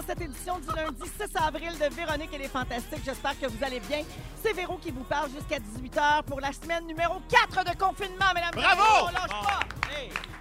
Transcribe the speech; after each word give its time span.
dans 0.00 0.06
cette 0.06 0.20
édition 0.20 0.58
du 0.58 0.66
lundi 0.74 1.02
6 1.20 1.36
avril 1.36 1.72
de 1.78 1.94
Véronique 1.94 2.32
et 2.32 2.38
les 2.38 2.48
Fantastiques. 2.48 3.02
J'espère 3.04 3.38
que 3.38 3.46
vous 3.46 3.62
allez 3.64 3.80
bien. 3.80 4.02
C'est 4.42 4.52
Véro 4.52 4.76
qui 4.78 4.90
vous 4.90 5.04
parle 5.04 5.28
jusqu'à 5.30 5.58
18h 5.58 6.22
pour 6.22 6.40
la 6.40 6.52
semaine 6.52 6.86
numéro 6.86 7.20
4 7.28 7.64
de 7.70 7.78
confinement, 7.78 8.26
mesdames 8.34 8.50
et 8.56 8.60
Bravo! 8.60 8.80
messieurs. 8.82 9.06
On 9.08 9.12
lâche 9.12 9.42
pas. 9.44 9.60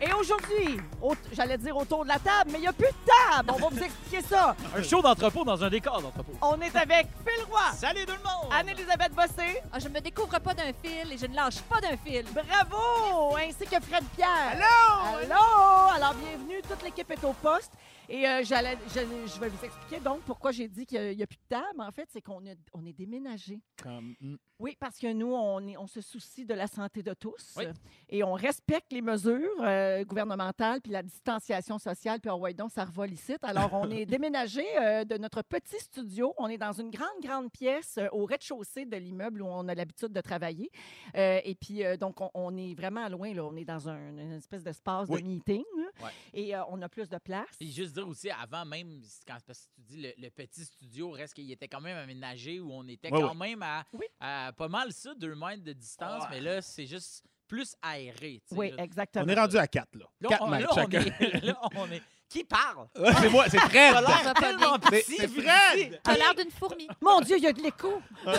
Et 0.02 0.13
aujourd'hui, 0.13 0.80
au- 1.02 1.16
j'allais 1.33 1.57
dire 1.57 1.75
autour 1.75 2.03
de 2.03 2.07
la 2.09 2.19
table, 2.19 2.52
mais 2.52 2.59
il 2.59 2.61
n'y 2.61 2.67
a 2.67 2.73
plus 2.73 2.88
de 2.88 3.33
table. 3.35 3.52
On 3.53 3.59
va 3.59 3.67
vous 3.69 3.83
expliquer 3.83 4.21
ça. 4.21 4.55
Un 4.77 4.81
show 4.83 5.02
d'entrepôt 5.02 5.43
dans 5.43 5.61
un 5.61 5.69
décor 5.69 6.02
d'entrepôt. 6.02 6.33
On 6.41 6.61
est 6.61 6.73
avec 6.75 7.07
Phil 7.27 7.44
Roy, 7.49 7.59
Salut 7.75 8.05
tout 8.05 8.13
le 8.13 8.19
monde! 8.23 8.53
Anne-Elisabeth 8.53 9.13
Bossé, 9.13 9.61
Ah, 9.73 9.80
je 9.80 9.89
me 9.89 9.99
découvre 9.99 10.39
pas 10.39 10.53
d'un 10.53 10.71
fil 10.81 11.11
et 11.11 11.17
je 11.17 11.25
ne 11.25 11.35
lâche 11.35 11.59
pas 11.63 11.81
d'un 11.81 11.97
fil. 11.97 12.25
bravo, 12.31 13.35
ainsi 13.35 13.66
que 13.66 13.81
Fred 13.83 14.05
Pierre. 14.16 14.30
Allô? 14.53 15.17
Allô! 15.23 15.95
Alors, 15.95 16.13
bienvenue, 16.13 16.61
toute 16.61 16.81
l'équipe 16.83 17.11
est 17.11 17.23
au 17.25 17.33
poste. 17.33 17.71
Et 18.11 18.27
euh, 18.27 18.41
j'allais, 18.43 18.75
je, 18.87 18.99
je 19.31 19.39
vais 19.39 19.49
vous 19.49 19.63
expliquer 19.63 19.99
donc 20.01 20.21
pourquoi 20.21 20.51
j'ai 20.51 20.67
dit 20.67 20.85
qu'il 20.87 21.15
n'y 21.15 21.21
a, 21.21 21.27
plus 21.27 21.37
de 21.37 21.47
table. 21.47 21.79
En 21.79 21.91
fait, 21.91 22.07
c'est 22.11 22.21
qu'on 22.21 22.43
est, 22.43 22.57
on 22.73 22.83
est 22.85 22.93
déménagé. 22.93 23.61
Comme, 23.83 24.15
mm, 24.19 24.35
Oui, 24.57 24.75
parce 24.79 24.97
que 24.97 25.13
nous, 25.13 25.31
on, 25.31 25.59
est- 25.67 25.77
on 25.77 25.85
se 25.85 26.01
soucie 26.01 26.43
de 26.43 26.55
la 26.55 26.65
santé 26.65 27.03
de 27.03 27.13
tous 27.13 27.53
Oui. 27.57 27.66
et 28.09 28.23
on 28.23 28.33
respecte 28.33 28.91
les 28.91 29.03
mesures 29.03 29.47
euh, 29.61 30.03
gouvernementales 30.05 30.81
puis 30.81 30.91
la 30.91 31.03
distanciation 31.03 31.77
sociale. 31.77 32.19
Puis, 32.19 32.31
oh, 32.31 32.38
ouais, 32.38 32.55
donc, 32.55 32.71
ça 32.71 32.83
revole 32.83 33.11
ici. 33.11 33.35
Alors, 33.43 33.69
on 33.73 33.91
est 33.91 34.05
déménagé 34.07 34.66
euh, 34.81 35.05
de 35.05 35.17
notre 35.19 35.44
petit 35.44 35.79
studio. 35.79 36.33
On 36.39 36.47
est 36.47 36.57
dans 36.57 36.73
une 36.73 36.89
grande, 36.89 37.21
grande 37.21 37.51
pièce 37.51 37.99
au 38.11 38.25
rez-de-chaussée 38.25 38.85
de 38.85 38.97
l'immeuble 38.97 39.44
où 39.44 39.45
on 39.47 39.67
a 39.67 39.75
l'habitude 39.75 40.11
de 40.13 40.21
travailler. 40.21 40.71
Et 41.13 41.55
puis, 41.61 41.83
donc, 41.99 42.19
on, 42.21 42.31
on 42.33 42.57
est 42.57 42.73
vraiment 42.73 43.07
loin. 43.07 43.33
Là. 43.35 43.44
On 43.45 43.55
est 43.55 43.66
dans 43.66 43.88
un, 43.88 44.17
une 44.17 44.31
espèce 44.33 44.63
d'espace 44.63 45.07
Oui. 45.09 45.21
de 45.21 45.27
meeting. 45.27 45.63
Ouais. 46.02 46.11
Et 46.33 46.55
euh, 46.55 46.64
on 46.69 46.81
a 46.81 46.89
plus 46.89 47.09
de 47.09 47.17
place. 47.17 47.47
Puis 47.59 47.72
juste 47.72 47.94
dire 47.94 48.08
aussi, 48.08 48.30
avant 48.30 48.66
même, 48.66 49.02
quand, 49.28 49.38
parce 49.45 49.59
que 49.59 49.66
tu 49.75 49.81
dis 49.95 50.02
le, 50.02 50.14
le 50.17 50.30
petit 50.30 50.64
studio, 50.66 51.11
reste 51.11 51.33
qu'il 51.33 51.52
était 51.52 51.67
quand 51.67 51.81
même 51.81 51.97
aménagé 51.97 52.59
où 52.59 52.72
on 52.72 52.88
était 52.88 53.11
Ouais, 53.11 53.22
quand 53.22 53.36
même 53.36 53.61
à, 53.61 53.83
Oui. 53.94 54.06
à 54.19 54.52
pas 54.56 54.67
mal 54.67 54.91
ça, 54.94 55.14
deux 55.16 55.36
mètres 55.36 55.64
de 55.64 55.73
distance, 55.73 56.23
Ouais. 56.23 56.30
mais 56.31 56.41
là, 56.41 56.61
c'est 56.61 56.86
juste 56.86 57.23
plus 57.47 57.75
aéré. 57.81 58.41
Oui, 58.52 58.72
là. 58.72 58.83
exactement. 58.83 59.25
On 59.25 59.28
est 59.30 59.39
rendu 59.39 59.58
à 59.58 59.67
4, 59.67 59.95
là. 59.95 60.06
Là, 60.22 60.30
4 60.30 60.41
on, 60.44 60.47
mètres 60.50 60.64
là, 60.64 60.69
on 60.72 60.75
chacun. 60.75 61.02
est, 61.19 61.41
là, 61.44 61.59
on 61.75 61.91
est- 61.91 62.03
Qui 62.30 62.44
parle? 62.44 62.88
Ouais, 62.95 63.11
c'est 63.19 63.30
moi, 63.30 63.45
c'est 63.49 63.58
Fred. 63.58 63.94
T'as 63.94 64.02
l'air 64.02 64.33
tellement 64.35 64.77
petit. 64.80 65.16
c'est 65.17 65.27
Fred! 65.27 65.99
T'as 66.03 66.16
l'air 66.16 66.35
d'une 66.35 66.52
fourmi. 66.52 66.88
Mon 67.02 67.22
Dieu, 67.22 67.38
il 67.38 67.44
y 67.44 67.47
a 67.47 67.53
de 67.53 67.61
l'écho. 67.61 68.02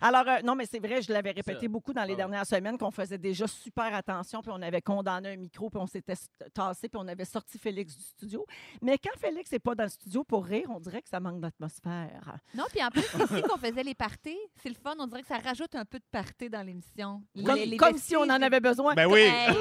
Alors, 0.00 0.24
euh, 0.26 0.40
non, 0.42 0.54
mais 0.54 0.66
c'est 0.66 0.78
vrai, 0.78 1.02
je 1.02 1.12
l'avais 1.12 1.30
répété 1.32 1.68
beaucoup 1.68 1.92
dans 1.92 2.04
les 2.04 2.14
Ah 2.14 2.16
dernières 2.16 2.46
semaines 2.46 2.78
qu'on 2.78 2.90
faisait 2.90 3.18
déjà 3.18 3.46
super 3.46 3.94
attention, 3.94 4.40
puis 4.40 4.50
on 4.54 4.62
avait 4.62 4.80
condamné 4.80 5.30
un 5.32 5.36
micro, 5.36 5.68
puis 5.70 5.80
on 5.80 5.86
s'était 5.86 6.14
tassé, 6.54 6.88
puis 6.88 7.00
on 7.02 7.06
avait 7.06 7.24
sorti 7.24 7.58
Félix 7.58 7.96
du 7.96 8.02
studio. 8.02 8.46
Mais 8.80 8.96
quand 8.98 9.16
Félix 9.20 9.52
n'est 9.52 9.58
pas 9.58 9.74
dans 9.74 9.84
le 9.84 9.90
studio 9.90 10.24
pour 10.24 10.44
rire, 10.44 10.66
on 10.74 10.80
dirait 10.80 11.02
que 11.02 11.08
ça 11.08 11.20
manque 11.20 11.40
d'atmosphère. 11.40 12.38
Non, 12.54 12.64
puis 12.70 12.82
en 12.82 12.88
plus, 12.88 13.02
c'est 13.02 13.22
ici 13.24 13.42
qu'on 13.42 13.58
faisait 13.58 13.82
les 13.82 13.94
parties. 13.94 14.38
C'est 14.62 14.70
le 14.70 14.74
fun. 14.74 14.94
On 14.98 15.06
dirait 15.06 15.22
que 15.22 15.28
ça 15.28 15.38
rajoute 15.38 15.74
un 15.74 15.84
peu 15.84 15.98
de 15.98 16.04
party 16.10 16.48
dans 16.48 16.62
l'émission. 16.62 17.22
Comme, 17.44 17.56
Les- 17.56 17.66
les 17.66 17.76
comme 17.76 17.98
si 17.98 18.16
on 18.16 18.22
en 18.22 18.42
avait 18.42 18.60
besoin. 18.60 18.94
Ben 18.94 19.06
oui. 19.06 19.20
Hey, 19.20 19.54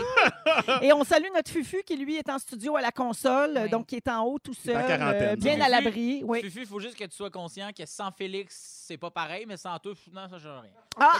Et 0.83 0.93
on 0.93 1.03
salue 1.03 1.27
notre 1.35 1.51
Fufu 1.51 1.83
qui, 1.85 1.97
lui, 1.97 2.15
est 2.17 2.28
en 2.29 2.39
studio 2.39 2.75
à 2.75 2.81
la 2.81 2.91
console, 2.91 3.59
Oui. 3.63 3.69
donc 3.69 3.87
qui 3.87 3.95
est 3.95 4.07
en 4.07 4.23
haut 4.25 4.39
tout 4.39 4.51
est 4.51 4.71
en 4.71 4.73
seul, 4.79 4.87
quarantaine, 4.87 5.29
euh, 5.29 5.35
bien 5.35 5.53
Fufu. 5.53 5.63
à 5.63 5.69
l'abri. 5.69 6.21
Oui. 6.25 6.41
Fufu, 6.41 6.59
il 6.61 6.65
faut 6.65 6.79
juste 6.79 6.95
que 6.97 7.03
tu 7.05 7.15
sois 7.15 7.29
conscient 7.29 7.69
que 7.77 7.85
sans 7.85 8.11
Félix, 8.11 8.83
c'est 8.87 8.97
pas 8.97 9.11
pareil, 9.11 9.45
mais 9.47 9.57
sans 9.57 9.77
toi, 9.79 9.93
non, 10.13 10.21
ça 10.29 10.39
change 10.39 10.61
rien. 10.61 10.71
Ah! 10.99 11.13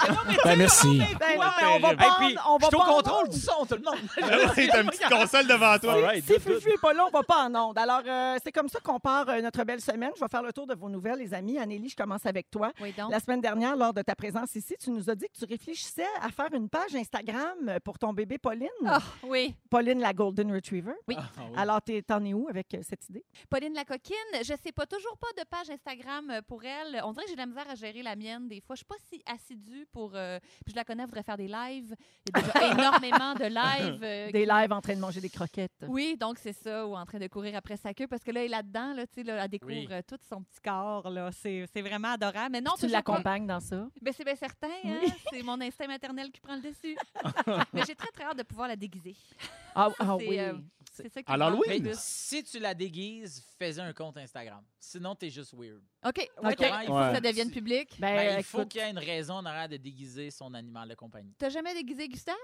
Ben 0.44 0.58
merci. 0.58 0.98
Ben 1.20 1.38
non, 1.40 1.46
mais 1.62 1.68
on 1.76 1.80
va 1.80 1.94
Et 1.94 1.96
pas. 1.96 2.16
puis, 2.20 2.36
on 2.48 2.58
va 2.58 2.60
je 2.64 2.66
suis 2.68 2.76
au 2.76 2.80
pas 2.80 2.86
en 2.86 2.96
contrôle 2.96 3.26
onde. 3.28 3.34
du 3.34 3.40
son, 3.40 3.66
tout 3.66 3.76
le 3.76 3.82
monde. 3.84 4.00
T'as 4.70 4.82
une 4.82 4.90
petite 4.90 5.08
console 5.10 5.48
devant 5.48 5.78
toi. 5.80 5.94
All 5.94 6.04
right, 6.04 6.24
Si 6.26 6.34
good, 6.34 6.44
good. 6.44 6.56
Fufu 6.56 6.70
n'est 6.72 6.78
pas 6.78 6.94
là, 6.94 7.06
on 7.08 7.10
va 7.12 7.24
pas 7.24 7.46
en 7.48 7.56
onde. 7.56 7.78
Alors, 7.78 8.02
euh, 8.06 8.38
c'est 8.44 8.52
comme 8.52 8.68
ça 8.68 8.80
qu'on 8.82 9.00
part 9.00 9.30
euh, 9.30 9.42
notre 9.42 9.64
belle 9.64 9.80
semaine. 9.82 10.12
Je 10.16 10.20
vais 10.22 10.28
faire 10.30 10.42
le 10.44 10.52
tour 10.52 10.68
de 10.68 10.74
vos 10.76 10.90
nouvelles, 10.90 11.20
les 11.20 11.34
amis. 11.34 11.58
Anélie, 11.60 11.90
je 11.90 11.96
commence 11.96 12.26
avec 12.26 12.50
toi. 12.52 12.72
Oui, 12.82 12.94
donc. 12.98 13.12
La 13.12 13.20
semaine 13.20 13.42
dernière, 13.42 13.76
lors 13.78 13.94
de 13.94 14.02
ta 14.02 14.16
présence 14.16 14.54
ici, 14.56 14.76
tu 14.80 14.90
nous 14.92 15.10
as 15.10 15.16
dit 15.16 15.28
que 15.34 15.38
tu 15.38 15.46
réfléchissais 15.46 16.08
à 16.22 16.30
faire 16.30 16.50
une 16.54 16.68
page 16.68 16.96
Instagram 16.96 17.80
pour 17.84 17.98
ton 18.00 18.12
bébé 18.12 18.38
Pauline. 18.38 18.68
Ah, 18.86 19.00
oui. 19.24 19.56
Pauline, 19.70 20.00
la 20.02 20.14
Golden 20.14 20.52
Retriever. 20.54 20.94
Oui. 21.08 21.16
Ah, 21.18 21.24
oui. 21.38 21.54
Alors, 21.58 21.82
t'es- 21.82 22.02
t'en 22.04 22.24
es 22.24 22.34
où 22.34 22.48
avec 22.50 22.74
euh, 22.76 22.80
cette 22.84 23.08
idée? 23.10 23.24
Pauline 23.50 23.74
la 23.74 23.84
coquine, 23.86 24.16
je 24.44 24.54
sais 24.62 24.72
pas, 24.72 24.86
toujours 24.86 25.18
pas 25.18 25.28
de 25.42 25.48
page 25.48 25.70
Instagram 25.70 26.30
euh, 26.30 26.42
pour 26.44 26.64
elle. 26.64 27.02
On 27.04 27.12
dirait 27.14 27.24
que 27.26 27.30
j'ai 27.30 27.36
de 27.36 27.42
la 27.42 27.46
misère 27.48 27.70
à 27.70 27.76
gérer 27.76 28.04
la 28.04 28.16
mienne. 28.16 28.48
Des 28.48 28.62
fois, 28.62 28.76
je 28.76 28.80
suis 28.80 28.86
pas 28.86 28.96
si 29.10 29.22
assidue 29.26 29.88
pour. 29.92 30.12
euh, 30.16 30.40
puis 30.66 30.72
je 30.72 30.76
la 30.76 30.84
connais, 30.84 31.02
elle 31.04 31.10
voudrait 31.10 31.24
faire 31.24 31.38
des 31.38 31.48
lives. 31.48 31.96
Il 32.28 32.38
y 32.38 32.40
a 32.40 32.42
déjà 32.44 32.72
énormément 32.74 33.34
de 33.34 33.46
lives. 33.46 34.04
euh, 34.04 34.32
Des 34.32 34.46
lives 34.46 34.72
en 34.72 34.82
train 34.82 34.94
de 34.96 35.00
manger 35.00 35.20
des 35.22 35.30
croquettes. 35.30 35.86
Oui, 35.88 36.16
donc 36.20 36.38
c'est 36.38 36.54
ça, 36.54 36.86
ou 36.86 36.96
en 36.96 37.06
train 37.06 37.18
de 37.20 37.28
courir 37.28 37.56
après 37.56 37.78
sa 37.78 37.94
queue, 37.94 38.08
parce 38.08 38.24
que 38.24 38.30
là, 38.32 38.42
elle 38.42 38.46
est 38.48 38.50
là-dedans, 38.50 38.94
là, 38.94 39.08
tu 39.08 39.14
sais, 39.16 39.24
là, 39.24 39.44
elle 39.44 39.50
découvre 39.50 39.72
Oui. 39.74 39.88
euh, 39.90 40.02
tout 40.08 40.18
son 40.30 40.44
petit 40.44 40.60
corps, 40.64 41.10
là. 41.10 41.32
C'est 41.32 41.66
c'est 41.74 41.82
vraiment 41.82 42.10
adorable. 42.10 42.52
Mais 42.52 42.62
non, 42.62 42.74
tu 42.76 42.82
toujours 42.82 43.02
pas. 43.02 43.12
l'accompagnes 43.14 43.48
dans 43.48 43.60
ça? 43.60 43.88
Ben, 44.02 44.14
c'est 44.16 44.24
bien 44.24 44.36
certain, 44.36 44.68
hein? 44.86 45.00
C'est 45.32 45.42
mon 45.42 45.60
instinct 45.60 45.88
maternel 45.88 46.32
qui 46.32 46.40
prend 46.42 46.56
le 46.56 46.62
dessus. 46.62 46.96
Mais 47.74 47.82
j'ai 47.88 47.96
très, 47.96 48.12
très 48.12 48.24
hâte 48.26 48.38
de 48.38 48.44
pouvoir 48.44 48.68
la 48.68 48.76
déguiser. 48.76 49.16
Ah, 49.80 49.90
ah 50.00 50.16
C'est, 50.20 50.28
oui. 50.28 50.40
euh, 50.40 50.54
C'est 50.92 51.10
ça 51.10 51.24
qui 51.24 51.32
manque 51.32 51.66
le 51.66 51.70
Mais 51.70 51.80
plus. 51.80 52.00
si 52.00 52.44
tu 52.44 52.60
la 52.60 52.74
déguises, 52.74 53.44
fais 53.58 53.80
un 53.80 53.94
compte 53.94 54.18
Instagram. 54.18 54.64
Sinon, 54.80 55.16
t'es 55.16 55.30
juste 55.30 55.54
weird. 55.54 55.82
OK, 56.06 56.30
OK. 56.38 56.44
faut 56.44 56.46
Ouais. 56.46 56.56
que 56.56 57.16
ça 57.16 57.22
devienne 57.22 57.52
public? 57.52 57.96
Ben, 58.00 58.16
Ben, 58.16 58.38
il 58.40 58.44
faut 58.44 58.60
écoute, 58.60 58.72
qu'il 58.72 58.82
y 58.82 58.84
ait 58.84 58.90
une 58.92 58.98
raison 59.00 59.36
en 59.36 59.46
arrière 59.46 59.70
de 59.70 59.78
déguiser 59.78 60.30
son 60.32 60.54
animal 60.54 60.90
de 60.90 60.96
compagnie. 60.96 61.34
T'as 61.38 61.50
jamais 61.50 61.74
déguisé 61.74 62.08
Gustave? 62.10 62.36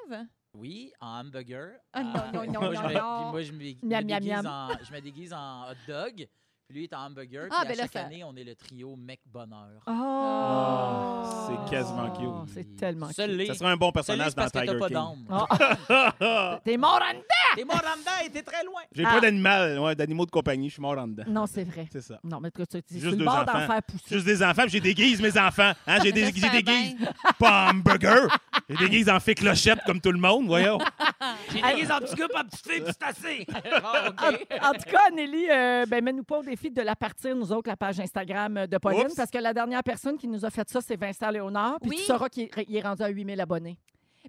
Oui, 0.53 0.93
en 1.01 1.19
hamburger. 1.19 1.71
Ah, 1.91 2.03
non, 2.03 2.13
Euh, 2.15 2.45
non, 2.45 2.51
non, 2.53 2.59
moi, 2.61 2.69
non, 2.73 2.81
je 2.81 2.87
me- 2.87 2.93
non. 2.93 3.21
puis 3.23 3.31
moi, 3.31 3.41
je 3.41 3.51
me, 3.51 3.57
me 3.57 3.63
Miam, 3.89 4.05
miam, 4.05 4.19
déguise 4.19 4.29
miam. 4.31 4.45
en, 4.45 4.69
je 4.83 4.93
me 4.93 5.01
déguise 5.01 5.33
en 5.33 5.69
hot 5.71 5.75
dog. 5.87 6.27
Puis 6.67 6.77
lui 6.79 6.83
est 6.85 6.93
en 6.95 7.05
hamburger. 7.05 7.47
Ah, 7.51 7.57
puis 7.63 7.67
ben 7.69 7.73
à 7.73 7.75
là, 7.75 7.83
chaque 7.83 7.93
ça- 7.93 8.05
année, 8.05 8.23
on 8.23 8.35
est 8.35 8.43
le 8.43 8.55
trio 8.55 8.95
Mec 8.95 9.19
Bonheur. 9.31 9.83
Oh! 9.85 11.23
c'est 11.47 11.69
quasiment 11.75 12.09
cute. 12.11 12.25
Oh, 12.27 12.45
C'est 12.51 12.75
tellement 12.75 13.09
Seul 13.11 13.29
cute. 13.29 13.37
les- 13.37 13.45
Ça 13.47 13.53
serait 13.53 13.69
un 13.69 13.77
bon 13.77 13.85
Seul 13.85 13.89
les, 13.89 13.93
personnage 13.93 14.29
c'est 14.29 14.35
dans 14.35 14.41
parce 14.41 14.51
que 14.51 14.59
Tiger 14.59 14.73
t'as 14.73 14.79
pas 14.79 14.87
King. 14.87 15.27
d'âme. 15.27 15.77
Ah. 15.89 16.59
T'es 16.65 16.77
mort 16.77 16.99
en 17.07 17.13
dedans! 17.13 17.21
T'es 17.55 17.63
Moranda 17.65 18.11
et 18.25 18.29
t'es 18.31 18.41
très 18.41 18.63
loin. 18.63 18.81
J'ai 18.91 19.05
Ah. 19.05 19.13
pas 19.13 19.21
d'animal, 19.21 19.79
ouais, 19.79 19.95
d'animaux 19.95 20.25
de 20.25 20.31
compagnie. 20.31 20.69
Je 20.69 20.73
suis 20.73 20.81
mort 20.81 20.97
en 20.97 21.07
dedans. 21.07 21.23
Non, 21.27 21.45
c'est 21.45 21.63
vrai. 21.63 21.87
C'est 21.91 22.01
ça. 22.01 22.19
Non, 22.23 22.39
mais 22.41 22.49
tu 22.51 22.65
tu- 22.65 22.81
tu 22.81 22.95
es 22.95 22.99
Juste 22.99 23.01
sur 23.03 23.11
le 23.11 23.17
deux 23.17 23.25
bord 23.25 23.45
d'en 23.45 23.53
enfants. 23.53 23.67
faire 23.67 23.83
pousser. 23.83 24.03
Juste 24.09 24.25
des 24.25 24.43
enfants, 24.43 24.63
puis 24.63 24.71
j'ai 24.71 24.79
déguise 24.81 25.21
mes 25.21 25.37
enfants. 25.37 25.71
Hein? 25.87 25.97
J'ai 26.03 26.11
des, 26.11 26.25
j'ai 26.35 26.49
déguise 26.49 26.95
bien. 26.97 27.09
pas 27.39 27.67
en 27.67 27.69
hamburger. 27.77 28.27
J'ai 28.69 28.77
déguise 28.77 29.07
en 29.09 29.19
fée 29.19 29.35
clochette 29.35 29.79
comme 29.85 30.01
tout 30.01 30.11
le 30.11 30.17
monde, 30.19 30.47
voyons. 30.47 30.79
J'ai 31.53 31.61
déguisé 31.61 31.91
en 31.93 31.99
petit 31.99 32.15
gars, 32.15 32.27
pas 32.27 32.41
en 32.41 32.45
petite 32.45 32.67
fille, 32.67 32.81
puis 32.81 32.93
c'est 32.99 33.07
assez. 33.07 33.45
Ah, 33.83 34.09
OK. 34.09 34.47
En 34.63 34.71
tout 34.73 34.89
cas, 34.91 35.09
Nelly, 35.13 35.45
euh, 35.49 35.85
ben, 35.85 36.03
mets-nous 36.03 36.23
pas 36.23 36.39
au 36.39 36.43
défi 36.43 36.54
de 36.55 36.81
la 36.81 36.95
partir, 36.95 37.35
nous 37.35 37.51
autres, 37.51 37.69
la 37.69 37.77
page 37.77 37.99
Instagram 37.99 38.57
euh, 38.57 38.67
de 38.67 38.77
Pauline, 38.77 39.05
Oups. 39.07 39.15
parce 39.15 39.31
que 39.31 39.37
la 39.37 39.53
dernière 39.53 39.83
personne 39.83 40.17
qui 40.17 40.27
nous 40.27 40.43
a 40.45 40.49
fait 40.49 40.67
ça, 40.69 40.81
c'est 40.81 40.95
Vincent 40.95 41.29
Léonard. 41.29 41.77
Puis 41.81 41.89
Oui. 41.91 41.95
tu 41.97 42.03
sauras 42.03 42.29
qu'il 42.29 42.43
est, 42.43 42.65
il 42.67 42.75
est 42.75 42.81
rendu 42.81 43.03
à 43.03 43.07
8000 43.09 43.39
abonnés. 43.41 43.77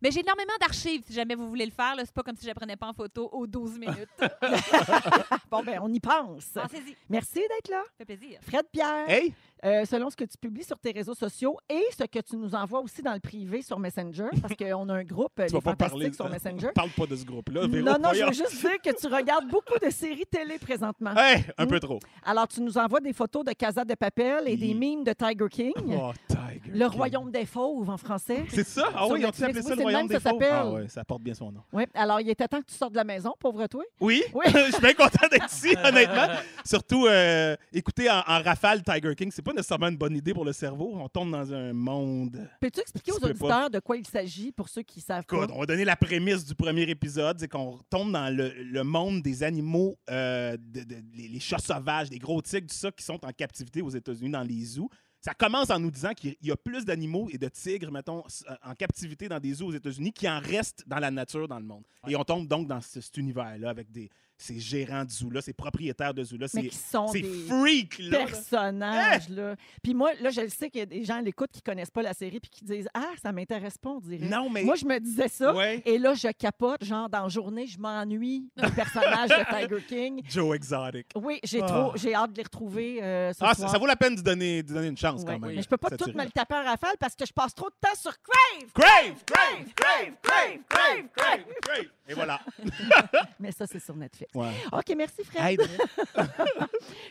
Mais 0.02 0.10
j'ai 0.10 0.20
énormément 0.20 0.52
d'archives 0.60 1.02
si 1.06 1.14
jamais 1.14 1.34
vous 1.34 1.48
voulez 1.48 1.64
le 1.64 1.70
faire. 1.72 1.94
là. 1.96 2.02
C'est 2.04 2.12
pas 2.12 2.22
comme 2.22 2.36
si 2.36 2.44
je 2.44 2.50
ne 2.50 2.54
prenais 2.54 2.76
pas 2.76 2.86
en 2.86 2.92
photo 2.92 3.30
aux 3.32 3.46
12 3.46 3.78
minutes. 3.78 4.08
Bon, 5.50 5.62
ben, 5.62 5.78
on 5.82 5.90
y 5.92 6.00
pense. 6.00 6.48
Pensez-y. 6.54 6.96
Merci 7.08 7.36
d'être 7.38 7.68
là. 7.70 7.82
Ça 7.98 8.04
fait 8.04 8.16
plaisir. 8.16 8.38
Fred 8.42 8.66
Pierre, 8.70 9.08
Hey! 9.08 9.32
Euh, 9.64 9.84
selon 9.84 10.10
ce 10.10 10.16
que 10.16 10.24
tu 10.24 10.36
publies 10.38 10.64
sur 10.64 10.78
tes 10.78 10.92
réseaux 10.92 11.14
sociaux 11.14 11.56
et 11.68 11.82
ce 11.98 12.04
que 12.04 12.18
tu 12.20 12.36
nous 12.36 12.54
envoies 12.54 12.80
aussi 12.80 13.02
dans 13.02 13.14
le 13.14 13.20
privé 13.20 13.62
sur 13.62 13.78
Messenger, 13.78 14.26
parce 14.42 14.54
qu'on 14.58 14.88
a 14.88 14.94
un 14.94 15.04
groupe, 15.04 15.32
euh, 15.40 15.46
Tu 15.46 15.54
les 15.54 15.60
vas 15.60 15.74
pas 15.74 15.88
parler. 15.88 16.12
sur 16.12 16.28
Messenger. 16.28 16.68
Parle 16.74 16.90
pas 16.90 17.06
de 17.06 17.16
ce 17.16 17.24
groupe-là. 17.24 17.66
Non, 17.66 17.96
non, 18.00 18.10
je 18.12 18.24
veux 18.24 18.32
juste 18.32 18.60
dire 18.60 18.80
que 18.82 18.98
tu 18.98 19.06
regardes 19.06 19.48
beaucoup 19.48 19.78
de 19.82 19.90
séries 19.90 20.26
télé 20.30 20.58
présentement. 20.58 21.14
Hey, 21.16 21.44
un 21.58 21.64
Mm. 21.64 21.68
peu 21.68 21.80
trop. 21.80 21.98
Alors, 22.24 22.46
tu 22.48 22.60
nous 22.60 22.76
envoies 22.78 23.00
des 23.00 23.12
photos 23.12 23.44
de 23.44 23.52
Casa 23.52 23.84
de 23.84 23.94
Papel 23.94 24.44
et 24.46 24.56
des 24.56 24.68
Oui. 24.68 24.74
mimes 24.74 25.04
de 25.04 25.12
Tiger 25.12 25.48
King. 25.50 25.72
Oh, 25.98 26.12
Tiger. 26.28 26.60
Le 26.72 26.88
King. 26.88 26.96
royaume 26.98 27.30
des 27.30 27.46
fauves 27.46 27.88
en 27.90 27.96
français. 27.96 28.44
C'est 28.50 28.66
ça? 28.66 28.88
Ah 28.94 29.06
oui, 29.08 29.20
Netflix. 29.20 29.42
appelé 29.42 29.56
Oui, 29.58 29.62
ça 29.62 29.68
c'est 29.70 29.76
le 29.76 29.82
royaume 29.82 30.06
des 30.08 30.20
fauves? 30.20 30.42
Ah 30.42 30.66
oui, 30.70 30.88
ça 30.88 31.04
porte 31.04 31.22
bien 31.22 31.34
son 31.34 31.50
nom. 31.52 31.62
Oui, 31.72 31.84
alors 31.94 32.20
il 32.20 32.28
était 32.28 32.46
temps 32.46 32.60
que 32.60 32.66
tu 32.66 32.74
sortes 32.74 32.92
de 32.92 32.96
la 32.98 33.04
maison, 33.04 33.34
pauvre 33.38 33.66
toi. 33.66 33.82
Oui, 34.00 34.22
Oui. 34.34 34.44
je 34.52 34.72
suis 34.72 34.80
bien 34.80 34.92
content 34.94 35.26
d'être 35.30 35.50
ici, 35.52 35.74
honnêtement. 35.84 36.26
Surtout, 36.64 37.06
euh, 37.06 37.56
écouter 37.72 38.10
en, 38.10 38.18
en 38.26 38.42
rafale 38.42 38.82
Tiger 38.82 39.14
King, 39.14 39.30
c'est 39.32 39.42
pas 39.46 39.52
nécessairement 39.54 39.88
une 39.88 39.96
bonne 39.96 40.16
idée 40.16 40.34
pour 40.34 40.44
le 40.44 40.52
cerveau. 40.52 40.92
On 40.96 41.08
tombe 41.08 41.30
dans 41.30 41.52
un 41.52 41.72
monde. 41.72 42.46
Peux-tu 42.60 42.80
expliquer 42.80 43.12
aux 43.12 43.18
pas. 43.20 43.28
auditeurs 43.30 43.70
de 43.70 43.78
quoi 43.78 43.96
il 43.96 44.06
s'agit 44.06 44.52
pour 44.52 44.68
ceux 44.68 44.82
qui 44.82 45.00
savent 45.00 45.24
pas? 45.24 45.36
Écoute, 45.36 45.50
on 45.54 45.60
va 45.60 45.66
donner 45.66 45.84
la 45.84 45.96
prémisse 45.96 46.44
du 46.44 46.54
premier 46.54 46.82
épisode, 46.82 47.38
c'est 47.40 47.48
qu'on 47.48 47.78
tombe 47.88 48.12
dans 48.12 48.34
le, 48.34 48.52
le 48.62 48.82
monde 48.84 49.22
des 49.22 49.42
animaux, 49.42 49.96
euh, 50.10 50.56
de- 50.58 50.82
de- 50.84 50.96
les, 51.14 51.28
les 51.28 51.40
chats 51.40 51.58
sauvages, 51.58 52.10
les 52.10 52.18
gros 52.18 52.42
tigres, 52.42 52.66
tout 52.68 52.74
ça, 52.74 52.90
qui 52.90 53.04
sont 53.04 53.24
en 53.24 53.32
captivité 53.32 53.80
aux 53.82 53.90
États-Unis, 53.90 54.30
dans 54.30 54.42
les 54.42 54.64
zoos. 54.64 54.90
Ça 55.20 55.34
commence 55.34 55.70
en 55.70 55.80
nous 55.80 55.90
disant 55.90 56.12
qu'il 56.14 56.36
y 56.40 56.52
a 56.52 56.56
plus 56.56 56.84
d'animaux 56.84 57.28
et 57.32 57.38
de 57.38 57.48
tigres, 57.48 57.90
mettons, 57.90 58.22
euh, 58.48 58.54
en 58.64 58.74
captivité 58.74 59.28
dans 59.28 59.40
des 59.40 59.54
zoos 59.54 59.68
aux 59.68 59.72
États-Unis 59.72 60.12
qu'il 60.12 60.28
en 60.28 60.38
reste 60.38 60.84
dans 60.86 60.98
la 61.00 61.10
nature, 61.10 61.48
dans 61.48 61.58
le 61.58 61.64
monde. 61.64 61.82
Et 62.06 62.14
on 62.14 62.22
tombe 62.22 62.46
donc 62.46 62.68
dans 62.68 62.80
ce- 62.80 63.00
cet 63.00 63.16
univers-là 63.16 63.70
avec 63.70 63.90
des, 63.90 64.08
ces 64.38 64.58
gérants 64.60 65.04
de 65.04 65.10
zoo-là, 65.10 65.40
ces 65.40 65.52
propriétaires 65.52 66.12
de 66.14 66.24
sont 66.24 67.06
ces 67.08 67.22
des 67.22 67.28
freaks, 67.48 67.98
là. 67.98 68.18
là. 68.18 68.26
personnages, 68.26 69.28
là. 69.30 69.56
Puis 69.82 69.94
moi, 69.94 70.10
là, 70.20 70.30
je 70.30 70.40
le 70.42 70.48
sais 70.48 70.68
qu'il 70.70 70.80
y 70.80 70.82
a 70.82 70.86
des 70.86 71.04
gens 71.04 71.16
à 71.18 71.22
l'écoute 71.22 71.50
qui 71.52 71.62
connaissent 71.62 71.90
pas 71.90 72.02
la 72.02 72.12
série 72.12 72.40
puis 72.40 72.50
qui 72.50 72.64
disent 72.64 72.88
«Ah, 72.94 73.10
ça 73.22 73.32
m'intéresse 73.32 73.78
pas, 73.78 73.90
on 73.90 74.00
dirait. 74.00 74.26
Non, 74.26 74.50
mais... 74.50 74.62
Moi, 74.62 74.74
je 74.76 74.84
me 74.84 74.98
disais 74.98 75.28
ça. 75.28 75.54
Ouais. 75.54 75.82
Et 75.86 75.98
là, 75.98 76.14
je 76.14 76.28
capote, 76.32 76.84
genre, 76.84 77.08
dans 77.08 77.22
la 77.22 77.28
journée, 77.28 77.66
je 77.66 77.78
m'ennuie 77.78 78.48
du 78.56 78.70
personnage 78.72 79.30
de 79.30 79.44
Tiger 79.68 79.82
King. 79.86 80.22
Joe 80.28 80.56
Exotic. 80.56 81.06
Oui, 81.16 81.40
j'ai 81.44 81.62
Ah. 81.62 81.66
trop, 81.66 81.92
j'ai 81.96 82.14
hâte 82.14 82.32
de 82.32 82.36
les 82.36 82.42
retrouver 82.42 83.02
euh, 83.02 83.32
ce 83.32 83.38
Ah, 83.42 83.48
ça, 83.48 83.54
soir. 83.54 83.70
ça 83.70 83.78
vaut 83.78 83.86
la 83.86 83.96
peine 83.96 84.16
de 84.16 84.20
donner, 84.20 84.62
de 84.62 84.72
donner 84.72 84.88
une 84.88 84.96
chance, 84.96 85.20
Ouais. 85.22 85.26
quand 85.34 85.38
même. 85.38 85.56
Mais 85.56 85.62
je 85.62 85.68
peux 85.68 85.76
pas 85.78 85.90
tout 85.90 86.10
me 86.14 86.24
le 86.24 86.30
taper 86.30 86.54
en 86.56 86.64
rafale 86.64 86.96
parce 87.00 87.14
que 87.14 87.24
je 87.26 87.32
passe 87.32 87.54
trop 87.54 87.68
de 87.70 87.74
temps 87.80 87.94
sur 87.98 88.12
Crave! 88.20 88.70
Crave! 88.74 89.14
Crave! 89.24 89.72
Crave! 89.74 90.12
Crave! 90.22 90.58
Crave! 90.68 91.04
Crave! 91.14 91.44
Crave! 91.62 91.86
Et 92.08 92.14
voilà. 92.14 92.40
Mais 93.40 93.50
ça, 93.52 93.66
c'est 93.66 93.80
sur 93.80 93.96
Netflix. 93.96 94.32
Ouais. 94.34 94.52
OK, 94.72 94.94
merci, 94.96 95.24
Fred. 95.24 95.60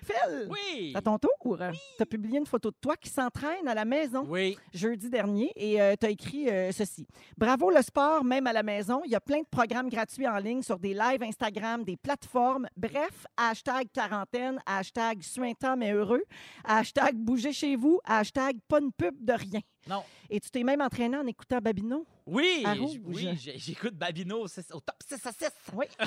Phil, 0.04 0.48
Oui. 0.50 0.90
c'est 0.92 0.98
à 0.98 1.02
ton 1.02 1.18
tour. 1.18 1.58
Tu 1.98 2.04
as 2.04 2.06
publié 2.06 2.38
une 2.40 2.46
photo 2.46 2.72
de 2.72 2.76
toi 2.80 2.96
qui 2.96 3.10
s'entraîne 3.10 3.68
à 3.68 3.74
la 3.74 3.86
maison 3.86 4.26
Oui. 4.28 4.58
jeudi 4.74 5.10
dernier 5.10 5.52
et 5.56 5.78
tu 6.00 6.06
as 6.06 6.10
écrit 6.10 6.50
euh, 6.50 6.72
ceci. 6.72 7.06
Bravo 7.38 7.70
le 7.70 7.82
sport, 7.82 8.24
même 8.24 8.48
à 8.48 8.54
la 8.54 8.64
maison. 8.64 9.02
Il 9.06 9.12
y 9.12 9.16
a 9.16 9.22
plein 9.22 9.40
de 9.42 9.48
programmes 9.50 9.90
gratuits 9.90 10.28
en 10.28 10.38
ligne 10.38 10.62
sur 10.62 10.80
des 10.80 10.94
lives 10.94 11.22
Instagram, 11.24 11.84
des 11.84 11.98
plateformes. 11.98 12.68
Bref, 12.78 13.26
hashtag 13.38 13.88
quarantaine, 13.94 14.60
hashtag 14.66 15.22
suintant 15.22 15.76
mais 15.78 15.92
heureux, 15.92 16.24
hashtag 16.64 17.16
bougez 17.16 17.54
chez 17.54 17.76
vous, 17.76 18.00
hashtag 18.06 18.58
pas 18.68 18.80
une 18.80 18.92
pub 18.92 19.16
de 19.24 19.34
rien. 19.34 19.62
Non. 19.88 20.04
Et 20.30 20.40
tu 20.40 20.50
t'es 20.50 20.64
même 20.64 20.82
entraîné 20.82 21.16
en 21.16 21.28
écoutant 21.28 21.60
Babino? 21.60 22.06
Oui, 22.26 22.64
À 22.66 22.74
j- 22.74 22.80
rouge. 22.80 22.98
oui, 23.04 23.38
j'écoute 23.58 23.94
Babino 23.94 24.44
au 24.46 24.48
top 24.48 24.96
6 25.08 25.28
à 25.28 25.32
6. 25.32 25.50
Oui. 25.74 25.86
Euh, 26.02 26.06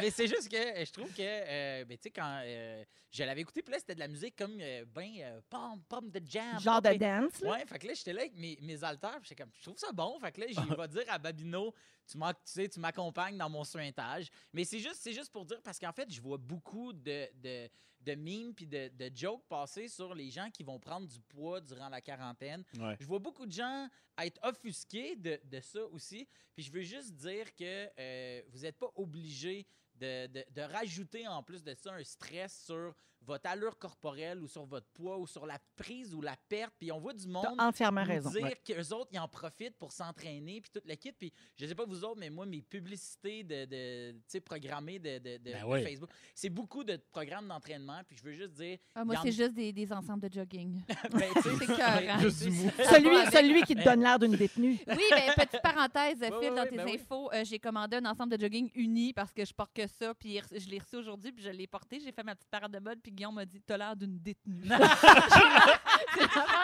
mais 0.00 0.10
c'est 0.10 0.26
juste 0.26 0.48
que 0.50 0.56
euh, 0.56 0.84
je 0.84 0.90
trouve 0.92 1.12
que, 1.12 1.20
euh, 1.22 1.84
ben, 1.84 1.96
tu 1.96 2.02
sais, 2.04 2.10
quand 2.10 2.40
euh, 2.44 2.82
je 3.12 3.22
l'avais 3.22 3.42
écouté, 3.42 3.62
puis 3.62 3.70
là, 3.72 3.78
c'était 3.78 3.94
de 3.94 4.00
la 4.00 4.08
musique 4.08 4.34
comme 4.36 4.56
ben 4.92 5.40
pomme, 5.48 5.80
pomme 5.88 6.10
de 6.10 6.20
jam. 6.28 6.58
Genre 6.60 6.82
de 6.82 6.94
dance. 6.94 7.40
là. 7.40 7.50
Ouais, 7.52 7.64
fait 7.66 7.78
que 7.78 7.86
là, 7.86 7.94
j'étais 7.94 8.12
là 8.12 8.22
avec 8.22 8.36
mes, 8.36 8.58
mes 8.62 8.82
haltères, 8.82 9.20
puis 9.20 9.28
j'étais 9.28 9.42
comme, 9.44 9.52
je 9.56 9.62
trouve 9.62 9.78
ça 9.78 9.92
bon. 9.92 10.18
Fait 10.18 10.32
que 10.32 10.40
là, 10.40 10.46
je 10.50 10.74
vais 10.74 10.88
dire 10.88 11.04
à 11.08 11.18
Babino, 11.18 11.72
tu 12.10 12.18
sais, 12.44 12.68
tu 12.68 12.80
m'accompagnes 12.80 13.38
dans 13.38 13.48
mon 13.48 13.62
suintage. 13.62 14.26
Mais 14.52 14.64
c'est 14.64 14.80
juste, 14.80 15.08
juste 15.12 15.30
pour 15.30 15.44
dire, 15.44 15.60
parce 15.62 15.78
qu'en 15.78 15.92
fait, 15.92 16.12
je 16.12 16.20
vois 16.20 16.38
beaucoup 16.38 16.92
de, 16.92 17.28
de, 17.40 17.68
de 18.00 18.14
memes 18.14 18.54
puis 18.54 18.66
de, 18.66 18.88
de 18.88 19.10
jokes 19.14 19.46
passer 19.48 19.88
sur 19.88 20.14
les 20.14 20.30
gens 20.30 20.50
qui 20.50 20.62
vont 20.62 20.78
prendre 20.78 21.06
du 21.06 21.20
poids 21.20 21.60
durant 21.60 21.88
la 21.88 22.00
quarantaine. 22.00 22.64
Ouais. 22.78 22.96
Je 22.98 23.06
vois 23.06 23.18
beaucoup 23.18 23.46
de 23.46 23.52
gens 23.52 23.88
être 24.18 24.40
offusqués 24.42 25.16
de, 25.16 25.38
de 25.44 25.60
ça 25.60 25.84
aussi. 25.86 26.26
Puis 26.54 26.64
je 26.64 26.72
veux 26.72 26.82
juste 26.82 27.12
dire 27.14 27.54
que 27.56 27.88
euh, 27.98 28.42
vous 28.48 28.60
n'êtes 28.60 28.78
pas 28.78 28.90
obligé 28.96 29.66
de, 29.96 30.26
de- 30.28 30.44
de 30.50 30.62
rajouter 30.62 31.26
en 31.28 31.42
plus 31.42 31.62
de 31.62 31.74
ça 31.74 31.92
un 31.92 32.04
stress 32.04 32.64
sur 32.64 32.94
votre 33.22 33.48
allure 33.50 33.78
corporelle 33.78 34.40
ou 34.42 34.48
sur 34.48 34.64
votre 34.64 34.86
poids 34.94 35.18
ou 35.18 35.26
sur 35.26 35.46
la 35.46 35.58
prise 35.76 36.14
ou 36.14 36.20
la 36.20 36.36
perte. 36.48 36.72
Puis 36.78 36.90
on 36.90 36.98
voit 36.98 37.12
du 37.12 37.26
monde 37.26 37.44
T'as 37.56 37.66
entièrement 37.66 38.02
raison. 38.04 38.30
dire 38.30 38.42
Ouais. 38.42 38.60
qu'eux 38.66 38.94
autres, 38.94 39.10
ils 39.12 39.18
en 39.18 39.28
profitent 39.28 39.76
pour 39.78 39.92
s'entraîner, 39.92 40.60
puis 40.60 40.70
toute 40.70 40.86
la 40.86 40.96
kit. 40.96 41.12
Puis 41.12 41.32
je 41.56 41.66
sais 41.66 41.74
pas 41.74 41.84
vous 41.84 42.02
autres, 42.04 42.18
mais 42.18 42.30
moi, 42.30 42.46
mes 42.46 42.62
publicités 42.62 43.44
de, 43.44 43.64
de 43.66 44.12
tu 44.12 44.18
sais, 44.28 44.40
programmées 44.40 44.98
de, 44.98 45.18
de- 45.18 45.36
de- 45.38 45.52
Ben 45.52 45.60
de 45.62 45.66
oui. 45.66 45.82
Facebook, 45.84 46.10
c'est 46.34 46.48
beaucoup 46.50 46.82
de 46.84 46.96
programmes 47.12 47.46
d'entraînement. 47.48 48.00
Puis 48.06 48.16
je 48.16 48.22
veux 48.24 48.32
juste 48.32 48.52
dire, 48.54 48.78
Ah, 48.94 49.04
moi, 49.04 49.16
en- 49.18 49.22
c'est 49.22 49.32
juste 49.32 49.52
des, 49.54 49.72
des 49.72 49.92
ensembles 49.92 50.28
de 50.28 50.32
jogging. 50.32 50.82
ben, 51.12 51.30
C'est 51.42 52.44
du 52.44 52.50
mou. 52.50 52.70
Celui, 52.90 53.30
celui 53.30 53.62
qui 53.62 53.74
te 53.74 53.84
donne 53.84 54.00
l'air 54.00 54.18
d'une 54.18 54.36
détenue. 54.36 54.78
Oui, 54.86 55.04
ben, 55.10 55.32
petite 55.36 55.62
parenthèse, 55.62 56.18
Phil, 56.18 56.32
ouais, 56.50 56.54
dans 56.54 56.64
tes 56.66 56.76
ben 56.76 56.84
oui. 56.86 56.94
infos, 57.00 57.30
euh, 57.32 57.44
j'ai 57.44 57.58
commandé 57.58 57.96
un 57.96 58.04
ensemble 58.06 58.36
de 58.36 58.40
jogging 58.42 58.70
uni 58.74 59.12
parce 59.12 59.32
que 59.32 59.44
je 59.44 59.52
porte 59.54 59.72
que 59.72 59.86
ça, 59.86 60.14
puis 60.14 60.38
je 60.52 60.68
l'ai 60.68 60.78
reçu 60.78 60.96
aujourd'hui, 60.96 61.32
puis 61.32 61.42
je 61.42 61.50
l'ai 61.50 61.66
porté. 61.66 62.00
J'ai 62.00 62.12
fait 62.12 62.22
ma 62.22 62.34
petite 62.34 62.50
parade 62.50 62.72
de 62.72 62.78
mode, 62.78 63.00
puis 63.02 63.09
Guillaume 63.10 63.34
m'a 63.34 63.44
dit 63.44 63.60
T'as 63.66 63.76
l'air 63.76 63.96
d'une 63.96 64.18
détenue. 64.18 64.62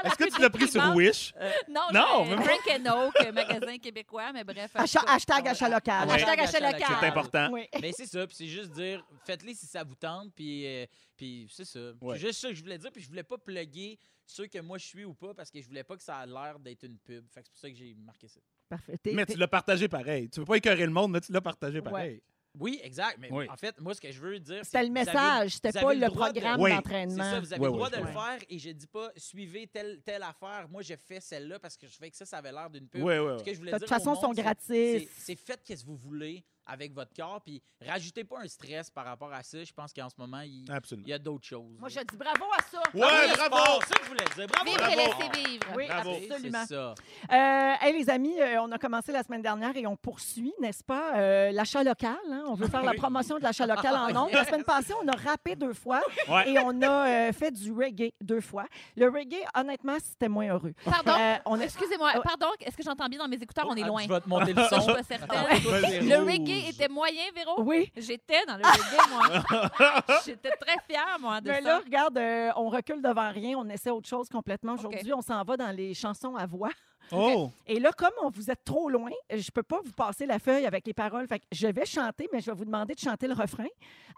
Est-ce 0.05 0.17
que 0.17 0.35
tu 0.35 0.41
l'as 0.41 0.51
pris 0.51 0.69
sur. 0.69 0.83
Wish? 0.95 1.35
Non, 1.69 1.81
Non, 1.93 2.25
je- 2.25 2.31
même 2.31 2.39
pas. 2.39 2.45
Drink 2.45 2.63
and 2.87 2.87
Oak, 3.07 3.15
euh, 3.27 3.33
magasin 3.33 3.79
québécois, 3.79 4.33
mais 4.33 4.45
bref. 4.45 4.71
hashtag 4.75 5.45
on- 5.45 5.51
achat 5.51 5.69
local. 5.69 6.09
Ouais. 6.09 6.15
Hashtag 6.15 6.41
achat 6.41 6.61
local. 6.61 6.97
C'est 7.01 7.07
important. 7.07 7.49
Oui. 7.53 7.67
Ben, 7.81 7.93
c'est 7.97 8.07
ça, 8.07 8.27
puis 8.27 8.37
c'est 8.37 8.47
juste 8.47 8.71
dire, 8.73 9.05
faites-les 9.25 9.55
si 9.55 9.67
ça 9.67 9.85
vous 9.85 9.95
tente, 9.95 10.33
puis, 10.35 10.67
euh, 10.67 10.87
puis 11.17 11.49
c'est 11.51 11.65
ça. 11.65 11.81
Ouais. 12.01 12.19
C'est 12.19 12.27
juste 12.29 12.41
ça 12.41 12.49
que 12.49 12.55
je 12.55 12.63
voulais 12.63 12.79
dire, 12.79 12.91
puis 12.93 13.03
je 13.03 13.09
voulais 13.09 13.23
pas 13.25 13.39
plugger 13.39 13.99
ceux 14.25 14.47
que 14.47 14.59
moi 14.61 14.79
je 14.79 14.87
suis 14.87 15.05
ou 15.05 15.15
pas, 15.15 15.35
parce 15.35 15.51
que 15.51 15.61
je 15.61 15.67
voulais 15.67 15.85
pas 15.85 15.97
que 15.97 16.03
ça 16.03 16.17
a 16.19 16.27
l'air 16.27 16.59
d'être 16.59 16.83
une 16.85 16.99
pub. 16.99 17.25
Fait 17.33 17.43
c'est 17.45 17.51
pour 17.51 17.59
ça 17.59 17.69
que 17.71 17.77
j'ai 17.77 17.95
marqué 17.95 18.29
ça. 18.29 18.41
Parfait. 18.69 18.99
Mais 19.13 19.25
tu 19.27 19.37
l'as 19.37 19.47
partagé 19.49 19.89
pareil. 19.89 20.29
Tu 20.29 20.41
veux 20.41 20.47
pas 20.47 20.57
écœurer 20.57 20.85
le 20.87 20.93
monde, 20.93 21.13
mais 21.13 21.21
tu 21.21 21.33
l'as 21.33 21.41
partagé 21.41 21.81
Ouais. 21.81 22.23
Oui, 22.59 22.81
exact, 22.83 23.17
mais 23.19 23.29
Oui. 23.31 23.47
en 23.51 23.57
fait, 23.57 23.79
moi, 23.81 23.95
ce 23.95 24.01
que 24.01 24.11
je 24.11 24.21
veux 24.21 24.39
dire, 24.41 24.59
c'est 24.59 24.65
C'était 24.65 24.85
le 24.85 24.91
message, 24.91 25.53
c'était 25.55 25.73
pas 25.73 25.93
le 25.95 26.01
de- 26.01 26.11
programme 26.13 26.61
Oui. 26.61 26.71
C'est 26.71 26.77
d'entraînement. 26.77 27.31
ça, 27.31 27.41
vous 27.41 27.53
avez 27.53 27.65
le 27.65 27.71
droit 27.71 27.91
de 27.91 27.97
je 27.97 28.01
le 28.01 28.07
faire 28.07 28.39
et 28.49 28.59
je 28.59 28.71
dis 28.71 28.87
pas 28.87 29.11
suivez 29.17 29.67
telle, 29.67 30.01
telle 30.05 30.23
affaire. 30.23 30.67
Moi, 30.71 30.83
j'ai 30.83 30.97
fait 30.97 31.21
celle-là 31.21 31.59
parce 31.59 31.77
que 31.77 31.87
je 31.87 31.97
fais 31.97 32.11
que 32.11 32.17
ça, 32.17 32.25
ça 32.25 32.39
avait 32.39 32.53
l'air 32.53 32.71
d'une 32.71 32.89
pub. 32.89 33.03
Oui, 33.03 33.19
oui, 33.19 33.39
Ce 33.39 33.45
que 33.45 33.53
je 33.53 33.59
voulais 33.59 33.73
De 33.73 33.79
dire 33.79 33.87
toute 33.87 33.95
façon, 33.97 34.15
sont 34.15 34.33
gratis. 34.33 34.67
c'est- 34.67 35.09
C'est 35.19 35.37
faites 35.37 35.61
ce 35.67 35.75
que 35.75 35.87
vous 35.87 35.97
voulez 35.97 36.45
avec 36.67 36.93
votre 36.95 37.13
corps, 37.15 37.41
puis 37.45 37.63
rajoutez 37.87 38.25
pas 38.25 38.41
un 38.41 38.49
stress 38.49 38.91
par 38.91 39.05
rapport 39.05 39.33
à 39.33 39.43
ça. 39.43 39.63
Je 39.63 39.73
pense 39.73 39.93
qu'en 39.93 40.09
ce 40.09 40.15
moment, 40.19 40.41
il, 40.41 40.65
y 41.07 41.13
a 41.13 41.19
d'autres 41.19 41.47
choses. 41.47 41.79
Moi, 41.79 41.89
je 41.89 42.01
dis 42.01 42.17
bravo 42.17 42.45
à 42.59 42.63
ça. 42.63 42.79
Ouais, 42.95 43.03
Oui, 43.07 43.33
bravo! 43.37 43.57
sport, 43.57 43.81
C'est 43.87 43.93
ça 43.95 43.99
que 44.01 44.05
je 44.05 44.09
voulais 44.11 44.25
dire. 44.35 44.47
Bravo, 44.49 44.71
bravo. 44.77 44.93
et 44.93 44.97
laissez 44.97 45.49
vivre. 45.49 45.67
Oui, 45.77 45.87
Bravo. 45.87 46.11
absolument. 46.31 46.65
C'est 46.67 46.75
ça. 46.75 46.95
Euh, 47.33 47.73
hey, 47.87 47.93
les 47.99 48.11
amis, 48.11 48.41
euh, 48.41 48.61
on 48.63 48.73
a 48.73 48.79
commencé 48.79 49.13
la 49.13 49.23
semaine 49.23 49.43
dernière 49.43 49.77
et 49.77 49.87
on 49.87 49.97
poursuit, 49.97 50.53
n'est-ce 50.61 50.83
pas, 50.85 51.17
euh, 51.17 51.53
l'achat 51.53 51.83
local. 51.85 52.17
hein? 52.31 52.45
On 52.49 52.55
veut 52.55 52.69
faire 52.69 52.83
la 52.83 52.95
promotion 52.95 53.39
de 53.39 53.43
l'achat 53.43 53.67
local 53.67 53.95
en 53.95 54.17
ondes. 54.25 54.33
La 54.33 54.45
semaine 54.45 54.65
passée, 54.65 54.93
on 55.03 55.09
a 55.09 55.17
rappé 55.17 55.55
deux 55.57 55.73
fois 55.75 56.01
Ouais. 56.29 56.51
et 56.51 56.59
on 56.59 56.83
a 56.83 57.09
euh, 57.29 57.33
fait 57.33 57.51
du 57.53 57.73
reggae 57.73 58.13
deux 58.21 58.41
fois. 58.41 58.67
Le 58.97 59.09
reggae, 59.09 59.45
honnêtement, 59.55 59.97
c'était 60.03 60.29
moins 60.29 60.49
heureux. 60.49 60.73
Pardon, 60.85 61.13
Euh, 61.19 61.37
on 61.47 61.61
a- 61.61 61.65
excusez-moi, 61.65 62.11
Ah 62.15 62.21
pardon, 62.23 62.47
est-ce 62.61 62.77
que 62.77 62.83
j'entends 62.83 63.07
bien 63.09 63.19
dans 63.19 63.29
mes 63.29 63.37
écouteurs? 63.37 63.67
On 63.69 63.75
est 63.77 63.83
Ah, 63.83 63.87
loin. 63.87 64.03
Je 64.03 64.09
vais 64.09 64.21
te 64.21 64.29
monter 64.29 64.53
le 64.53 64.63
Je 64.63 64.67
suis 64.75 64.83
son. 64.83 64.93
pas 64.93 65.03
certaine. 65.03 65.59
Vas-y. 65.61 66.07
Le 66.09 66.17
Rouge. 66.19 66.27
Était 66.69 66.89
moyen, 66.89 67.23
Véro? 67.35 67.63
Oui. 67.63 67.91
J'étais 67.97 68.45
dans 68.47 68.57
le 68.57 68.63
reggae, 68.65 69.09
moi. 69.11 70.19
J'étais 70.27 70.51
très 70.51 70.77
fière, 70.89 71.17
moi, 71.21 71.41
de 71.41 71.49
Mais 71.51 71.63
ça. 71.63 71.69
là, 71.69 71.81
regarde, 71.85 72.19
euh, 72.19 72.51
on 72.57 72.69
recule 72.69 73.03
devant 73.03 73.31
rien, 73.31 73.57
on 73.59 73.69
essaie 73.69 73.91
autre 73.91 74.09
chose 74.09 74.29
complètement. 74.29 74.75
Aujourd'hui, 74.75 75.13
on 75.13 75.23
s'en 75.23 75.43
va 75.43 75.57
dans 75.57 75.71
les 75.71 75.95
chansons 75.95 76.37
à 76.37 76.47
voix. 76.47 76.71
Oh! 77.13 77.51
Et 77.67 77.79
là, 77.79 77.93
comme 77.93 78.11
on 78.23 78.31
vous 78.31 78.51
êtes 78.51 78.65
trop 78.65 78.89
loin, 78.91 79.11
je 79.31 79.37
ne 79.37 79.51
peux 79.55 79.63
pas 79.63 79.81
vous 79.85 79.93
passer 79.93 80.27
la 80.27 80.39
feuille 80.39 80.67
avec 80.67 80.87
les 80.87 80.93
paroles. 80.95 81.27
Fait 81.29 81.39
que 81.39 81.45
je 81.53 81.67
vais 81.69 81.85
chanter, 81.87 82.29
mais 82.33 82.41
je 82.41 82.47
vais 82.51 82.57
vous 82.57 82.65
demander 82.65 82.95
de 82.95 82.99
chanter 83.01 83.27
le 83.29 83.35
refrain 83.35 83.67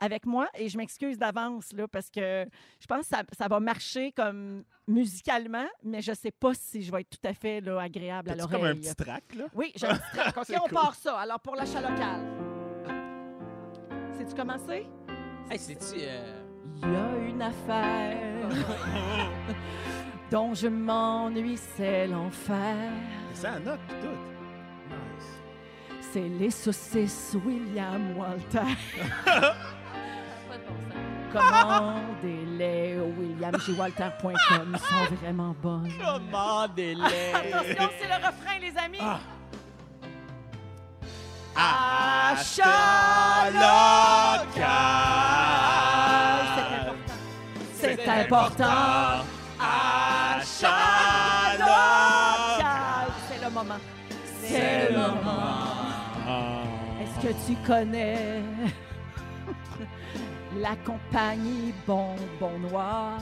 avec 0.01 0.25
moi. 0.27 0.49
Et 0.57 0.69
je 0.69 0.77
m'excuse 0.79 1.19
d'avance, 1.19 1.73
là, 1.73 1.87
parce 1.89 2.09
que 2.11 2.47
je 2.81 2.87
pense 2.87 3.01
que 3.03 3.17
ça, 3.17 3.23
ça 3.39 3.49
va 3.49 3.61
marcher 3.61 4.13
comme 4.13 4.65
musicalement, 4.87 5.67
mais 5.83 6.01
je 6.01 6.13
ne 6.13 6.17
sais 6.17 6.31
pas 6.31 6.55
si 6.55 6.83
je 6.83 6.91
vais 6.91 7.03
être 7.03 7.11
tout 7.11 7.29
à 7.29 7.35
fait 7.35 7.61
là, 7.61 7.79
agréable 7.81 8.31
à 8.31 8.35
l'oreille. 8.37 8.59
comme 8.61 8.69
un 8.71 8.75
petit 8.75 8.95
track, 8.95 9.35
là? 9.37 9.45
Oui, 9.55 9.73
j'ai 9.77 9.87
un 9.87 9.95
petit 9.97 10.11
track. 10.17 10.37
OK, 10.39 10.45
C'est 10.47 10.57
on 10.59 10.63
cool. 10.63 10.71
part 10.73 10.95
ça. 10.95 11.19
Alors, 11.19 11.41
pour 11.41 11.57
l'achat 11.57 11.81
local. 11.81 12.21
Sais-tu 14.17 14.35
commencer? 14.35 14.87
Hey, 15.51 15.59
c'est-tu. 15.59 16.01
euh, 16.01 16.43
Il 16.83 16.93
y 16.93 16.97
a 16.97 17.17
une 17.29 17.43
affaire 17.43 18.49
dont 20.31 20.55
je 20.55 20.69
m'ennuie, 20.69 21.59
c'est 21.77 22.07
l'enfer. 22.07 22.77
Ça 23.35 23.53
a 23.53 23.59
note, 23.59 23.81
pis 23.89 23.95
tout. 24.01 24.09
Nice. 24.89 25.41
C'est 26.13 26.29
les 26.29 26.51
saucisses 26.51 27.37
William 27.45 28.17
Walter. 28.17 28.61
Pas 29.25 29.41
de 30.57 30.65
bon 30.67 30.77
sens. 30.91 31.09
Commandez-les 31.33 32.99
au 32.99 33.13
williamjwalter.com. 33.21 34.33
Ils 34.73 34.79
sont 34.79 35.15
vraiment 35.23 35.55
bonnes. 35.63 35.93
Commandez-les. 35.99 37.33
Attention, 37.35 37.91
c'est 37.99 38.09
le 38.09 38.15
refrain, 38.15 38.59
les 38.61 38.77
amis. 38.79 38.99
Ah. 39.01 39.19
Achat 42.31 43.51
local. 43.51 44.69
C'est 47.75 48.09
important. 48.09 49.25
C'est 54.49 54.91
le 54.91 54.97
moment. 54.99 55.65
Ah. 56.27 56.61
Est-ce 57.03 57.27
que 57.27 57.33
tu 57.47 57.57
connais 57.67 58.43
la 60.57 60.75
compagnie 60.77 61.73
Bonbon 61.87 62.59
Noir? 62.71 63.19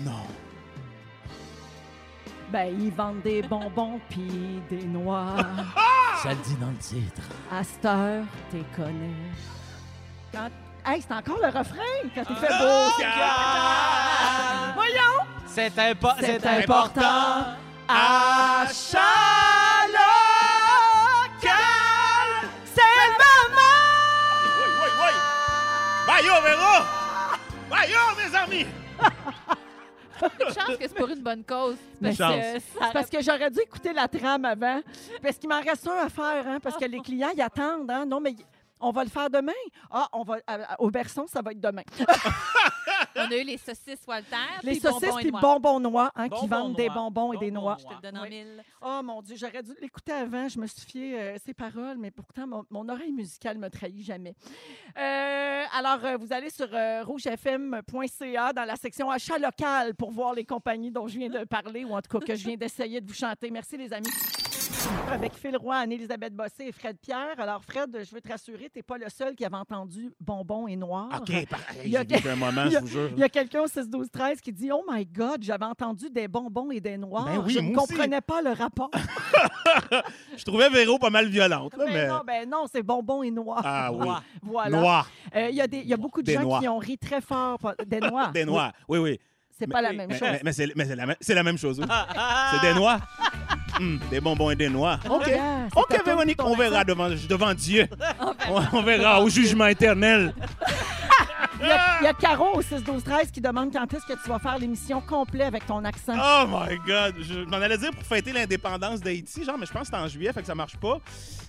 Non. 0.00 0.22
Ben, 2.50 2.74
ils 2.78 2.92
vendent 2.92 3.22
des 3.22 3.42
bonbons 3.42 4.00
pis 4.08 4.60
des 4.70 4.84
noix. 4.84 5.34
Ça 6.22 6.30
le 6.30 6.36
dit 6.36 6.54
dans 6.56 6.68
le 6.70 6.76
titre. 6.76 7.22
À 7.50 7.64
cette 7.64 7.84
heure, 7.84 8.24
t'es 8.50 8.62
connais. 8.76 9.14
Quand... 10.32 10.48
Hey, 10.86 11.00
c'est 11.00 11.14
encore 11.14 11.38
le 11.38 11.46
refrain 11.48 12.10
quand 12.14 12.22
il 12.28 12.36
fait 12.36 12.58
beau. 12.58 12.88
Local. 12.98 14.74
Voyons! 14.74 15.24
C'est 15.46 15.74
impo- 15.78 16.14
C'est 16.20 16.46
important. 16.46 17.56
Achat 17.88 18.98
local. 18.98 19.63
Oui. 26.16 26.28
Véro! 26.44 26.84
Voyons, 27.68 28.16
mes 28.16 28.36
amis! 28.36 28.66
Une 30.22 30.54
chance 30.54 30.76
que 30.78 30.82
c'est 30.82 30.94
pour 30.94 31.08
une 31.08 31.20
bonne 31.22 31.44
cause. 31.44 31.76
Mais 32.00 32.14
Parce 32.14 32.32
chance. 32.32 32.40
que 32.40 32.60
C'est 32.60 32.92
parce 32.92 33.10
que 33.10 33.20
j'aurais 33.20 33.50
dû 33.50 33.60
écouter 33.60 33.92
la 33.92 34.06
trame 34.06 34.44
avant. 34.44 34.80
Parce 35.20 35.36
qu'il 35.38 35.48
m'en 35.48 35.60
reste 35.60 35.86
un 35.88 36.06
à 36.06 36.08
faire, 36.08 36.46
hein, 36.46 36.58
parce 36.62 36.76
que 36.76 36.84
les 36.84 37.00
clients, 37.00 37.30
ils 37.36 37.42
attendent. 37.42 37.90
Hein. 37.90 38.06
Non, 38.06 38.20
mais 38.20 38.34
on 38.86 38.90
va 38.92 39.04
le 39.04 39.10
faire 39.10 39.30
demain. 39.30 39.52
Ah, 39.90 40.08
on 40.12 40.22
va, 40.22 40.38
à- 40.46 40.80
au 40.80 40.90
berçon, 40.90 41.26
ça 41.26 41.42
va 41.42 41.52
être 41.52 41.60
demain. 41.60 41.82
on 43.16 43.30
a 43.30 43.36
eu 43.36 43.44
les 43.44 43.56
saucisses 43.58 44.02
Walter. 44.06 44.36
Les 44.62 44.72
puis 44.72 44.80
saucisses 44.80 45.00
bonbons 45.08 45.18
et 45.18 45.22
puis 45.22 45.30
noix. 45.32 45.40
bonbons 45.40 45.80
noix, 45.80 46.12
hein, 46.16 46.28
qui 46.28 46.46
Bonbons 46.46 46.46
vendent 46.46 46.76
des 46.76 46.88
bonbons 46.88 47.32
et 47.32 47.38
des 47.38 47.50
Bonbons 47.50 47.60
noix. 47.62 47.76
Je 47.80 47.84
te 47.86 47.94
le 47.94 48.00
donne 48.00 48.18
en 48.18 48.22
Oui. 48.22 48.30
mille. 48.30 48.64
Oh 48.82 49.00
mon 49.02 49.22
Dieu, 49.22 49.36
j'aurais 49.36 49.62
dû 49.62 49.72
l'écouter 49.80 50.12
avant. 50.12 50.48
Je 50.48 50.58
me 50.58 50.66
suis 50.66 50.82
fiée 50.82 51.18
euh, 51.20 51.36
ses 51.44 51.54
paroles, 51.54 51.96
mais 51.98 52.10
pourtant, 52.10 52.46
mon, 52.46 52.64
mon 52.70 52.88
oreille 52.88 53.12
musicale 53.12 53.58
me 53.58 53.68
trahit 53.70 54.04
jamais. 54.04 54.34
Euh, 54.98 55.62
alors, 55.72 56.04
euh, 56.04 56.16
vous 56.16 56.32
allez 56.32 56.50
sur 56.50 56.68
euh, 56.72 57.02
rougefm.ca 57.04 58.52
dans 58.52 58.64
la 58.64 58.76
section 58.76 59.10
achat 59.10 59.38
local 59.38 59.94
pour 59.94 60.10
voir 60.10 60.34
les 60.34 60.44
compagnies 60.44 60.90
dont 60.90 61.06
je 61.08 61.18
viens 61.18 61.28
de 61.30 61.44
parler, 61.44 61.84
ou 61.84 61.94
en 61.94 62.02
tout 62.02 62.18
cas 62.18 62.24
que 62.26 62.34
je 62.34 62.46
viens 62.46 62.56
d'essayer 62.56 63.00
de 63.00 63.06
vous 63.06 63.14
chanter. 63.14 63.50
Merci, 63.50 63.76
les 63.76 63.92
amis. 63.92 64.10
Avec 65.12 65.34
Phil 65.34 65.56
Roy, 65.56 65.74
Anne-Élisabeth 65.76 66.34
Bossé 66.34 66.66
et 66.68 66.72
Fred 66.72 66.96
Pierre. 67.00 67.38
Alors, 67.38 67.62
Fred, 67.64 67.96
je 68.08 68.14
veux 68.14 68.20
te 68.20 68.28
rassurer, 68.28 68.70
tu 68.72 68.78
n'es 68.78 68.82
pas 68.82 68.98
le 68.98 69.08
seul 69.08 69.34
qui 69.34 69.44
avait 69.44 69.56
entendu 69.56 70.12
bonbons 70.20 70.66
et 70.66 70.76
noirs. 70.76 71.08
OK, 71.20 71.46
pareil. 71.48 71.80
Il 71.84 71.90
y 71.90 71.96
a 71.96 72.02
vécu 72.04 72.28
un 72.28 72.36
moment, 72.36 72.62
il 72.66 72.68
y 72.68 72.72
je 72.72 72.76
a- 72.76 72.80
vous 72.80 72.86
jure. 72.86 73.10
Il 73.12 73.18
y 73.18 73.22
a 73.22 73.28
quelqu'un 73.28 73.62
au 73.62 73.66
6 73.66 73.88
12 73.88 74.10
13 74.10 74.40
qui 74.40 74.52
dit 74.52 74.70
Oh 74.72 74.84
my 74.90 75.04
God, 75.06 75.42
j'avais 75.42 75.64
entendu 75.64 76.10
des 76.10 76.28
bonbons 76.28 76.70
et 76.70 76.80
des 76.80 76.96
noirs. 76.96 77.26
Ben 77.26 77.42
oui, 77.44 77.52
je 77.52 77.58
ne 77.60 77.66
aussi. 77.68 77.74
comprenais 77.74 78.20
pas 78.20 78.42
le 78.42 78.50
rapport. 78.50 78.90
Je 80.36 80.44
trouvais 80.44 80.68
Véro 80.70 80.98
pas 80.98 81.10
mal 81.10 81.28
violente, 81.28 81.76
là, 81.76 81.84
mais 81.86 81.92
mais... 81.92 82.06
non, 82.08 82.20
ben 82.26 82.48
non, 82.48 82.64
c'est 82.70 82.82
bonbons 82.82 83.22
et 83.22 83.30
noirs. 83.30 83.62
Ah 83.64 83.92
oui. 83.92 84.08
Voilà. 84.42 84.80
Noir. 84.80 85.10
Euh, 85.34 85.48
Il 85.50 85.56
y, 85.56 85.60
a 85.60 85.66
des- 85.66 85.78
il 85.78 85.86
y 85.88 85.92
a 85.92 85.96
beaucoup 85.96 86.22
de 86.22 86.26
Des 86.26 86.34
gens 86.34 86.60
qui 86.60 86.68
ont 86.68 86.78
ri 86.78 86.98
très 86.98 87.20
fort. 87.20 87.58
Des 87.86 88.00
noix. 88.00 88.28
Des 88.32 88.44
noix. 88.44 88.72
Oui, 88.88 88.98
oui. 88.98 89.18
C'est 89.50 89.66
Mais- 89.66 89.72
pas 89.72 89.82
la 89.82 89.90
oui, 89.90 89.96
même 89.96 90.08
Mais, 90.08 90.18
chose. 90.18 90.28
mais- 90.42 90.52
c'est 90.52 90.76
mais 90.76 90.84
c'est 90.84 90.96
la, 90.96 91.06
même- 91.06 91.16
c'est 91.20 91.34
la 91.34 91.42
même 91.42 91.58
chose. 91.58 91.78
oui. 91.80 91.86
C'est 92.52 92.60
des 92.68 92.74
noix. 92.74 92.98
Hum, 93.78 93.98
des 94.10 94.20
bonbons 94.20 94.50
et 94.50 94.56
des 94.56 94.68
noix. 94.68 94.98
OK. 95.08 95.30
Ah, 95.36 95.66
OK, 95.74 95.88
toune, 95.88 95.98
Véronique, 96.06 96.36
ton 96.38 96.46
on 96.46 96.56
verra 96.56 96.84
devant, 96.84 97.08
devant 97.08 97.54
Dieu. 97.54 97.88
On, 98.48 98.62
on 98.72 98.82
verra 98.82 99.20
au 99.22 99.28
jugement 99.28 99.66
éternel. 99.66 100.34
Il 101.60 101.68
y, 101.68 101.70
a, 101.70 102.00
il 102.00 102.04
y 102.04 102.06
a 102.08 102.12
Caro 102.12 102.58
au 102.58 102.60
6 102.62 102.82
12 102.84 103.02
13 103.04 103.30
qui 103.30 103.40
demande 103.40 103.72
quand 103.72 103.90
est-ce 103.94 104.04
que 104.04 104.22
tu 104.22 104.28
vas 104.28 104.38
faire 104.38 104.58
l'émission 104.58 105.00
complète 105.00 105.46
avec 105.46 105.64
ton 105.66 105.82
accent. 105.84 106.12
Oh 106.14 106.44
my 106.46 106.76
God! 106.86 107.14
Je 107.22 107.44
m'en 107.48 107.56
allais 107.56 107.78
dire 107.78 107.90
pour 107.92 108.02
fêter 108.02 108.32
l'indépendance 108.32 109.00
d'Haïti, 109.00 109.44
genre, 109.44 109.56
mais 109.56 109.64
je 109.64 109.72
pense 109.72 109.88
que 109.88 109.96
c'est 109.96 110.02
en 110.02 110.06
juillet, 110.08 110.30
fait 110.34 110.42
que 110.42 110.46
ça 110.46 110.54
marche 110.54 110.76
pas. 110.76 110.98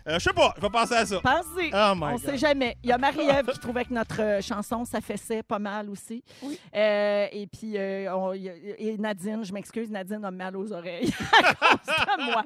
Euh, 0.08 0.14
je 0.20 0.20
sais 0.20 0.34
pas, 0.34 0.54
je 0.56 0.62
vais 0.62 0.70
penser 0.70 0.94
à 0.94 1.06
ça. 1.06 1.20
Pensez. 1.20 1.72
Oh 1.74 1.94
my 1.96 2.04
On 2.04 2.12
God. 2.12 2.20
sait 2.20 2.38
jamais. 2.38 2.78
Il 2.84 2.90
y 2.90 2.92
a 2.92 2.98
Marie-Ève 2.98 3.48
qui 3.52 3.60
trouvait 3.60 3.86
que 3.86 3.94
notre 3.94 4.22
euh, 4.22 4.42
chanson 4.42 4.86
s'affaissait 4.86 5.42
pas 5.42 5.58
mal 5.58 5.90
aussi. 5.90 6.24
Oui. 6.44 6.60
Euh, 6.76 7.28
et 7.32 7.48
puis, 7.48 7.76
euh, 7.78 8.16
on- 8.16 8.34
il 8.34 8.44
y 8.44 8.50
a- 8.50 8.54
et 8.78 8.98
Nadine, 8.98 9.44
je 9.44 9.52
m'excuse, 9.52 9.90
Nadine 9.90 10.24
a 10.24 10.30
mal 10.30 10.56
aux 10.56 10.72
oreilles. 10.72 11.12
à 11.34 11.54
cause 11.56 11.96
de 12.18 12.24
moi. 12.32 12.44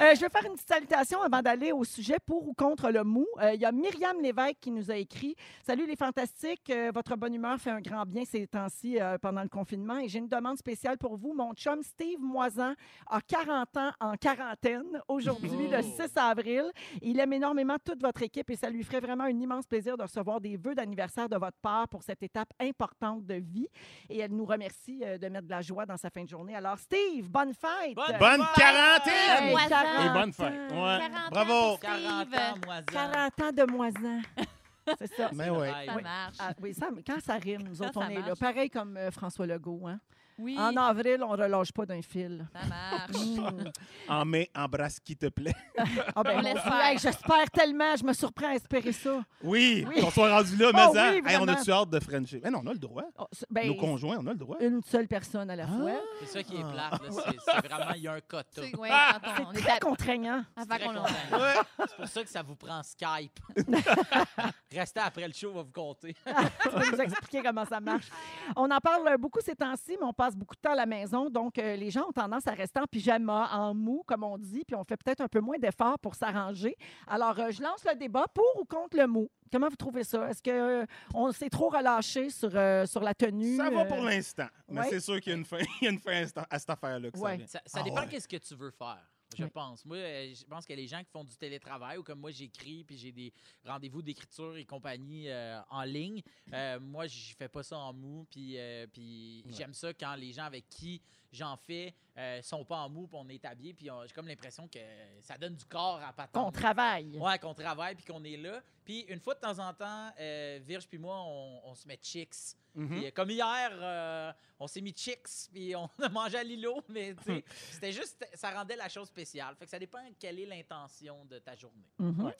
Euh, 0.00 0.14
je 0.14 0.20
vais 0.20 0.28
faire 0.28 0.44
une 0.46 0.52
petite 0.52 0.68
salutation 0.68 1.20
avant 1.22 1.42
d'aller 1.42 1.72
au 1.72 1.82
sujet 1.82 2.18
pour 2.24 2.46
ou 2.48 2.54
contre 2.54 2.90
le 2.90 3.02
mou. 3.02 3.26
Euh, 3.42 3.52
Il 3.54 3.60
y 3.60 3.64
a 3.64 3.72
Myriam 3.72 4.20
Lévesque 4.22 4.58
qui 4.60 4.70
nous 4.70 4.90
a 4.90 4.96
écrit 4.96 5.34
Salut 5.66 5.86
les 5.86 5.96
fantastiques, 5.96 6.70
Euh, 6.70 6.92
votre 6.94 7.16
bonne 7.16 7.34
humeur 7.34 7.58
fait 7.58 7.70
un 7.70 7.80
grand 7.80 8.04
bien 8.06 8.24
ces 8.24 8.46
temps-ci 8.46 9.00
euh, 9.00 9.18
pendant 9.18 9.42
le 9.42 9.48
confinement. 9.48 9.98
Et 9.98 10.08
j'ai 10.08 10.20
une 10.20 10.28
demande 10.28 10.56
spéciale 10.56 10.98
pour 10.98 11.16
vous. 11.16 11.34
Mon 11.34 11.52
chum 11.54 11.82
Steve 11.82 12.20
Moisan 12.20 12.74
a 13.10 13.20
40 13.20 13.76
ans 13.76 13.90
en 14.00 14.14
quarantaine 14.16 15.00
aujourd'hui, 15.08 15.68
le 15.68 15.82
6 15.82 16.12
avril. 16.16 16.64
Il 17.00 17.18
aime 17.20 17.32
énormément 17.32 17.76
toute 17.84 18.02
votre 18.02 18.22
équipe 18.22 18.50
et 18.50 18.56
ça 18.56 18.68
lui 18.70 18.82
ferait 18.84 19.00
vraiment 19.00 19.24
un 19.24 19.28
immense 19.40 19.66
plaisir 19.66 19.96
de 19.96 20.02
recevoir 20.02 20.40
des 20.40 20.56
vœux 20.56 20.74
d'anniversaire 20.74 21.28
de 21.28 21.36
votre 21.36 21.56
part 21.62 21.88
pour 21.88 22.02
cette 22.02 22.22
étape 22.22 22.50
importante 22.60 23.24
de 23.24 23.34
vie. 23.34 23.68
Et 24.10 24.18
elle 24.18 24.32
nous 24.32 24.44
remercie 24.44 25.02
euh, 25.04 25.16
de 25.18 25.28
mettre 25.28 25.46
de 25.46 25.50
la 25.50 25.62
joie 25.62 25.86
dans 25.86 25.96
sa 25.96 26.10
fin 26.10 26.24
de 26.24 26.28
journée. 26.28 26.54
Alors, 26.54 26.78
Steve, 26.78 27.30
bonne 27.30 27.54
fête! 27.54 27.94
Bonne 27.94 28.44
quarantaine! 28.54 29.44
Hey, 29.44 29.50
Moisin. 29.50 29.68
40 29.68 30.06
Et 30.06 30.12
bonne 30.20 30.32
fête. 30.32 30.72
Ouais. 30.72 30.98
40 30.98 31.16
ans 31.16 31.28
Bravo! 31.30 31.70
pour 31.70 31.80
40 31.80 32.26
Steve. 32.28 32.40
ans, 32.40 32.54
moisin. 32.66 32.84
40 32.92 33.42
ans 33.42 33.52
de 33.52 33.72
moisin. 33.72 34.20
C'est 34.98 35.14
ça. 35.14 35.30
Mais 35.32 35.48
ouais. 35.48 35.70
Rêve. 35.70 35.86
Ça 35.86 35.94
Oui. 35.96 36.02
marche. 36.02 36.36
Ah, 36.40 36.52
oui, 36.60 36.74
ça, 36.74 36.88
quand 37.06 37.20
ça 37.20 37.34
rime, 37.34 37.62
nous 37.62 37.76
Quand 37.76 37.86
autres, 37.86 38.00
on 38.04 38.08
est 38.08 38.20
là. 38.20 38.34
Pareil 38.34 38.68
comme 38.68 38.96
euh, 38.96 39.10
François 39.12 39.46
Legault. 39.46 39.86
Hein? 39.86 40.00
Oui, 40.38 40.56
En 40.58 40.76
avril, 40.76 41.22
on 41.22 41.36
ne 41.36 41.42
relâche 41.42 41.72
pas 41.72 41.86
d'un 41.86 42.02
fil. 42.02 42.46
ça 42.52 42.66
marche. 42.66 43.10
Mm. 43.26 43.70
En 44.08 44.24
mai, 44.24 44.50
embrasse 44.56 44.98
qui 45.00 45.16
te 45.16 45.26
plaît. 45.28 45.54
Ah, 46.14 46.22
ben, 46.22 46.38
On. 46.38 46.42
Dieu, 46.42 46.50
hey, 46.82 46.98
J'espère 46.98 47.50
tellement. 47.52 47.96
Je 47.96 48.04
me 48.04 48.12
surprends 48.12 48.48
à 48.48 48.54
espérer 48.54 48.92
ça. 48.92 49.20
Oui, 49.42 49.84
Oui. 49.88 50.00
qu'on 50.00 50.10
soit 50.10 50.30
rendu 50.34 50.56
là, 50.56 50.70
mais 50.74 50.84
Oh 50.88 50.94
ça. 50.94 51.10
oui, 51.10 51.16
Hey, 51.26 51.36
on 51.36 51.44
vraiment. 51.44 51.60
a-tu 51.60 51.70
hâte 51.72 51.90
de 51.90 52.00
Frencher? 52.00 52.40
Mais 52.42 52.50
non, 52.50 52.60
on 52.62 52.66
a 52.68 52.72
le 52.72 52.78
droit. 52.78 53.02
Oh, 53.18 53.26
c'est- 53.32 53.46
ben, 53.50 53.66
Nos 53.66 53.74
conjoints, 53.76 54.18
on 54.20 54.26
a 54.26 54.32
le 54.32 54.38
droit. 54.38 54.56
une 54.60 54.80
seule 54.82 55.08
personne 55.08 55.48
à 55.50 55.56
la 55.56 55.66
fois. 55.66 55.92
C'est 56.20 56.26
ça 56.26 56.42
qui 56.42 56.56
est 56.56 56.64
Ah. 56.64 56.72
plate. 56.72 57.02
là. 57.02 57.08
C'est 57.30 57.38
c'est 57.40 57.68
vraiment, 57.68 57.92
il 57.94 58.02
y 58.02 58.08
a 58.08 58.12
un 58.14 58.20
quota. 58.20 58.44
C'est 58.62 58.76
ouais, 58.76 58.88
Ah! 58.92 59.18
quand 59.22 59.44
on, 59.44 59.46
on 59.48 59.52
est 59.52 59.60
Très 59.60 59.70
à- 59.72 59.78
contraignant. 59.80 60.44
avant 60.56 60.74
Très 60.76 60.84
qu'on 60.86 60.92
content. 60.94 61.02
Ouais. 61.32 61.54
C'est 61.78 61.96
pour 61.96 62.08
ça 62.08 62.22
que 62.24 62.28
ça 62.30 62.42
vous 62.42 62.56
prend 62.56 62.82
Skype. 62.82 63.38
Restez 64.72 65.00
après 65.00 65.26
le 65.26 65.34
show, 65.34 65.50
on 65.50 65.56
va 65.56 65.62
vous 65.62 65.72
compter. 65.72 66.14
tu 66.24 66.68
vas 66.70 66.90
nous 66.90 67.00
expliquer 67.00 67.42
comment 67.42 67.64
ça 67.64 67.80
marche. 67.80 68.08
On 68.56 68.70
en 68.70 68.78
parle 68.80 69.16
beaucoup 69.18 69.40
ces 69.40 69.54
temps-ci, 69.54 69.96
mais 70.00 70.06
on 70.06 70.12
passe 70.22 70.36
beaucoup 70.36 70.54
de 70.54 70.60
temps 70.60 70.72
à 70.72 70.76
la 70.76 70.86
maison. 70.86 71.28
Donc, 71.30 71.58
euh, 71.58 71.74
les 71.74 71.90
gens 71.90 72.06
ont 72.08 72.12
tendance 72.12 72.46
à 72.46 72.52
rester 72.52 72.78
en 72.78 72.86
pyjama, 72.86 73.48
en 73.52 73.74
mou, 73.74 74.04
comme 74.06 74.22
on 74.22 74.38
dit, 74.38 74.62
puis 74.64 74.76
on 74.76 74.84
fait 74.84 74.96
peut-être 74.96 75.20
un 75.20 75.26
peu 75.26 75.40
moins 75.40 75.58
d'efforts 75.58 75.98
pour 75.98 76.14
s'arranger. 76.14 76.76
Alors, 77.08 77.36
euh, 77.40 77.50
je 77.50 77.60
lance 77.60 77.84
le 77.84 77.96
débat 77.96 78.26
pour 78.32 78.44
ou 78.60 78.64
contre 78.64 78.96
le 78.96 79.08
mou. 79.08 79.28
Comment 79.50 79.68
vous 79.68 79.74
trouvez 79.76 80.04
ça? 80.04 80.28
Est-ce 80.30 80.40
que 80.40 80.50
euh, 80.50 80.86
on 81.12 81.32
s'est 81.32 81.50
trop 81.50 81.70
relâché 81.70 82.30
sur, 82.30 82.50
euh, 82.54 82.86
sur 82.86 83.00
la 83.00 83.14
tenue? 83.14 83.56
Ça 83.56 83.68
va 83.68 83.84
pour 83.84 84.00
l'instant. 84.02 84.46
Mais 84.68 84.80
ouais. 84.82 84.86
c'est 84.90 85.00
sûr 85.00 85.20
qu'il 85.20 85.32
y 85.32 85.34
a 85.34 85.38
une 85.38 85.44
fin, 85.44 85.58
il 85.80 85.84
y 85.84 85.88
a 85.88 85.90
une 85.90 85.98
fin 85.98 86.22
à 86.22 86.58
cette- 86.58 86.70
affaire-là. 86.70 87.08
ça 87.12 87.20
Ouais. 87.20 87.38
Ah 87.74 87.82
dépend 87.82 87.96
ouais. 88.02 88.06
qu'est-ce 88.08 88.28
que 88.28 88.36
tu 88.36 88.54
veux 88.54 88.70
faire. 88.70 89.02
Je 89.36 89.44
Oui. 89.44 89.50
pense. 89.50 89.84
Moi, 89.84 89.96
euh, 89.96 90.34
je 90.34 90.44
pense 90.44 90.66
que 90.66 90.72
les 90.72 90.86
gens 90.86 91.02
qui 91.02 91.10
font 91.10 91.24
du 91.24 91.36
télétravail 91.36 91.98
ou 91.98 92.02
comme 92.02 92.20
moi, 92.20 92.30
j'écris 92.30 92.84
puis 92.84 92.96
j'ai 92.96 93.12
des 93.12 93.32
rendez-vous 93.64 94.02
d'écriture 94.02 94.56
et 94.56 94.64
compagnie 94.64 95.28
euh, 95.28 95.60
en 95.70 95.82
ligne. 95.82 96.22
euh, 96.52 96.78
moi, 96.80 97.06
je 97.06 97.34
fais 97.36 97.48
pas 97.48 97.62
ça 97.62 97.76
en 97.78 97.92
mou. 97.92 98.26
Puis, 98.30 98.58
euh, 98.58 98.86
puis 98.92 99.42
Ouais. 99.46 99.52
j'aime 99.52 99.74
ça 99.74 99.92
quand 99.94 100.14
les 100.16 100.32
gens 100.32 100.44
avec 100.44 100.68
qui 100.68 101.00
j'en 101.32 101.56
fais 101.56 101.94
euh, 102.18 102.42
sont 102.42 102.64
pas 102.64 102.76
en 102.76 102.88
mou 102.88 103.06
puis 103.06 103.18
on 103.20 103.28
est 103.28 103.44
habillés. 103.44 103.74
Puis 103.74 103.88
j'ai 104.06 104.14
comme 104.14 104.28
l'impression 104.28 104.68
que 104.68 104.78
ça 105.20 105.38
donne 105.38 105.56
du 105.56 105.64
corps 105.64 106.00
à 106.02 106.12
patente. 106.12 106.44
Qu'on 106.44 106.52
travaille. 106.52 107.18
Ouais, 107.18 107.38
qu'on 107.38 107.54
travaille 107.54 107.94
puis 107.94 108.04
qu'on 108.04 108.22
est 108.24 108.36
là. 108.36 108.62
Puis 108.84 109.00
une 109.08 109.20
fois 109.20 109.34
de 109.34 109.40
temps 109.40 109.58
en 109.58 109.72
temps, 109.72 110.10
euh, 110.20 110.60
Virge 110.62 110.86
puis 110.86 110.98
moi, 110.98 111.16
on, 111.20 111.60
on 111.64 111.74
se 111.74 111.86
met 111.88 111.98
chicks. 112.02 112.56
Puis, 112.74 113.06
euh, 113.06 113.10
comme 113.14 113.30
hier, 113.30 113.70
euh, 113.72 114.32
on 114.58 114.66
s'est 114.66 114.80
mis 114.80 114.92
chicks 114.92 115.50
puis 115.52 115.76
on 115.76 115.88
a 116.02 116.08
mangé 116.08 116.38
à 116.38 116.42
Lilo, 116.42 116.82
mais 116.88 117.14
tu 117.14 117.24
sais, 117.24 117.44
c'était 117.70 117.92
juste, 117.92 118.26
ça 118.34 118.50
rendait 118.50 118.76
la 118.76 118.88
chose 118.88 119.08
spéciale. 119.08 119.54
Fait 119.56 119.64
que 119.64 119.70
ça 119.70 119.78
dépend 119.78 119.98
quelle 120.18 120.40
est 120.40 120.46
l'intention 120.46 121.24
de 121.26 121.38
ta 121.38 121.54
journée. 121.54 121.90
Mhm. 121.98 122.24
Ouais. 122.24 122.38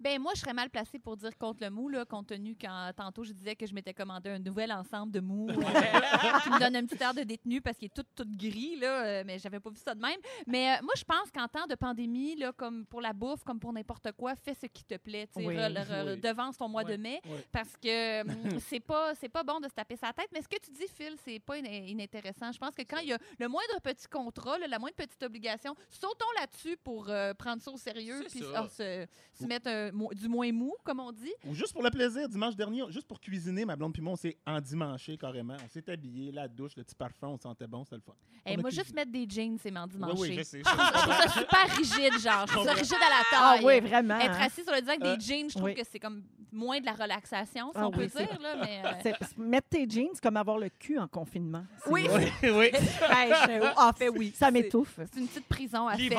Ben 0.00 0.18
moi, 0.20 0.32
je 0.34 0.40
serais 0.40 0.54
mal 0.54 0.70
placée 0.70 0.98
pour 0.98 1.16
dire 1.16 1.36
contre 1.36 1.62
le 1.62 1.70
mou, 1.70 1.88
là, 1.88 2.04
compte 2.04 2.28
tenu 2.28 2.56
quand 2.60 2.90
tantôt 2.96 3.22
je 3.22 3.32
disais 3.32 3.54
que 3.54 3.66
je 3.66 3.74
m'étais 3.74 3.92
commandé 3.94 4.30
un 4.30 4.38
nouvel 4.38 4.72
ensemble 4.72 5.12
de 5.12 5.20
mou 5.20 5.48
euh, 5.50 5.52
qui 6.42 6.50
me 6.50 6.58
donne 6.58 6.76
un 6.76 6.86
petit 6.86 7.02
air 7.02 7.12
de 7.14 7.22
détenu 7.22 7.60
parce 7.60 7.76
qu'il 7.76 7.86
est 7.86 7.94
tout, 7.94 8.04
tout 8.16 8.24
gris, 8.26 8.76
là, 8.76 9.04
euh, 9.04 9.22
mais 9.26 9.38
j'avais 9.38 9.60
pas 9.60 9.70
vu 9.70 9.76
ça 9.76 9.94
de 9.94 10.00
même. 10.00 10.18
Mais 10.46 10.70
euh, 10.72 10.82
moi, 10.82 10.94
je 10.96 11.04
pense 11.04 11.30
qu'en 11.30 11.46
temps 11.48 11.66
de 11.66 11.74
pandémie, 11.74 12.36
là, 12.36 12.52
comme 12.52 12.86
pour 12.86 13.00
la 13.00 13.12
bouffe, 13.12 13.44
comme 13.44 13.60
pour 13.60 13.72
n'importe 13.72 14.10
quoi, 14.12 14.34
fais 14.36 14.54
ce 14.54 14.66
qui 14.66 14.84
te 14.84 14.96
plaît. 14.96 15.26
tu 15.26 15.40
sais, 15.40 15.46
Oui, 15.46 15.54
re- 15.54 15.72
re- 15.72 16.14
oui. 16.14 16.20
devance 16.20 16.56
ton 16.56 16.68
mois 16.68 16.84
de 16.84 16.96
mai 16.96 17.20
parce 17.52 17.76
que 17.76 18.22
c'est 18.68 18.80
pas 18.80 19.14
c'est 19.14 19.28
pas 19.28 19.42
bon 19.42 19.60
de 19.60 19.68
se 19.68 19.74
taper 19.74 19.96
sa 19.96 20.12
tête. 20.12 20.28
Mais 20.32 20.40
ce 20.42 20.48
que 20.48 20.56
tu 20.64 20.70
dis, 20.70 20.88
Phil, 20.94 21.14
c'est 21.24 21.40
pas 21.40 21.56
in- 21.56 21.64
inintéressant. 21.66 22.52
Je 22.52 22.58
pense 22.58 22.74
que 22.74 22.82
quand 22.82 22.98
il 22.98 23.08
y 23.08 23.12
a 23.12 23.18
le 23.38 23.48
moindre 23.48 23.80
petit 23.82 24.08
contrat, 24.08 24.58
là, 24.58 24.66
la 24.66 24.78
moindre 24.78 24.96
petite 24.96 25.22
obligation, 25.22 25.74
sautons 25.90 26.24
là-dessus 26.40 26.76
pour 26.82 27.08
euh, 27.10 27.34
prendre 27.34 27.60
ça 27.62 27.70
au 27.70 27.76
sérieux 27.76 28.24
puis 28.30 28.40
se, 28.40 29.06
se 29.34 29.46
mettre 29.46 29.68
un 29.68 29.89
du 30.14 30.28
moins 30.28 30.50
mou, 30.52 30.74
comme 30.84 31.00
on 31.00 31.12
dit. 31.12 31.32
Ou 31.46 31.54
juste 31.54 31.72
pour 31.72 31.82
le 31.82 31.90
plaisir, 31.90 32.28
dimanche 32.28 32.56
dernier, 32.56 32.82
juste 32.90 33.06
pour 33.06 33.20
cuisiner, 33.20 33.64
ma 33.64 33.76
blonde 33.76 33.92
puis 33.92 34.02
moi, 34.02 34.12
on 34.12 34.16
s'est 34.16 34.36
endimanché 34.46 35.16
carrément. 35.16 35.56
On 35.64 35.68
s'est 35.68 35.88
habillé, 35.90 36.32
la 36.32 36.48
douche, 36.48 36.72
le 36.76 36.84
petit 36.84 36.94
parfum, 36.94 37.28
on 37.28 37.38
sentait 37.38 37.66
bon, 37.66 37.84
c'était 37.84 37.96
le 37.96 38.02
fun. 38.02 38.12
Et 38.46 38.54
a 38.54 38.56
moi, 38.56 38.64
cuisiné. 38.64 38.84
juste 38.84 38.94
mettre 38.94 39.12
des 39.12 39.26
jeans, 39.28 39.58
c'est 39.62 39.70
m'en 39.70 39.86
Oui, 40.16 40.34
je 40.36 40.42
sais. 40.44 40.58
Je 40.58 40.64
trouve 40.64 41.14
ça 41.14 41.28
super 41.28 41.76
rigide, 41.76 42.18
genre. 42.20 42.46
Je 42.46 42.52
trouve 42.52 42.66
ça 42.66 42.72
rigide 42.74 42.94
à 42.94 43.10
la 43.10 43.22
Ah 43.32 43.54
taille. 43.56 43.64
oui, 43.66 43.80
vraiment. 43.80 44.18
Être 44.18 44.30
hein. 44.40 44.46
assis 44.46 44.62
sur 44.62 44.72
le 44.72 44.80
divan 44.80 44.92
avec 44.92 45.04
Euh, 45.04 45.16
des 45.16 45.20
jeans, 45.24 45.48
je 45.50 45.54
trouve 45.54 45.64
oui. 45.64 45.74
que 45.74 45.82
c'est 45.90 45.98
comme 45.98 46.22
moins 46.52 46.80
de 46.80 46.86
la 46.86 46.92
relaxation, 46.94 47.66
si 47.72 47.78
Ah 47.78 47.86
on 47.86 47.90
peut 47.90 48.00
oui, 48.14 48.24
dire. 48.26 48.38
Là, 48.40 48.56
mais, 48.56 48.82
euh, 48.84 49.12
Mettre 49.38 49.68
tes 49.68 49.88
jeans, 49.88 50.08
c'est 50.14 50.22
comme 50.22 50.36
avoir 50.36 50.58
le 50.58 50.68
cul 50.68 50.98
en 50.98 51.06
confinement. 51.08 51.64
Oui, 51.86 52.06
Oui, 52.12 52.24
oui. 52.42 52.70
Hey, 53.10 53.32
je- 53.32 53.80
en 53.80 53.92
fait, 53.92 54.08
oui. 54.08 54.32
Ça 54.36 54.50
m'étouffe. 54.50 54.98
c'est 55.12 55.20
une 55.20 55.28
petite 55.28 55.46
prison 55.46 55.86
à 55.88 55.94
euh, 55.94 55.96
si 55.98 56.10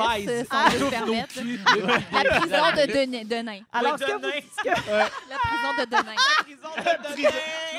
Ah. 0.50 0.68
La 2.12 2.38
prison 2.40 2.64
de, 2.76 2.92
Denain- 2.92 3.24
de 3.24 3.34
nain. 3.42 3.60
Alors, 3.72 3.92
Ouais, 3.92 3.98
ce 3.98 4.04
que 4.04 4.12
vous 4.12 4.30
dites 4.32 4.56
que- 4.62 4.68
La 4.68 5.08
prison 5.38 5.72
de 5.78 5.84
Denain. 5.84 6.14
La 6.14 6.44
prison 6.44 6.68
de 6.76 7.16
Denain. 7.16 7.30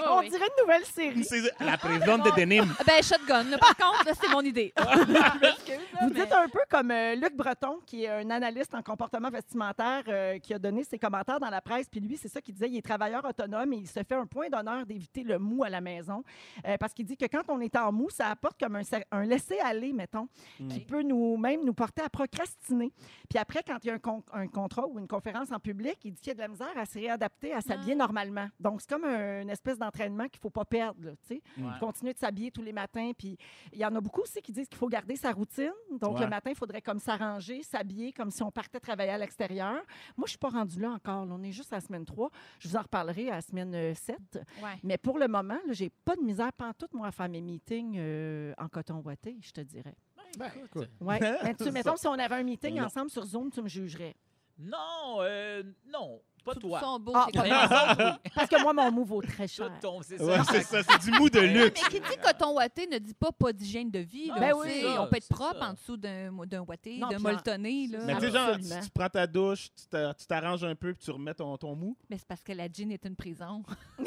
On 0.09 0.21
dirait 0.21 0.45
une 0.45 0.61
nouvelle 0.63 0.85
série. 0.85 1.23
C'est 1.23 1.41
la 1.59 1.77
présidente 1.77 2.23
de 2.25 2.31
Denim. 2.39 2.65
Ben, 2.85 3.01
shotgun. 3.03 3.43
là, 3.43 3.57
Par 3.57 3.75
contre, 3.75 4.05
là, 4.05 4.11
c'est 4.19 4.29
mon 4.29 4.41
idée. 4.41 4.73
Vous 6.01 6.09
dites 6.09 6.31
un 6.31 6.47
peu 6.49 6.59
comme 6.69 6.91
euh, 6.91 7.15
Luc 7.15 7.35
Breton, 7.35 7.79
qui 7.85 8.03
est 8.05 8.09
un 8.09 8.29
analyste 8.29 8.73
en 8.73 8.81
comportement 8.81 9.29
vestimentaire, 9.29 10.03
euh, 10.07 10.39
qui 10.39 10.53
a 10.53 10.59
donné 10.59 10.83
ses 10.83 10.99
commentaires 10.99 11.39
dans 11.39 11.49
la 11.49 11.61
presse. 11.61 11.87
Puis 11.89 11.99
lui, 11.99 12.17
c'est 12.17 12.27
ça 12.27 12.41
qu'il 12.41 12.53
disait, 12.53 12.69
il 12.69 12.77
est 12.77 12.81
travailleur 12.81 13.23
autonome 13.25 13.73
et 13.73 13.77
il 13.77 13.87
se 13.87 13.99
fait 14.03 14.15
un 14.15 14.25
point 14.25 14.49
d'honneur 14.49 14.85
d'éviter 14.85 15.23
le 15.23 15.39
mou 15.39 15.63
à 15.63 15.69
la 15.69 15.81
maison. 15.81 16.23
Euh, 16.67 16.77
parce 16.77 16.93
qu'il 16.93 17.05
dit 17.05 17.17
que 17.17 17.25
quand 17.25 17.43
on 17.49 17.59
est 17.61 17.75
en 17.75 17.91
mou, 17.91 18.09
ça 18.09 18.27
apporte 18.27 18.59
comme 18.59 18.75
un, 18.75 18.81
cer- 18.81 19.05
un 19.11 19.23
laisser-aller, 19.23 19.93
mettons, 19.93 20.27
qui 20.69 20.79
peut 20.81 21.01
nous 21.01 21.37
même 21.37 21.63
nous 21.63 21.73
porter 21.73 22.01
à 22.03 22.09
procrastiner. 22.09 22.91
Puis 23.29 23.39
après, 23.39 23.63
quand 23.65 23.77
il 23.83 23.87
y 23.87 23.89
a 23.89 23.93
un, 23.93 23.99
con- 23.99 24.23
un 24.33 24.47
contrat 24.47 24.87
ou 24.87 24.99
une 24.99 25.07
conférence 25.07 25.51
en 25.51 25.59
public, 25.59 25.97
il 26.03 26.13
dit 26.13 26.21
qu'il 26.21 26.29
y 26.29 26.31
a 26.31 26.35
de 26.35 26.39
la 26.41 26.47
misère 26.47 26.71
à 26.77 26.85
se 26.85 26.97
réadapter, 26.99 27.53
à 27.53 27.61
s'habiller 27.61 27.95
normalement. 27.95 28.47
Donc, 28.59 28.81
c'est 28.81 28.89
comme 28.89 29.05
un- 29.05 29.41
une 29.41 29.49
espèce 29.49 29.77
d'entraînement 29.93 30.25
qu'il 30.27 30.37
ne 30.39 30.41
faut 30.41 30.49
pas 30.49 30.65
perdre, 30.65 31.03
là, 31.03 31.11
tu 31.27 31.35
sais 31.35 31.41
Ouais. 31.57 31.71
continuer 31.79 32.13
de 32.13 32.19
s'habiller 32.19 32.51
tous 32.51 32.61
les 32.61 32.73
matins. 32.73 33.11
Puis 33.17 33.37
il 33.71 33.79
y 33.79 33.85
en 33.85 33.95
a 33.95 34.01
beaucoup 34.01 34.21
aussi 34.21 34.41
qui 34.41 34.51
disent 34.51 34.67
qu'il 34.67 34.77
faut 34.77 34.87
garder 34.89 35.15
sa 35.15 35.31
routine. 35.31 35.71
Donc 35.99 36.15
Ouais. 36.15 36.21
le 36.23 36.29
matin, 36.29 36.49
il 36.51 36.55
faudrait 36.55 36.81
comme 36.81 36.99
s'arranger, 36.99 37.63
s'habiller 37.63 38.11
comme 38.11 38.31
si 38.31 38.41
on 38.43 38.51
partait 38.51 38.79
travailler 38.79 39.11
à 39.11 39.17
l'extérieur. 39.17 39.81
Moi, 40.17 40.25
je 40.25 40.31
suis 40.31 40.37
pas 40.39 40.49
rendue 40.49 40.79
là 40.79 40.91
encore. 40.91 41.25
là. 41.25 41.33
On 41.35 41.43
est 41.43 41.51
juste 41.51 41.71
à 41.73 41.77
la 41.77 41.81
semaine 41.81 42.05
3. 42.05 42.29
Je 42.59 42.67
vous 42.67 42.75
en 42.75 42.81
reparlerai 42.81 43.29
à 43.29 43.35
la 43.35 43.41
semaine 43.41 43.73
euh, 43.75 43.93
7. 43.93 44.17
Ouais. 44.61 44.69
Mais 44.83 44.97
pour 44.97 45.17
le 45.19 45.27
moment, 45.27 45.59
j'ai 45.69 45.89
pas 45.89 46.15
de 46.15 46.21
misère 46.21 46.51
pantoute, 46.53 46.93
moi, 46.93 47.07
à 47.07 47.11
faire 47.11 47.29
mes 47.29 47.41
meetings 47.41 47.95
euh, 47.97 48.53
en 48.57 48.67
coton 48.67 49.01
ouaté, 49.03 49.37
je 49.41 49.51
te 49.51 49.61
dirais. 49.61 49.95
Ben, 50.37 50.49
écoute. 50.65 50.89
Ouais. 50.99 51.19
Mais 51.43 51.53
tu, 51.55 51.71
mettons, 51.71 51.95
si 51.95 52.07
on 52.07 52.13
avait 52.13 52.35
un 52.35 52.43
meeting 52.43 52.77
Non. 52.77 52.85
ensemble 52.85 53.09
sur 53.11 53.23
Zoom, 53.23 53.51
tu 53.51 53.61
me 53.61 53.67
jugerais. 53.67 54.15
Non, 54.57 55.17
euh, 55.19 55.63
non, 55.91 56.21
pas 56.43 56.53
Tout 56.53 56.59
toi. 56.61 56.79
son 56.79 56.99
beau, 56.99 57.11
Ah. 57.15 57.27
Parce 58.35 58.49
que 58.49 58.61
moi, 58.61 58.73
mon 58.73 58.91
mot 58.91 59.03
vaut 59.03 59.21
très 59.21 59.47
cher. 59.47 59.69
c'est 60.03 60.17
ça. 60.17 60.23
Ouais, 60.25 60.37
c'est 60.49 60.61
ça, 60.63 60.81
c'est 60.83 61.09
du 61.09 61.17
mou 61.17 61.29
de 61.29 61.39
luxe. 61.39 61.81
Mais 61.83 61.89
qui 61.89 61.99
dit 61.99 62.17
coton 62.23 62.53
ouaté 62.55 62.87
ne 62.87 62.97
dit 62.97 63.13
pas 63.13 63.31
pas 63.31 63.53
d'hygiène 63.53 63.89
de 63.89 63.99
vie. 63.99 64.27
là. 64.27 64.39
Ben 64.39 64.53
oui. 64.55 64.81
ça, 64.81 65.01
on 65.01 65.07
peut 65.07 65.17
être 65.17 65.29
propre 65.29 65.59
ça. 65.59 65.69
en 65.69 65.73
dessous 65.73 65.97
d'un 65.97 66.31
d'un 66.45 66.61
ouaté, 66.61 66.97
Non, 66.97 67.07
d'un 67.09 67.19
molletonné. 67.19 67.87
là. 67.87 67.99
Mais 68.05 68.15
tu 68.15 68.21
sais, 68.21 68.31
genre, 68.31 68.57
tu, 68.57 68.63
tu 68.63 68.89
prends 68.93 69.09
ta 69.09 69.25
douche, 69.27 69.69
tu 69.75 69.87
t'a- 69.87 70.13
tu 70.13 70.25
t'arranges 70.25 70.63
un 70.63 70.75
peu, 70.75 70.93
puis 70.93 71.03
tu 71.05 71.11
remets 71.11 71.33
ton, 71.33 71.55
ton 71.57 71.75
mou. 71.75 71.95
Mais 72.09 72.17
c'est 72.17 72.27
parce 72.27 72.43
que 72.43 72.51
la 72.53 72.67
jean 72.71 72.91
est 72.91 73.05
une 73.05 73.15
prison. 73.15 73.63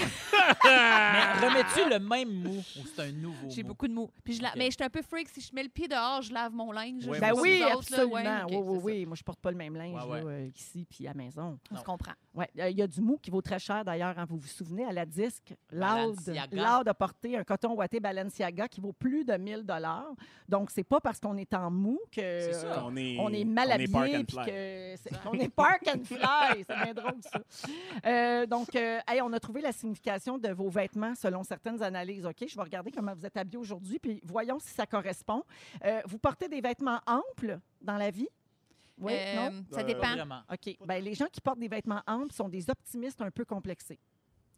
Mais 0.64 1.46
remets-tu 1.46 1.88
le 1.90 1.98
même 1.98 2.30
mou 2.42 2.58
ou 2.58 2.86
c'est 2.94 3.02
un 3.02 3.12
nouveau 3.12 3.48
J'ai 3.48 3.62
mou? 3.62 3.68
beaucoup 3.68 3.88
de 3.88 3.92
mots. 3.94 4.10
Puis 4.24 4.34
je 4.34 4.42
la... 4.42 4.52
Mais 4.56 4.66
je 4.66 4.76
suis 4.76 4.84
un 4.84 4.90
peu 4.90 5.02
freak. 5.02 5.28
Si 5.28 5.40
je 5.40 5.54
mets 5.54 5.62
le 5.62 5.68
pied 5.68 5.88
dehors, 5.88 6.22
je 6.22 6.32
lave 6.32 6.52
mon 6.52 6.72
linge. 6.72 7.06
Ben 7.06 7.32
oui, 7.36 7.62
absolument. 7.62 8.46
Oui, 8.48 8.56
oui, 8.56 8.78
oui. 8.82 9.06
Moi, 9.06 9.16
je 9.16 9.22
porte 9.22 9.40
pas 9.40 9.50
le 9.50 9.56
même 9.56 9.74
linge 9.76 10.00
euh, 10.10 10.48
ici 10.54 10.86
puis 10.88 11.06
à 11.06 11.10
la 11.10 11.14
maison. 11.14 11.58
On 11.70 11.76
se 11.76 11.82
comprend. 11.84 12.12
Ouais, 12.36 12.50
euh, 12.58 12.68
il 12.68 12.76
y 12.76 12.82
a 12.82 12.86
du 12.86 13.00
mou 13.00 13.18
qui 13.20 13.30
vaut 13.30 13.40
très 13.40 13.58
cher 13.58 13.82
d'ailleurs. 13.82 14.18
hein. 14.18 14.26
Vous 14.28 14.36
vous 14.36 14.46
souvenez, 14.46 14.84
à 14.84 14.92
la 14.92 15.06
disque, 15.06 15.54
Loud, 15.72 16.86
a 16.86 16.92
porté 16.94 17.36
un 17.36 17.44
coton 17.44 17.72
ouaté 17.74 17.98
Balenciaga 17.98 18.68
qui 18.68 18.82
vaut 18.82 18.92
plus 18.92 19.24
de 19.24 19.32
1000 19.32 19.62
dollars. 19.64 20.12
Donc, 20.46 20.70
c'est 20.70 20.84
pas 20.84 21.00
parce 21.00 21.18
qu'on 21.18 21.36
est 21.38 21.54
en 21.54 21.70
mou 21.70 21.98
que 22.12 22.20
C'est 22.20 22.52
ça. 22.52 22.84
On 22.84 22.94
est, 22.94 23.16
on 23.18 23.30
est 23.30 23.44
mal 23.44 23.68
on 23.74 23.78
est 23.78 23.88
park 23.90 24.02
habillé 24.02 24.16
and 24.18 24.24
qu'on 25.22 25.38
est 25.38 25.48
park 25.48 25.88
and 25.88 26.04
fly. 26.04 26.64
C'est 26.68 26.84
bien 26.84 26.94
drôle, 26.94 27.20
ça. 27.22 27.40
Euh, 28.04 28.46
donc, 28.46 28.76
euh, 28.76 28.98
hey, 29.08 29.22
on 29.22 29.32
a 29.32 29.40
trouvé 29.40 29.62
la 29.62 29.72
signification 29.72 30.36
de 30.36 30.50
vos 30.50 30.68
vêtements 30.68 31.14
selon 31.14 31.42
certaines 31.42 31.82
analyses. 31.82 32.26
OK? 32.26 32.44
Je 32.46 32.54
vais 32.54 32.62
regarder 32.62 32.90
comment 32.90 33.14
vous 33.14 33.24
êtes 33.24 33.36
habillés 33.36 33.58
aujourd'hui, 33.58 33.98
puis 33.98 34.20
voyons 34.24 34.58
si 34.58 34.68
ça 34.74 34.84
correspond. 34.86 35.42
Euh, 35.84 36.02
vous 36.06 36.18
portez 36.18 36.48
des 36.48 36.60
vêtements 36.60 37.00
amples 37.06 37.58
dans 37.80 37.96
la 37.96 38.10
vie? 38.10 38.28
Oui, 38.98 39.12
Euh, 39.14 39.50
non? 39.50 39.64
Ça 39.72 39.80
Euh, 39.80 39.84
dépend. 39.84 40.12
vraiment. 40.14 40.42
OK. 40.52 40.76
Ben, 40.86 41.02
les 41.04 41.14
gens 41.14 41.26
qui 41.26 41.40
portent 41.40 41.58
des 41.58 41.68
vêtements 41.68 42.02
amples 42.06 42.32
sont 42.32 42.48
des 42.48 42.68
optimistes 42.70 43.20
un 43.20 43.30
peu 43.30 43.44
complexés. 43.44 43.98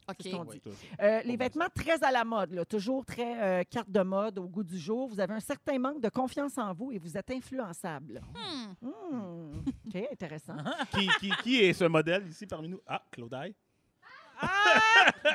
OK. 0.09 0.15
C'est 0.21 0.31
ce 0.31 0.35
qu'on 0.35 0.45
Oui. 0.45 0.59
Euh, 1.01 1.21
les 1.23 1.37
vêtements 1.37 1.67
très 1.75 2.03
à 2.03 2.09
la 2.11 2.23
mode, 2.25 2.51
là, 2.53 2.65
toujours 2.65 3.05
très 3.05 3.41
euh, 3.61 3.63
carte 3.69 3.91
de 3.91 4.01
mode, 4.01 4.39
au 4.39 4.47
goût 4.47 4.63
du 4.63 4.79
jour. 4.79 5.07
Vous 5.07 5.19
avez 5.19 5.33
un 5.35 5.39
certain 5.39 5.77
manque 5.77 6.01
de 6.01 6.09
confiance 6.09 6.57
en 6.57 6.73
vous 6.73 6.91
et 6.91 6.97
vous 6.97 7.15
êtes 7.15 7.29
influençable. 7.29 8.21
Hmm. 8.81 8.87
Hmm. 8.87 9.59
OK, 9.87 10.07
intéressant. 10.11 10.55
qui, 10.93 11.07
qui, 11.19 11.29
qui 11.43 11.57
est 11.57 11.73
ce 11.73 11.83
modèle 11.85 12.25
ici 12.27 12.47
parmi 12.47 12.69
nous? 12.69 12.81
Ah, 12.87 13.03
Claudaille. 13.11 13.53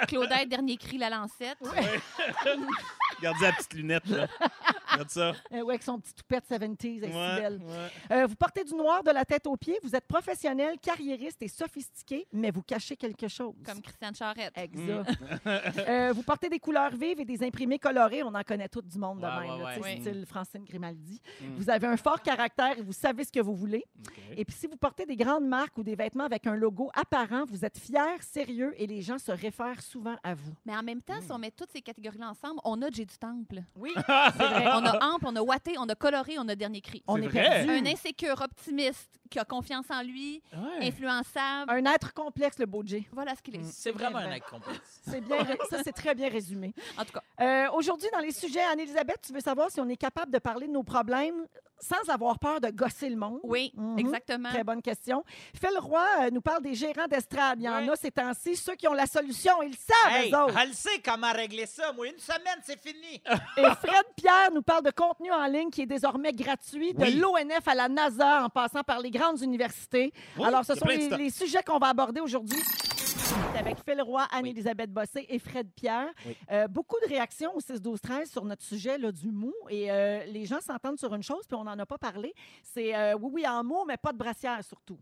Claudette, 0.09 0.49
dernier 0.49 0.77
cri, 0.79 0.97
la 0.99 1.11
lancette. 1.11 1.59
Regarde 3.19 3.37
la 3.43 3.53
petite 3.53 3.75
lunette, 3.75 4.07
là. 4.07 4.27
Regarde 4.95 5.11
ça. 5.11 5.33
Euh, 5.53 5.61
ouais, 5.63 5.75
avec 5.75 5.83
son 5.83 5.99
petit 5.99 6.15
toupette 6.15 6.45
70s, 6.49 6.99
elle 7.03 7.05
est 7.05 7.07
si 7.07 7.41
belle. 7.41 7.61
ouais. 7.63 8.17
Euh, 8.17 8.27
vous 8.27 8.35
portez 8.37 8.65
du 8.65 8.75
noir 8.75 9.03
de 9.03 9.11
la 9.11 9.25
tête 9.25 9.47
aux 9.47 9.57
pieds. 9.57 9.79
Vous 9.83 9.95
êtes 9.95 10.07
professionnel, 10.07 10.77
carriériste 10.81 11.43
et 11.43 11.49
sophistiqué, 11.49 12.27
mais 12.33 12.51
vous 12.51 12.63
cachez 12.63 12.97
quelque 12.97 13.29
chose. 13.29 13.55
Comme 13.65 13.81
Christiane 13.81 14.15
Charrette. 14.15 14.53
Exact. 14.57 15.11
Euh, 15.87 16.13
vous 16.15 16.23
portez 16.23 16.49
des 16.49 16.59
couleurs 16.59 16.95
vives 16.95 17.21
et 17.21 17.25
des 17.25 17.43
imprimés 17.45 17.79
colorés. 17.79 18.23
On 18.23 18.35
en 18.35 18.43
connaît 18.43 18.69
tout 18.69 18.81
du 18.83 18.99
monde 18.99 19.21
de 19.21 19.25
Ouais, 19.27 19.41
même, 19.41 19.51
ouais, 19.51 19.59
là, 19.59 19.65
ouais. 19.65 19.75
tu 19.77 19.83
sais, 19.83 19.95
Oui. 19.97 20.01
style 20.01 20.27
Francine 20.27 20.65
Grimaldi. 20.65 21.21
Mm. 21.41 21.45
Vous 21.57 21.71
avez 21.71 21.87
un 21.87 21.97
fort 21.97 22.21
caractère 22.23 22.79
et 22.79 22.83
vous 22.83 22.93
savez 22.93 23.25
ce 23.25 23.33
que 23.33 23.41
vous 23.41 23.55
voulez. 23.55 23.85
OK. 24.07 24.15
Et 24.37 24.45
puis, 24.45 24.57
si 24.57 24.67
vous 24.67 24.77
portez 24.77 25.05
des 25.07 25.17
grandes 25.17 25.47
marques 25.47 25.77
ou 25.79 25.83
des 25.83 25.95
vêtements 25.95 26.25
avec 26.25 26.47
un 26.47 26.55
logo 26.55 26.91
apparent, 26.95 27.45
vous 27.47 27.65
êtes 27.65 27.79
fier, 27.79 28.23
sérieux 28.23 28.73
et 28.77 28.87
les 28.87 29.03
gens 29.03 29.19
se 29.19 29.33
réfèrent 29.33 29.83
souvent 29.83 30.17
à 30.23 30.35
vous. 30.35 30.53
Mais 30.65 30.75
en 30.77 30.83
même 30.83 31.03
temps, 31.03 31.21
si 31.21 31.31
on 31.33 31.39
met 31.39 31.51
toutes 31.51 31.71
ces 31.73 31.83
catégories-là 31.83 32.31
ensemble, 32.31 32.61
on 32.65 32.81
a 32.83 32.91
J'ai 32.91 33.05
du 33.05 33.17
temple. 33.19 33.63
Oui, 33.77 33.93
C'est 33.97 34.03
vrai. 34.47 34.67
On 34.75 34.84
a 34.87 35.05
ample, 35.15 35.27
on 35.27 35.37
a 35.37 35.43
watté, 35.43 35.75
on 35.79 35.89
a 35.89 35.95
coloré, 35.95 36.39
on 36.39 36.49
a 36.49 36.55
dernier 36.55 36.81
cri. 36.81 37.03
on 37.07 37.17
est 37.21 37.29
vrai. 37.29 37.65
perdu. 37.65 37.71
Un 37.73 37.87
insécure, 37.87 38.41
optimiste, 38.41 39.11
qui 39.31 39.39
a 39.39 39.45
confiance 39.45 39.87
en 39.91 40.03
lui, 40.03 40.43
Ouais. 40.53 40.89
influençable. 40.89 41.71
Un 41.71 41.85
être 41.93 42.13
complexe, 42.15 42.59
le 42.59 42.67
beau 42.67 42.83
Jay. 42.85 43.07
Voilà 43.13 43.35
ce 43.35 43.43
qu'il 43.43 43.57
est. 43.57 43.65
C'est 43.65 43.91
vraiment 43.91 44.19
vrai. 44.21 44.29
un 44.29 44.33
acte 44.33 44.49
complexe. 44.51 45.01
C'est 45.09 45.21
bien, 45.21 45.39
ça, 45.71 45.83
c'est 45.83 45.93
très 45.93 46.15
bien 46.15 46.29
résumé. 46.29 46.73
En 46.99 47.05
tout 47.05 47.13
cas, 47.13 47.23
Euh, 47.41 47.69
Aujourd'hui, 47.75 48.09
dans 48.13 48.21
les 48.21 48.31
sujets, 48.33 48.63
Anne-Elisabeth, 48.63 49.19
tu 49.27 49.33
veux 49.33 49.41
savoir 49.41 49.71
si 49.71 49.81
on 49.81 49.89
est 49.89 49.97
capable 49.97 50.31
de 50.33 50.39
parler 50.39 50.67
de 50.69 50.73
nos 50.73 50.83
problèmes 50.85 51.47
sans 51.85 52.11
avoir 52.13 52.39
peur 52.39 52.61
de 52.61 52.69
gosser 52.71 53.09
le 53.09 53.17
monde? 53.17 53.41
oui, 53.43 53.73
Mhm. 53.77 53.99
exactement. 53.99 54.49
Très 54.51 54.65
bonne 54.65 54.83
question. 54.83 55.23
Phil 55.55 55.79
Roy 55.79 56.05
euh, 56.23 56.31
nous 56.31 56.41
parle 56.41 56.63
des 56.63 56.75
gérants 56.75 57.07
d'estrade. 57.09 57.59
Il 57.61 57.65
y 57.65 57.69
en 57.69 57.85
Ouais. 57.85 57.91
a 57.91 57.97
ces 57.97 58.11
temps-ci. 58.11 58.57
Ceux 58.57 58.75
qui 58.75 58.89
ont 58.89 58.93
la 58.95 59.07
solution, 59.07 59.53
ils 59.63 59.71
le 59.71 59.77
savent, 59.77 60.17
Hey, 60.17 60.31
eux 60.33 60.37
autres. 60.39 60.55
elle 60.61 60.73
sait 60.75 61.01
comment 61.05 61.33
régler 61.33 61.67
ça. 61.67 61.93
Moi, 61.93 62.09
une 62.09 62.19
semaine, 62.19 62.59
c'est 62.65 62.79
fini. 62.81 63.21
Et 63.59 63.63
Fred 63.63 64.05
Pierre 64.17 64.51
nous 64.53 64.63
parle 64.63 64.83
de 64.85 64.91
contenu 64.91 65.31
en 65.33 65.47
ligne 65.47 65.71
qui 65.71 65.83
est 65.83 65.87
désormais 65.87 66.33
gratuit, 66.33 66.95
de 66.95 67.03
Oui. 67.03 67.15
l'ONF 67.17 67.67
à 67.67 67.75
la 67.75 67.89
NASA 67.89 68.45
en 68.45 68.49
passant 68.49 68.83
par 68.83 69.01
les 69.01 69.11
grandes 69.11 69.41
universités. 69.43 70.13
Oui, 70.39 70.45
Alors, 70.47 70.65
ce 70.65 70.75
sont 70.75 70.87
les 70.87 71.31
sujets 71.31 71.63
qu'on 71.63 71.79
va 71.79 71.89
aborder 71.89 72.21
aujourd'hui. 72.21 72.61
C'est 73.25 73.59
avec 73.59 73.77
Phil 73.85 74.01
Roy, 74.03 74.27
Anne-Élisabeth 74.31 74.93
Bossé 74.93 75.25
et 75.29 75.39
Fred 75.39 75.71
Pierre. 75.75 76.13
Oui. 76.27 76.37
Euh, 76.51 76.69
beaucoup 76.69 76.97
de 77.03 77.09
réactions 77.09 77.55
au 77.55 77.61
6-12-13 77.61 78.27
sur 78.31 78.45
notre 78.45 78.63
sujet 78.63 78.99
là, 78.99 79.11
du 79.13 79.31
mou. 79.31 79.53
Et 79.71 79.91
euh, 79.91 80.25
les 80.27 80.45
gens 80.45 80.61
s'entendent 80.61 80.99
sur 80.99 81.15
une 81.15 81.23
chose, 81.23 81.47
puis 81.47 81.57
on 81.57 81.65
n'en 81.65 81.79
a 81.79 81.87
pas 81.87 81.99
parlé. 81.99 82.35
C'est 82.63 82.95
euh, 82.95 83.15
oui, 83.19 83.31
oui, 83.43 83.47
en 83.49 83.65
mot, 83.65 83.85
mais 83.87 83.97
pas 83.97 84.13
de 84.13 84.19
brassière 84.19 84.63
surtout. 84.65 84.99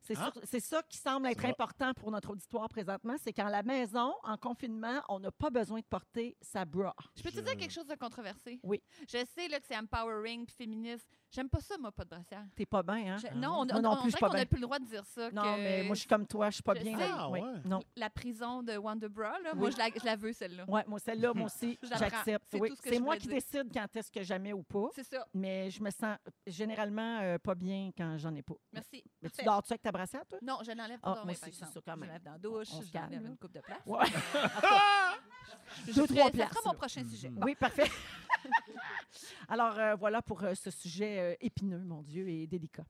C'est 0.00 0.14
Ah. 0.16 0.30
ça 0.60 0.82
qui 0.88 0.98
semble 0.98 1.26
être 1.26 1.44
important 1.44 1.92
pour 1.92 2.12
notre 2.12 2.30
auditoire 2.30 2.68
présentement. 2.68 3.16
C'est 3.20 3.32
qu'en 3.32 3.48
la 3.48 3.64
maison, 3.64 4.14
en 4.22 4.36
confinement, 4.36 5.00
on 5.08 5.18
n'a 5.18 5.32
pas 5.32 5.50
besoin 5.50 5.80
de 5.80 5.84
porter 5.84 6.36
sa 6.40 6.64
bra. 6.64 6.94
Je 7.16 7.24
peux 7.24 7.30
te 7.30 7.36
Je- 7.38 7.40
dire 7.40 7.56
quelque 7.56 7.72
chose 7.72 7.88
de 7.88 7.96
controversé? 7.96 8.60
Oui. 8.62 8.80
Je 9.08 9.24
sais 9.34 9.48
là, 9.48 9.58
que 9.58 9.66
c'est 9.66 9.76
empowering 9.76 10.46
puis 10.46 10.54
féministe. 10.54 11.08
J'aime 11.36 11.50
pas 11.50 11.60
ça, 11.60 11.76
moi, 11.78 11.92
pas 11.92 12.04
de 12.04 12.08
brassière. 12.08 12.42
T'es 12.54 12.64
pas 12.64 12.82
bien, 12.82 13.14
hein? 13.14 13.16
Je- 13.18 13.34
non, 13.38 13.48
on, 13.60 13.64
Moi 13.66 13.74
on, 13.74 13.80
non 13.82 13.90
on 13.90 13.96
plus, 14.00 14.10
je 14.10 14.16
suis 14.16 14.18
dirait 14.18 14.20
pas 14.20 14.26
qu'on 14.28 14.32
bien. 14.32 14.40
n'a 14.40 14.46
plus 14.46 14.56
le 14.56 14.62
droit 14.62 14.78
de 14.78 14.84
dire 14.86 15.04
ça. 15.04 15.30
Non, 15.30 15.42
que 15.42 15.48
mais 15.58 15.82
moi, 15.84 15.94
je 15.94 15.98
suis 16.00 16.08
comme 16.08 16.26
toi, 16.26 16.48
je 16.48 16.54
suis 16.54 16.62
pas 16.62 16.74
Je 16.74 16.80
bien. 16.82 16.96
sais. 16.98 17.04
Ah, 17.10 17.28
Oui, 17.28 17.40
ouais. 17.40 17.48
Non. 17.66 17.80
La 17.96 18.08
prison 18.08 18.62
de 18.62 18.76
Wonderbra, 18.78 19.38
là, 19.40 19.50
Oui. 19.52 19.58
moi, 19.58 19.70
je 19.70 19.76
la, 19.76 19.88
je 19.94 20.04
la 20.06 20.16
veux, 20.16 20.32
celle-là. 20.32 20.64
Ouais, 20.66 20.82
moi, 20.86 20.98
celle-là, 20.98 21.32
moi 21.34 21.44
aussi, 21.46 21.78
Je 21.82 21.90
la 21.90 21.96
prends. 21.96 22.08
j'accepte. 22.08 22.46
C'est 22.50 22.58
Oui. 22.60 22.70
tout 22.70 22.76
ce 22.76 22.80
que 22.82 22.88
C'est 22.88 22.94
je 22.96 23.00
moi 23.02 23.14
voulais 23.16 23.20
qui 23.20 23.28
dire. 23.28 23.36
décide 23.36 23.70
quand 23.72 23.96
est-ce 23.96 24.10
que 24.10 24.22
jamais 24.22 24.54
ou 24.54 24.62
pas. 24.62 24.88
C'est 24.94 25.04
ça. 25.04 25.26
Mais 25.34 25.70
je 25.70 25.82
me 25.82 25.90
sens 25.90 26.16
généralement 26.46 27.18
euh, 27.20 27.36
pas 27.38 27.54
bien 27.54 27.90
quand 27.94 28.16
j'en 28.16 28.34
ai 28.34 28.42
pas. 28.42 28.54
Merci. 28.72 29.04
Mais 29.20 29.28
tu 29.28 29.36
Parfait. 29.36 29.44
dors-tu 29.44 29.72
avec 29.74 29.82
ta 29.82 29.92
brassière, 29.92 30.24
toi? 30.26 30.38
Non, 30.40 30.58
je 30.64 30.70
l'enlève 30.72 30.98
Ah, 31.02 31.06
pour 31.08 31.14
dormir, 31.16 31.24
moi 31.24 31.24
par 31.24 31.30
aussi, 31.32 31.40
c'est 31.42 31.48
exemple. 31.48 31.72
ça, 31.74 31.80
quand 31.84 31.92
Je 31.94 32.00
même. 32.00 32.08
l'enlève 32.08 32.22
dans 32.22 32.32
la 32.32 32.38
douche, 32.38 32.68
On 32.72 32.80
se 32.80 32.86
je 32.86 32.94
l'enlève 32.94 33.10
calme, 33.10 33.22
là. 33.24 33.28
une 33.30 33.36
coupe 33.36 33.52
de 33.52 33.60
place. 33.60 33.80
Ouais. 33.84 33.98
Je 35.86 35.92
Deux, 35.92 36.06
ferai- 36.06 36.14
trois 36.14 36.24
ça 36.26 36.30
places, 36.30 36.52
sera 36.52 36.72
mon 36.72 36.78
prochain 36.78 37.04
sujet. 37.04 37.30
Oui, 37.36 37.54
parfait. 37.54 37.90
Alors, 39.48 39.78
euh, 39.78 39.94
voilà 39.94 40.22
pour 40.22 40.42
euh, 40.42 40.54
ce 40.54 40.70
sujet 40.70 41.25
euh, 41.32 41.34
épineux, 41.40 41.82
mon 41.84 42.02
Dieu, 42.02 42.28
et 42.28 42.46
délicat. 42.46 42.84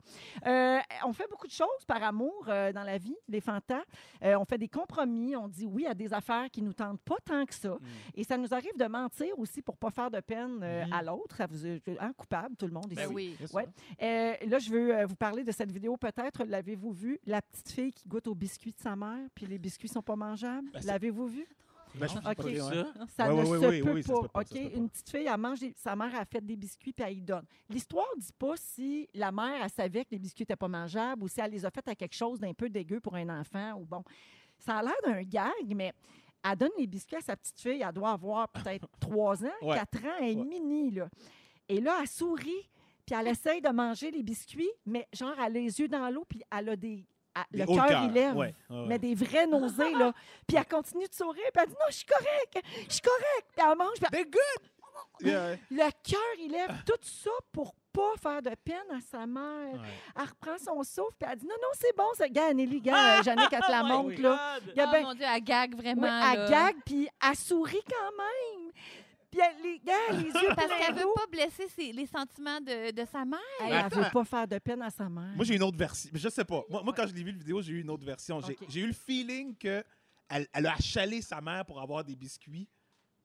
Euh, 0.47 0.79
on 1.05 1.13
fait 1.13 1.27
beaucoup 1.31 1.47
de 1.47 1.53
choses 1.53 1.85
par 1.87 2.03
amour 2.03 2.45
euh, 2.49 2.73
dans 2.73 2.83
la 2.83 2.99
vie, 2.99 3.17
les 3.29 3.41
fantas. 3.41 3.83
On 4.23 4.45
fait 4.45 4.59
des 4.59 4.69
compromis, 4.69 5.35
on 5.37 5.49
dit 5.49 5.67
oui 5.67 5.87
à 5.87 5.95
des 5.95 6.13
affaires 6.13 6.51
qui 6.51 6.63
nous 6.63 6.73
tentent 6.73 7.01
pas 7.01 7.17
tant 7.25 7.45
que 7.47 7.55
ça. 7.55 7.77
Et 8.15 8.25
ça 8.25 8.37
nous 8.37 8.53
arrive 8.53 8.77
de 8.79 8.87
mentir 8.87 9.39
aussi 9.39 9.63
pour 9.63 9.77
pas 9.77 9.91
faire 9.91 10.11
de 10.11 10.21
peine 10.21 10.57
Mhm. 10.57 10.93
à 10.93 11.03
l'autre. 11.03 11.41
Hein, 11.41 12.13
coupable, 12.17 12.57
tout 12.57 12.67
le 12.67 12.73
monde 12.73 12.87
ici. 12.93 12.97
Ben 12.97 13.13
oui. 13.13 13.37
Ouais. 13.53 13.67
Là, 14.47 14.59
je 14.59 14.71
veux 14.71 15.05
vous 15.07 15.17
parler 15.17 15.45
de 15.45 15.53
cette 15.53 15.73
vidéo, 15.73 15.97
peut-être. 15.97 16.45
L'avez-vous 16.45 16.93
vu? 16.93 17.19
La 17.27 17.43
petite 17.43 17.71
fille 17.71 17.93
qui 17.93 18.07
goûte 18.09 18.27
aux 18.27 18.35
biscuits 18.35 18.73
de 18.73 18.81
sa 18.81 18.97
mère, 18.97 19.29
puis 19.35 19.47
les 19.47 19.59
biscuits 19.59 19.89
sont 19.89 20.03
pas 20.03 20.17
mangeables? 20.17 20.71
Ben, 20.73 20.81
L'avez-vous 20.85 21.27
vu? 21.27 21.47
Ben, 21.99 22.09
pas 22.09 22.31
Ok. 22.33 22.45
ouais. 22.45 22.57
Ça? 22.59 22.87
Ça 23.17 23.35
Ouais, 23.35 23.35
ne 23.35 23.39
ouais, 23.41 23.45
se 23.59 23.65
ouais, 23.67 23.81
peut 23.83 23.93
oui, 23.93 24.03
pas. 24.03 24.41
OK? 24.41 24.55
Une 24.75 24.89
petite 24.89 25.11
fille, 25.11 25.27
elle 25.33 25.41
mange 25.41 25.61
des- 25.61 25.75
sa 25.77 25.97
mère 25.97 26.15
a 26.15 26.25
fait 26.25 26.41
des 26.45 26.57
biscuits 26.57 26.93
puis 26.93 27.05
elle 27.07 27.19
y 27.19 27.23
donne. 27.23 27.45
L'histoire 27.69 28.07
dit 28.17 28.33
pas 28.39 28.55
si 28.57 29.09
la 29.15 29.33
mère, 29.33 29.63
elle 29.63 29.71
savait 29.71 30.05
que 30.05 30.11
les 30.13 30.19
biscuits 30.19 30.43
n'étaient 30.43 30.57
pas 30.57 30.69
mangeables 30.69 31.23
ou 31.23 31.29
si 31.29 31.41
elle 31.41 31.51
les 31.51 31.65
a 31.65 31.71
fait 31.71 31.87
à 31.89 31.95
quelque 31.95 32.15
chose 32.15 32.39
d'un 32.41 32.53
peu 32.55 32.69
dégueu 32.69 33.01
pour 33.01 33.15
un 33.15 33.29
enfant 33.41 33.75
ou 33.81 33.85
bon. 33.85 34.03
Ça 34.59 34.77
a 34.79 34.83
l'air 34.83 34.95
d'un 35.05 35.23
gag, 35.23 35.53
mais 35.75 35.93
elle 36.45 36.57
donne 36.57 36.71
les 36.79 36.87
biscuits 36.87 37.17
à 37.17 37.21
sa 37.21 37.37
petite 37.37 37.61
fille. 37.61 37.83
Elle 37.87 37.93
doit 37.93 38.11
avoir 38.11 38.49
peut-être 38.49 38.89
trois 39.01 39.43
ans, 39.45 39.49
Ouais. 39.63 39.77
quatre 39.77 40.05
ans, 40.05 40.17
elle 40.21 40.31
est 40.31 40.35
Ouais. 40.37 40.45
mini, 40.45 40.91
là. 40.93 41.09
Et 41.69 41.81
là, 41.81 41.99
elle 42.01 42.07
sourit, 42.09 42.71
puis 43.05 43.15
elle 43.19 43.29
essaye 43.29 43.61
de 43.61 43.69
manger 43.71 44.11
les 44.11 44.23
biscuits, 44.23 44.71
mais 44.85 45.07
genre, 45.13 45.35
elle 45.39 45.45
a 45.45 45.49
les 45.49 45.81
yeux 45.81 45.89
dans 45.89 46.09
l'eau, 46.11 46.25
puis 46.29 46.43
elle 46.57 46.69
a 46.71 46.77
des... 46.77 47.05
le 47.53 47.67
cœur, 47.67 48.03
il 48.05 48.13
lève. 48.13 48.37
Ouais, 48.37 48.55
ouais, 48.71 48.77
ouais. 48.77 48.87
Mais 48.89 48.99
des 48.99 49.15
vraies 49.15 49.47
nausées, 49.47 49.93
là. 49.95 50.13
Puis 50.47 50.57
elle 50.57 50.67
continue 50.67 51.07
de 51.07 51.15
sourire, 51.15 51.45
puis 51.53 51.63
elle 51.63 51.69
dit 51.69 51.75
Non, 51.75 51.87
je 51.89 51.95
suis 51.97 52.07
correcte, 52.07 52.59
je 52.89 52.93
suis 52.93 53.01
correcte. 53.03 53.49
Puis 53.57 53.67
elle 53.71 53.77
mange, 53.79 53.95
puis 53.95 54.05
elle- 54.05 54.11
They're 54.11 54.25
good! 54.31 54.71
Yeah, 55.21 55.47
ouais. 55.47 55.61
le 55.71 55.91
cœur, 56.09 56.21
il 56.39 56.51
lève 56.53 56.83
tout 56.87 56.99
ça 57.03 57.31
pour 57.53 57.75
pas 57.93 58.13
faire 58.23 58.43
de 58.43 58.51
peine 58.63 58.91
à 58.95 59.01
sa 59.01 59.27
mère. 59.27 59.73
Ouais. 59.75 59.89
Elle 60.15 60.23
reprend 60.25 60.59
son 60.59 60.83
souffle, 60.83 61.15
puis 61.19 61.29
elle 61.31 61.39
dit 61.39 61.47
Non, 61.47 61.55
non, 61.63 61.69
c'est 61.73 61.97
bon, 61.97 62.05
ça. 62.15 62.29
Gars, 62.29 62.53
Nelly, 62.53 62.81
gars, 62.83 63.23
Jannick, 63.23 63.51
elle 63.53 63.61
te 63.61 63.71
la 63.71 63.83
Oh 63.83 63.87
montre, 63.87 64.21
là. 64.21 64.59
God! 64.61 64.73
Il 64.75 64.79
y 64.79 64.81
a 64.83 64.87
Oh 64.89 64.93
ben- 64.93 65.03
mon 65.05 65.15
Dieu, 65.15 65.25
elle 65.27 65.43
gague 65.43 65.75
vraiment. 65.75 66.03
Oui, 66.03 66.09
elle 66.33 66.39
là. 66.41 66.51
gague, 66.51 66.77
puis 66.85 67.09
elle 67.27 67.37
sourit 67.37 67.83
quand 67.89 68.17
même. 68.17 68.73
Puis 69.31 69.41
elle, 69.41 69.63
les 69.63 69.79
gars, 69.81 70.13
les 70.13 70.25
yeux 70.25 70.55
Parce 70.55 70.69
qu'elle 70.79 70.95
veut 70.95 71.07
pas 71.15 71.27
blesser 71.31 71.69
ses- 71.69 71.93
les 71.93 72.07
sentiments 72.07 72.61
de, 72.61 72.91
de 72.93 73.05
sa 73.11 73.25
mère. 73.25 73.39
Elle, 73.61 73.67
elle 73.73 73.91
veut 73.93 74.03
attends. 74.05 74.11
pas 74.11 74.25
faire 74.25 74.49
de 74.49 74.59
peine 74.59 74.83
à 74.83 74.91
sa 74.91 75.09
mère. 75.09 75.35
Moi, 75.35 75.45
j'ai 75.45 75.57
une 75.57 75.63
autre 75.63 75.77
version. 75.79 76.11
Je 76.15 76.29
sais 76.29 76.45
pas. 76.45 76.63
Moi, 76.71 76.83
moi, 76.83 76.93
quand 76.97 77.07
je 77.07 77.13
l'ai 77.15 77.23
vu 77.25 77.33
le 77.33 77.39
vidéo, 77.39 77.61
j'ai 77.63 77.73
eu 77.73 77.81
une 77.81 77.91
autre 77.91 78.05
version. 78.05 78.41
J'ai 78.41 78.53
Ok. 78.53 78.65
j'ai 78.69 78.81
eu 78.81 78.87
le 78.87 78.93
feeling 78.93 79.57
que 79.57 79.83
elle, 80.29 80.47
elle 80.53 80.67
a 80.67 80.75
achalé 80.75 81.21
sa 81.23 81.41
mère 81.41 81.65
pour 81.65 81.81
avoir 81.81 82.03
des 82.05 82.17
biscuits. 82.17 82.69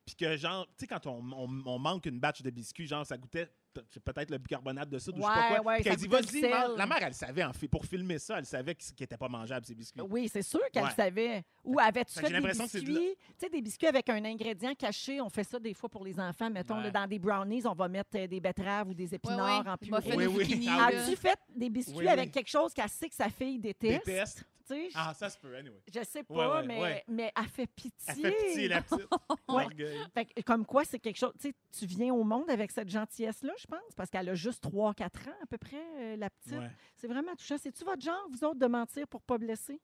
Puis 0.06 0.16
que, 0.16 0.36
genre, 0.36 0.66
tu 0.68 0.74
sais, 0.80 0.88
quand 0.88 1.06
on, 1.08 1.22
on- 1.32 1.64
on 1.66 1.80
manque 1.80 2.06
une 2.08 2.20
batch 2.20 2.42
de 2.42 2.50
biscuits, 2.50 2.88
genre, 2.88 3.06
ça 3.06 3.18
goûtait 3.18 3.48
pe- 3.72 3.82
peut-être 4.04 4.32
le 4.32 4.40
bicarbonate 4.40 4.90
de 4.90 4.98
soude 4.98 5.16
ou 5.18 5.22
je 5.22 5.26
sais 5.26 5.30
Ouais, 5.30 5.36
pas 5.36 5.60
quoi. 5.62 5.74
ouais, 5.74 5.84
ça 5.84 5.96
dit, 5.96 6.08
vas-y. 6.08 6.42
La 6.76 6.86
mère, 6.88 6.98
elle 7.02 7.14
savait, 7.14 7.44
en 7.44 7.54
fait, 7.54 7.68
pour 7.68 7.86
filmer 7.86 8.18
ça, 8.18 8.40
elle 8.40 8.46
savait 8.48 8.74
qu'ils 8.76 8.96
n'étaient 9.00 9.16
pas 9.16 9.30
mangeables, 9.30 9.64
ces 9.66 9.76
biscuits. 9.76 10.02
Oui, 10.10 10.28
c'est 10.28 10.42
sûr 10.42 10.60
qu'elle 10.74 10.84
Ouais. 10.84 10.90
le 10.90 10.96
savait. 10.96 11.44
Ou 11.64 11.78
Fait 11.78 12.04
j'ai 12.28 12.34
des 12.34 12.42
de 12.42 12.48
biscuits? 12.48 12.84
Tu 12.96 13.16
sais, 13.38 13.50
des 13.50 13.62
biscuits 13.62 13.88
avec 13.88 14.10
un 14.10 14.26
ingrédient 14.26 14.74
caché. 14.74 15.22
On 15.22 15.30
fait 15.30 15.44
ça 15.44 15.60
des 15.60 15.76
fois 15.76 15.88
pour 15.88 16.04
les 16.04 16.20
enfants. 16.20 16.50
Mettons, 16.50 16.78
Ouais. 16.78 16.84
là, 16.86 16.92
dans 16.92 17.08
des 17.08 17.20
brownies, 17.20 17.66
on 17.68 17.74
va 17.76 17.88
mettre 17.88 18.10
euh, 18.18 18.26
des 18.28 18.40
betteraves 18.40 18.90
ou 18.90 18.94
des 18.96 19.06
Ouais, 19.10 19.16
épinards 19.16 19.64
ouais. 19.66 19.72
en 19.72 19.78
purée. 19.78 20.16
Oui, 20.18 20.26
oui. 20.26 20.68
As-tu 20.68 21.16
fait 21.16 21.38
des 21.56 21.70
biscuits 21.70 21.96
Oui, 21.98 22.08
avec 22.08 22.32
quelque 22.32 22.50
chose 22.50 22.74
qu'elle 22.74 22.90
sait 22.90 23.08
que 23.08 23.16
sa 23.16 23.30
fille 23.30 23.60
déteste? 23.60 24.06
Déteste. 24.08 24.46
Tu 24.76 24.86
sais, 24.92 24.96
Ah, 24.96 25.14
ça 25.14 25.30
se 25.30 25.38
peut, 25.38 25.56
anyway. 25.56 25.82
je 25.94 26.04
sais 26.04 26.24
pas, 26.24 26.34
Ouais, 26.34 26.62
ouais, 26.62 26.68
mais, 26.68 26.82
ouais. 26.82 27.04
mais 27.08 27.32
elle 27.36 27.48
fait 27.48 27.68
pitié. 27.68 27.94
Elle 28.08 28.16
fait 28.16 28.46
pitié, 28.48 28.68
la 28.68 28.82
petite. 28.82 29.08
Fait 30.14 30.26
que, 30.26 30.42
comme 30.42 30.66
quoi, 30.66 30.84
c'est 30.86 31.00
quelque 31.00 31.18
chose. 31.18 31.34
Tu 31.40 31.50
sais, 31.50 31.56
tu 31.78 31.86
viens 31.86 32.14
au 32.14 32.24
monde 32.24 32.50
avec 32.50 32.72
cette 32.72 32.90
gentillesse-là, 32.90 33.54
je 33.58 33.68
pense, 33.68 33.94
parce 33.96 34.10
qu'elle 34.10 34.30
a 34.30 34.36
juste 34.36 34.64
3-4 34.64 35.30
ans 35.30 35.36
à 35.44 35.46
peu 35.48 35.58
près, 35.58 35.84
euh, 36.00 36.16
la 36.18 36.30
petite. 36.30 36.54
Ouais. 36.60 36.72
C'est 36.96 37.08
vraiment 37.08 37.36
touchant. 37.36 37.58
C'est-tu 37.58 37.84
votre 37.84 38.02
genre, 38.02 38.28
vous 38.32 38.44
autres, 38.44 38.60
de 38.60 38.68
mentir 38.68 39.08
pour 39.08 39.22
pas 39.22 39.38
blesser? 39.38 39.80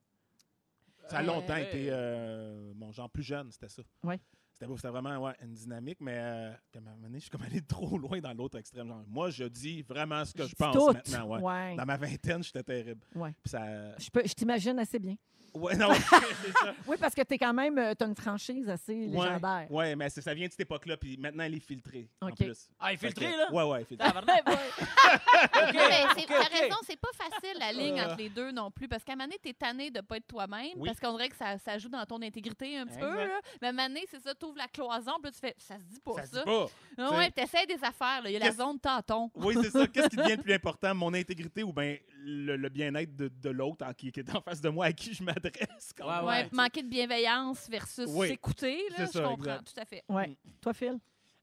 Ça 1.10 1.19
a 1.19 1.23
longtemps 1.23 1.54
Euh, 1.54 1.58
été 1.58 1.88
euh, 1.89 2.73
mon 2.76 2.91
genre 2.91 3.10
plus 3.10 3.23
jeune, 3.23 3.50
c'était 3.52 3.69
ça. 3.69 3.82
Ouais. 4.04 4.19
C'était 4.58 4.65
beau, 4.65 4.76
c'était 4.76 4.88
vraiment 4.88 5.24
ouais, 5.24 5.36
une 5.43 5.54
dynamique, 5.54 6.00
mais 6.02 6.17
euh, 6.17 6.50
à 6.52 6.78
un 6.78 6.82
moment 6.82 6.98
donné, 6.98 7.20
je 7.20 7.26
suis 7.26 7.30
comme 7.30 7.43
allé 7.43 7.62
trop 7.67 7.96
loin 7.96 8.20
dans 8.20 8.34
l'autre 8.34 8.58
extrême. 8.58 8.88
Genre, 8.88 9.04
moi, 9.08 9.30
je 9.30 9.43
dis 9.43 9.84
vraiment 9.84 10.26
ce 10.26 10.34
que 10.34 10.48
je, 10.48 10.56
pense 10.56 10.76
tout. 10.76 10.91
maintenant. 10.91 11.28
Ouais. 11.28 11.41
Ouais. 11.41 11.76
Dans 11.76 11.86
ma 11.86 11.96
vingtaine, 11.96 12.41
j'étais 12.41 12.63
terrible. 12.63 13.02
Ouais. 13.13 13.36
Puis 13.43 13.52
ça... 13.52 13.96
Je, 14.00 14.10
peux- 14.10 14.24
je 14.26 14.34
t'imagine 14.34 14.80
assez 14.80 14.98
bien. 14.98 15.15
Ouais, 15.58 15.76
non, 15.76 15.89
c'est 15.93 16.52
ça. 16.52 16.74
Oui, 16.86 16.98
parce 17.00 17.13
que 17.15 17.22
tu 17.24 17.34
es 17.34 17.38
quand 17.38 17.54
même. 17.54 17.76
tu 17.98 18.04
as 18.04 18.08
une 18.08 18.15
franchise 18.15 18.70
assez 18.70 18.93
légendaire. 18.96 19.67
Ouais, 19.70 19.78
ouais, 19.78 19.96
mais 19.96 20.10
c'est- 20.10 20.22
ça 20.22 20.34
vient 20.34 20.48
de 20.48 20.52
cette 20.52 20.62
époque-là, 20.62 20.98
puis 20.98 21.17
maintenant, 21.17 21.43
elle 21.43 21.56
est 21.56 21.60
filtrée. 21.60 22.10
En 22.22 22.30
OK. 22.30 22.36
plus. 22.38 22.70
Ah, 22.80 22.91
il 22.93 22.98
Fait 22.98 23.08
filtré, 23.08 23.26
que- 23.32 23.38
là? 23.38 23.52
Ouais, 23.52 23.63
ouais, 23.72 23.86
filtrée. 23.86 24.08
Tabarnak. 24.08 24.43
Non, 24.48 25.84
mais 25.89 26.04
c'est- 26.15 26.22
ok, 26.24 26.26
t'as 26.28 26.41
ok. 26.41 26.50
raison, 26.62 26.76
c'est 26.86 27.00
pas 27.00 27.10
facile 27.13 27.58
la 27.60 27.72
ligne 27.72 28.00
Euh. 28.00 28.06
entre 28.06 28.17
les 28.17 28.30
deux 28.30 28.52
non 28.52 28.72
plus. 28.72 28.88
Parce 28.88 29.04
qu'à 29.04 29.13
un 29.13 29.15
moment 29.15 29.26
donné, 29.28 29.38
t'es 29.41 29.54
tanné 29.54 29.91
de 29.91 30.02
pas 30.02 30.17
être 30.17 30.28
toi-même. 30.28 30.72
Oui. 30.78 30.88
Parce 30.89 31.00
qu'on 31.00 31.12
dirait 31.17 31.30
que 31.30 31.36
ça, 31.36 31.58
ça 31.58 31.78
joue 31.78 31.89
dans 31.89 32.06
ton 32.06 32.22
intégrité 32.22 32.78
un 32.78 32.86
petit 32.86 32.98
peu. 33.00 33.08
Exact. 33.10 33.28
Là. 33.28 33.41
Mais 33.62 33.67
à 33.67 33.70
un 33.70 33.74
moment 33.74 33.88
donné, 33.88 34.06
c'est 34.10 34.20
ça, 34.22 34.34
t'ouvres 34.36 34.58
la 34.58 34.67
cloison, 34.67 35.13
puis 35.22 35.26
là, 35.26 35.32
tu 35.32 35.39
fais 35.39 35.56
ça 35.58 35.78
se 35.78 35.84
dit 35.84 36.00
pas 36.00 36.13
Ça 36.15 36.22
ça. 36.24 36.28
se 36.28 36.36
dit 36.39 36.43
pas. 36.46 36.65
Ah 36.98 37.12
ouais, 37.17 37.32
puis 37.32 37.34
t'essaies 37.43 37.65
des 37.65 37.84
affaires. 37.84 38.22
là. 38.24 38.30
Il 38.30 38.34
y 38.34 38.36
a 38.36 38.39
la 38.39 38.46
Qu'est-ce- 38.48 38.58
zone 38.58 38.80
tâton. 38.80 39.30
Oui, 39.36 39.56
c'est 39.62 39.70
ça. 39.70 39.88
Qu'est-ce 39.88 40.10
qui 40.10 40.15
devient 40.17 40.36
le 40.38 40.43
plus 40.43 40.54
important, 40.54 40.93
mon 40.96 41.13
intégrité 41.13 41.63
ou 41.63 41.72
bien 41.74 41.98
le, 42.19 42.56
le 42.56 42.69
bien-être 42.69 43.15
de, 43.15 43.27
de 43.27 43.49
l'autre 43.49 43.86
qui, 43.93 44.12
qui 44.12 44.19
est 44.19 44.36
en 44.36 44.41
face 44.41 44.62
de 44.62 44.69
moi, 44.69 44.86
à 44.86 44.93
qui 44.93 45.13
je 45.13 45.23
m'adresse? 45.23 45.93
Ouais. 45.99 46.06
Ouais, 46.06 46.23
ouais. 46.25 46.49
manquer 46.51 46.84
de 46.84 46.89
bienveillance 46.89 47.69
versus 47.69 48.08
Oui. 48.10 48.30
s'écouter, 48.30 48.89
là, 48.89 48.95
C'est 48.97 49.06
je 49.08 49.12
ça, 49.12 49.23
comprends, 49.23 49.43
exact. 49.56 49.73
tout 49.73 49.80
à 49.82 49.86
fait. 49.86 50.03
Ouais. 50.10 50.38
Toi, 50.62 50.73
Phil? 50.73 50.99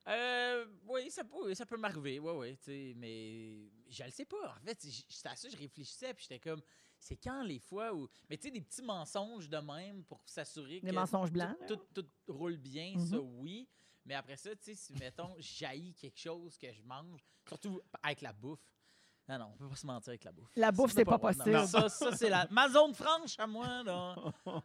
Euh, 0.07 0.67
oui, 0.87 1.11
ça 1.11 1.25
peut, 1.25 1.55
ça 1.55 1.65
peut 1.65 1.79
m'arriver, 1.79 2.19
oui, 2.21 2.33
oui, 2.37 2.57
tu 2.59 2.65
sais, 2.65 2.93
mais 2.97 3.71
je 3.89 4.05
le 4.05 4.11
sais 4.11 4.27
pas. 4.27 4.55
En 4.61 4.65
fait, 4.67 4.79
c'était 4.83 5.29
à 5.29 5.35
ça 5.37 5.49
que 5.49 5.55
je 5.55 5.59
réfléchissais, 5.59 6.13
puis 6.13 6.27
j'étais 6.29 6.39
comme, 6.41 6.61
c'est 6.99 7.17
quand 7.17 7.43
les 7.43 7.59
fois 7.59 7.95
où, 7.95 8.07
mais 8.29 8.37
tu 8.37 8.49
sais, 8.49 8.51
des 8.51 8.61
petits 8.61 8.83
mensonges 8.83 9.49
de 9.49 9.57
même 9.59 10.05
pour 10.05 10.21
s'assurer 10.27 10.81
que 10.81 10.87
Des 10.87 10.93
mensonges 10.93 11.29
tout- 11.29 11.35
blancs, 11.35 11.57
tout, 11.67 11.79
tout 11.95 12.07
roule 12.29 12.59
bien, 12.59 12.93
Mhm. 12.97 13.07
ça, 13.07 13.19
oui. 13.21 13.67
Mais 14.05 14.15
après 14.15 14.37
ça, 14.37 14.51
tu 14.55 14.63
sais, 14.63 14.75
si, 14.75 14.93
mettons, 15.01 15.35
jaillit 15.39 15.95
quelque 15.95 16.21
chose 16.21 16.59
que 16.59 16.71
je 16.71 16.83
mange, 16.83 17.25
surtout 17.49 17.81
avec 18.03 18.21
la 18.21 18.35
bouffe. 18.35 18.61
Non, 19.29 19.39
non, 19.39 19.47
on 19.55 19.57
peut 19.57 19.69
pas 19.69 19.77
se 19.77 19.87
mentir 19.87 20.11
avec 20.11 20.25
la 20.25 20.33
bouffe. 20.33 20.51
La 20.55 20.71
bouffe, 20.71 20.93
c'est 20.93 21.05
pas 21.05 21.13
non, 21.13 21.19
possible. 21.19 21.51
non, 21.51 21.67
ça, 21.67 21.89
ça 21.89 22.15
c'est 22.15 22.29
la, 22.29 22.47
ma 22.51 22.69
zone 22.69 22.95
franche 22.95 23.39
à 23.39 23.47
moi, 23.47 23.83
là. 23.83 24.15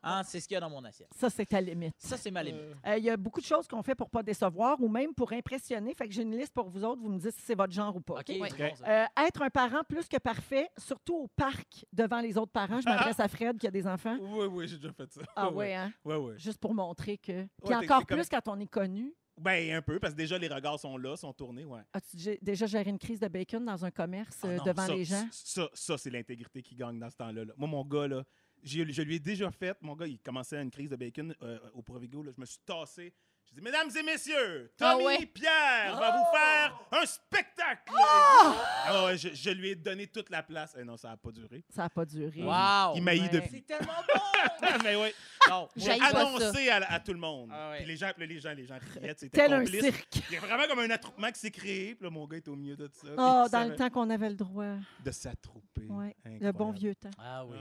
Hein, 0.03 0.21
c'est 0.25 0.39
ce 0.41 0.47
qu'il 0.47 0.55
y 0.55 0.57
a 0.57 0.59
dans 0.59 0.69
mon 0.69 0.83
assiette. 0.83 1.07
Ça, 1.15 1.29
c'est 1.29 1.45
ta 1.45 1.61
limite. 1.61 1.95
Ça, 1.97 2.17
c'est 2.17 2.29
ma 2.31 2.43
limite. 2.43 2.61
Euh, 2.85 2.97
Il 2.97 3.03
y 3.05 3.09
a 3.09 3.15
beaucoup 3.15 3.39
de 3.39 3.45
choses 3.45 3.67
qu'on 3.67 3.81
fait 3.81 3.95
pour 3.95 4.09
pas 4.09 4.21
décevoir 4.21 4.79
ou 4.81 4.89
même 4.89 5.13
pour 5.13 5.31
impressionner. 5.31 5.93
Fait 5.93 6.07
que 6.07 6.13
j'ai 6.13 6.23
une 6.23 6.37
liste 6.37 6.53
pour 6.53 6.67
vous 6.69 6.83
autres. 6.83 7.01
Vous 7.01 7.09
me 7.09 7.19
dites 7.19 7.35
si 7.35 7.41
c'est 7.41 7.55
votre 7.55 7.71
genre 7.73 7.95
ou 7.95 8.01
pas. 8.01 8.15
OK, 8.15 8.19
OK? 8.19 8.25
c'est 8.27 8.41
Ok. 8.41 8.57
bon, 8.69 8.75
ça. 8.75 9.03
Euh, 9.03 9.25
être 9.27 9.41
un 9.41 9.49
parent 9.49 9.83
plus 9.87 10.07
que 10.09 10.17
parfait, 10.17 10.69
surtout 10.77 11.15
au 11.15 11.27
parc 11.29 11.85
devant 11.93 12.19
les 12.19 12.37
autres 12.37 12.51
parents. 12.51 12.81
Je 12.81 12.85
m'adresse 12.89 13.19
à 13.19 13.27
Fred 13.29 13.57
qui 13.57 13.67
a 13.67 13.71
des 13.71 13.87
enfants. 13.87 14.17
Oui, 14.19 14.45
oui, 14.51 14.67
j'ai 14.67 14.77
déjà 14.77 14.91
fait 14.91 15.09
ça. 15.11 15.21
Ah 15.35 15.49
ouais, 15.49 15.73
hein? 15.73 15.91
Ouais, 16.03 16.17
ouais. 16.17 16.37
Juste 16.37 16.59
pour 16.59 16.73
montrer 16.73 17.17
que. 17.17 17.47
Puis 17.63 17.73
encore 17.75 18.05
plus 18.05 18.27
quand 18.27 18.45
on 18.47 18.59
est 18.59 18.67
connu. 18.67 19.13
Ben, 19.39 19.71
un 19.71 19.81
peu, 19.81 19.99
parce 19.99 20.13
que 20.13 20.17
déjà, 20.17 20.37
les 20.37 20.47
regards 20.47 20.79
sont 20.79 20.97
là, 20.97 21.15
sont 21.15 21.33
tournés, 21.33 21.65
ouais. 21.65 21.81
As-tu 21.93 22.37
déjà 22.41 22.65
géré 22.65 22.89
une 22.89 22.99
crise 22.99 23.19
de 23.19 23.27
bacon 23.27 23.63
dans 23.63 23.85
un 23.85 23.91
commerce 23.91 24.37
Ah 24.43 24.47
euh, 24.47 24.57
non, 24.57 24.63
devant 24.63 24.85
ça, 24.85 24.95
les 24.95 25.05
gens? 25.05 25.27
Ça, 25.31 25.69
ça 25.73 25.97
c'est 25.97 26.09
l'intégrité 26.09 26.61
qui 26.61 26.75
gagne 26.75 26.99
dans 26.99 27.09
ce 27.09 27.15
temps-là. 27.15 27.45
là. 27.45 27.53
Moi, 27.57 27.67
mon 27.67 27.85
gars, 27.85 28.07
là, 28.07 28.23
je 28.63 29.01
lui 29.01 29.15
ai 29.15 29.19
déjà 29.19 29.49
fait, 29.51 29.77
mon 29.81 29.95
gars, 29.95 30.07
il 30.07 30.19
commençait 30.19 30.61
une 30.61 30.71
crise 30.71 30.89
de 30.89 30.95
bacon 30.95 31.33
euh, 31.41 31.57
au 31.73 31.81
Provigo. 31.81 32.21
Là, 32.21 32.31
je 32.35 32.41
me 32.41 32.45
suis 32.45 32.59
tassé. 32.65 33.13
J'ai 33.51 33.55
dit, 33.55 33.63
mesdames 33.63 33.89
et 33.97 34.03
messieurs, 34.03 34.71
Ah 34.79 34.91
Tommy 34.93 35.05
ouais? 35.05 35.25
Pierre 35.25 35.97
va 35.99 36.11
vous 36.11 36.37
faire 36.37 36.79
un 37.01 37.05
spectacle. 37.05 37.81
Oh! 37.91 38.53
Ah 38.85 39.05
ouais, 39.05 39.17
je, 39.17 39.29
je 39.33 39.49
lui 39.49 39.69
ai 39.69 39.75
donné 39.75 40.05
toute 40.07 40.29
la 40.29 40.43
place. 40.43 40.75
Eh 40.79 40.83
non, 40.83 40.97
ça 40.97 41.09
n'a 41.09 41.17
pas 41.17 41.31
duré. 41.31 41.63
Ça 41.69 41.83
n'a 41.83 41.89
pas 41.89 42.05
duré. 42.05 42.43
Wow! 42.43 42.93
Il 42.95 43.01
maillit 43.03 43.23
ouais. 43.23 43.29
depuis. 43.29 43.65
C'est 43.67 43.77
tellement 43.77 43.93
bon! 44.13 44.21
Mais 44.83 44.95
oui, 44.95 45.09
Non, 45.49 45.67
j'ai 45.75 45.91
annoncé 45.99 46.69
à, 46.69 46.75
à 46.91 46.99
tout 46.99 47.13
le 47.13 47.19
monde. 47.19 47.49
Ah 47.51 47.71
ouais. 47.71 47.77
Puis 47.77 47.85
les 47.87 47.97
gens, 47.97 48.11
les 48.17 48.39
gens, 48.39 48.53
les 48.53 48.65
gens 48.65 48.77
riaient, 48.93 49.15
c'était 49.17 49.37
Tel 49.37 49.53
un 49.53 49.65
cirque. 49.65 50.21
Il 50.29 50.35
y 50.35 50.37
a 50.37 50.41
vraiment 50.41 50.67
comme 50.67 50.79
un 50.79 50.89
attroupement 50.91 51.31
qui 51.31 51.39
s'est 51.39 51.51
créé. 51.51 51.95
Puis 51.95 52.03
là, 52.03 52.11
mon 52.11 52.27
gars 52.27 52.37
est 52.37 52.47
au 52.47 52.55
milieu 52.55 52.75
de 52.75 52.87
ça. 52.93 53.07
Oh, 53.17 53.47
dans 53.51 53.67
le 53.67 53.75
temps 53.75 53.89
qu'on 53.89 54.09
avait 54.11 54.29
le 54.29 54.35
droit. 54.35 54.75
De 55.03 55.11
s'attrouper. 55.11 55.87
Ouais, 55.89 56.15
Le 56.25 56.51
bon 56.51 56.71
vieux 56.71 56.93
temps. 56.93 57.09
Ah 57.17 57.43
oui. 57.45 57.57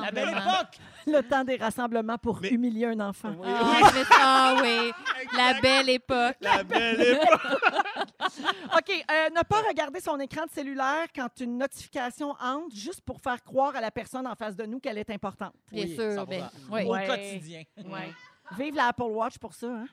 La 0.00 0.10
belle 0.12 0.28
époque! 0.28 0.78
Le 1.06 1.20
temps 1.22 1.42
des 1.44 1.56
rassemblements 1.56 2.18
pour 2.18 2.40
Mais- 2.40 2.50
humilier 2.50 2.86
un 2.86 3.00
enfant. 3.00 3.34
Oui, 3.38 3.48
Ah, 3.50 4.56
oui. 4.62 4.92
oui, 5.32 5.36
la 5.38 5.60
belle 5.60 5.88
époque. 5.90 6.36
La 6.40 6.62
belle 6.62 7.00
époque. 7.00 7.40
OK. 8.76 8.90
euh, 9.10 9.30
ne 9.30 9.42
pas 9.42 9.60
regarder 9.68 10.00
son 10.00 10.18
écran 10.20 10.44
de 10.46 10.50
cellulaire 10.50 11.06
quand 11.14 11.28
une 11.40 11.58
notification 11.58 12.30
entre 12.40 12.74
juste 12.74 13.00
pour 13.02 13.20
faire 13.20 13.42
croire 13.42 13.74
à 13.76 13.80
la 13.80 13.90
personne 13.90 14.26
en 14.26 14.34
face 14.34 14.56
de 14.56 14.64
nous 14.64 14.80
qu'elle 14.80 14.98
est 14.98 15.10
importante. 15.10 15.54
Bien 15.72 15.84
Oui, 15.84 15.94
sûr. 15.94 16.04
100%. 16.24 16.26
ben, 16.26 16.50
oui. 16.70 16.82
Au 16.84 16.92
Ouais. 16.92 17.06
quotidien. 17.06 17.62
Ouais. 17.84 18.12
Vive 18.58 18.74
la 18.74 18.88
Apple 18.88 19.02
Watch 19.04 19.38
pour 19.38 19.54
ça. 19.54 19.68
Hein? 19.68 19.86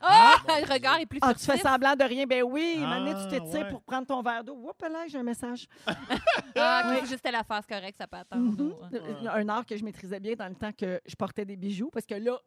Ah, 0.00 0.34
le 0.46 0.70
regard 0.72 1.00
est 1.00 1.06
plus 1.06 1.18
Ah, 1.22 1.32
tu 1.34 1.44
fais 1.44 1.56
semblant 1.56 1.96
de 1.96 2.04
rien. 2.04 2.26
Ben 2.26 2.42
oui, 2.42 2.78
Ah, 2.82 2.86
maintenant, 3.00 3.22
tu 3.24 3.28
t'étires 3.30 3.64
ouais. 3.64 3.70
pour 3.70 3.82
prendre 3.82 4.06
ton 4.06 4.20
verre 4.22 4.44
d'eau. 4.44 4.54
Oups, 4.54 4.88
là, 4.88 5.06
j'ai 5.08 5.18
un 5.18 5.22
message. 5.22 5.66
Ah, 6.58 6.82
Oui. 7.00 7.06
juste 7.08 7.26
la 7.30 7.42
face 7.44 7.66
correcte, 7.66 7.98
ça 7.98 8.06
peut 8.06 8.16
attendre. 8.18 8.42
Mhm. 8.52 8.72
Ouais. 8.92 9.00
Euh, 9.00 9.30
Un 9.30 9.48
art 9.48 9.64
que 9.66 9.76
je 9.76 9.84
maîtrisais 9.84 10.20
bien 10.20 10.34
dans 10.34 10.48
le 10.48 10.54
temps 10.54 10.72
que 10.72 11.00
je 11.06 11.14
portais 11.16 11.44
des 11.44 11.56
bijoux, 11.56 11.90
parce 11.90 12.06
que 12.06 12.14
là, 12.14 12.38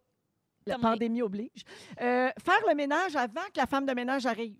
la 0.69 0.75
Comme 0.75 0.83
pandémie 0.83 1.21
oblige. 1.21 1.63
Euh, 2.01 2.29
faire 2.43 2.61
le 2.67 2.75
ménage 2.75 3.15
avant 3.15 3.41
que 3.53 3.57
la 3.57 3.65
femme 3.67 3.85
de 3.85 3.93
ménage 3.93 4.25
arrive. 4.25 4.57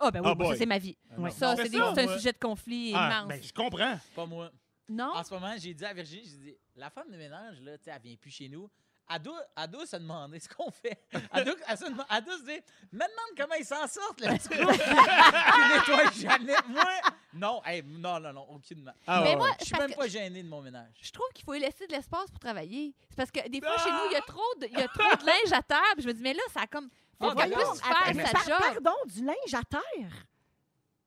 Ah, 0.00 0.10
ben 0.10 0.20
oui, 0.20 0.26
Ah, 0.30 0.34
moi, 0.34 0.44
ça, 0.44 0.50
boy. 0.50 0.58
c'est 0.58 0.66
ma 0.66 0.78
vie. 0.78 0.96
Ouais. 1.16 1.30
Ça, 1.30 1.56
C'est 1.56 1.64
c'est 1.64 1.68
des- 1.70 1.78
ça, 1.78 1.92
c'est 1.94 2.00
un 2.02 2.06
moi. 2.06 2.16
sujet 2.16 2.32
de 2.32 2.38
conflit 2.38 2.92
Ah, 2.94 3.10
immense. 3.20 3.28
ben, 3.28 3.42
je 3.42 3.52
comprends. 3.52 3.98
Pas 4.14 4.26
moi. 4.26 4.50
Non? 4.88 5.10
En 5.14 5.24
ce 5.24 5.34
moment, 5.34 5.54
j'ai 5.58 5.74
dit 5.74 5.84
à 5.84 5.92
Virginie, 5.92 6.24
j'ai 6.24 6.36
dit, 6.36 6.56
la 6.76 6.88
femme 6.88 7.10
de 7.10 7.16
ménage, 7.16 7.60
là, 7.60 7.76
tu 7.78 7.84
sais, 7.84 7.90
elle 7.94 8.00
vient 8.02 8.16
plus 8.16 8.30
chez 8.30 8.48
nous. 8.48 8.70
Ado, 9.08 9.32
Ado 9.56 9.86
se 9.86 9.96
demandait 9.96 10.38
ce 10.38 10.48
qu'on 10.48 10.70
fait. 10.70 11.02
Ado, 11.32 11.52
elle 11.66 11.78
se 11.78 11.84
Ado 12.08 12.30
se 12.38 12.42
dit, 12.44 12.60
me 12.92 12.98
demande 12.98 13.36
comment 13.36 13.54
ils 13.58 13.64
s'en 13.64 13.86
sortent, 13.86 14.20
le 14.20 14.36
petit 14.36 14.48
groupe 14.48 14.72
qui 15.52 15.92
nettoie 15.94 16.10
Jeannette. 16.12 16.68
Moi, 16.68 16.84
non, 17.32 17.62
hey, 17.64 17.82
non, 17.84 18.20
non, 18.20 18.32
non, 18.32 18.46
aucunement. 18.50 18.92
Ah, 19.06 19.20
Mais 19.22 19.30
ouais, 19.30 19.36
moi, 19.36 19.46
ouais. 19.48 19.56
Je 19.60 19.64
suis 19.64 19.76
même 19.78 19.94
pas 19.94 20.08
gêné 20.08 20.42
de 20.42 20.48
mon 20.48 20.60
ménage. 20.60 20.92
Je 21.00 21.10
trouve 21.10 21.28
qu'il 21.34 21.44
faut 21.44 21.52
lui 21.52 21.60
laisser 21.60 21.86
de 21.86 21.92
l'espace 21.92 22.30
pour 22.30 22.38
travailler. 22.40 22.94
C'est 23.10 23.16
parce 23.16 23.30
que 23.30 23.48
des 23.48 23.60
fois, 23.60 23.76
chez 23.78 23.90
nous, 23.90 24.06
il 24.10 24.12
y 24.12 24.16
a 24.16 24.20
trop 24.22 24.54
de, 24.60 24.66
il 24.66 24.78
y 24.78 24.82
a 24.82 24.88
trop 24.88 25.16
de 25.16 25.24
linge 25.26 25.52
à 25.52 25.62
terre. 25.62 25.80
puis 25.94 26.02
Je 26.02 26.08
me 26.08 26.12
dis, 26.14 26.22
mais 26.22 26.34
là, 26.34 26.42
ça 26.52 26.60
a 26.62 26.66
comme. 26.66 26.88
Faut 27.20 27.30
Ah, 27.30 27.34
qu'elle 27.34 27.50
puisse 27.52 27.66
Attends, 27.82 28.14
faire 28.14 28.26
sa 28.26 28.32
par- 28.32 28.44
job. 28.46 28.82
Pardon, 28.82 28.96
du 29.06 29.24
linge 29.24 29.54
à 29.54 29.62
terre? 29.64 30.12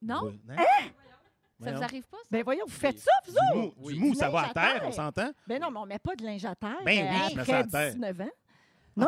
Non? 0.02 0.24
Ouais, 0.24 0.56
hein? 0.58 0.90
Ça 1.64 1.72
vous 1.72 1.84
arrive 1.84 2.04
pas, 2.04 2.18
ça? 2.18 2.24
Ben 2.32 2.44
voyons, 2.44 2.66
vous 2.68 2.74
faites 2.74 2.96
Oui. 2.96 3.02
ça, 3.02 3.12
vous 3.26 3.32
Du 3.32 3.38
autres? 3.38 3.56
mou, 3.56 3.74
Oui. 3.82 3.94
du 3.94 4.00
mou, 4.00 4.12
Du 4.12 4.18
ça 4.18 4.30
va 4.30 4.42
linge 4.42 4.50
à 4.50 4.54
terre, 4.54 4.74
terre. 4.80 4.88
on 4.88 4.92
s'entend? 4.92 5.32
Ben 5.48 5.62
non, 5.62 5.72
mais 5.72 5.80
on 5.80 5.86
met 5.86 6.00
pas 6.00 6.16
de 6.16 6.24
linge 6.26 6.46
à 6.46 6.56
terre 6.56 6.78
Ben 6.86 7.08
oui, 7.10 7.20
euh, 7.26 7.30
je 7.30 7.36
mets 7.36 7.42
après 7.42 7.52
ça 7.52 7.58
à 7.60 7.64
terre. 7.64 7.94
19 7.94 8.22
ans. 8.22 8.30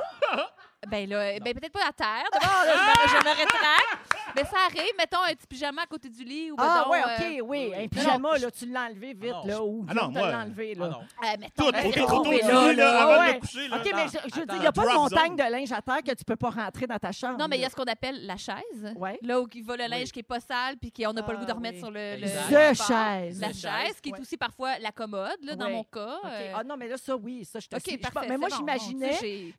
Ben 0.89 1.07
là, 1.09 1.39
ben 1.39 1.53
peut-être 1.53 1.71
pas 1.71 1.87
à 1.87 1.93
terre. 1.93 2.25
D'abord, 2.33 2.49
je, 2.65 2.71
me, 2.73 3.07
je 3.07 3.23
me 3.23 3.35
rétracte. 3.37 4.15
Mais 4.36 4.43
ça 4.43 4.57
arrive, 4.67 4.91
mettons 4.97 5.21
un 5.23 5.33
petit 5.33 5.47
pyjama 5.47 5.81
à 5.83 5.86
côté 5.86 6.09
du 6.09 6.23
lit 6.23 6.51
ou 6.51 6.55
Ah, 6.57 6.77
mettons, 6.77 6.89
ouais, 6.91 7.01
euh, 7.01 7.41
OK, 7.43 7.49
oui. 7.49 7.73
Un 7.75 7.88
pyjama, 7.88 8.38
là, 8.38 8.51
tu 8.51 8.65
l'as 8.67 8.83
enlevé 8.86 9.13
vite, 9.13 9.33
Ah 9.33 9.41
non, 9.43 9.47
là, 9.47 9.63
ou 9.63 9.86
Ah 9.88 10.07
moi- 10.09 10.31
l'enlever, 10.31 10.73
Ah 10.77 10.79
là. 10.81 10.89
non. 10.89 10.97
euh, 10.99 11.38
mettons, 11.39 11.65
Tout, 11.65 11.71
ben, 11.71 11.88
autour, 12.03 12.23
du 12.23 12.29
là, 12.31 12.38
lit, 12.38 12.47
là, 12.47 12.73
là, 12.73 13.01
avant 13.03 13.21
ouais. 13.25 13.33
de 13.36 13.39
coucher. 13.39 13.67
Là. 13.67 13.77
OK, 13.77 13.91
mais 13.95 14.05
je, 14.07 14.39
veux 14.39 14.45
dire, 14.45 14.55
il 14.55 14.59
n'y 14.62 14.67
a 14.67 14.71
pas 14.71 14.86
de 14.86 14.93
montagne 14.93 15.27
zone. 15.27 15.36
de 15.36 15.51
linge 15.51 15.71
à 15.71 15.81
terre 15.81 16.03
que 16.03 16.12
tu 16.13 16.23
peux 16.25 16.36
pas 16.36 16.49
rentrer 16.49 16.88
dans 16.88 16.97
ta 16.99 17.12
chambre. 17.12 17.38
Non, 17.39 17.47
mais 17.49 17.57
il 17.57 17.62
y 17.62 17.65
a 17.65 17.69
ce 17.69 17.75
qu'on 17.75 17.83
appelle 17.83 18.25
la 18.25 18.38
chaise. 18.38 18.93
Ouais. 18.95 19.17
Là 19.21 19.41
où 19.41 19.47
il 19.53 19.63
va 19.63 19.75
le 19.77 19.86
linge 19.88 20.03
Oui. 20.05 20.12
qui 20.12 20.19
est 20.19 20.23
pas 20.23 20.39
sale 20.39 20.77
puis 20.77 20.91
qu'on 20.91 21.13
n'a 21.13 21.23
pas 21.23 21.31
le 21.33 21.39
goût 21.39 21.45
de 21.45 21.51
Ah, 21.51 21.55
remettre 21.55 21.75
oui. 21.75 21.79
sur 21.81 21.91
le, 21.91 22.75
sport. 22.75 22.88
chaise. 22.88 23.39
La 23.41 23.49
The 23.49 23.55
chaise, 23.55 24.01
qui 24.01 24.09
est 24.09 24.19
aussi 24.19 24.38
parfois 24.38 24.77
la 24.79 24.91
commode, 24.91 25.38
là, 25.43 25.55
dans 25.55 25.69
mon 25.69 25.83
cas. 25.83 26.19
Euh, 26.25 26.53
Ah 26.55 26.63
non, 26.63 26.75
mais 26.77 26.88
là, 26.88 26.97
ça, 26.97 27.15
oui, 27.15 27.45
ça, 27.45 27.59
je 27.59 27.67
te 27.67 27.75
OK, 27.75 27.81
suis. 27.86 27.99
Mais 28.27 28.38
moi, 28.38 28.49
j'imaginais... 28.49 29.17
Tu 29.19 29.53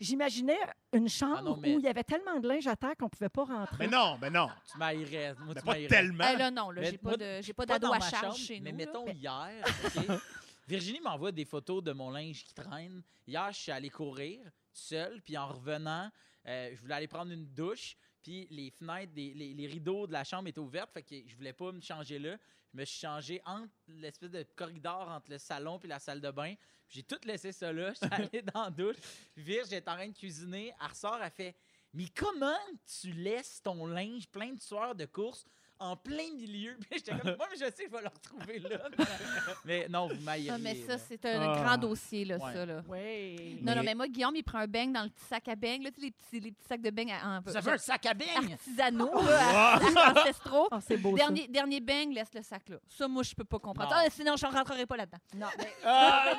une 0.93 1.09
chambre 1.09 1.57
Ah 1.57 1.59
où 1.59 1.61
il 1.65 1.81
y 1.81 1.89
avait 1.89 2.05
tellement 2.05 2.39
de 2.39 2.49
linge 2.49 2.67
à 2.67 2.77
terre 2.77 2.93
qu'on 2.99 3.09
pouvait 3.09 3.29
pas 3.29 3.45
rentrer. 3.45 3.77
Mais 3.81 3.89
non, 3.89 4.17
mais 4.21 4.31
non. 4.31 4.49
Tu 4.71 4.79
m'aillerais. 4.79 5.35
Moi, 5.35 5.55
Mais 5.55 5.61
tu 5.61 5.67
pas 5.67 5.75
tellement. 5.97 6.25
Eh, 6.33 6.37
là, 6.37 6.51
non, 6.51 6.71
là, 6.71 6.81
Mais 6.83 6.91
j'ai 6.91 6.99
pas 6.99 7.17
de- 7.17 7.41
j'ai 7.43 7.53
Pas 7.53 7.67
d'ado 7.67 7.93
à 7.93 8.01
charge 8.01 8.21
chambre, 8.21 8.37
chez 8.37 8.59
nous. 8.59 8.65
Mais 8.65 8.71
là. 8.71 8.77
mettons 8.77 9.07
hier, 9.09 9.65
OK? 9.85 10.07
Virginie 10.67 11.01
m'envoie 11.01 11.31
des 11.33 11.45
photos 11.45 11.83
de 11.83 11.93
mon 11.93 12.11
linge 12.11 12.43
qui 12.45 12.55
traîne. 12.55 13.03
Hier, 13.27 13.53
je 13.53 13.59
suis 13.59 13.73
allé 13.73 13.91
courir 13.91 14.41
seul, 14.73 15.21
puis 15.23 15.37
en 15.37 15.49
revenant, 15.49 16.11
euh, 16.47 16.71
je 16.75 16.81
voulais 16.81 16.95
aller 16.95 17.09
prendre 17.09 17.31
une 17.33 17.47
douche, 17.47 17.97
puis 18.23 18.47
les 18.51 18.71
fenêtres, 18.71 19.13
des- 19.13 19.35
les, 19.35 19.53
les 19.53 19.67
rideaux 19.67 20.07
de 20.07 20.13
la 20.13 20.25
chambre 20.25 20.49
étaient 20.49 20.59
ouverts, 20.61 20.89
fait 20.89 21.03
que 21.03 21.15
je 21.27 21.37
voulais 21.37 21.53
pas 21.53 21.71
me 21.71 21.81
changer 21.83 22.19
là. 22.19 22.37
Je 22.73 22.79
me 22.81 22.85
suis 22.87 22.99
changé 22.99 23.41
entre 23.45 23.69
l'espèce 23.89 24.31
de 24.31 24.43
corridor 24.57 25.09
entre 25.09 25.31
le 25.31 25.39
salon 25.39 25.79
puis 25.79 25.89
la 25.89 25.99
salle 26.01 26.21
de 26.21 26.31
bain. 26.31 26.55
Puis 26.89 26.97
J'ai 26.97 27.03
tout 27.05 27.19
laissé 27.25 27.53
ça 27.53 27.73
là. 27.73 27.93
J'étais 27.93 28.15
allé 28.15 28.43
dans 28.43 28.65
la 28.65 28.71
douche. 28.71 28.97
Virge 29.37 29.73
est 29.73 29.87
en 29.87 29.95
train 29.95 30.09
de 30.09 30.17
cuisiner. 30.17 30.73
Elle 30.81 30.87
ressort, 30.89 31.19
elle 31.23 31.31
fait 31.31 31.55
Mais 31.95 32.09
comment 32.09 32.59
tu 33.01 33.13
laisses 33.13 33.63
ton 33.63 33.87
linge 33.87 34.29
plein 34.29 34.53
de 34.53 34.61
sueur 34.61 34.97
de 34.97 35.07
course 35.07 35.47
en 35.85 35.97
plein 35.97 36.33
milieu? 36.35 36.77
Puis 36.91 36.99
j'étais 36.99 37.13
comme 37.19 37.35
Moi, 37.39 37.47
mais 37.51 37.57
je 37.57 37.65
sais, 37.65 37.85
je 37.87 37.91
vais 37.91 38.03
le 38.03 38.09
retrouver 38.09 38.59
là. 38.59 38.89
mais 39.65 39.87
non, 39.89 40.09
vous 40.09 40.21
m'aillez. 40.23 40.51
Non, 40.51 40.59
mais 40.61 40.75
ça, 40.77 40.99
c'est 40.99 41.25
un 41.27 41.41
Ah. 41.53 41.63
grand 41.63 41.79
dossier, 41.79 42.25
là, 42.25 42.37
Ouais. 42.37 42.53
ça. 42.53 42.67
Là. 42.67 42.83
Oui. 42.89 43.59
Non, 43.63 43.75
non, 43.77 43.83
Mais- 43.85 43.95
moi, 43.95 44.09
Guillaume, 44.09 44.37
il 44.37 44.43
prend 44.43 44.59
un 44.59 44.67
beigne 44.67 44.93
dans 44.93 45.03
le 45.03 45.09
petit 45.11 45.25
sac 45.25 45.47
à 45.49 45.55
beignes, 45.57 45.83
là, 45.85 45.91
tu 45.91 46.01
sais, 46.01 46.07
les 46.07 46.11
petits, 46.13 46.41
les 46.41 46.53
petits 46.53 46.67
sacs 46.69 46.81
de 46.83 46.91
beignes 46.91 47.13
à- 47.13 47.39
en, 47.39 47.41
Vous 47.45 47.57
avez 47.57 47.73
un 47.73 47.79
sac 47.79 48.07
à 48.07 48.15
beignes? 48.15 48.53
artisanaux, 48.53 49.23
là, 49.25 49.79
ancestraux. 50.17 50.69
Ah, 50.71 50.81
c'est 50.81 50.97
beau, 50.97 51.17
ça. 51.17 51.25
Dernier, 51.25 51.49
dernier 51.49 51.81
beigne, 51.81 52.13
laisse 52.15 52.33
le 52.35 52.43
sac 52.43 52.69
là. 52.69 52.77
Ça, 52.89 53.09
moi, 53.09 53.23
je 53.23 53.35
peux 53.35 53.45
pas 53.45 53.59
comprendre. 53.59 53.91
Non. 53.91 53.97
Ah, 54.05 54.11
sinon, 54.11 54.37
je 54.37 54.47
ne 54.47 54.53
rentrerai 54.53 54.87
pas 54.87 54.97
là-dedans. 54.97 55.19
Non, 55.35 55.47
mais, 55.59 55.65
mais 55.85 55.87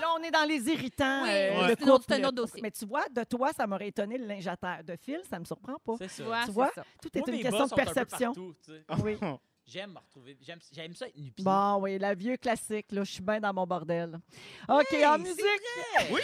là, 0.01 0.07
on 0.17 0.23
est 0.23 0.31
dans 0.31 0.45
les 0.47 0.67
irritants. 0.69 1.23
Oui, 1.23 1.29
euh, 1.29 1.61
ouais. 1.61 1.75
c'est 1.77 1.83
un 1.83 1.87
autre- 1.87 1.97
couple. 1.99 2.05
c'est 2.07 2.21
un 2.21 2.27
autre 2.27 2.35
dossier. 2.35 2.61
Mais 2.61 2.71
tu 2.71 2.85
vois, 2.85 3.05
de 3.09 3.23
toi, 3.23 3.51
ça 3.53 3.67
m'aurait 3.67 3.87
étonné 3.89 4.17
le 4.17 4.25
linge 4.25 4.47
à 4.47 4.57
terre. 4.57 4.83
De 4.83 4.95
fil, 4.95 5.21
ça 5.29 5.39
me 5.39 5.45
surprend 5.45 5.77
pas. 5.79 5.93
C'est 5.99 6.07
ça. 6.09 6.23
Tu 6.45 6.51
vois, 6.51 6.71
ça. 6.73 6.83
Tout 7.01 7.09
est 7.17 7.27
une 7.27 7.41
question 7.41 7.65
de 7.67 7.73
perception. 7.73 8.33
partout, 8.33 8.55
tu 8.65 8.71
sais. 8.73 8.83
Oui. 9.03 9.17
J'aime 9.67 9.91
me 9.93 9.97
retrouver. 9.97 10.37
J'aime, 10.41 10.59
j'aime 10.71 10.93
ça 10.93 11.07
être. 11.07 11.43
Bon, 11.43 11.79
oui, 11.81 11.97
la 11.97 12.13
vieux 12.13 12.37
classique, 12.37 12.85
là, 12.91 13.03
je 13.03 13.11
suis 13.11 13.23
bien 13.23 13.39
dans 13.39 13.51
mon 13.53 13.65
bordel. 13.65 14.19
OK, 14.69 14.95
en 15.05 15.17
musique, 15.17 15.39
Oui. 16.11 16.21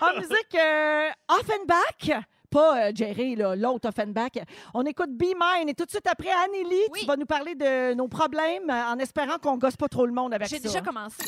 en 0.00 0.14
musique, 0.18 0.54
euh, 0.54 1.10
Offenbach, 1.28 2.24
pas 2.48 2.88
euh, 2.88 2.92
Jerry, 2.94 3.36
là, 3.36 3.54
l'autre 3.54 3.88
Offenbach. 3.90 4.32
On 4.72 4.84
écoute 4.86 5.10
Be 5.14 5.34
Mine 5.38 5.68
et 5.68 5.74
tout 5.74 5.84
de 5.84 5.90
suite 5.90 6.06
après, 6.06 6.30
Anneli, 6.30 6.80
Oui. 6.90 7.00
tu 7.00 7.06
vas 7.06 7.16
nous 7.16 7.26
parler 7.26 7.54
de 7.54 7.92
nos 7.94 8.08
problèmes 8.08 8.70
euh, 8.70 8.86
en 8.92 8.98
espérant 8.98 9.36
qu'on 9.38 9.58
gosse 9.58 9.76
pas 9.76 9.88
trop 9.88 10.06
le 10.06 10.12
monde 10.12 10.32
avec 10.32 10.48
ça. 10.48 10.56
J'ai 10.56 10.62
déjà 10.62 10.80
commencé. 10.80 11.22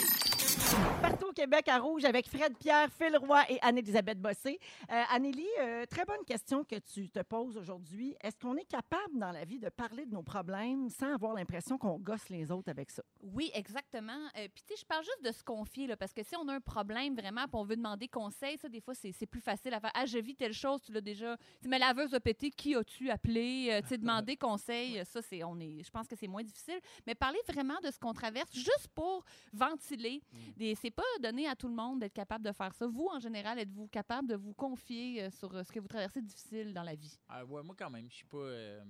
Au 1.33 1.35
Québec 1.35 1.67
à 1.69 1.79
Rouge 1.79 2.05
avec 2.05 2.29
Fred 2.29 2.59
Pierre, 2.59 2.91
Phil 2.93 3.17
Roy 3.17 3.43
et 3.49 3.59
Anne-Élisabeth 3.63 4.21
Bossé. 4.21 4.59
Euh, 4.91 5.03
Annélie, 5.11 5.49
euh, 5.61 5.87
très 5.87 6.05
bonne 6.05 6.23
question 6.27 6.63
que 6.63 6.77
tu 6.79 7.09
te 7.09 7.21
poses 7.21 7.57
aujourd'hui. 7.57 8.15
Est-ce 8.23 8.39
qu'on 8.39 8.55
est 8.55 8.69
capable 8.69 9.19
dans 9.19 9.31
la 9.33 9.47
vie 9.47 9.59
de 9.59 9.71
parler 9.71 10.05
de 10.05 10.13
nos 10.13 10.23
problèmes 10.23 10.91
sans 10.91 11.15
avoir 11.15 11.33
l'impression 11.33 11.79
qu'on 11.79 11.99
gosse 11.99 12.29
les 12.29 12.53
autres 12.53 12.69
avec 12.69 12.91
ça? 12.91 13.03
Oui, 13.23 13.51
exactement. 13.55 14.13
Euh, 14.37 14.47
Puis, 14.55 14.63
tu 14.67 14.75
sais, 14.75 14.81
je 14.83 14.85
parle 14.85 15.05
juste 15.05 15.25
de 15.25 15.33
se 15.33 15.43
confier, 15.43 15.87
là, 15.87 15.97
parce 15.97 16.13
que 16.13 16.23
si 16.23 16.37
on 16.37 16.47
a 16.49 16.53
un 16.53 16.61
problème 16.61 17.17
vraiment, 17.17 17.45
puis 17.45 17.55
on 17.55 17.65
veut 17.65 17.77
demander 17.77 18.09
conseil, 18.09 18.59
ça, 18.59 18.69
des 18.69 18.83
fois, 18.83 18.93
c'est 18.95 19.25
plus 19.25 19.41
facile 19.41 19.73
à 19.73 19.81
faire. 19.81 19.93
Ah, 19.95 20.05
je 20.05 20.19
vis 20.19 20.35
telle 20.35 20.53
chose, 20.53 20.83
tu 20.83 20.93
l'as 20.93 21.01
déjà. 21.01 21.39
Tu 21.63 21.69
ma 21.69 21.79
laveuse 21.79 22.13
a 22.13 22.21
pété, 22.21 22.51
qui 22.51 22.75
as-tu 22.75 23.09
appelé? 23.09 23.69
Euh, 23.71 23.81
tu 23.81 23.89
sais, 23.89 23.97
demander 23.97 24.37
conseil, 24.37 25.03
ça, 25.07 25.23
c'est, 25.23 25.43
on 25.45 25.59
est, 25.61 25.83
je 25.83 25.91
pense 25.91 26.07
que 26.07 26.15
c'est 26.15 26.29
moins 26.29 26.43
difficile. 26.43 26.79
Mais 27.07 27.15
parler 27.15 27.41
vraiment 27.49 27.81
de 27.83 27.91
ce 27.91 27.99
qu'on 27.99 28.13
traverse, 28.13 28.53
juste 28.53 28.89
pour 28.95 29.25
ventiler. 29.55 30.21
Des, 30.59 30.75
c'est 30.75 30.91
pas 30.91 31.03
donné 31.23 31.47
à 31.49 31.57
tout 31.57 31.69
le 31.69 31.75
monde 31.75 32.01
d'être 32.01 32.13
capable 32.13 32.45
de 32.45 32.53
faire 32.53 32.75
ça? 32.75 32.87
Vous, 32.87 33.09
en 33.11 33.19
général, 33.21 33.59
êtes-vous 33.59 33.89
capable 33.89 34.29
de 34.29 34.35
vous 34.35 34.53
confier 34.53 35.23
euh, 35.23 35.31
sur 35.31 35.55
euh, 35.55 35.63
ce 35.65 35.73
que 35.73 35.81
vous 35.81 35.89
traversez 35.89 36.21
de 36.21 36.27
difficile 36.27 36.75
dans 36.75 36.83
la 36.83 36.95
vie? 36.95 37.19
Ah, 37.29 37.45
ouais, 37.45 37.63
moi, 37.63 37.75
quand 37.79 37.89
même, 37.91 38.09
je 38.11 38.17
suis 38.17 38.27
pas. 38.27 38.37
euh, 38.39 38.83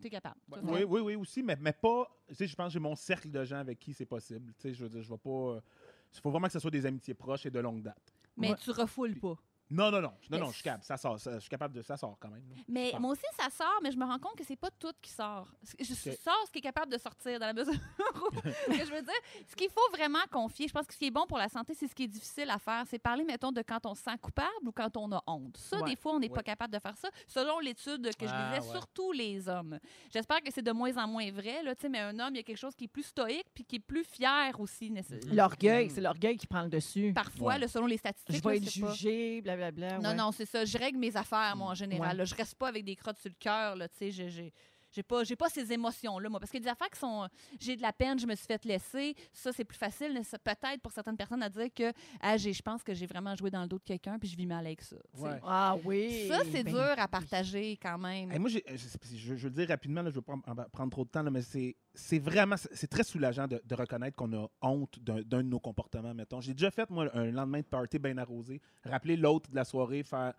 Tu 0.00 0.06
es 0.06 0.10
capable. 0.10 0.40
Ouais. 0.48 0.58
Oui, 0.62 0.84
oui, 0.84 1.00
oui, 1.00 1.14
aussi, 1.16 1.42
mais, 1.42 1.56
mais 1.60 1.72
pas. 1.72 2.08
Tu 2.28 2.34
sais, 2.34 2.46
je 2.46 2.56
pense 2.56 2.68
que 2.68 2.72
j'ai 2.72 2.78
mon 2.80 2.96
cercle 2.96 3.30
de 3.30 3.44
gens 3.44 3.58
avec 3.58 3.78
qui 3.78 3.92
c'est 3.92 4.06
possible. 4.06 4.52
Tu 4.54 4.62
sais, 4.62 4.74
je 4.74 4.82
veux 4.82 4.88
dire, 4.88 5.02
je 5.02 5.08
vais 5.10 5.18
pas. 5.18 5.30
euh, 5.30 5.60
Il 6.14 6.20
faut 6.20 6.30
vraiment 6.30 6.46
que 6.46 6.52
ce 6.52 6.58
soit 6.58 6.70
des 6.70 6.86
amitiés 6.86 7.14
proches 7.14 7.46
et 7.46 7.50
de 7.50 7.58
longue 7.60 7.82
date. 7.82 8.14
Mais 8.36 8.50
Ouais. 8.50 8.56
tu 8.56 8.70
refoules 8.70 9.18
pas. 9.20 9.36
Non, 9.72 9.90
non, 9.90 10.00
non. 10.02 10.12
Non, 10.30 10.38
non, 10.38 10.46
je 10.48 10.54
suis 10.54 10.62
capable. 10.62 10.84
Ça 10.84 10.96
sort. 10.96 11.18
ça- 11.18 11.34
je 11.34 11.40
suis 11.40 11.48
capable 11.50 11.74
de. 11.74 11.82
Ça 11.82 11.96
sort 11.96 12.16
quand 12.20 12.28
même. 12.28 12.42
là. 12.48 12.56
Mais 12.68 12.92
moi 13.00 13.12
aussi, 13.12 13.24
ça 13.38 13.48
sort, 13.50 13.80
mais 13.82 13.90
je 13.90 13.96
me 13.96 14.04
rends 14.04 14.18
compte 14.18 14.36
que 14.36 14.44
c'est 14.44 14.56
pas 14.56 14.70
tout 14.78 14.92
qui 15.00 15.10
sort. 15.10 15.48
Je 15.80 15.92
Ok. 15.92 16.18
sors 16.22 16.44
ce 16.46 16.50
qui 16.52 16.58
est 16.58 16.62
capable 16.62 16.92
de 16.92 16.98
sortir 16.98 17.40
dans 17.40 17.46
la 17.46 17.52
mesure 17.54 17.72
où- 18.16 18.30
que 18.40 18.84
je 18.84 18.92
veux 18.94 19.02
dire, 19.02 19.14
ce 19.48 19.56
qu'il 19.56 19.70
faut 19.70 19.90
vraiment 19.96 20.18
confier, 20.30 20.68
je 20.68 20.72
pense 20.72 20.86
que 20.86 20.92
ce 20.94 20.98
qui 20.98 21.06
est 21.06 21.10
bon 21.10 21.26
pour 21.26 21.38
la 21.38 21.48
santé, 21.48 21.74
c'est 21.74 21.88
ce 21.88 21.94
qui 21.94 22.04
est 22.04 22.08
difficile 22.08 22.50
à 22.50 22.58
faire. 22.58 22.84
C'est 22.88 22.98
parler, 22.98 23.24
mettons, 23.24 23.50
de 23.52 23.62
quand 23.62 23.84
on 23.86 23.94
se 23.94 24.02
sent 24.02 24.16
coupable 24.20 24.48
ou 24.66 24.72
quand 24.72 24.94
on 24.96 25.10
a 25.12 25.22
honte. 25.26 25.56
Ça, 25.56 25.80
Ouais. 25.80 25.90
des 25.90 25.96
fois, 25.96 26.12
on 26.14 26.18
n'est 26.20 26.28
pas 26.28 26.36
Ouais. 26.36 26.42
capable 26.42 26.74
de 26.74 26.78
faire 26.78 26.96
ça, 26.96 27.08
selon 27.26 27.58
l'étude 27.58 28.14
que 28.16 28.26
je 28.26 28.32
Ah, 28.32 28.50
lisais, 28.54 28.66
ouais. 28.66 28.72
surtout 28.74 29.12
les 29.12 29.48
hommes. 29.48 29.78
J'espère 30.12 30.42
que 30.42 30.52
c'est 30.52 30.62
de 30.62 30.72
moins 30.72 30.96
en 30.98 31.08
moins 31.08 31.30
vrai, 31.32 31.62
là, 31.62 31.74
tu 31.74 31.82
sais, 31.82 31.88
mais 31.88 32.00
un 32.00 32.18
homme, 32.18 32.34
il 32.34 32.36
y 32.36 32.40
a 32.40 32.42
quelque 32.42 32.56
chose 32.58 32.74
qui 32.76 32.84
est 32.84 32.88
plus 32.88 33.04
stoïque 33.04 33.46
puis 33.54 33.64
qui 33.64 33.76
est 33.76 33.80
plus 33.80 34.04
fier 34.04 34.52
aussi. 34.60 34.90
nécess- 34.90 35.26
Mhm. 35.26 35.34
L'orgueil, 35.36 35.88
c'est 35.90 36.00
l'orgueil 36.00 36.36
qui 36.36 36.46
prend 36.46 36.62
le 36.62 36.68
dessus. 36.68 37.12
Parfois, 37.14 37.54
Ouais. 37.54 37.58
là, 37.60 37.68
selon 37.68 37.86
les 37.86 37.96
statistiques. 37.96 38.36
Je 38.36 38.42
vais 38.42 38.50
là, 38.50 38.56
être 38.56 38.68
c'est 38.70 38.80
pas- 38.80 38.92
jugé, 38.92 39.40
blablabla. 39.40 39.61
Non, 39.70 40.10
ouais. 40.10 40.14
non, 40.14 40.32
c'est 40.32 40.46
ça. 40.46 40.64
Je 40.64 40.76
règle 40.78 40.98
mes 40.98 41.16
affaires, 41.16 41.54
moi, 41.56 41.68
en 41.68 41.74
général. 41.74 42.10
Ouais. 42.10 42.16
là. 42.16 42.24
Je 42.24 42.34
reste 42.34 42.54
pas 42.56 42.68
avec 42.68 42.84
des 42.84 42.96
crottes 42.96 43.18
sur 43.18 43.30
le 43.30 43.36
cœur, 43.38 43.76
tu 43.98 44.12
sais. 44.12 44.52
J'ai- 44.92 45.02
pas, 45.02 45.24
j'ai 45.24 45.36
pas 45.36 45.48
ces 45.48 45.72
émotions-là, 45.72 46.28
moi. 46.28 46.38
Parce 46.40 46.50
qu'il 46.50 46.60
y 46.60 46.62
a 46.62 46.66
des 46.66 46.70
affaires 46.72 46.90
qui 46.90 46.98
sont. 46.98 47.28
J'ai 47.58 47.76
de 47.76 47.82
la 47.82 47.92
peine, 47.92 48.18
je 48.18 48.26
me 48.26 48.34
suis 48.34 48.46
fait 48.46 48.64
laisser. 48.64 49.14
Ça, 49.32 49.52
c'est 49.52 49.64
plus 49.64 49.76
facile, 49.78 50.12
mais 50.14 50.22
ça- 50.22 50.38
peut-être 50.38 50.80
pour 50.82 50.92
certaines 50.92 51.16
personnes 51.16 51.42
à 51.42 51.48
dire 51.48 51.68
que 51.74 51.92
ah, 52.20 52.36
j'ai- 52.36 52.52
je 52.52 52.62
pense 52.62 52.82
que 52.82 52.94
j'ai 52.94 53.06
vraiment 53.06 53.34
joué 53.34 53.50
dans 53.50 53.62
le 53.62 53.68
dos 53.68 53.78
de 53.78 53.84
quelqu'un 53.84 54.18
puis 54.18 54.28
je 54.28 54.36
vis 54.36 54.46
mal 54.46 54.64
avec 54.66 54.82
ça. 54.82 54.96
Ouais. 55.16 55.40
Ah 55.44 55.76
oui. 55.84 56.26
Ça, 56.28 56.40
c'est 56.50 56.62
ben, 56.64 56.72
dur 56.72 56.94
à 56.98 57.08
partager 57.08 57.76
quand 57.82 57.98
même. 57.98 58.30
Hey, 58.32 58.38
moi, 58.38 58.48
j'ai- 58.50 58.64
je, 58.68 59.16
je- 59.16 59.16
je 59.36 59.42
veux 59.44 59.48
le 59.48 59.54
dire 59.54 59.68
rapidement, 59.68 60.02
là, 60.02 60.10
je 60.10 60.14
ne 60.14 60.16
veux 60.16 60.22
pas 60.22 60.34
en- 60.34 60.52
en 60.52 60.68
prendre 60.70 60.90
trop 60.90 61.04
de 61.04 61.10
temps, 61.10 61.22
là, 61.22 61.30
mais 61.30 61.42
c'est 61.42 61.76
c'est 61.94 62.18
vraiment, 62.18 62.56
c'est 62.56 62.86
très 62.86 63.04
soulageant 63.04 63.46
de, 63.46 63.60
de 63.62 63.74
reconnaître 63.74 64.16
qu'on 64.16 64.32
a 64.32 64.48
honte 64.62 64.98
d'un 65.00 65.20
d'un 65.20 65.42
de 65.42 65.48
nos 65.48 65.60
comportements, 65.60 66.14
mettons. 66.14 66.40
J'ai 66.40 66.54
déjà 66.54 66.70
fait, 66.70 66.88
moi, 66.88 67.08
un 67.14 67.30
lendemain 67.30 67.60
de 67.60 67.66
party 67.66 67.98
bien 67.98 68.16
arrosé, 68.16 68.60
rappeler 68.84 69.16
l'autre 69.16 69.50
de 69.50 69.56
la 69.56 69.64
soirée, 69.64 70.02
faire 70.02 70.32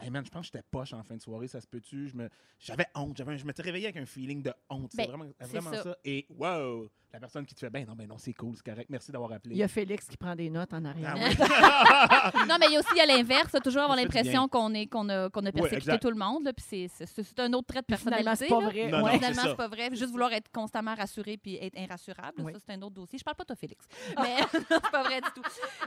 Hey 0.00 0.10
man, 0.10 0.24
je 0.24 0.30
pense 0.30 0.48
que 0.48 0.52
j'étais 0.56 0.64
poche 0.70 0.92
en 0.92 1.02
fin 1.02 1.16
de 1.16 1.22
soirée, 1.22 1.48
ça 1.48 1.60
se 1.60 1.66
peut-tu? 1.66 2.08
Je 2.08 2.16
me- 2.16 2.28
J'avais 2.60 2.86
honte, 2.94 3.16
j'avais 3.16 3.36
je 3.38 3.44
m'étais 3.44 3.62
réveillé 3.62 3.86
avec 3.86 3.96
un 3.96 4.06
feeling 4.06 4.42
de 4.42 4.52
honte. 4.70 4.90
C'est 4.92 4.98
Ben, 4.98 5.08
vraiment, 5.08 5.24
c'est 5.40 5.46
vraiment 5.48 5.72
ça. 5.72 5.82
ça. 5.82 5.96
Et 6.04 6.26
wow! 6.30 6.90
La 7.10 7.20
personne 7.20 7.46
qui 7.46 7.54
te 7.54 7.60
fait, 7.60 7.70
ben 7.70 7.86
non, 7.86 7.94
ben 7.94 8.06
non, 8.06 8.18
c'est 8.18 8.34
cool, 8.34 8.54
c'est 8.54 8.70
correct, 8.70 8.90
merci 8.90 9.10
d'avoir 9.10 9.32
appelé. 9.32 9.54
Il 9.54 9.58
y 9.58 9.62
a 9.62 9.68
Félix 9.68 10.06
qui 10.06 10.18
prend 10.18 10.36
des 10.36 10.50
notes 10.50 10.74
en 10.74 10.84
arrière. 10.84 11.14
Ah 11.16 12.32
oui. 12.36 12.44
non, 12.48 12.56
mais 12.60 12.66
il 12.66 12.72
y 12.74 12.76
a 12.76 12.80
aussi 12.80 13.00
à 13.00 13.06
l'inverse, 13.06 13.50
là, 13.52 13.60
toujours 13.60 13.80
avoir 13.82 13.96
l'impression 13.96 14.46
qu'on 14.46 14.74
est 14.74 14.86
qu'on 14.88 15.08
a, 15.08 15.30
qu'on 15.30 15.44
a 15.46 15.50
persécuté 15.52 15.98
tout 15.98 16.10
le 16.10 16.16
monde. 16.18 16.44
Là, 16.44 16.52
puis 16.52 16.64
c'est- 16.68 17.40
un 17.40 17.52
autre 17.54 17.68
trait 17.68 17.80
de 17.80 17.86
personnalité. 17.86 18.36
c'est 18.36 18.48
pas 18.48 18.60
vrai. 18.60 18.88
Non, 18.90 19.06
Finalement, 19.08 19.42
c'est 19.42 19.56
pas 19.56 19.68
vrai. 19.68 19.88
Juste 19.92 20.10
vouloir 20.10 20.32
être 20.34 20.50
constamment 20.52 20.94
rassuré 20.94 21.38
puis 21.38 21.56
être 21.56 21.78
irrassurable, 21.80 22.42
Oui. 22.42 22.52
ça, 22.52 22.58
c'est 22.66 22.72
un 22.74 22.82
autre 22.82 22.94
dossier. 22.94 23.18
Je 23.18 23.24
parle 23.24 23.36
pas 23.36 23.44
de 23.44 23.48
toi, 23.48 23.56
Félix. 23.56 23.86
Mais 24.22 24.36
c'est 24.52 24.90
pas 24.90 25.02
vrai 25.02 25.20
du 25.22 25.28
tout. 25.34 25.42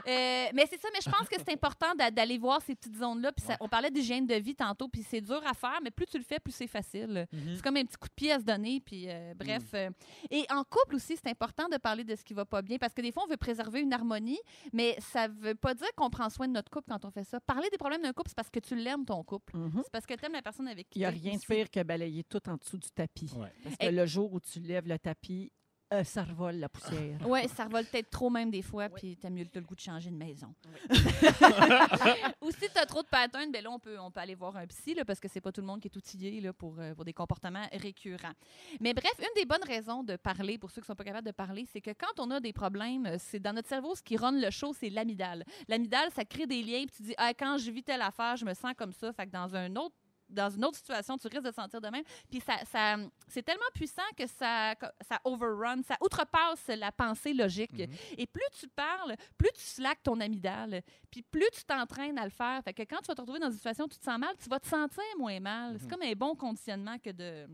Euh, 0.08 0.46
mais 0.54 0.66
c'est 0.68 0.80
ça, 0.80 0.88
mais 0.92 1.00
je 1.04 1.08
pense 1.10 1.28
que 1.28 1.36
c'est 1.38 1.52
important 1.52 1.94
d'a- 1.96 2.10
d'aller 2.10 2.38
voir 2.38 2.60
ces 2.62 2.74
petites 2.74 2.96
zones-là. 2.96 3.30
Puis 3.32 3.44
on 3.60 3.68
parlait 3.68 3.90
d'hygiène 4.02 4.26
de 4.26 4.34
vie 4.34 4.54
tantôt, 4.54 4.88
puis 4.88 5.02
c'est 5.02 5.20
dur 5.20 5.40
à 5.46 5.54
faire, 5.54 5.78
mais 5.82 5.90
plus 5.90 6.06
tu 6.06 6.18
le 6.18 6.24
fais, 6.24 6.38
plus 6.40 6.52
c'est 6.52 6.66
facile. 6.66 7.26
Mhm. 7.32 7.54
C'est 7.56 7.62
comme 7.62 7.76
un 7.76 7.84
petit 7.84 7.96
coup 7.96 8.08
de 8.08 8.14
pied 8.14 8.32
à 8.32 8.38
se 8.40 8.44
donner. 8.44 8.80
Puis, 8.80 9.04
euh, 9.08 9.32
bref. 9.36 9.62
euh, 9.74 9.90
et 10.30 10.44
en 10.50 10.64
couple 10.64 10.96
aussi, 10.96 11.16
c'est 11.16 11.28
important 11.28 11.68
de 11.68 11.76
parler 11.76 12.04
de 12.04 12.14
ce 12.16 12.24
qui 12.24 12.34
va 12.34 12.44
pas 12.44 12.62
bien 12.62 12.78
parce 12.78 12.92
que 12.92 13.00
des 13.02 13.12
fois, 13.12 13.22
on 13.24 13.30
veut 13.30 13.36
préserver 13.36 13.80
une 13.80 13.92
harmonie, 13.92 14.38
mais 14.72 14.96
ça 15.00 15.28
veut 15.28 15.54
pas 15.54 15.74
dire 15.74 15.88
qu'on 15.96 16.10
prend 16.10 16.28
soin 16.30 16.48
de 16.48 16.52
notre 16.52 16.70
couple 16.70 16.88
quand 16.90 17.04
on 17.04 17.10
fait 17.10 17.24
ça. 17.24 17.40
Parler 17.40 17.68
des 17.70 17.78
problèmes 17.78 18.02
d'un 18.02 18.12
couple, 18.12 18.28
c'est 18.30 18.36
parce 18.36 18.50
que 18.50 18.60
tu 18.60 18.74
l'aimes, 18.74 19.04
ton 19.04 19.22
couple. 19.22 19.56
Mhm. 19.56 19.80
C'est 19.84 19.92
parce 19.92 20.06
que 20.06 20.14
tu 20.14 20.24
aimes 20.24 20.32
la 20.32 20.42
personne 20.42 20.68
avec 20.68 20.90
qui 20.90 20.98
Il 20.98 21.02
n'y 21.02 21.06
a 21.06 21.10
rien 21.10 21.34
de 21.36 21.40
pire 21.40 21.70
que 21.70 21.82
balayer 21.82 22.24
tout 22.24 22.40
en 22.48 22.56
dessous 22.56 22.78
du 22.78 22.90
tapis. 22.90 23.30
Ouais. 23.36 23.52
Parce 23.62 23.76
que 23.76 23.86
Et- 23.86 23.90
le 23.92 24.06
jour 24.06 24.32
où 24.32 24.40
tu 24.40 24.60
lèves 24.60 24.88
le 24.88 24.98
tapis, 24.98 25.52
euh, 25.92 26.04
ça 26.04 26.24
revole 26.24 26.56
la 26.56 26.68
poussière. 26.68 27.26
Ouais, 27.26 27.46
ça 27.48 27.64
revole 27.64 27.84
peut-être 27.84 28.10
trop 28.10 28.30
même 28.30 28.50
des 28.50 28.62
fois, 28.62 28.88
puis 28.88 29.16
t'as 29.16 29.30
mieux 29.30 29.46
le 29.54 29.60
goût 29.60 29.74
de 29.74 29.80
changer 29.80 30.10
de 30.10 30.16
maison. 30.16 30.54
Ou 32.40 32.50
si 32.50 32.68
t'as 32.72 32.86
trop 32.86 33.02
de 33.02 33.08
patterns, 33.08 33.52
ben 33.52 33.62
là, 33.62 33.70
on 33.70 33.78
peut, 33.78 33.98
on 33.98 34.10
peut 34.10 34.20
aller 34.20 34.34
voir 34.34 34.56
un 34.56 34.66
psy, 34.66 34.94
là, 34.94 35.04
parce 35.04 35.20
que 35.20 35.28
c'est 35.28 35.40
pas 35.40 35.52
tout 35.52 35.60
le 35.60 35.66
monde 35.66 35.80
qui 35.80 35.88
est 35.88 35.96
outillé 35.96 36.40
là, 36.40 36.52
pour, 36.52 36.76
euh, 36.78 36.94
pour 36.94 37.04
des 37.04 37.12
comportements 37.12 37.66
récurrents. 37.72 38.32
Mais 38.80 38.94
bref, 38.94 39.12
une 39.18 39.34
des 39.36 39.44
bonnes 39.44 39.64
raisons 39.64 40.02
de 40.02 40.16
parler, 40.16 40.58
pour 40.58 40.70
ceux 40.70 40.80
qui 40.80 40.86
sont 40.86 40.94
pas 40.94 41.04
capables 41.04 41.26
de 41.26 41.32
parler, 41.32 41.66
c'est 41.70 41.80
que 41.80 41.90
quand 41.90 42.18
on 42.18 42.30
a 42.30 42.40
des 42.40 42.52
problèmes, 42.52 43.06
euh, 43.06 43.16
c'est 43.18 43.40
dans 43.40 43.52
notre 43.52 43.68
cerveau, 43.68 43.94
ce 43.94 44.02
qui 44.02 44.16
run 44.16 44.32
le 44.32 44.50
show, 44.50 44.72
c'est 44.72 44.90
l'amygdale. 44.90 45.44
L'amygdale, 45.68 46.10
ça 46.14 46.24
crée 46.24 46.46
des 46.46 46.62
liens, 46.62 46.84
puis 46.86 46.96
tu 46.96 47.02
dis, 47.02 47.14
ah, 47.18 47.34
quand 47.34 47.58
je 47.58 47.70
vis 47.70 47.82
telle 47.82 48.02
affaire, 48.02 48.36
je 48.36 48.44
me 48.44 48.54
sens 48.54 48.72
comme 48.76 48.92
ça. 48.92 49.12
Fait 49.12 49.26
que 49.26 49.32
dans 49.32 49.54
un 49.54 49.76
autre 49.76 49.94
dans 50.32 50.50
une 50.50 50.64
autre 50.64 50.76
situation, 50.78 51.16
tu 51.18 51.28
risques 51.28 51.42
de 51.44 51.50
te 51.50 51.54
sentir 51.54 51.80
de 51.80 51.88
même. 51.88 52.04
Puis 52.30 52.40
ça, 52.40 52.56
ça, 52.70 52.96
c'est 53.28 53.42
tellement 53.42 53.62
puissant 53.74 54.02
que 54.16 54.26
ça, 54.26 54.74
ça 55.08 55.20
overrun, 55.24 55.82
ça 55.82 55.96
outrepasse 56.02 56.66
la 56.68 56.90
pensée 56.92 57.32
logique. 57.34 57.72
Mhm. 57.72 57.88
Et 58.18 58.26
plus 58.26 58.42
tu 58.58 58.68
parles, 58.68 59.14
plus 59.38 59.50
tu 59.54 59.60
slackes 59.62 60.02
ton 60.02 60.18
amygdale, 60.20 60.82
puis 61.10 61.22
plus 61.22 61.48
tu 61.52 61.64
t'entraînes 61.64 62.18
à 62.18 62.24
le 62.24 62.30
faire. 62.30 62.60
Fait 62.64 62.72
que 62.72 62.82
quand 62.82 62.98
tu 62.98 63.06
vas 63.08 63.14
te 63.14 63.20
retrouver 63.20 63.38
dans 63.40 63.50
une 63.50 63.56
situation 63.56 63.84
où 63.84 63.88
tu 63.88 63.98
te 63.98 64.04
sens 64.04 64.18
mal, 64.18 64.34
tu 64.42 64.48
vas 64.48 64.58
te 64.60 64.66
sentir 64.66 65.02
moins 65.18 65.38
mal. 65.40 65.76
C'est 65.78 65.84
Mhm. 65.84 65.90
comme 65.90 66.02
un 66.02 66.12
bon 66.12 66.34
conditionnement 66.34 66.98
que 66.98 67.10
de 67.10 67.46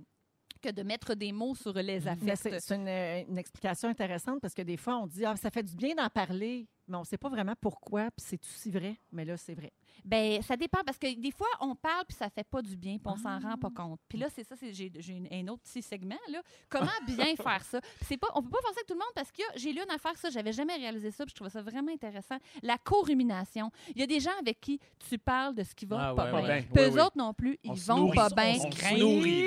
que 0.60 0.70
de 0.70 0.82
mettre 0.82 1.14
des 1.14 1.30
mots 1.30 1.54
sur 1.54 1.72
les 1.72 2.00
Mais 2.00 2.08
affects. 2.08 2.36
c'est 2.42 2.58
c'est 2.60 2.74
une, 2.74 2.88
euh, 2.88 3.22
une 3.28 3.38
explication 3.38 3.88
intéressante 3.88 4.40
parce 4.40 4.54
que 4.54 4.62
des 4.62 4.76
fois, 4.76 4.96
on 4.96 5.06
dit 5.06 5.24
ah, 5.24 5.36
ça 5.36 5.50
fait 5.50 5.62
du 5.62 5.76
bien 5.76 5.94
d'en 5.94 6.08
parler, 6.08 6.66
mais 6.88 6.96
on 6.96 7.00
ne 7.00 7.04
sait 7.06 7.18
pas 7.18 7.28
vraiment 7.28 7.54
pourquoi, 7.60 8.10
puis 8.10 8.24
c'est 8.26 8.40
aussi 8.44 8.70
vrai. 8.70 8.96
Mais 9.12 9.24
là, 9.24 9.36
c'est 9.36 9.54
vrai. 9.54 9.72
Ben, 10.04 10.40
ça 10.42 10.56
dépend 10.56 10.80
parce 10.84 10.96
que 10.98 11.12
des 11.20 11.30
fois, 11.32 11.48
on 11.60 11.74
parle 11.74 12.04
puis 12.06 12.16
ça 12.16 12.30
fait 12.30 12.44
pas 12.48 12.62
du 12.62 12.76
bien, 12.76 12.98
puis 12.98 13.06
on 13.12 13.16
s'en 13.16 13.38
rend 13.38 13.54
Ah. 13.54 13.56
pas 13.60 13.70
compte. 13.70 14.00
Puis 14.08 14.16
là, 14.18 14.28
c'est 14.34 14.44
ça, 14.44 14.54
c'est- 14.56 14.72
j'ai 14.72 14.92
un 15.32 15.48
autre 15.48 15.62
petit 15.62 15.82
segment 15.82 16.16
là. 16.30 16.40
Comment 16.68 16.86
bien 17.06 17.34
faire 17.36 17.62
ça? 17.64 17.80
C'est 18.02 18.16
pas, 18.16 18.28
on 18.34 18.42
peut 18.42 18.50
pas 18.50 18.58
faire 18.62 18.70
ça 18.70 18.78
avec 18.78 18.86
tout 18.86 18.94
le 18.94 19.00
monde 19.00 19.12
parce 19.14 19.32
que 19.32 19.42
j'ai 19.56 19.72
lu 19.72 19.80
une 19.82 19.90
affaire 19.90 20.16
ça, 20.16 20.30
j'avais 20.30 20.52
jamais 20.52 20.76
réalisé 20.76 21.10
ça, 21.10 21.24
puis 21.24 21.30
je 21.30 21.34
trouvais 21.34 21.50
ça 21.50 21.62
vraiment 21.62 21.92
intéressant. 21.92 22.36
La 22.62 22.78
co-rumination. 22.78 23.70
Il 23.94 24.00
y 24.00 24.02
a 24.02 24.06
des 24.06 24.20
gens 24.20 24.36
avec 24.40 24.60
qui 24.60 24.78
tu 25.08 25.18
parles 25.18 25.54
de 25.54 25.64
ce 25.64 25.74
qui 25.74 25.84
va 25.86 26.10
Ah, 26.10 26.14
pas 26.14 26.32
ouais, 26.32 26.40
bien. 26.42 26.48
ouais. 26.48 26.62
Puis 26.62 26.82
Ouais, 26.82 26.88
eux 26.90 26.92
ouais. 26.94 27.00
autres 27.02 27.18
non 27.18 27.34
plus, 27.34 27.58
ils 27.64 27.70
On 27.72 27.76
se 27.76 27.86
vont 27.86 27.96
nourrit, 27.98 28.16
pas 28.16 28.28
bien. 28.30 28.56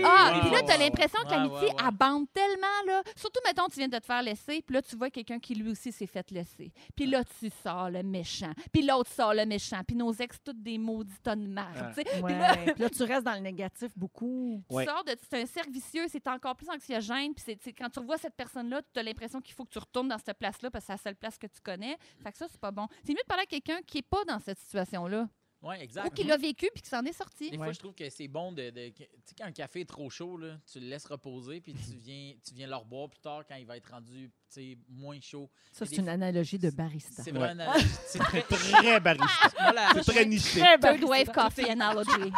Ah, 0.04 0.40
puis 0.42 0.52
là, 0.52 0.62
tu 0.64 0.72
as 0.72 0.78
l'impression 0.78 1.20
que 1.24 1.30
l'amitié 1.30 1.68
ouais, 1.70 1.74
ouais. 1.76 1.84
abande 1.84 2.26
tellement, 2.34 2.68
là. 2.88 3.02
Surtout, 3.16 3.40
mettons, 3.46 3.68
tu 3.68 3.78
viens 3.80 3.88
de 3.88 3.98
te 3.98 4.06
faire 4.06 4.22
laisser, 4.22 4.62
puis 4.62 4.74
là, 4.76 4.82
tu 4.82 4.96
vois 4.96 5.10
quelqu'un 5.10 5.40
qui 5.40 5.56
lui 5.56 5.70
aussi 5.72 5.92
s'est 5.92 6.08
fait 6.08 6.30
laisser. 6.32 6.72
Puis 6.96 7.06
là, 7.06 7.24
tu 7.40 7.50
sors 7.64 7.90
le 7.90 8.04
méchant. 8.04 8.52
Puis 8.72 8.82
l'autre 8.84 9.10
sort 9.12 9.34
le 9.34 9.46
méchant. 9.46 9.82
Puis 9.88 9.96
nos 9.96 10.12
ex, 10.14 10.38
toutes 10.44 10.62
des 10.62 10.78
maudits 10.78 11.20
tonnes 11.24 11.44
de 11.46 11.50
marde. 11.54 11.76
Ah. 11.98 12.22
Ouais. 12.22 12.38
là- 12.38 12.56
Puis 12.74 12.82
là, 12.84 12.90
tu 12.90 13.04
restes 13.04 13.24
dans 13.26 13.34
le 13.34 13.40
négatif 13.40 13.92
beaucoup. 13.98 14.64
Tu 14.70 14.76
Ouais. 14.76 14.86
sors 14.86 15.04
de. 15.04 15.16
C'est 15.30 15.42
un 15.42 15.46
cercle 15.46 15.72
vicieux, 15.72 16.06
c'est 16.10 16.28
encore 16.28 16.56
plus 16.56 16.70
anxiogène. 16.70 17.34
Puis 17.34 17.74
quand 17.74 17.90
tu 17.90 18.00
revois 18.00 18.18
cette 18.18 18.36
personne-là, 18.36 18.82
tu 18.94 19.00
as 19.00 19.04
l'impression 19.04 19.42
qu'il 19.42 19.54
faut 19.54 19.66
que 19.66 19.72
tu 19.72 19.80
retournes 19.80 20.08
dans 20.10 20.18
cette 20.18 20.38
place-là 20.38 20.70
parce 20.72 20.84
que 20.86 20.88
c'est 20.88 20.94
la 20.94 20.98
seule 20.98 21.16
place 21.16 21.38
que 21.38 21.48
tu 21.48 21.62
connais. 21.62 21.98
Fait 22.24 22.32
que 22.32 22.38
ça, 22.38 22.48
c'est 22.50 22.60
pas 22.60 22.72
bon. 22.72 22.88
C'est 23.04 23.12
mieux 23.14 23.22
de 23.22 23.28
parler 23.28 23.44
à 23.44 23.46
quelqu'un 23.48 23.80
qui 23.86 24.00
est 24.00 24.08
pas 24.08 24.24
dans 24.26 24.40
cette 24.40 24.60
situation-là 24.60 25.28
Ouais, 25.62 25.84
exact. 25.84 26.08
ou 26.08 26.10
qui 26.10 26.24
l'a 26.24 26.38
vécu 26.38 26.70
puis 26.74 26.82
qui 26.82 26.90
s'en 26.90 27.04
est 27.04 27.14
sorti. 27.14 27.52
Des 27.52 27.58
fois, 27.58 27.68
Ouais. 27.68 27.74
je 27.74 27.80
trouve 27.80 27.94
que 27.94 28.10
c'est 28.10 28.28
bon 28.28 28.52
de. 28.52 28.72
de- 28.72 28.90
tu 28.90 29.04
sais, 29.26 29.36
quand 29.38 29.46
un 29.46 29.52
café 29.52 29.82
est 29.82 29.86
trop 29.90 30.10
chaud, 30.10 30.38
là, 30.38 30.58
tu 30.72 30.80
le 30.80 30.88
laisses 30.88 31.06
reposer, 31.06 31.62
puis 31.62 31.74
tu 31.74 31.80
viens, 32.04 32.34
tu 32.44 32.54
viens 32.56 32.68
le 32.68 32.76
reboire 32.76 33.10
plus 33.10 33.20
tard 33.20 33.44
quand 33.48 33.56
il 33.56 33.66
va 33.68 33.78
être 33.78 33.90
rendu 33.92 34.32
tu 34.52 34.62
sais, 34.62 34.78
moins 34.90 35.20
chaud. 35.22 35.50
Ça, 35.72 35.86
c'est 35.86 35.98
une 35.98 36.10
analogie 36.10 36.58
de 36.60 36.70
barista. 36.72 37.22
C'est 37.24 37.32
Ouais. 37.32 37.38
vraiment. 37.40 37.74
une- 37.76 37.86
C'est 38.06 38.20
très. 38.20 38.42
Très 38.42 39.00
barista. 39.00 39.50
C'est 40.04 40.12
très 40.12 40.26
niché. 40.26 40.62
Third 40.82 41.04
wave 41.04 41.32
coffee 41.32 41.70
analogy. 41.70 42.34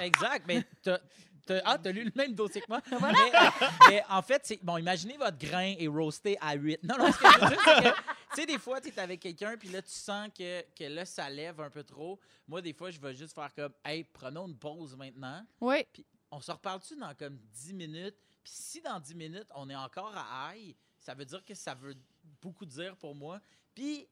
Exact. 0.00 0.44
Mais 0.46 0.64
t'as, 0.82 0.98
t'as- 1.46 1.62
ah, 1.64 1.78
t'as 1.78 1.90
lu 1.92 2.04
le 2.04 2.12
même 2.14 2.34
dossier 2.34 2.60
que 2.60 2.66
moi. 2.68 2.80
Mais, 2.90 3.32
mais 3.88 4.02
en 4.08 4.22
fait, 4.22 4.42
c'est, 4.44 4.62
bon, 4.62 4.76
imaginez 4.78 5.16
votre 5.16 5.38
grain 5.38 5.74
est 5.78 5.86
roasté 5.88 6.36
à 6.40 6.54
8. 6.54 6.82
Non, 6.84 6.96
non, 6.98 7.12
ce 7.12 7.18
que 7.18 7.26
je 7.28 7.38
veux 7.40 7.48
dire, 7.50 7.62
c'est 7.64 7.82
que, 7.82 7.88
tu 7.88 8.40
sais, 8.40 8.46
des 8.46 8.58
fois, 8.58 8.80
tu 8.80 8.88
es 8.88 8.98
avec 8.98 9.20
quelqu'un, 9.20 9.56
puis 9.56 9.68
là, 9.68 9.82
tu 9.82 9.90
sens 9.92 10.28
que, 10.36 10.62
que 10.74 10.84
là, 10.84 11.04
ça 11.04 11.28
lève 11.30 11.60
un 11.60 11.70
peu 11.70 11.82
trop. 11.84 12.18
Moi, 12.48 12.60
des 12.62 12.72
fois, 12.72 12.90
je 12.90 13.00
vais 13.00 13.14
juste 13.14 13.34
faire 13.34 13.52
comme, 13.54 13.72
hey, 13.84 14.04
prenons 14.04 14.46
une 14.48 14.56
pause 14.56 14.96
maintenant. 14.96 15.44
Oui. 15.60 15.86
On 16.30 16.40
se 16.40 16.50
reparle-tu 16.50 16.96
dans 16.96 17.14
comme 17.14 17.38
10 17.52 17.74
minutes? 17.74 18.16
Puis 18.42 18.52
si 18.54 18.80
dans 18.80 18.98
10 18.98 19.14
minutes, 19.14 19.48
on 19.54 19.68
est 19.70 19.76
encore 19.76 20.12
à 20.16 20.54
high, 20.56 20.74
ça 20.98 21.14
veut 21.14 21.24
dire 21.24 21.44
que 21.44 21.54
ça 21.54 21.74
veut 21.74 21.94
beaucoup 22.42 22.66
dire 22.66 22.96
pour 22.96 23.14
moi. 23.14 23.40
Puis 23.74 24.08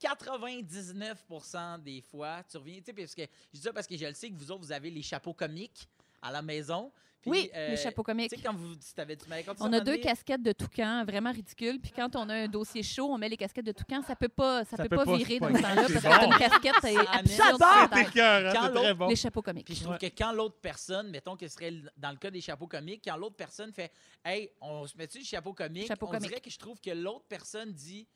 99% 0.00 1.82
des 1.82 2.00
fois, 2.00 2.42
tu 2.44 2.56
reviens, 2.56 2.78
tu 2.78 2.84
sais, 2.86 2.92
parce 2.92 3.14
que 3.14 3.22
je 3.52 3.58
dis 3.58 3.60
ça 3.64 3.72
parce 3.72 3.86
que 3.86 3.96
je 3.96 4.06
le 4.06 4.14
sais 4.14 4.30
que 4.30 4.34
vous 4.36 4.50
autres, 4.50 4.62
vous 4.64 4.72
avez 4.72 4.90
les 4.90 5.02
chapeaux 5.02 5.34
comiques 5.34 5.88
à 6.22 6.30
la 6.32 6.42
maison. 6.42 6.92
Puis, 7.20 7.30
Oui, 7.32 7.50
euh, 7.56 7.70
les 7.70 7.76
chapeaux 7.76 8.02
Tu 8.02 8.06
comiques. 8.06 8.30
sais, 8.30 8.40
quand 8.40 8.54
vous, 8.54 8.76
tu 8.76 8.92
t'avais, 8.94 9.16
tu 9.16 9.28
m'avais 9.28 9.42
conté 9.42 9.58
ça 9.58 9.64
On 9.64 9.72
a 9.72 9.80
deux 9.80 9.96
casquettes 9.96 10.42
de 10.42 10.52
toucan, 10.52 11.04
vraiment 11.04 11.32
ridicules. 11.32 11.80
Puis 11.80 11.90
quand 11.90 12.14
on 12.14 12.28
a 12.28 12.34
un 12.34 12.46
dossier 12.48 12.84
chaud, 12.84 13.08
on 13.12 13.18
met 13.18 13.28
les 13.28 13.36
casquettes 13.36 13.66
de 13.66 13.72
toucan. 13.72 14.02
Ça 14.06 14.14
peut 14.14 14.28
pas, 14.28 14.64
ça 14.64 14.76
Ça 14.76 14.84
peut 14.84 14.88
peut 14.88 15.04
pas 15.04 15.16
virer 15.16 15.40
dans 15.40 15.48
ce 15.48 15.60
temps-là 15.60 15.84
C'est 15.88 15.92
parce 16.00 16.04
que 16.04 16.08
bon. 16.08 16.16
t'as 16.16 16.26
une 16.26 16.38
casquette 16.38 16.74
c'est 16.80 16.94
Ça 16.94 17.10
absurde. 17.12 17.58
Quand 17.60 18.62
c'est 18.66 18.72
très 18.72 18.94
bon. 18.94 19.08
Les 19.08 19.16
chapeaux 19.16 19.42
comiques. 19.42 19.66
Puis 19.66 19.74
je 19.74 19.82
trouve 19.82 19.98
que 19.98 20.06
quand 20.06 20.30
l'autre 20.32 20.58
personne, 20.62 21.10
mettons 21.10 21.36
que 21.36 21.48
ce 21.48 21.54
serait 21.54 21.74
dans 21.96 22.10
le 22.12 22.16
cas 22.18 22.30
des 22.30 22.40
chapeaux 22.40 22.68
comiques, 22.68 23.02
quand 23.04 23.16
l'autre 23.16 23.36
personne 23.36 23.72
fait 23.72 23.90
Hey, 24.24 24.50
on 24.60 24.86
se 24.86 24.96
met-tu 24.96 25.18
le 25.18 25.24
chapeau 25.24 25.52
comique? 25.52 25.88
Chapeau 25.88 26.06
on 26.06 26.10
comique. 26.10 26.28
dirait 26.28 26.40
que 26.40 26.50
je 26.50 26.58
trouve 26.58 26.80
que 26.80 26.90
l'autre 26.90 27.24
personne 27.28 27.72
dit 27.72 28.06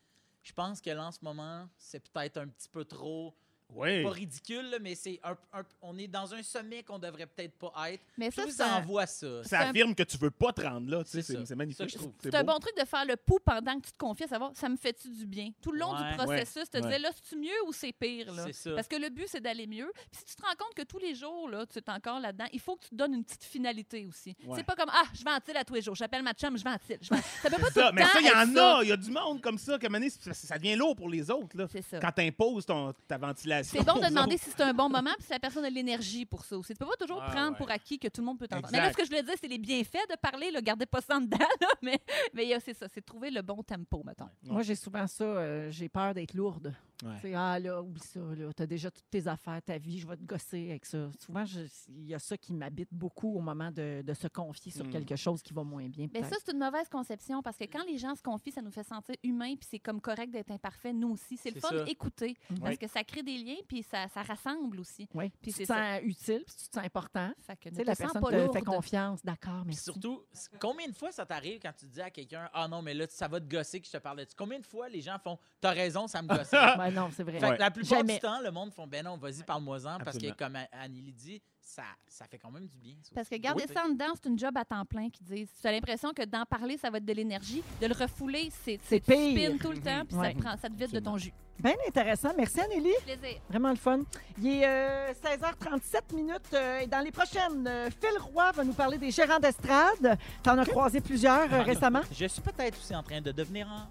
Je 0.45 0.53
pense 0.53 0.81
que 0.81 0.91
là, 0.91 1.07
en 1.07 1.13
ce 1.13 1.19
moment, 1.23 1.69
c'est 1.77 2.09
peut-être 2.09 2.39
un 2.39 2.47
petit 2.47 2.69
peu 2.69 2.85
trop. 2.85 3.35
Oui. 3.75 4.03
Pas 4.03 4.11
ridicule, 4.11 4.71
là, 4.71 4.79
mais 4.81 4.95
c'est 4.95 5.21
un, 5.25 5.37
un- 5.53 5.63
on 5.83 5.97
est 5.99 6.07
dans 6.09 6.33
un 6.35 6.43
sommet 6.43 6.83
qu'on 6.83 6.99
devrait 6.99 7.27
peut-être 7.27 7.55
pas 7.59 7.73
être. 7.91 8.03
Mais 8.19 8.31
Je 8.31 8.37
ça, 8.37 8.43
c'est 8.47 8.53
ça 8.53 8.75
un- 8.75 8.79
envoie 8.79 9.07
ça. 9.07 9.43
Ça 9.45 9.61
un- 9.61 9.71
affirme 9.71 9.95
que 9.95 10.03
tu 10.03 10.17
veux 10.19 10.31
pas 10.31 10.53
te 10.53 10.61
rendre 10.63 10.91
là. 10.91 11.03
tu 11.05 11.11
sais, 11.11 11.23
C'est 11.23 11.33
C'est 11.35 11.39
ça. 11.41 11.47
c'est 11.47 11.55
magnifique. 11.55 11.79
Ça, 11.79 11.87
je 11.87 11.97
trouve. 11.97 12.13
C'est 12.23 12.35
un 12.35 12.45
bon 12.45 12.59
truc 12.59 12.77
de 12.79 12.85
faire 12.85 13.05
le 13.05 13.17
pouls 13.17 13.39
pendant 13.45 13.79
que 13.81 13.87
tu 13.87 13.93
te 13.93 13.99
confies, 13.99 14.25
à 14.25 14.29
savoir 14.29 14.51
ça 14.55 14.69
me 14.69 14.77
fait-tu 14.77 15.09
du 15.09 15.27
bien? 15.27 15.51
Tout 15.63 15.73
le 15.73 15.79
long 15.79 15.93
Ouais. 15.95 16.11
du 16.11 16.17
processus, 16.17 16.69
te 16.71 16.77
Ouais. 16.79 16.83
disais 16.83 16.99
là, 16.99 17.11
c'est-tu 17.15 17.37
mieux 17.41 17.63
ou 17.67 17.73
c'est 17.73 17.93
pire? 17.93 18.33
Là? 18.33 18.45
C'est 18.47 18.53
ça. 18.53 18.75
Parce 18.75 18.89
que 18.89 18.97
le 18.97 19.09
but, 19.09 19.27
c'est 19.29 19.41
d'aller 19.41 19.67
mieux. 19.67 19.91
Puis 20.11 20.21
si 20.21 20.25
tu 20.25 20.37
te 20.37 20.43
rends 20.43 20.55
compte 20.59 20.75
que 20.75 20.83
tous 20.83 20.99
les 20.99 21.15
jours, 21.15 21.49
là, 21.49 21.65
tu 21.67 21.79
es 21.79 21.91
encore 21.91 22.21
là-dedans, 22.21 22.47
il 22.53 22.61
faut 22.61 22.77
que 22.77 22.83
tu 22.85 22.91
te 22.91 22.95
donnes 22.95 23.15
une 23.15 23.25
petite 23.25 23.45
finalité 23.45 24.07
aussi. 24.07 24.37
Ouais. 24.45 24.57
C'est 24.57 24.65
pas 24.65 24.75
comme 24.77 24.91
Ah, 24.93 25.05
je 25.15 25.25
ventile 25.25 25.57
à 25.57 25.65
tous 25.65 25.75
les 25.75 25.83
jours. 25.83 25.95
J'appelle 25.95 26.23
ma 26.23 26.33
chum, 26.35 26.57
je 26.59 26.65
ventile. 26.65 26.99
Je 27.01 27.09
ventile. 27.09 27.25
Ça 27.43 27.51
peut 27.51 27.57
pas 27.63 27.67
tout 27.69 27.73
Ça, 27.73 27.87
le 27.91 27.93
mais 27.95 28.03
temps 28.03 28.09
ça, 28.09 28.21
il 28.21 28.25
y 28.25 28.29
être 28.29 28.37
en 28.37 28.55
ça. 28.55 28.79
a. 28.79 28.83
Il 28.83 28.89
y 28.89 28.93
a 28.93 28.97
du 28.97 29.11
monde 29.11 29.41
comme 29.41 29.59
ça. 29.59 29.79
Que, 29.79 29.85
à 29.85 29.87
un 29.87 29.91
moment 29.91 29.99
donné, 30.01 30.11
ça, 30.11 30.35
ça 30.35 30.59
devient 30.59 30.77
lourd 30.77 30.95
pour 30.97 31.09
les 31.09 31.31
autres. 31.31 31.57
Là. 31.57 31.67
C'est 31.71 31.83
ça. 31.83 31.99
Quand 32.01 32.13
tu 32.13 32.23
imposes 32.23 32.67
ta 32.67 33.19
C'est 33.63 33.85
bon 33.85 33.95
de 34.01 34.09
demander 34.09 34.37
si 34.39 34.51
c'est 34.51 34.61
un 34.63 34.75
bon 34.75 34.89
moment 34.89 35.11
puis 35.17 35.25
si 35.27 35.33
la 35.33 35.39
personne 35.39 35.65
a 35.65 35.71
l'énergie 35.71 36.25
pour 36.27 36.45
ça 36.45 36.57
aussi. 36.59 36.73
Tu 36.73 36.79
peux 36.79 36.87
pas 36.87 36.97
toujours 36.99 37.21
Ah, 37.23 37.31
prendre 37.31 37.51
ouais. 37.53 37.57
pour 37.59 37.71
acquis 37.71 37.99
que 37.99 38.09
tout 38.09 38.21
le 38.21 38.27
monde 38.27 38.39
peut 38.39 38.49
t'entendre. 38.49 38.69
Mais 38.73 38.79
là, 38.79 38.91
ce 38.93 38.97
que 38.97 39.05
je 39.05 39.09
voulais 39.09 39.23
dire, 39.23 39.35
c'est 39.41 39.49
les 39.49 39.59
bienfaits 39.59 40.09
de 40.11 40.17
parler. 40.17 40.51
Là, 40.51 40.61
gardez 40.61 40.87
pas 40.87 41.01
ça 41.01 41.17
en 41.17 41.21
dedans. 41.21 41.39
là, 41.39 41.69
mais 41.83 41.99
mais 42.35 42.45
il 42.45 42.49
y 42.51 42.55
a- 42.55 42.61
c'est 42.61 42.75
ça. 42.75 42.87
C'est 42.93 43.03
trouver 43.05 43.31
le 43.31 43.43
bon 43.43 43.63
tempo, 43.63 44.03
mettons. 44.05 44.29
Moi, 44.45 44.63
j'ai 44.63 44.75
souvent 44.77 45.07
ça. 45.07 45.25
euh, 45.25 45.71
j'ai 45.71 45.89
peur 45.89 46.15
d'être 46.15 46.35
lourde. 46.35 46.75
Ouais. 47.05 47.35
Ah 47.35 47.59
là, 47.59 47.83
oublie 47.83 48.01
ça. 48.01 48.21
Tu 48.57 48.63
as 48.63 48.67
déjà 48.67 48.89
toutes 48.91 49.11
tes 49.11 49.27
affaires, 49.27 49.61
ta 49.61 49.77
vie, 49.77 49.99
je 49.99 50.07
vais 50.07 50.17
te 50.17 50.23
gosser 50.23 50.71
avec 50.71 50.87
ça. 50.87 51.11
Souvent, 51.19 51.43
il 51.89 52.07
y 52.07 52.15
a 52.15 52.19
ça 52.21 52.37
qui 52.37 52.53
m'habite 52.53 52.91
beaucoup 52.93 53.35
au 53.37 53.41
moment 53.41 53.73
de, 53.73 54.03
de 54.03 54.15
se 54.15 54.29
confier 54.29 54.71
sur 54.71 54.85
Mm. 54.87 54.91
quelque 54.91 55.17
chose 55.17 55.43
qui 55.43 55.53
va 55.53 55.65
moins 55.65 55.89
bien. 55.89 56.07
Mais 56.15 56.23
ça, 56.23 56.37
c'est 56.45 56.53
une 56.53 56.59
mauvaise 56.61 56.89
conception 56.89 57.43
parce 57.43 57.57
que 57.57 57.65
quand 57.65 57.83
les 57.89 57.99
gens 57.99 58.15
se 58.15 58.23
confient, 58.23 58.53
ça 58.53 58.63
nous 58.63 58.71
fait 58.71 58.85
sentir 58.85 59.17
humains 59.25 59.55
puis 59.57 59.67
c'est 59.69 59.79
comme 59.81 60.01
correct 60.01 60.31
d'être 60.31 60.53
imparfait, 60.53 60.93
nous 60.93 61.11
aussi. 61.11 61.37
C'est 61.37 61.53
le 61.53 61.61
fun 61.61 61.83
d'écouter 61.85 62.37
Mhm. 62.51 62.59
parce 62.61 62.71
Oui. 62.73 62.79
que 62.79 62.87
ça 62.87 63.03
crée 63.03 63.23
des 63.25 63.42
liens 63.43 63.57
puis 63.67 63.83
ça, 63.83 64.07
ça 64.09 64.23
rassemble 64.23 64.81
aussi. 64.81 65.09
Oui. 65.15 65.29
Puis 65.29 65.39
Puis 65.43 65.53
tu 65.53 65.57
c'est 65.59 65.67
te 65.67 65.73
sens 65.73 66.01
utile, 66.03 66.45
puis 66.47 66.55
tu 66.57 66.69
te 66.69 66.75
sens 66.75 66.85
important. 66.85 67.33
Fait 67.47 67.57
que 67.57 67.63
Tu 67.63 67.69
ne 67.71 67.75
sais, 67.77 67.83
te 67.83 67.87
la 67.89 67.97
personne 67.97 68.21
pas 68.23 68.31
te 68.31 68.53
fait 68.53 68.63
confiance. 68.63 69.21
D'accord, 69.25 69.61
Puis 69.63 69.67
merci. 69.69 69.85
surtout, 69.85 70.23
combien 70.61 70.89
de 70.89 70.95
fois 70.95 71.13
ça 71.13 71.27
t'arrive 71.27 71.61
quand 71.61 71.73
tu 71.79 71.87
dis 71.87 72.01
à 72.01 72.11
quelqu'un 72.11 72.49
Ah 72.53 72.69
non, 72.69 72.83
mais 72.83 72.95
là, 72.95 73.07
ça 73.09 73.29
va 73.29 73.41
te 73.41 73.47
gosser 73.49 73.81
que 73.81 73.87
je 73.87 73.93
te 73.93 73.99
parle 73.99 74.19
de 74.19 74.25
ça? 74.25 74.35
Combien 74.37 74.59
de 74.59 74.67
fois 74.67 74.89
les 74.89 75.01
gens 75.01 75.19
font 75.19 75.39
T'as 75.61 75.71
raison, 75.73 76.07
ça 76.07 76.23
me 76.23 76.29
gosse. 76.29 76.51
Ben 76.79 76.91
non, 76.91 77.09
c'est 77.15 77.23
vrai. 77.23 77.39
Fait 77.39 77.47
que 77.47 77.53
Ouais. 77.53 77.59
la 77.59 77.71
plupart 77.71 77.99
Jamais. 77.99 78.15
du 78.15 78.21
temps, 78.21 78.41
le 78.41 78.51
monde 78.51 78.73
font 78.73 78.87
ben 78.87 79.05
non, 79.05 79.17
vas-y, 79.17 79.43
parle-moi-en. 79.45 79.99
Parce 79.99 80.19
que, 80.19 80.33
comme 80.33 80.57
Annie 80.73 81.13
dit, 81.13 81.41
ça, 81.61 81.85
ça 82.09 82.27
fait 82.27 82.39
quand 82.39 82.51
même 82.51 82.67
du 82.67 82.77
bien. 82.77 82.95
Parce 83.15 83.29
que 83.29 83.37
garder 83.37 83.65
Oui. 83.69 83.73
ça 83.75 83.85
en 83.85 83.91
dedans, 83.91 84.13
c'est 84.15 84.29
une 84.29 84.39
job 84.39 84.57
à 84.57 84.65
temps 84.65 84.85
plein 84.85 85.09
qui 85.11 85.23
disent. 85.23 85.51
Tu 85.61 85.67
as 85.67 85.73
l'impression 85.73 86.13
que 86.13 86.25
d'en 86.25 86.45
parler, 86.45 86.77
ça 86.77 86.91
va 86.91 86.99
être 86.99 87.05
de 87.05 87.13
l'énergie. 87.13 87.63
De 87.81 87.87
le 87.87 87.95
refouler, 87.95 88.51
c'est 88.65 88.79
tu 88.89 89.01
pire. 89.01 89.31
spins 89.51 89.59
tout 89.59 89.71
le 89.73 89.81
temps, 89.81 90.05
puis 90.05 90.17
Ouais. 90.17 90.29
ça, 90.29 90.35
te 90.35 90.39
prend, 90.41 90.57
ça 90.57 90.69
te 90.69 90.75
vide 90.75 90.91
de 90.93 90.99
ton 91.01 91.17
jus. 91.19 91.33
Bien 91.63 91.75
intéressant. 91.87 92.31
Merci, 92.37 92.61
Anneli. 92.61 92.91
Plaisir. 93.05 93.39
Vraiment 93.49 93.71
le 93.71 93.77
fun. 93.77 94.01
Il 94.43 94.49
est 94.49 94.67
euh, 94.67 95.13
16h37 95.13 96.15
minutes. 96.15 96.41
euh, 96.55 96.81
et 96.81 96.87
dans 96.89 96.99
les 97.01 97.13
prochaines, 97.13 97.65
euh, 97.69 97.89
Phil 98.01 98.19
Roy 98.33 98.51
va 98.53 98.65
nous 98.65 98.73
parler 98.73 98.99
des 98.99 99.11
gérants 99.13 99.39
d'estrade. 99.39 100.19
Tu 100.43 100.51
en 100.51 100.59
as 100.59 100.67
croisé 100.67 101.01
plusieurs 101.01 101.53
euh, 101.53 101.63
récemment. 101.63 102.01
Je 102.13 102.27
suis 102.27 102.41
peut-être 102.43 102.77
aussi 102.79 102.95
en 102.97 103.03
train 103.03 103.21
de 103.21 103.31
devenir 103.31 103.69
un. 103.69 103.87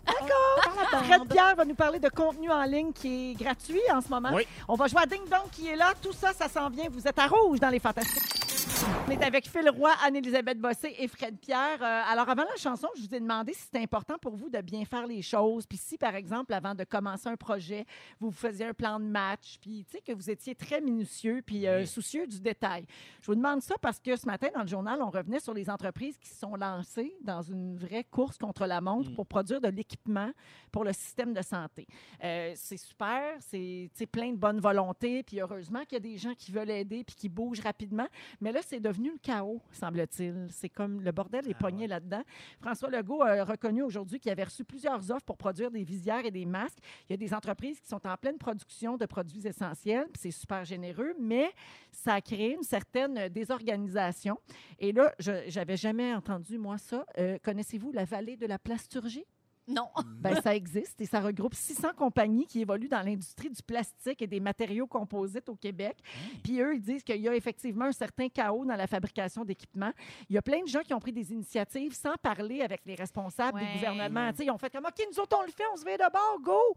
Fred 1.05 1.27
Pierre 1.29 1.55
va 1.55 1.63
nous 1.63 1.75
parler 1.75 1.99
de 1.99 2.09
contenu 2.09 2.49
en 2.51 2.63
ligne 2.63 2.91
qui 2.91 3.31
est 3.31 3.33
gratuit 3.41 3.79
en 3.93 4.01
ce 4.01 4.09
moment. 4.09 4.29
Oui. 4.33 4.45
On 4.67 4.75
va 4.75 4.87
jouer 4.87 5.03
à 5.03 5.05
Ding 5.05 5.23
Dong 5.29 5.49
qui 5.51 5.69
est 5.69 5.75
là. 5.77 5.93
Tout 6.01 6.13
ça, 6.13 6.33
ça 6.33 6.49
s'en 6.49 6.69
vient. 6.69 6.89
Vous 6.91 7.07
êtes 7.07 7.17
à 7.19 7.27
rouge 7.27 7.59
dans 7.59 7.69
les 7.69 7.79
fantastiques. 7.79 8.50
On 9.07 9.11
est 9.11 9.23
avec 9.23 9.47
Phil 9.47 9.69
Roy, 9.69 9.91
Anne-Élisabeth 10.03 10.59
Bossé 10.59 10.95
et 10.97 11.07
Fred 11.07 11.37
Pierre. 11.39 11.81
Euh, 11.81 12.11
alors, 12.11 12.29
avant 12.29 12.43
la 12.43 12.55
chanson, 12.57 12.87
je 12.95 13.01
vous 13.01 13.15
ai 13.15 13.19
demandé 13.19 13.53
si 13.53 13.61
c'était 13.61 13.79
important 13.79 14.17
pour 14.17 14.35
vous 14.35 14.49
de 14.49 14.59
bien 14.61 14.85
faire 14.85 15.05
les 15.05 15.21
choses. 15.21 15.65
Puis 15.67 15.77
si, 15.77 15.97
par 15.97 16.15
exemple, 16.15 16.53
avant 16.53 16.73
de 16.73 16.83
commencer 16.83 17.27
un 17.27 17.35
projet, 17.35 17.85
vous 18.19 18.29
vous 18.29 18.35
faisiez 18.37 18.65
un 18.65 18.73
plan 18.73 18.99
de 18.99 19.05
match, 19.05 19.57
puis 19.61 19.85
tu 19.85 19.91
sais 19.97 20.01
que 20.01 20.13
vous 20.13 20.29
étiez 20.29 20.55
très 20.55 20.81
minutieux 20.81 21.41
puis 21.45 21.67
euh, 21.67 21.85
soucieux 21.85 22.25
du 22.27 22.39
détail. 22.39 22.85
Je 23.21 23.27
vous 23.27 23.35
demande 23.35 23.61
ça 23.61 23.75
parce 23.81 23.99
que 23.99 24.15
ce 24.15 24.25
matin, 24.25 24.47
dans 24.55 24.61
le 24.61 24.67
journal, 24.67 25.01
on 25.01 25.09
revenait 25.09 25.39
sur 25.39 25.53
les 25.53 25.69
entreprises 25.69 26.17
qui 26.17 26.29
se 26.29 26.39
sont 26.39 26.55
lancées 26.55 27.13
dans 27.21 27.41
une 27.41 27.77
vraie 27.77 28.03
course 28.03 28.37
contre 28.37 28.65
la 28.65 28.81
montre 28.81 29.11
Mm. 29.11 29.15
pour 29.15 29.25
produire 29.25 29.61
de 29.61 29.67
l'équipement 29.67 30.31
pour 30.71 30.83
le 30.83 30.93
système 30.93 31.33
de 31.33 31.41
santé. 31.41 31.87
Euh, 32.23 32.53
c'est 32.55 32.77
super, 32.77 33.35
c'est 33.39 33.89
plein 34.11 34.31
de 34.31 34.37
bonne 34.37 34.59
volonté, 34.59 35.23
puis 35.23 35.39
heureusement 35.39 35.81
qu'il 35.81 35.93
y 35.93 35.97
a 35.97 35.99
des 35.99 36.17
gens 36.17 36.33
qui 36.35 36.51
veulent 36.51 36.69
aider 36.69 37.03
puis 37.03 37.15
qui 37.15 37.29
bougent 37.29 37.59
rapidement. 37.61 38.07
Mais 38.39 38.51
là, 38.51 38.61
c'est 38.71 38.79
devenu 38.79 39.11
le 39.11 39.17
chaos, 39.17 39.61
semble-t-il. 39.73 40.47
C'est 40.49 40.69
comme 40.69 41.01
le 41.01 41.11
bordel 41.11 41.45
est 41.49 41.55
Ah 41.55 41.59
pogné 41.59 41.81
ouais. 41.81 41.87
là-dedans. 41.87 42.21
François 42.61 42.89
Legault 42.89 43.21
a 43.21 43.43
reconnu 43.43 43.81
aujourd'hui 43.83 44.17
qu'il 44.17 44.31
avait 44.31 44.45
reçu 44.45 44.63
plusieurs 44.63 45.11
offres 45.11 45.25
pour 45.25 45.35
produire 45.35 45.69
des 45.69 45.83
visières 45.83 46.25
et 46.25 46.31
des 46.31 46.45
masques. 46.45 46.77
Il 47.09 47.11
y 47.11 47.15
a 47.15 47.17
des 47.17 47.33
entreprises 47.33 47.81
qui 47.81 47.89
sont 47.89 48.07
en 48.07 48.15
pleine 48.15 48.37
production 48.37 48.95
de 48.95 49.05
produits 49.05 49.45
essentiels, 49.45 50.05
puis 50.05 50.21
c'est 50.21 50.31
super 50.31 50.63
généreux, 50.63 51.13
mais 51.19 51.51
ça 51.91 52.13
a 52.13 52.21
créé 52.21 52.53
une 52.53 52.63
certaine 52.63 53.27
désorganisation. 53.27 54.39
Et 54.79 54.93
là, 54.93 55.13
je 55.19 55.53
n'avais 55.53 55.75
jamais 55.75 56.13
entendu, 56.15 56.57
moi, 56.57 56.77
ça. 56.77 57.05
Euh, 57.17 57.37
Connaissez-vous 57.43 57.91
la 57.91 58.05
vallée 58.05 58.37
de 58.37 58.45
la 58.45 58.57
plasturgie? 58.57 59.25
Non. 59.73 59.89
Ben, 60.21 60.39
ça 60.39 60.55
existe 60.55 61.01
et 61.01 61.07
ça 61.07 61.19
regroupe 61.19 61.55
600 61.55 61.93
compagnies 61.97 62.45
qui 62.45 62.61
évoluent 62.61 62.87
dans 62.89 63.01
l'industrie 63.01 63.49
du 63.49 63.63
plastique 63.63 64.21
et 64.21 64.27
des 64.27 64.39
matériaux 64.39 64.85
composites 64.85 65.49
au 65.49 65.55
Québec. 65.55 65.97
Puis 66.43 66.61
eux, 66.61 66.75
ils 66.75 66.81
disent 66.81 67.03
qu'il 67.03 67.19
y 67.21 67.27
a 67.27 67.35
effectivement 67.35 67.85
un 67.85 67.91
certain 67.91 68.29
chaos 68.29 68.63
dans 68.63 68.75
la 68.75 68.85
fabrication 68.85 69.43
d'équipements. 69.43 69.91
Il 70.29 70.35
y 70.35 70.37
a 70.37 70.43
plein 70.43 70.61
de 70.61 70.67
gens 70.67 70.81
qui 70.81 70.93
ont 70.93 70.99
pris 70.99 71.11
des 71.11 71.31
initiatives 71.31 71.93
sans 71.93 72.13
parler 72.21 72.61
avec 72.61 72.81
les 72.85 72.93
responsables 72.93 73.57
Ouais. 73.57 73.65
des 73.65 73.73
gouvernements. 73.79 74.29
Ils 74.39 74.51
ont 74.51 74.59
fait 74.59 74.69
comme, 74.71 74.85
OK, 74.85 75.03
nous 75.11 75.19
autres, 75.19 75.35
on 75.39 75.43
le 75.43 75.51
fait, 75.51 75.63
on 75.73 75.77
se 75.77 75.85
met 75.85 75.97
de 75.97 76.11
bord, 76.11 76.39
go! 76.43 76.75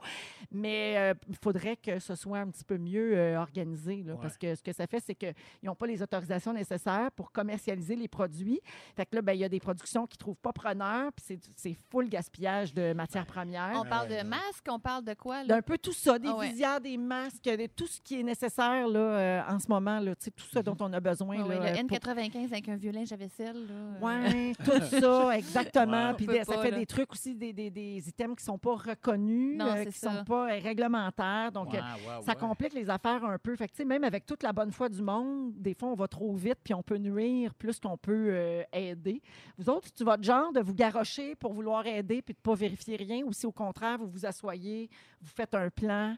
Mais 0.50 0.94
euh, 0.96 1.14
il 1.28 1.36
faudrait 1.36 1.76
que 1.76 1.98
ce 1.98 2.14
soit 2.14 2.38
un 2.38 2.48
petit 2.48 2.64
peu 2.64 2.78
mieux 2.78 3.16
euh, 3.16 3.38
organisé, 3.38 4.02
là, 4.02 4.14
Ouais. 4.14 4.18
parce 4.22 4.38
que 4.38 4.54
ce 4.54 4.62
que 4.62 4.72
ça 4.72 4.86
fait, 4.86 5.00
c'est 5.00 5.14
qu'ils 5.14 5.34
n'ont 5.62 5.74
pas 5.74 5.86
les 5.86 6.02
autorisations 6.02 6.52
nécessaires 6.54 7.10
pour 7.12 7.30
commercialiser 7.30 7.96
les 7.96 8.08
produits. 8.08 8.60
Fait 8.96 9.04
que 9.06 9.16
là, 9.16 9.22
ben, 9.22 9.32
il 9.34 9.40
y 9.40 9.44
a 9.44 9.48
des 9.48 9.60
productions 9.60 10.06
qui 10.06 10.16
ne 10.16 10.20
trouvent 10.20 10.40
pas 10.40 10.52
preneur, 10.52 11.12
puis 11.12 11.38
c'est 11.56 11.74
full 11.90 12.08
gaspillage 12.08 12.72
de 12.72 12.83
matières 12.92 13.24
premières. 13.26 13.72
On 13.80 13.84
parle 13.88 14.08
ouais, 14.10 14.22
de 14.22 14.28
masques, 14.28 14.66
on 14.68 14.78
parle 14.78 15.04
de 15.04 15.14
quoi? 15.14 15.38
Là? 15.42 15.46
D'un 15.56 15.62
peu 15.62 15.78
tout 15.78 15.92
ça, 15.92 16.18
des 16.18 16.28
Ah 16.28 16.36
ouais. 16.36 16.48
visières, 16.50 16.80
des 16.80 16.96
masques, 16.98 17.44
de 17.44 17.66
tout 17.66 17.86
ce 17.86 18.00
qui 18.00 18.20
est 18.20 18.22
nécessaire 18.22 18.86
là, 18.88 18.98
euh, 18.98 19.40
en 19.48 19.58
ce 19.58 19.68
moment, 19.68 20.00
là, 20.00 20.14
tout 20.16 20.30
ça 20.52 20.62
dont 20.62 20.76
on 20.80 20.92
a 20.92 21.00
besoin. 21.00 21.36
Ah 21.40 21.46
ouais, 21.46 21.58
là, 21.58 21.72
le 21.82 21.86
pour- 21.86 21.98
N95 21.98 22.44
avec 22.52 22.68
un 22.68 22.76
vieux 22.76 22.90
linge 22.92 23.12
à 23.12 23.16
vaisselle. 23.16 23.66
Là, 23.66 23.74
euh, 23.74 23.98
Oui, 24.02 24.54
tout 24.64 25.00
ça, 25.00 25.30
exactement. 25.38 26.08
Ouais. 26.08 26.14
Puis 26.14 26.26
ça 26.44 26.44
pas, 26.54 26.62
fait 26.62 26.70
là. 26.72 26.78
des 26.78 26.86
trucs 26.86 27.12
aussi, 27.12 27.34
des, 27.34 27.52
des, 27.52 27.70
des 27.70 28.08
items 28.08 28.36
qui 28.36 28.42
ne 28.42 28.46
sont 28.52 28.58
pas 28.58 28.74
reconnus, 28.74 29.56
Non, 29.58 29.66
euh, 29.66 29.82
qui 29.84 30.04
ne 30.06 30.10
sont 30.12 30.24
pas 30.24 30.50
euh, 30.52 30.58
réglementaires. 30.62 31.52
Donc, 31.52 31.72
Ouais, 31.72 31.78
ouais, 31.80 32.22
ça 32.24 32.34
complique 32.34 32.72
les 32.74 32.90
affaires 32.90 33.24
un 33.24 33.38
peu. 33.38 33.54
Fait 33.56 33.68
que, 33.68 33.82
même 33.84 34.04
avec 34.04 34.26
toute 34.26 34.42
la 34.42 34.52
bonne 34.52 34.70
foi 34.70 34.88
du 34.88 35.02
monde, 35.02 35.52
des 35.56 35.74
fois, 35.74 35.88
on 35.90 35.94
va 35.94 36.08
trop 36.08 36.34
vite, 36.34 36.58
puis 36.62 36.74
on 36.74 36.82
peut 36.82 36.96
nuire 36.98 37.54
plus 37.54 37.78
qu'on 37.80 37.96
peut 37.96 38.28
euh, 38.30 38.62
aider. 38.72 39.22
Vous 39.58 39.68
autres, 39.70 39.88
tu 39.92 40.04
votre 40.04 40.22
genre 40.22 40.52
de 40.52 40.60
vous 40.60 40.74
garrocher 40.74 41.34
pour 41.34 41.52
vouloir 41.52 41.86
aider 41.86 42.22
puis 42.22 42.34
de 42.34 42.38
ne 42.38 42.42
pas 42.42 42.54
vérifier 42.68 42.96
rien, 42.96 43.22
ou 43.24 43.32
si 43.32 43.46
au 43.46 43.52
contraire, 43.52 43.98
vous 43.98 44.08
vous 44.08 44.24
asseyez, 44.26 44.88
vous 45.20 45.28
faites 45.28 45.54
un 45.54 45.70
plan? 45.70 46.16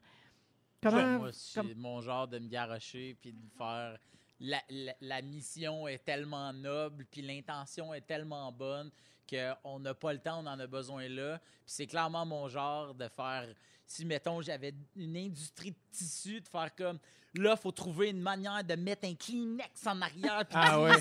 Comment. 0.82 1.18
Moi, 1.18 1.32
c'est 1.32 1.61
comme- 1.61 1.74
mon 1.74 2.01
genre 2.01 2.28
de 2.28 2.38
me 2.38 2.49
garrocher 2.49 3.16
puis 3.20 3.32
de 3.32 3.49
faire. 3.57 3.99
La, 4.38 4.61
la- 4.68 4.94
la 5.01 5.22
mission 5.22 5.88
est 5.88 6.05
tellement 6.05 6.53
noble, 6.53 7.07
puis 7.11 7.22
l'intention 7.22 7.94
est 7.94 8.03
tellement 8.03 8.53
bonne 8.53 8.90
qu'on 9.28 9.80
n'a 9.80 9.94
pas 9.94 10.12
le 10.12 10.18
temps, 10.20 10.40
on 10.44 10.47
en 10.47 10.61
a 10.61 10.66
besoin 10.66 11.09
là. 11.09 11.38
Puis 11.38 11.49
c'est 11.78 11.86
clairement 11.86 12.24
mon 12.26 12.47
genre 12.49 12.94
de 12.94 13.09
faire. 13.09 13.49
Si, 13.86 14.05
mettons, 14.05 14.40
j'avais 14.42 14.74
une 14.94 15.16
industrie 15.16 15.70
de 15.70 15.76
tissu, 15.90 16.40
de 16.40 16.49
faire 16.49 16.74
comme. 16.76 16.99
Là, 17.37 17.55
il 17.57 17.61
faut 17.61 17.70
trouver 17.72 18.11
une 18.11 18.20
manière 18.20 18.62
de 18.64 18.74
mettre 18.74 19.07
un 19.07 19.14
Kleenex 19.14 19.87
en 19.87 20.01
arrière, 20.01 20.45
puis 20.49 20.59
Ah 20.59 20.80
ouais. 20.80 20.93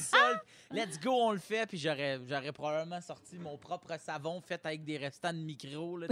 Puis 0.69 0.79
Let's 0.79 0.99
go, 0.99 1.11
on 1.11 1.31
le 1.31 1.37
fait. 1.37 1.65
Puis 1.67 1.77
j'aurais, 1.77 2.19
j'aurais 2.27 2.51
probablement 2.51 2.99
sorti 2.99 3.37
mon 3.37 3.55
propre 3.57 3.97
savon 3.99 4.41
fait 4.41 4.63
avec 4.65 4.83
des 4.83 4.97
restants 4.97 5.31
de 5.31 5.37
micro. 5.37 5.97
là? 5.97 6.07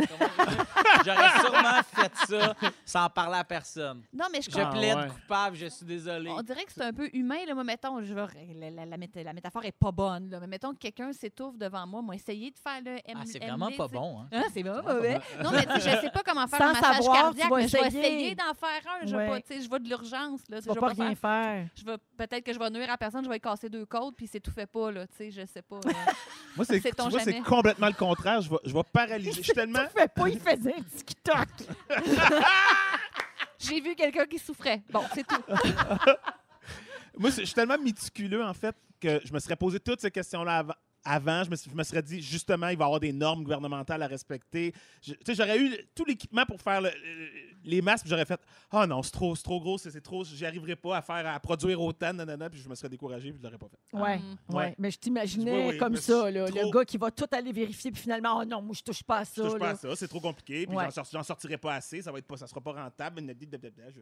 J'aurais 1.06 1.30
sûrement 1.40 1.84
fait 1.84 2.12
ça 2.28 2.56
sans 2.86 3.10
parler 3.10 3.38
à 3.40 3.44
personne. 3.44 4.04
Non, 4.14 4.26
mais 4.32 4.42
je 4.42 4.52
Je 4.52 4.60
Ah, 4.60 4.68
plaide 4.72 4.96
ouais. 4.98 5.08
coupable, 5.10 5.56
je 5.58 5.66
suis 5.66 5.86
désolé. 5.86 6.30
On 6.30 6.42
dirait 6.42 6.64
que 6.64 6.72
c'est 6.72 6.84
un 6.84 6.94
peu 6.94 7.10
humain. 7.14 7.44
Là. 7.48 7.54
Moi, 7.56 7.64
mettons, 7.64 8.02
je 8.02 8.14
vais- 8.14 8.26
la, 8.56 8.70
la- 8.70 8.86
la 8.86 8.98
méta- 8.98 9.24
la 9.24 9.34
métaphore 9.34 9.66
est 9.66 9.72
pas 9.72 9.92
bonne. 9.92 10.30
Là. 10.30 10.40
Mais 10.40 10.48
mettons 10.48 10.72
que 10.74 10.78
quelqu'un 10.78 11.12
s'étouffe 11.12 11.58
devant 11.58 11.86
moi. 11.88 12.02
Moi, 12.02 12.16
essayer 12.16 12.52
de 12.52 12.58
faire 12.60 12.80
le 12.84 12.92
M. 13.06 13.18
Ah, 13.18 13.24
c'est 13.26 13.40
vraiment 13.44 13.72
pas 13.72 13.88
bon. 13.88 14.22
Hein? 14.22 14.28
Ah, 14.32 14.44
c'est 14.54 14.62
vraiment 14.64 14.84
pas 14.84 14.94
mauvais. 14.94 15.20
Non, 15.44 15.52
mais 15.52 15.66
je 15.76 15.80
sais 15.82 16.10
pas 16.14 16.22
comment 16.26 16.48
faire 16.48 16.60
Sans 16.60 16.66
un 16.70 16.74
massage 16.74 16.96
savoir, 16.98 17.16
cardiaque, 17.22 17.52
mais 17.56 17.68
je 17.68 17.78
vais 17.78 17.88
essayer. 17.88 18.36
d'en 18.36 18.54
faire 18.54 18.82
un. 19.02 19.06
Je, 19.08 19.16
Ouais. 19.16 19.28
pas, 19.28 19.40
je 19.50 19.70
vais 19.70 19.80
de 19.80 19.90
l'urgence. 19.90 20.13
Là, 20.50 20.62
Tu 20.62 20.68
vas 20.68 20.76
pas 20.76 20.88
rien 20.90 21.16
faire. 21.16 21.68
Je 21.76 21.84
vais 21.86 21.98
peut-être 22.18 22.44
que 22.46 22.54
je 22.54 22.60
vais 22.60 22.70
nuire 22.70 22.90
à 22.90 22.98
personne, 22.98 23.24
je 23.24 23.30
vais 23.30 23.36
lui 23.36 23.42
casser 23.42 23.70
deux 23.70 23.86
côtes, 23.86 24.16
puis 24.16 24.28
c'est 24.28 24.40
tout 24.40 24.52
fait 24.52 24.66
pas 24.68 24.92
là, 24.92 25.08
tu 25.08 25.16
sais, 25.18 25.32
je 25.32 25.46
sais 25.46 25.62
pas. 25.62 25.78
euh. 25.78 25.92
Moi, 26.56 26.66
c'est, 26.66 26.80
tu 26.82 26.90
vois, 27.10 27.20
c'est 27.20 27.42
complètement 27.42 27.88
le 27.88 27.94
contraire. 27.94 28.42
Je 28.42 28.50
vais, 28.50 28.58
je 28.66 28.74
vais 28.74 28.84
paralyser. 28.92 29.32
Je 29.32 29.42
suis 29.42 29.54
tellement. 29.54 29.86
Pas, 30.16 30.30
il 30.30 30.40
faisait 30.40 30.76
un 30.76 30.82
TikTok. 30.84 31.48
J'ai 33.60 33.80
vu 33.82 33.96
quelqu'un 33.96 34.26
qui 34.26 34.38
souffrait. 34.40 34.82
Bon, 34.92 35.04
c'est 35.14 35.26
tout. 35.26 35.42
Moi, 37.18 37.32
c'est- 37.32 37.42
je 37.42 37.46
suis 37.46 37.54
tellement 37.56 37.78
méticuleux, 37.78 38.44
en 38.44 38.54
fait, 38.54 38.76
que 39.00 39.22
je 39.24 39.34
me 39.34 39.40
serais 39.40 39.56
posé 39.56 39.80
toutes 39.80 40.02
ces 40.02 40.12
questions-là 40.12 40.58
avant. 40.60 40.74
Avant, 41.06 41.44
je 41.44 41.50
me, 41.50 41.56
suis- 41.58 41.70
je 41.70 41.76
me 41.76 41.84
serais 41.84 42.02
dit, 42.02 42.22
justement, 42.22 42.70
il 42.70 42.78
va 42.78 42.84
y 42.84 42.88
avoir 42.88 43.00
des 43.00 43.12
normes 43.12 43.44
gouvernementales 43.44 44.02
à 44.02 44.08
respecter. 44.08 44.74
Je- 45.02 45.14
Tu 45.14 45.20
sais, 45.26 45.36
j'aurais 45.36 45.60
eu 45.60 45.76
tout 45.94 46.06
l'équipement 46.06 46.46
pour 46.46 46.62
faire 46.62 46.80
le- 46.82 46.90
le- 46.90 47.30
les 47.66 47.82
masques, 47.82 48.04
puis 48.06 48.10
j'aurais 48.10 48.26
fait 48.26 48.40
Ah 48.72 48.88
non, 48.88 49.04
c'est 49.04 49.12
trop, 49.12 49.36
c'est 49.36 49.44
trop 49.44 49.60
gros, 49.60 49.78
c'est 49.78 50.02
trop, 50.02 50.24
j'y 50.24 50.46
arriverai 50.46 50.76
pas 50.76 50.98
à 50.98 51.02
faire, 51.02 51.28
à 51.28 51.40
produire 51.40 51.82
autant, 51.82 52.14
nanana, 52.14 52.50
puis 52.50 52.60
je 52.62 52.70
me 52.70 52.76
serais 52.76 52.90
découragé, 52.90 53.32
puis 53.32 53.40
je 53.40 53.44
l'aurais 53.46 53.58
pas 53.58 53.68
fait. 53.68 53.98
Ouais, 53.98 54.16
Hum. 54.16 54.38
ouais. 54.50 54.56
Ouais. 54.66 54.76
Mais 54.80 54.92
je 54.92 54.98
t'imaginais 55.00 55.66
Oui, 55.68 55.72
oui, 55.74 55.78
comme 55.78 55.96
ça, 55.98 56.32
le 56.32 56.72
gars 56.72 56.86
qui 56.86 56.98
va 56.98 57.12
tout 57.12 57.28
aller 57.32 57.52
vérifier, 57.52 57.92
puis 57.92 58.02
finalement, 58.02 58.40
oh 58.40 58.46
non, 58.46 58.62
moi, 58.62 58.74
je 58.78 58.82
touche 58.84 59.04
pas 59.04 59.20
à 59.20 59.26
ça. 59.26 59.44
Je 59.44 59.50
touche 59.50 59.60
pas 59.60 59.66
là. 59.66 59.72
à 59.72 59.76
ça, 59.76 59.96
c'est 59.96 60.08
trop 60.08 60.22
compliqué, 60.22 60.66
puis 60.66 60.76
Ouais. 60.76 60.86
j'en 60.86 60.92
sor- 60.92 61.08
j'en 61.12 61.24
sortirai 61.24 61.58
pas 61.58 61.76
assez, 61.76 62.02
ça 62.02 62.12
va 62.12 62.18
être 62.20 62.28
pas, 62.28 62.38
ça 62.38 62.48
sera 62.48 62.62
pas 62.62 62.72
rentable. 62.72 63.22
je- 63.22 64.02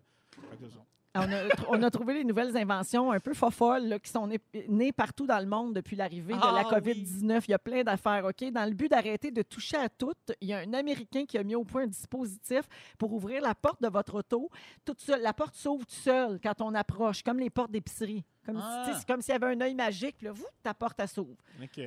Ça. 1.14 1.26
On 1.28 1.32
a, 1.32 1.44
on 1.78 1.84
a 1.84 1.90
trouvé 1.92 2.14
les 2.14 2.24
nouvelles 2.24 2.56
inventions 2.56 3.12
un 3.12 3.20
peu 3.20 3.34
fofolles 3.34 3.88
là, 3.88 4.00
qui 4.00 4.10
sont 4.10 4.28
nées, 4.28 4.40
nées 4.70 4.92
partout 4.94 5.28
dans 5.28 5.40
le 5.40 5.46
monde 5.46 5.74
depuis 5.74 5.96
l'arrivée 5.96 6.34
de 6.34 6.40
la 6.40 6.64
Ah, 6.66 6.80
COVID-19. 6.80 7.44
Il 7.48 7.52
y 7.52 7.54
a 7.54 7.60
plein 7.60 7.84
d'affaires, 7.84 8.24
OK? 8.26 8.50
Dans 8.52 8.66
le 8.66 8.74
but 8.74 8.90
d'arrêter 8.90 9.30
de 9.32 9.42
toucher 9.42 9.76
à 9.78 9.90
tout, 9.90 10.14
il 10.40 10.48
y 10.48 10.54
a 10.54 10.60
un 10.60 10.74
Américain 10.74 11.26
qui 11.26 11.38
a 11.38 11.44
mis 11.44 11.56
au 11.56 11.64
point 11.66 11.84
un 11.84 11.88
dispositif 11.88 12.62
pour 12.98 13.12
ouvrir 13.14 13.42
la 13.42 13.54
porte 13.56 13.82
de 13.82 13.90
votre 13.90 14.16
auto. 14.16 14.50
Toute 14.86 15.02
seule, 15.02 15.22
la 15.22 15.34
porte 15.34 15.56
s'ouvre 15.56 15.86
toute 15.86 15.92
seule 15.92 16.40
quand 16.42 16.62
on 16.62 16.74
approche, 16.76 17.24
comme 17.24 17.40
les 17.40 17.50
portes 17.50 17.72
d'épicerie. 17.72 18.24
Comme, 18.46 18.58
si- 18.58 18.64
Ah. 18.66 18.94
c'est 18.98 19.06
comme 19.06 19.22
s'il 19.22 19.34
y 19.34 19.36
avait 19.36 19.54
un 19.54 19.62
œil 19.62 19.76
magique, 19.76 20.16
puis 20.18 20.26
là, 20.28 20.32
vous, 20.32 20.46
ta 20.64 20.74
porte, 20.74 21.06
s'ouvre. 21.08 21.36
OK. 21.62 21.82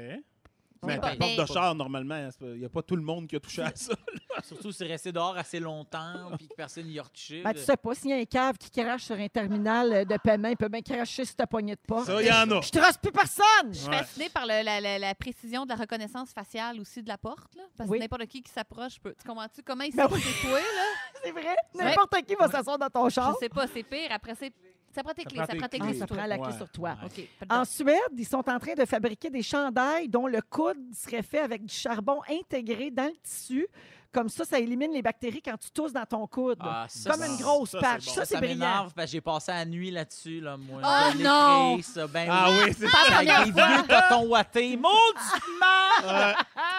Mais 0.87 0.97
va- 0.97 1.11
ta 1.11 1.16
porte 1.16 1.37
de 1.37 1.47
char, 1.47 1.74
normalement, 1.74 2.28
il 2.41 2.47
n'y 2.59 2.64
a 2.64 2.68
pas 2.68 2.82
tout 2.82 2.97
le 2.97 3.03
monde 3.03 3.26
qui 3.26 3.37
a 3.37 3.41
touché 3.41 3.62
à 3.62 3.72
ça. 3.74 3.93
Surtout 4.43 4.72
si 4.72 4.78
c'est 4.78 4.87
resté 4.87 5.12
dehors 5.12 5.37
assez 5.37 5.61
longtemps 5.61 6.30
puis 6.37 6.49
que 6.49 6.55
personne 6.55 6.87
n'y 6.87 6.99
a 6.99 7.03
retouché. 7.03 7.43
Ben, 7.43 7.53
tu 7.55 7.61
sais 7.61 7.76
pas, 7.76 7.95
s'il 7.95 8.11
y 8.11 8.12
a 8.12 8.16
un 8.16 8.24
cave 8.24 8.59
qui 8.59 8.70
crache 8.70 9.05
sur 9.05 9.14
un 9.16 9.28
terminal 9.28 10.05
de 10.05 10.16
paiement, 10.18 10.49
il 10.49 10.57
peut 10.57 10.68
bien 10.68 10.82
cracher 10.82 11.24
sur 11.24 11.37
ta 11.37 11.47
poignée 11.47 11.74
de 11.76 11.80
porte. 11.87 12.07
Ça, 12.07 12.20
il 12.20 12.26
y 12.26 12.32
en 12.32 12.51
a. 12.51 12.61
Je 12.61 12.70
trace 12.70 12.99
plus 12.99 13.12
personne! 13.12 13.45
Je 13.72 13.78
suis 13.78 13.89
Ouais. 13.89 13.99
fascinée 13.99 14.28
par 14.30 14.45
le- 14.47 14.62
la, 14.64 14.80
la- 14.80 14.99
la 14.99 15.14
précision 15.14 15.64
de 15.64 15.68
la 15.70 15.76
reconnaissance 15.76 16.32
faciale 16.32 16.80
aussi 16.80 17.03
de 17.03 17.09
la 17.09 17.16
porte. 17.18 17.55
Là, 17.57 17.62
parce 17.76 17.89
Oui. 17.89 17.99
que 17.99 18.03
n'importe 18.03 18.26
qui 18.26 18.43
qui 18.43 18.51
s'approche 18.53 18.99
peut. 19.01 19.14
Tu 19.20 19.26
comprends-tu 19.26 19.62
comment 19.62 19.85
il 19.85 19.95
Ben 19.95 20.09
c'est 20.11 20.47
toi, 20.49 20.59
là? 20.59 20.64
C'est 21.24 21.30
vrai. 21.30 21.57
N'importe 21.74 22.22
qui 22.26 22.35
va 22.35 22.49
s'asseoir 22.49 22.76
dans 22.78 22.91
ton 22.91 23.09
char. 23.09 23.32
Je 23.35 23.39
sais 23.45 23.49
pas, 23.49 23.66
c'est 23.66 23.82
pire. 23.82 24.09
Après, 24.11 24.35
c'est. 24.35 24.53
Ça 24.95 25.03
prend 25.03 25.12
tes 25.12 25.24
clés, 25.24 25.38
ça 25.38 25.55
prend 25.57 25.68
tes 25.68 25.78
clés. 25.78 25.88
Ah, 25.90 25.92
ça 25.92 25.99
sur 25.99 26.07
prend 26.07 26.16
toi. 26.16 26.26
la 26.26 26.38
clé 26.38 26.53
sur 26.57 26.70
toi. 26.70 26.97
OK. 27.05 27.28
En 27.51 27.64
Suède, 27.64 27.99
ils 28.16 28.26
sont 28.26 28.49
en 28.49 28.59
train 28.59 28.74
de 28.74 28.84
fabriquer 28.84 29.28
des 29.28 29.42
chandails 29.42 30.09
dont 30.09 30.26
le 30.26 30.40
coude 30.40 30.95
serait 30.95 31.22
fait 31.22 31.40
avec 31.40 31.64
du 31.64 31.74
charbon 31.74 32.20
intégré 32.28 32.90
dans 32.90 33.07
le 33.07 33.16
tissu. 33.22 33.66
Comme 34.15 34.29
ça, 34.29 34.45
ça 34.45 34.61
élimine 34.61 34.93
les 34.93 35.03
bactéries 35.03 35.43
quand 35.43 35.57
tu 35.59 35.71
tousses 35.73 35.93
dans 35.93 36.07
ton 36.07 36.25
coude. 36.29 36.57
Ah, 36.61 36.87
ça, 36.89 37.11
Comme 37.11 37.25
une 37.25 37.37
grosse 37.37 37.71
ça, 37.71 37.79
c'est 37.81 37.87
patch. 37.87 38.05
Ça, 38.05 38.25
c'est 38.25 38.37
brillant. 38.37 38.55
m'énerve 38.55 38.93
parce 38.95 39.07
que 39.07 39.12
j'ai 39.12 39.21
passé 39.21 39.51
la 39.53 39.65
nuit 39.65 39.91
là-dessus, 39.91 40.41
là, 40.41 40.57
moi. 40.57 40.81
Oh 40.85 41.11
Je 41.19 41.23
non! 41.25 41.83
ça, 41.83 42.07
ben 42.07 42.29
Ah 42.31 42.47
oui. 42.51 42.57
oui, 42.67 42.75
c'est 42.79 42.91
Pas 42.91 43.05
ça. 43.09 43.17
Avec 43.19 43.45
des 43.47 43.51
vieux 43.61 43.83
cotons 43.89 44.27
ouatés. 44.29 44.77
Mauditement! 44.77 46.33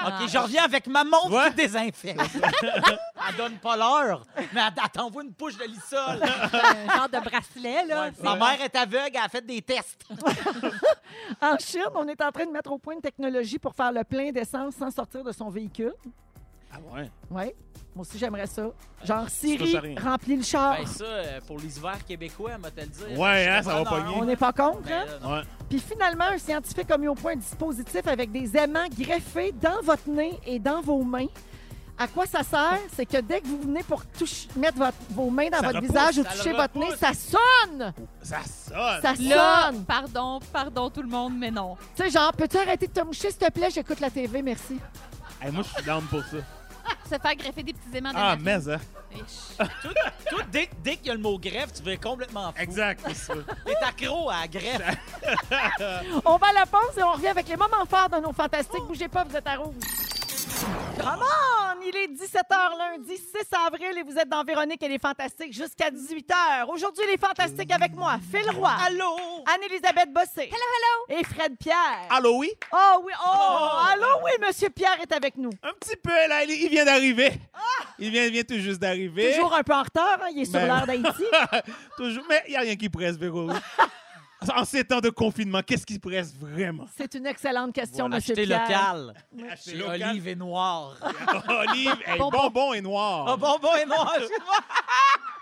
OK, 0.08 0.30
je 0.30 0.38
reviens 0.38 0.64
avec 0.64 0.88
ma 0.88 1.04
montre 1.04 1.32
Ouais. 1.32 1.50
qui 1.50 1.56
désinfecte. 1.56 2.22
elle 2.64 3.36
donne 3.38 3.58
pas 3.58 3.76
l'heure, 3.76 4.22
mais 4.38 4.62
elle, 4.62 4.74
elle 4.82 4.90
t'envoie 4.94 5.24
une 5.24 5.34
pouche 5.34 5.58
de 5.58 5.66
lissol. 5.66 6.22
un 6.24 6.96
genre 6.96 7.10
de 7.10 7.20
bracelet, 7.20 7.86
là. 7.86 8.12
Ma 8.24 8.36
mère 8.36 8.62
est 8.62 8.76
aveugle, 8.76 9.12
elle 9.16 9.22
a 9.26 9.30
fait 9.30 9.46
des 9.46 9.62
tests. 9.62 10.06
En 11.42 11.58
Chine, 11.58 11.82
on 11.96 12.08
est 12.08 12.22
en 12.22 12.32
train 12.32 12.46
de 12.46 12.52
mettre 12.52 12.72
au 12.72 12.78
point 12.78 12.94
une 12.94 13.02
technologie 13.02 13.60
pour 13.60 13.74
faire 13.76 13.92
le 13.92 14.04
plein 14.04 14.32
d'essence 14.32 14.76
sans 14.76 14.92
sortir 14.92 15.24
de 15.24 15.32
son 15.34 15.50
véhicule. 15.50 15.94
Ah 16.76 16.80
ouais? 16.94 17.10
Ouais. 17.32 17.56
Moi 17.96 18.02
aussi, 18.02 18.18
j'aimerais 18.18 18.48
ça. 18.48 18.64
Genre, 19.06 19.24
touches 19.24 19.32
Siri 19.32 19.96
remplit 19.98 20.36
le 20.36 20.44
char. 20.44 20.78
Ben 20.78 20.86
ça, 20.86 21.04
euh, 21.06 21.40
pour 21.48 21.58
les 21.60 21.78
hivers 21.78 22.04
québécois, 22.06 22.58
moi 22.60 22.70
te 22.70 22.82
le 22.82 22.88
dire. 22.88 23.18
Ouais, 23.20 23.48
hein, 23.48 23.64
ça 23.64 23.82
va 23.82 23.86
pogner. 23.90 24.14
On 24.18 24.26
n'est 24.26 24.36
pas 24.36 24.52
contre, 24.52 24.82
Ben, 24.82 24.92
hein? 24.94 25.06
là. 25.22 25.30
Ouais. 25.38 25.42
Puis 25.70 25.80
finalement, 25.80 26.26
un 26.26 26.38
scientifique 26.38 26.92
a 26.92 26.98
mis 26.98 27.08
au 27.08 27.16
point 27.16 27.34
un 27.34 27.38
dispositif 27.38 28.06
avec 28.06 28.32
des 28.34 28.56
aimants 28.58 28.88
greffés 29.00 29.54
dans 29.54 29.82
votre 29.82 30.10
nez 30.10 30.38
et 30.46 30.60
dans 30.60 30.82
vos 30.82 31.04
mains. 31.04 31.28
À 31.98 32.10
quoi 32.10 32.26
ça 32.26 32.44
sert? 32.44 32.80
C'est 32.94 33.06
que 33.06 33.22
dès 33.22 33.40
que 33.40 33.48
vous 33.48 33.62
venez 33.62 33.82
pour 33.84 34.06
toucher- 34.06 34.50
mettre 34.58 34.78
votre- 34.78 34.98
vos 35.12 35.30
mains 35.30 35.48
dans 35.50 35.60
Ça 35.60 35.68
votre 35.68 35.76
repousse, 35.80 35.92
visage 35.92 36.18
ou 36.18 36.24
toucher 36.26 36.52
votre 36.52 36.78
nez, 36.78 36.92
ça 36.98 37.12
sonne! 37.14 37.94
Ça 38.22 38.40
sonne. 38.44 39.02
Ça 39.02 39.14
Là, 39.24 39.72
sonne! 39.72 39.86
pardon, 39.86 40.40
pardon 40.52 40.90
tout 40.90 41.02
le 41.02 41.08
monde, 41.08 41.36
mais 41.38 41.52
non. 41.52 41.78
Tu 41.96 42.04
sais, 42.04 42.10
genre, 42.10 42.34
peux-tu 42.34 42.58
arrêter 42.58 42.88
de 42.88 42.92
te 42.92 43.00
moucher, 43.00 43.32
s'il 43.32 43.38
te 43.40 43.50
plaît? 43.50 43.70
J'écoute 43.74 44.02
la 44.02 44.10
TV, 44.10 44.42
merci. 44.42 44.78
Hey, 45.42 45.54
moi, 45.54 45.64
je 45.64 45.70
suis 45.74 45.84
down 45.86 46.04
pour 46.10 46.20
ça. 46.26 46.38
Se 47.10 47.18
faire 47.20 47.36
greffer 47.36 47.64
des 47.64 47.74
petits 47.74 47.98
aimants 47.98 48.12
de 48.12 48.18
Ah, 48.18 48.36
mais, 48.40 48.70
hein. 48.70 48.80
Ish. 49.14 49.58
Toi, 50.30 50.42
dès, 50.52 50.70
dès 50.84 50.98
qu'il 50.98 51.08
y 51.08 51.10
a 51.12 51.14
le 51.14 51.20
mot 51.20 51.38
greffe, 51.40 51.72
tu 51.74 51.84
vas 51.84 51.96
complètement 51.98 52.52
fou. 52.52 52.62
Exact, 52.62 53.02
c'est 53.08 53.14
ça. 53.16 53.34
T'es 53.66 53.76
accro 53.76 54.30
à 54.30 54.42
la 54.42 54.48
greffe. 54.48 54.98
On 56.26 56.38
va 56.38 56.48
à 56.48 56.54
la 56.54 56.66
pause 56.66 56.98
et 56.98 57.04
on 57.04 57.14
revient 57.14 57.28
avec 57.28 57.48
les 57.48 57.56
moments 57.56 57.86
forts 57.90 58.10
de 58.10 58.18
nos 58.18 58.34
fantastiques. 58.34 58.84
Bougez 58.88 59.08
pas, 59.08 59.24
vous 59.24 59.36
êtes 59.36 59.48
à 59.48 59.56
rouge. 59.56 59.74
Come 61.00 61.22
on! 61.24 61.82
Il 61.88 61.96
est 61.96 62.08
17h 62.08 62.78
lundi 62.80 63.16
6 63.16 63.24
avril 63.68 63.98
et 63.98 64.04
vous 64.04 64.18
êtes 64.18 64.28
dans 64.30 64.44
Véronique 64.44 64.82
et 64.82 64.88
les 64.88 64.98
Fantastiques 64.98 65.54
jusqu'à 65.54 65.92
18h. 65.92 66.68
Aujourd'hui, 66.68 67.04
les 67.08 67.18
Fantastiques 67.18 67.72
avec 67.72 67.94
moi, 67.94 68.16
Phil 68.32 68.50
Roy. 68.52 68.72
Allô? 68.88 69.16
Anne-Élisabeth 69.54 70.12
Bossé. 70.12 70.44
Hello, 70.48 70.50
hello. 71.10 71.20
Et 71.20 71.24
Fred 71.24 71.56
Pierre. 71.60 72.08
Allô, 72.10 72.38
oui? 72.40 72.52
Oh 72.72 73.02
oui, 73.06 73.14
oh, 73.24 73.30
Oh. 73.30 73.70
allô, 73.94 74.08
oui, 74.24 74.32
Monsieur 74.48 74.70
Pierre 74.70 74.98
est 75.02 75.12
avec 75.14 75.36
nous. 75.38 75.52
Un 75.62 75.74
petit 75.80 75.96
peu, 75.96 76.10
là. 76.28 76.44
Il, 76.44 76.52
il 76.52 76.70
vient 76.70 76.86
d'arriver. 76.86 77.34
Il 78.00 78.10
vient, 78.10 78.24
il 78.26 78.32
vient 78.32 78.44
tout 78.44 78.58
juste 78.60 78.80
d'arriver. 78.80 79.34
Toujours 79.36 79.54
un 79.54 79.64
peu 79.64 79.74
en 79.74 79.84
retard, 79.84 80.18
hein, 80.24 80.28
il 80.34 80.42
est 80.42 80.46
sur 80.46 80.54
Ben- 80.60 80.68
l'heure 80.68 80.88
d'Haïti. 80.88 81.24
Toujours. 81.98 82.24
Mais 82.30 82.44
il 82.48 82.52
n'y 82.52 82.58
a 82.58 82.62
rien 82.62 82.76
qui 82.76 82.90
presse, 82.90 83.16
Véro. 83.18 83.50
En 84.56 84.66
ces 84.66 84.84
temps 84.84 85.00
de 85.00 85.10
confinement, 85.10 85.62
qu'est-ce 85.66 85.86
qui 85.86 85.98
presse 85.98 86.36
vraiment? 86.38 86.86
C'est 86.98 87.14
une 87.16 87.26
excellente 87.26 87.74
question, 87.74 88.06
Voilà, 88.06 88.18
Monsieur 88.18 88.34
acheter 88.34 88.46
Pierre. 88.48 88.96
local. 88.96 89.14
Acheter 89.50 89.74
local. 89.76 90.02
Olive 90.12 90.28
et 90.28 90.36
Noir. 90.36 90.98
Olive, 91.48 91.96
hey, 92.06 92.18
Bonbon. 92.20 92.38
bonbon 92.44 92.74
et 92.74 92.82
noir. 92.82 93.26
Ah, 93.30 93.38
bonbon 93.38 93.70
et 93.82 93.86
noir, 93.86 94.14
excuse-moi. 94.18 94.56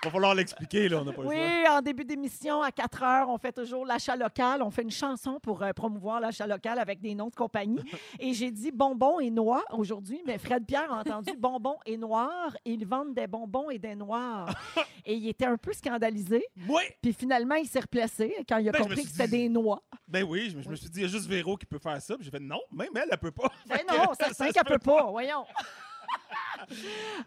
Va 0.04 0.10
falloir 0.12 0.36
l'expliquer, 0.36 0.90
là. 0.90 0.98
On 1.00 1.06
n'a 1.06 1.14
pas 1.14 1.22
le 1.22 1.30
choix. 1.30 1.34
Oui, 1.38 1.68
en 1.70 1.82
début 1.82 2.04
d'émission, 2.04 2.62
à 2.62 2.72
4 2.74 3.04
heures, 3.04 3.30
on 3.30 3.38
fait 3.38 3.54
toujours 3.54 3.86
l'achat 3.86 4.18
local. 4.18 4.62
On 4.62 4.70
fait 4.70 4.82
une 4.82 4.92
chanson 4.92 5.40
pour 5.42 5.64
euh, 5.64 5.72
promouvoir 5.72 6.20
l'achat 6.20 6.46
local 6.46 6.78
avec 6.78 7.00
des 7.00 7.16
noms 7.16 7.30
de 7.30 7.36
compagnie. 7.36 7.80
Et 8.20 8.34
j'ai 8.34 8.52
dit 8.52 8.72
bonbons 8.74 9.22
et 9.22 9.30
noix 9.30 9.64
aujourd'hui, 9.72 10.22
mais 10.28 10.38
Fred 10.38 10.66
Pierre 10.66 10.92
a 10.92 11.00
entendu 11.00 11.32
bonbons 11.40 11.78
et 11.86 11.96
noirs. 11.96 12.54
Ils 12.66 12.86
vendent 12.86 13.14
des 13.14 13.28
bonbons 13.28 13.70
et 13.70 13.80
des 13.80 13.96
noirs. 13.96 14.50
Et 15.06 15.16
il 15.16 15.28
était 15.28 15.46
un 15.46 15.58
peu 15.58 15.74
scandalisé. 15.74 16.46
Oui. 16.70 16.82
Puis 17.02 17.12
finalement, 17.12 17.56
il 17.56 17.68
s'est 17.68 17.82
replacé 17.82 18.34
quand 18.48 18.56
il 18.58 18.70
a 18.70 18.72
Ben, 18.72 18.83
compris 18.84 18.98
suis 19.02 19.06
que 19.06 19.12
c'était 19.12 19.28
dit- 19.28 19.38
des 19.44 19.50
noix. 19.50 19.82
Ben 20.08 20.24
oui, 20.24 20.50
je 20.52 20.58
me, 20.58 20.62
je 20.62 20.70
me 20.70 20.76
suis 20.76 20.90
dit, 20.90 21.00
il 21.00 21.04
y 21.04 21.06
a 21.06 21.10
juste 21.10 21.28
Véro 21.28 21.58
qui 21.58 21.66
peut 21.66 21.80
faire 21.80 22.02
ça. 22.02 22.16
Puis 22.16 22.26
j'ai 22.26 22.32
fait, 22.32 22.40
non, 22.40 22.60
même 22.72 22.90
elle, 22.96 23.08
elle 23.12 23.18
peut 23.18 23.32
pas. 23.32 23.50
Ben 23.68 23.80
non, 23.88 24.14
ça 24.20 24.34
ça 24.34 24.50
qu'elle 24.52 24.64
peut 24.64 24.80
pas. 24.80 25.04
Voyons. 25.10 25.46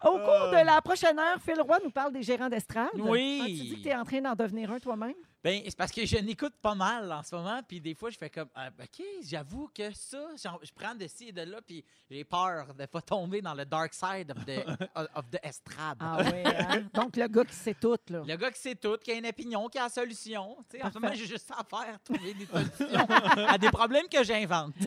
Au 0.03 0.11
cours 0.17 0.49
de 0.51 0.65
la 0.65 0.81
prochaine 0.81 1.17
heure, 1.19 1.37
Phil 1.41 1.59
Roy 1.61 1.79
nous 1.83 1.91
parle 1.91 2.11
des 2.13 2.23
gérants 2.23 2.49
d'estrade. 2.49 2.89
Oui. 2.95 3.39
Ah, 3.41 3.45
tu 3.45 3.51
dis 3.53 3.75
que 3.77 3.81
tu 3.83 3.89
es 3.89 3.95
en 3.95 4.03
train 4.03 4.21
d'en 4.21 4.33
devenir 4.35 4.71
un 4.71 4.79
toi-même? 4.79 5.13
Ben, 5.47 5.61
c'est 5.63 5.77
parce 5.77 5.93
que 5.93 6.05
je 6.05 6.17
n'écoute 6.17 6.55
pas 6.61 6.75
mal 6.75 7.09
en 7.09 7.23
ce 7.23 7.33
moment, 7.33 7.61
puis 7.65 7.79
des 7.79 7.95
fois, 7.95 8.09
je 8.09 8.17
fais 8.17 8.29
comme, 8.29 8.49
ah, 8.53 8.67
OK, 8.67 9.01
j'avoue 9.23 9.69
que 9.73 9.93
ça, 9.93 10.17
je 10.35 10.71
prends 10.75 10.93
de 10.93 11.07
ci 11.07 11.29
et 11.29 11.31
de 11.31 11.43
là, 11.43 11.61
puis 11.65 11.85
j'ai 12.11 12.25
peur 12.25 12.73
de 12.77 12.85
pas 12.85 13.01
tomber 13.01 13.41
dans 13.41 13.53
le 13.53 13.63
dark 13.63 13.93
side 13.93 14.29
of 14.29 14.45
the, 14.45 14.59
of 15.15 15.29
the 15.31 15.39
estrade. 15.41 15.95
Ah 16.01 16.17
oui, 16.19 16.43
hein? 16.43 16.83
Donc 16.93 17.15
le 17.15 17.29
gars 17.29 17.45
qui 17.45 17.55
sait 17.55 17.75
tout, 17.75 17.95
là. 18.09 18.23
Le 18.27 18.35
gars 18.35 18.51
qui 18.51 18.59
sait 18.59 18.75
tout, 18.75 18.97
qui 18.97 19.11
a 19.11 19.13
une 19.13 19.25
opinion, 19.25 19.69
qui 19.69 19.77
a 19.77 19.83
la 19.83 19.89
solution. 19.89 20.57
Tu 20.69 20.79
sais, 20.79 20.83
en 20.83 20.91
ce 20.91 20.99
moment, 20.99 21.13
j'ai 21.13 21.25
juste 21.25 21.49
à 21.51 21.63
faire, 21.63 21.97
trouver 22.03 22.33
des 22.33 22.45
solutions 22.45 23.07
à 23.47 23.57
des 23.57 23.69
problèmes 23.69 24.09
que 24.11 24.25
j'invente. 24.25 24.75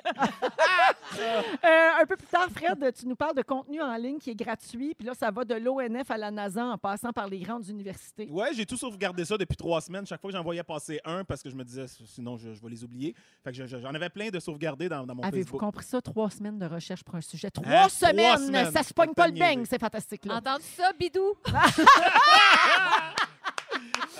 Euh, 1.19 2.03
un 2.03 2.07
peu 2.07 2.17
plus 2.17 2.29
tard, 2.29 2.49
Fred, 2.55 2.95
tu 2.95 3.07
nous 3.07 3.17
parles 3.17 3.35
de 3.35 3.43
contenu 3.43 3.83
en 3.83 3.97
ligne 3.97 4.19
qui 4.19 4.31
est 4.31 4.35
gratuit. 4.35 4.95
Puis 4.95 5.07
là, 5.07 5.13
ça 5.15 5.31
va 5.31 5.45
de 5.45 5.55
l'ONF 5.55 6.09
à 6.09 6.17
la 6.17 6.31
NASA 6.31 6.65
en 6.65 6.79
passant 6.79 7.13
par 7.13 7.27
les 7.27 7.41
grandes 7.41 7.69
universités. 7.69 8.29
Ouais, 8.31 8.55
j'ai 8.55 8.65
tout 8.65 8.77
sauvegardé 8.77 9.25
ça 9.25 9.37
depuis 9.37 9.57
trois 9.57 9.81
semaines. 9.81 10.07
Chaque 10.07 10.21
fois 10.21 10.31
que 10.31 10.37
j'en 10.37 10.45
voyais 10.51 10.63
passer 10.63 11.01
un, 11.05 11.25
parce 11.25 11.43
que 11.43 11.49
je 11.51 11.55
me 11.55 11.65
disais, 11.65 11.87
sinon 11.89 12.37
je, 12.37 12.53
je 12.55 12.61
vais 12.61 12.69
les 12.69 12.83
oublier. 12.85 13.15
Fait 13.45 13.51
que 13.53 13.57
je- 13.57 13.67
je- 13.67 13.79
j'en 13.79 13.95
avais 13.95 14.09
plein 14.11 14.29
de 14.31 14.39
sauvegardés 14.41 14.89
dans, 14.89 15.07
dans 15.07 15.15
mon 15.15 15.23
Avez-vous 15.23 15.45
Facebook. 15.45 15.61
compris 15.61 15.85
ça? 15.85 16.01
Trois 16.01 16.29
semaines 16.31 16.59
de 16.59 16.67
recherche 16.67 17.03
pour 17.05 17.15
un 17.15 17.21
sujet. 17.21 17.51
Trois, 17.51 17.67
Hein? 17.67 17.87
Trois 17.87 17.89
semaines! 17.89 18.71
Ça 18.73 18.83
se 18.83 18.93
pogne 18.93 19.15
pas 19.15 19.29
le 19.29 19.33
niaiser. 19.35 19.65
c'est 19.69 19.81
fantastique. 19.81 20.25
Là. 20.27 20.37
Entendu 20.37 20.65
ça, 20.77 20.91
bidou? 20.99 21.35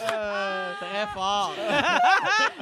Euh, 0.03 0.73
Très 0.81 1.07
fort. 1.09 1.53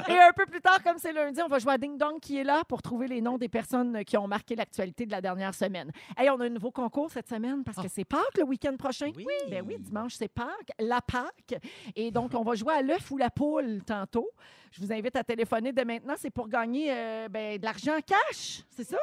Et 0.09 0.19
un 0.19 0.33
peu 0.33 0.47
plus 0.47 0.61
tard, 0.61 0.83
comme 0.83 0.99
c'est 0.99 1.13
lundi, 1.13 1.41
on 1.43 1.49
va 1.49 1.59
jouer 1.59 1.73
à 1.73 1.79
Ding 1.79 1.97
Dong 1.97 2.19
qui 2.21 2.39
est 2.39 2.45
là 2.45 2.63
pour 2.65 2.83
trouver 2.83 3.09
les 3.09 3.21
noms 3.21 3.39
des 3.39 3.49
personnes 3.49 4.05
qui 4.05 4.17
ont 4.17 4.27
marqué 4.27 4.57
l'actualité 4.57 5.07
de 5.07 5.11
la 5.11 5.21
dernière 5.21 5.55
semaine. 5.55 5.91
Hey, 6.17 6.31
on 6.31 6.41
a 6.41 6.47
un 6.47 6.51
nouveau 6.51 6.71
concours 6.71 7.11
cette 7.11 7.29
semaine 7.29 7.65
parce 7.65 7.79
que 7.79 7.89
c'est 7.89 8.05
Pâques 8.05 8.37
le 8.37 8.45
week-end 8.45 8.77
prochain. 8.77 9.11
Oui. 9.17 9.27
Ben 9.51 9.65
oui, 9.67 9.79
dimanche, 9.79 10.15
c'est 10.15 10.29
Pâques, 10.29 10.73
la 10.79 11.01
Pâques. 11.01 11.61
Et 11.97 12.11
donc, 12.11 12.33
on 12.35 12.43
va 12.43 12.55
jouer 12.55 12.75
à 12.75 12.83
l'œuf 12.83 13.11
ou 13.11 13.17
la 13.17 13.31
poule 13.31 13.83
tantôt. 13.85 14.29
Je 14.71 14.81
vous 14.81 14.93
invite 14.93 15.17
à 15.17 15.25
téléphoner 15.25 15.73
dès 15.73 15.85
maintenant. 15.85 16.15
C'est 16.17 16.31
pour 16.31 16.49
gagner 16.49 16.89
euh, 16.91 17.29
ben, 17.29 17.59
de 17.59 17.65
l'argent 17.65 17.97
en 17.97 18.01
cash, 18.01 18.63
c'est 18.71 18.85
ça? 18.85 18.99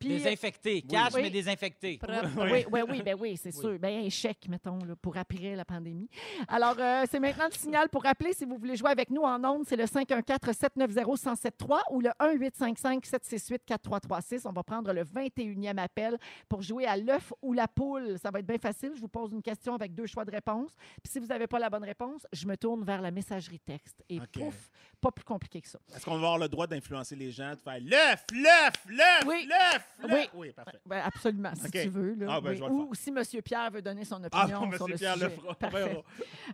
Puis, 0.00 0.08
Désinfecté. 0.08 0.82
Cash, 0.82 1.12
Oui. 1.14 1.22
mais 1.22 1.30
désinfecté. 1.30 2.00
oui, 2.38 2.64
oui, 2.72 2.80
oui, 2.88 3.02
ben 3.02 3.16
oui, 3.20 3.36
c'est 3.36 3.52
sûr. 3.52 3.78
Ben, 3.78 4.06
un 4.06 4.08
chèque, 4.08 4.48
mettons, 4.48 4.78
là, 4.78 4.96
pour 4.96 5.14
après 5.18 5.54
la 5.54 5.64
pandémie. 5.66 6.08
Alors, 6.48 6.74
euh, 6.78 7.04
c'est 7.10 7.20
maintenant 7.20 7.48
le 7.52 7.56
signal 7.56 7.88
pour 7.90 8.06
appeler. 8.06 8.32
Si 8.32 8.46
vous 8.46 8.56
voulez 8.56 8.76
jouer 8.76 8.90
avec 8.90 9.10
nous 9.10 9.20
en 9.22 9.44
ondes, 9.44 9.64
c'est 9.68 9.76
le 9.76 9.84
514-790-1073 9.84 11.82
ou 11.90 12.00
le 12.00 12.08
1-855-768-4336. 12.18 14.46
On 14.46 14.52
va 14.52 14.62
prendre 14.62 14.92
le 14.92 15.04
21e 15.04 15.78
appel 15.78 16.16
pour 16.48 16.62
jouer 16.62 16.86
à 16.86 16.96
l'œuf 16.96 17.32
ou 17.42 17.52
la 17.52 17.68
poule. 17.68 18.18
Ça 18.18 18.30
va 18.30 18.40
être 18.40 18.46
bien 18.46 18.58
facile. 18.58 18.92
Je 18.94 19.00
vous 19.00 19.08
pose 19.08 19.32
une 19.32 19.42
question 19.42 19.74
avec 19.74 19.94
deux 19.94 20.06
choix 20.06 20.24
de 20.24 20.30
réponse. 20.30 20.70
Puis 21.02 21.12
si 21.12 21.18
vous 21.18 21.26
n'avez 21.26 21.46
pas 21.46 21.58
la 21.58 21.70
bonne 21.70 21.84
réponse, 21.84 22.26
je 22.32 22.46
me 22.46 22.56
tourne 22.56 22.84
vers 22.84 23.02
la 23.02 23.10
messagerie 23.10 23.60
texte. 23.60 24.02
Et 24.08 24.20
pouf, 24.32 24.70
pas 25.00 25.10
plus 25.10 25.24
compliqué 25.24 25.60
que 25.60 25.68
ça. 25.68 25.78
Est-ce 25.94 26.04
qu'on 26.04 26.12
va 26.12 26.16
avoir 26.18 26.38
le 26.38 26.48
droit 26.48 26.66
d'influencer 26.66 27.16
les 27.16 27.30
gens, 27.30 27.50
de 27.50 27.56
faire 27.60 27.78
l'œuf, 27.80 28.24
l'œuf, 28.32 28.72
l'œuf, 28.88 29.24
Oui. 29.26 29.46
l'œuf, 29.48 29.58
l'œuf? 29.72 29.89
Oui. 30.02 30.28
Oui, 30.34 30.52
parfait. 30.52 30.78
Ben, 30.86 31.02
absolument, 31.04 31.52
si 31.54 31.70
tu 31.70 31.88
veux. 31.88 32.14
Là, 32.14 32.26
Ah, 32.30 32.40
ben, 32.40 32.50
oui. 32.50 32.56
je 32.56 32.62
vais 32.62 32.68
le 32.68 32.74
Ou 32.74 32.94
si 32.94 33.10
M. 33.10 33.22
Pierre 33.44 33.70
veut 33.70 33.82
donner 33.82 34.04
son 34.04 34.20
Ah, 34.32 34.44
opinion 34.44 34.66
bon, 34.66 34.76
sur 34.76 34.88
le 34.88 34.94
Pierre 34.96 35.14
sujet. 35.14 35.24
le 35.28 35.30
fera. 35.30 35.54
Parfait. 35.54 35.84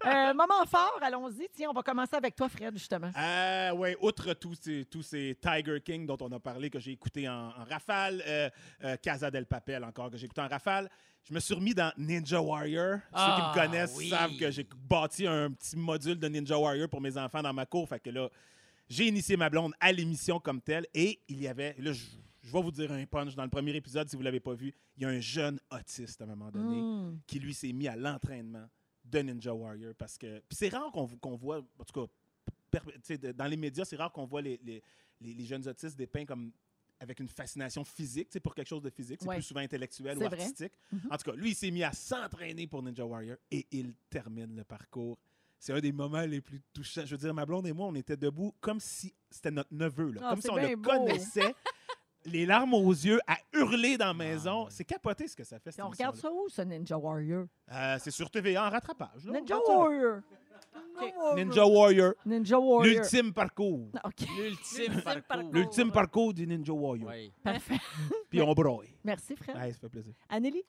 Verra. 0.03 0.30
Euh, 0.30 0.34
moment 0.34 0.64
fort, 0.66 0.99
allons-y. 1.03 1.49
Tiens, 1.55 1.68
on 1.70 1.72
va 1.72 1.82
commencer 1.82 2.16
avec 2.16 2.34
toi, 2.34 2.49
Fred, 2.49 2.74
justement. 2.76 3.11
Euh, 3.16 3.70
oui, 3.76 3.95
outre 4.01 4.32
tous 4.34 4.55
ces, 4.61 4.84
tous 4.84 5.03
ces 5.03 5.37
Tiger 5.41 5.80
King 5.80 6.07
dont 6.07 6.18
on 6.20 6.32
a 6.32 6.41
parlé, 6.41 6.70
que 6.70 6.78
j'ai 6.80 6.93
écouté 6.93 7.28
en, 7.28 7.49
en 7.49 7.64
rafale, 7.68 8.22
euh, 8.26 8.51
euh, 8.84 8.97
Casa 8.97 9.30
del 9.30 9.47
Papel 9.47 9.84
encore, 9.84 10.11
que 10.11 10.16
j'ai 10.16 10.26
écouté 10.26 10.41
en 10.41 10.49
rafale, 10.49 10.89
je 11.28 11.34
me 11.34 11.41
suis 11.41 11.55
remis 11.55 11.74
dans 11.74 11.93
Ninja 11.97 12.41
Warrior. 12.41 12.95
Ceux 12.95 13.01
qui 13.01 13.12
Ah, 13.14 13.53
me 13.55 13.61
connaissent 13.61 13.95
oui. 13.97 14.09
savent 14.11 14.37
que 14.37 14.51
j'ai 14.51 14.66
bâti 14.89 15.26
un 15.26 15.51
petit 15.51 15.76
module 15.76 16.18
de 16.18 16.28
Ninja 16.28 16.57
Warrior 16.59 16.89
pour 16.89 17.01
mes 17.01 17.16
enfants 17.18 17.43
dans 17.43 17.53
ma 17.53 17.66
cour. 17.66 17.89
Fait 17.89 17.99
que 17.99 18.11
là, 18.11 18.28
j'ai 18.89 19.09
initié 19.09 19.37
ma 19.37 19.51
blonde 19.51 19.72
à 19.80 19.91
l'émission 19.91 20.39
comme 20.39 20.61
telle 20.61 20.87
et 20.95 21.18
il 21.28 21.41
y 21.41 21.49
avait, 21.49 21.74
là, 21.80 21.93
je, 21.93 22.05
je 22.47 22.53
vais 22.53 22.62
vous 22.62 22.70
dire 22.70 22.90
un 22.92 23.05
punch 23.07 23.34
dans 23.34 23.42
le 23.44 23.51
premier 23.51 23.74
épisode 23.74 24.09
si 24.09 24.16
vous 24.16 24.22
ne 24.22 24.26
l'avez 24.26 24.40
pas 24.40 24.55
vu, 24.55 24.72
il 24.97 25.03
y 25.03 25.07
a 25.07 25.09
un 25.09 25.20
jeune 25.20 25.59
autiste 25.70 26.20
à 26.20 26.24
un 26.24 26.28
moment 26.28 26.51
donné 26.51 26.80
Mm. 26.80 27.20
qui 27.26 27.38
lui 27.40 27.53
s'est 27.53 27.72
mis 27.72 27.88
à 27.88 27.97
l'entraînement 27.97 28.68
de 29.05 29.18
Ninja 29.20 29.53
Warrior 29.53 29.94
parce 29.97 30.16
que 30.16 30.38
puis 30.49 30.57
c'est 30.57 30.68
rare 30.68 30.90
qu'on 30.92 31.36
voit 31.36 31.59
en 31.78 31.84
tout 31.84 32.07
cas 32.07 32.07
de- 33.16 33.32
dans 33.32 33.47
les 33.47 33.57
médias 33.57 33.84
c'est 33.84 33.97
rare 33.97 34.12
qu'on 34.12 34.26
voit 34.26 34.42
les, 34.42 34.59
les, 34.64 34.82
les- 35.20 35.34
les 35.34 35.44
jeunes 35.44 35.66
autistes 35.68 35.97
dépeints 35.97 36.24
comme 36.24 36.53
avec 36.99 37.20
une 37.20 37.28
fascination 37.28 37.84
physique, 37.84 38.40
pour 38.40 38.55
quelque 38.55 38.68
chose 38.68 38.80
de 38.80 38.88
physique, 38.88 39.18
c'est 39.20 39.28
Ouais. 39.28 39.34
plus 39.36 39.42
souvent 39.42 39.61
intellectuel 39.61 40.16
ou 40.16 40.24
artistique. 40.24 40.72
Mhm. 40.90 41.01
En 41.11 41.16
tout 41.18 41.30
cas, 41.30 41.36
lui, 41.36 41.51
il 41.51 41.55
s'est 41.55 41.70
mis 41.70 41.82
à 41.84 41.92
s'entraîner 41.92 42.66
pour 42.66 42.82
Ninja 42.82 43.05
Warrior 43.05 43.36
et 43.51 43.66
il 43.70 43.92
termine 44.09 44.57
le 44.57 44.64
parcours. 44.64 45.18
C'est 45.59 45.74
un 45.74 45.80
des 45.80 45.92
moments 45.92 46.22
les 46.22 46.40
plus 46.40 46.62
touchants. 46.72 47.05
Je 47.05 47.11
veux 47.11 47.18
dire, 47.18 47.34
ma 47.34 47.44
blonde 47.44 47.66
et 47.66 47.72
moi, 47.74 47.86
on 47.86 47.94
était 47.97 48.16
debout 48.16 48.55
comme 48.62 48.80
si 48.80 49.14
c'était 49.30 49.51
notre 49.51 49.74
neveu, 49.74 50.12
là. 50.12 50.22
Ah, 50.24 50.30
comme 50.30 50.40
si 50.40 50.49
on 50.51 50.57
le 50.57 50.74
beau. 50.74 50.88
connaissait. 50.88 51.55
les 52.26 52.46
larmes 52.46 52.74
aux 52.74 52.90
yeux, 52.90 53.18
à 53.26 53.36
hurler 53.52 53.96
dans 53.96 54.06
la 54.06 54.14
maison. 54.14 54.64
Ah. 54.66 54.70
C'est 54.70 54.84
capoté 54.84 55.28
ce 55.28 55.36
que 55.36 55.44
ça 55.44 55.58
fait. 55.58 55.70
cette 55.70 55.84
on 55.84 55.88
regarde 55.88 56.16
ça 56.16 56.30
où, 56.30 56.48
ce 56.48 56.62
Ninja 56.62 56.96
Warrior? 56.98 57.46
Euh, 57.72 57.96
c'est 58.00 58.10
sur 58.10 58.30
TVA 58.30 58.66
en 58.66 58.70
rattrapage. 58.70 59.24
là. 59.24 59.32
Ninja 59.32 59.56
Regarde 59.56 59.62
ça. 59.66 59.76
Warrior. 59.78 60.20
Ninja 61.36 61.66
Warrior. 61.66 62.14
Ninja 62.24 62.58
Warrior. 62.58 62.82
L'ultime 63.02 63.32
parcours. 63.32 63.88
OK, 64.04 64.26
L'ultime 64.38 65.02
parcours. 65.02 65.50
L'ultime 65.52 65.92
parcours 65.92 66.34
du 66.34 66.46
Ninja 66.46 66.72
Warrior. 66.72 67.10
Oui. 67.10 67.32
parfait. 67.42 67.78
Puis 68.30 68.40
on 68.42 68.52
broye. 68.52 68.86
Merci, 69.04 69.36
Fred. 69.36 69.56
Ouais, 69.56 69.72
ça 69.72 69.78
fait 69.78 69.88
plaisir. 69.88 70.14
Anneli? 70.28 70.62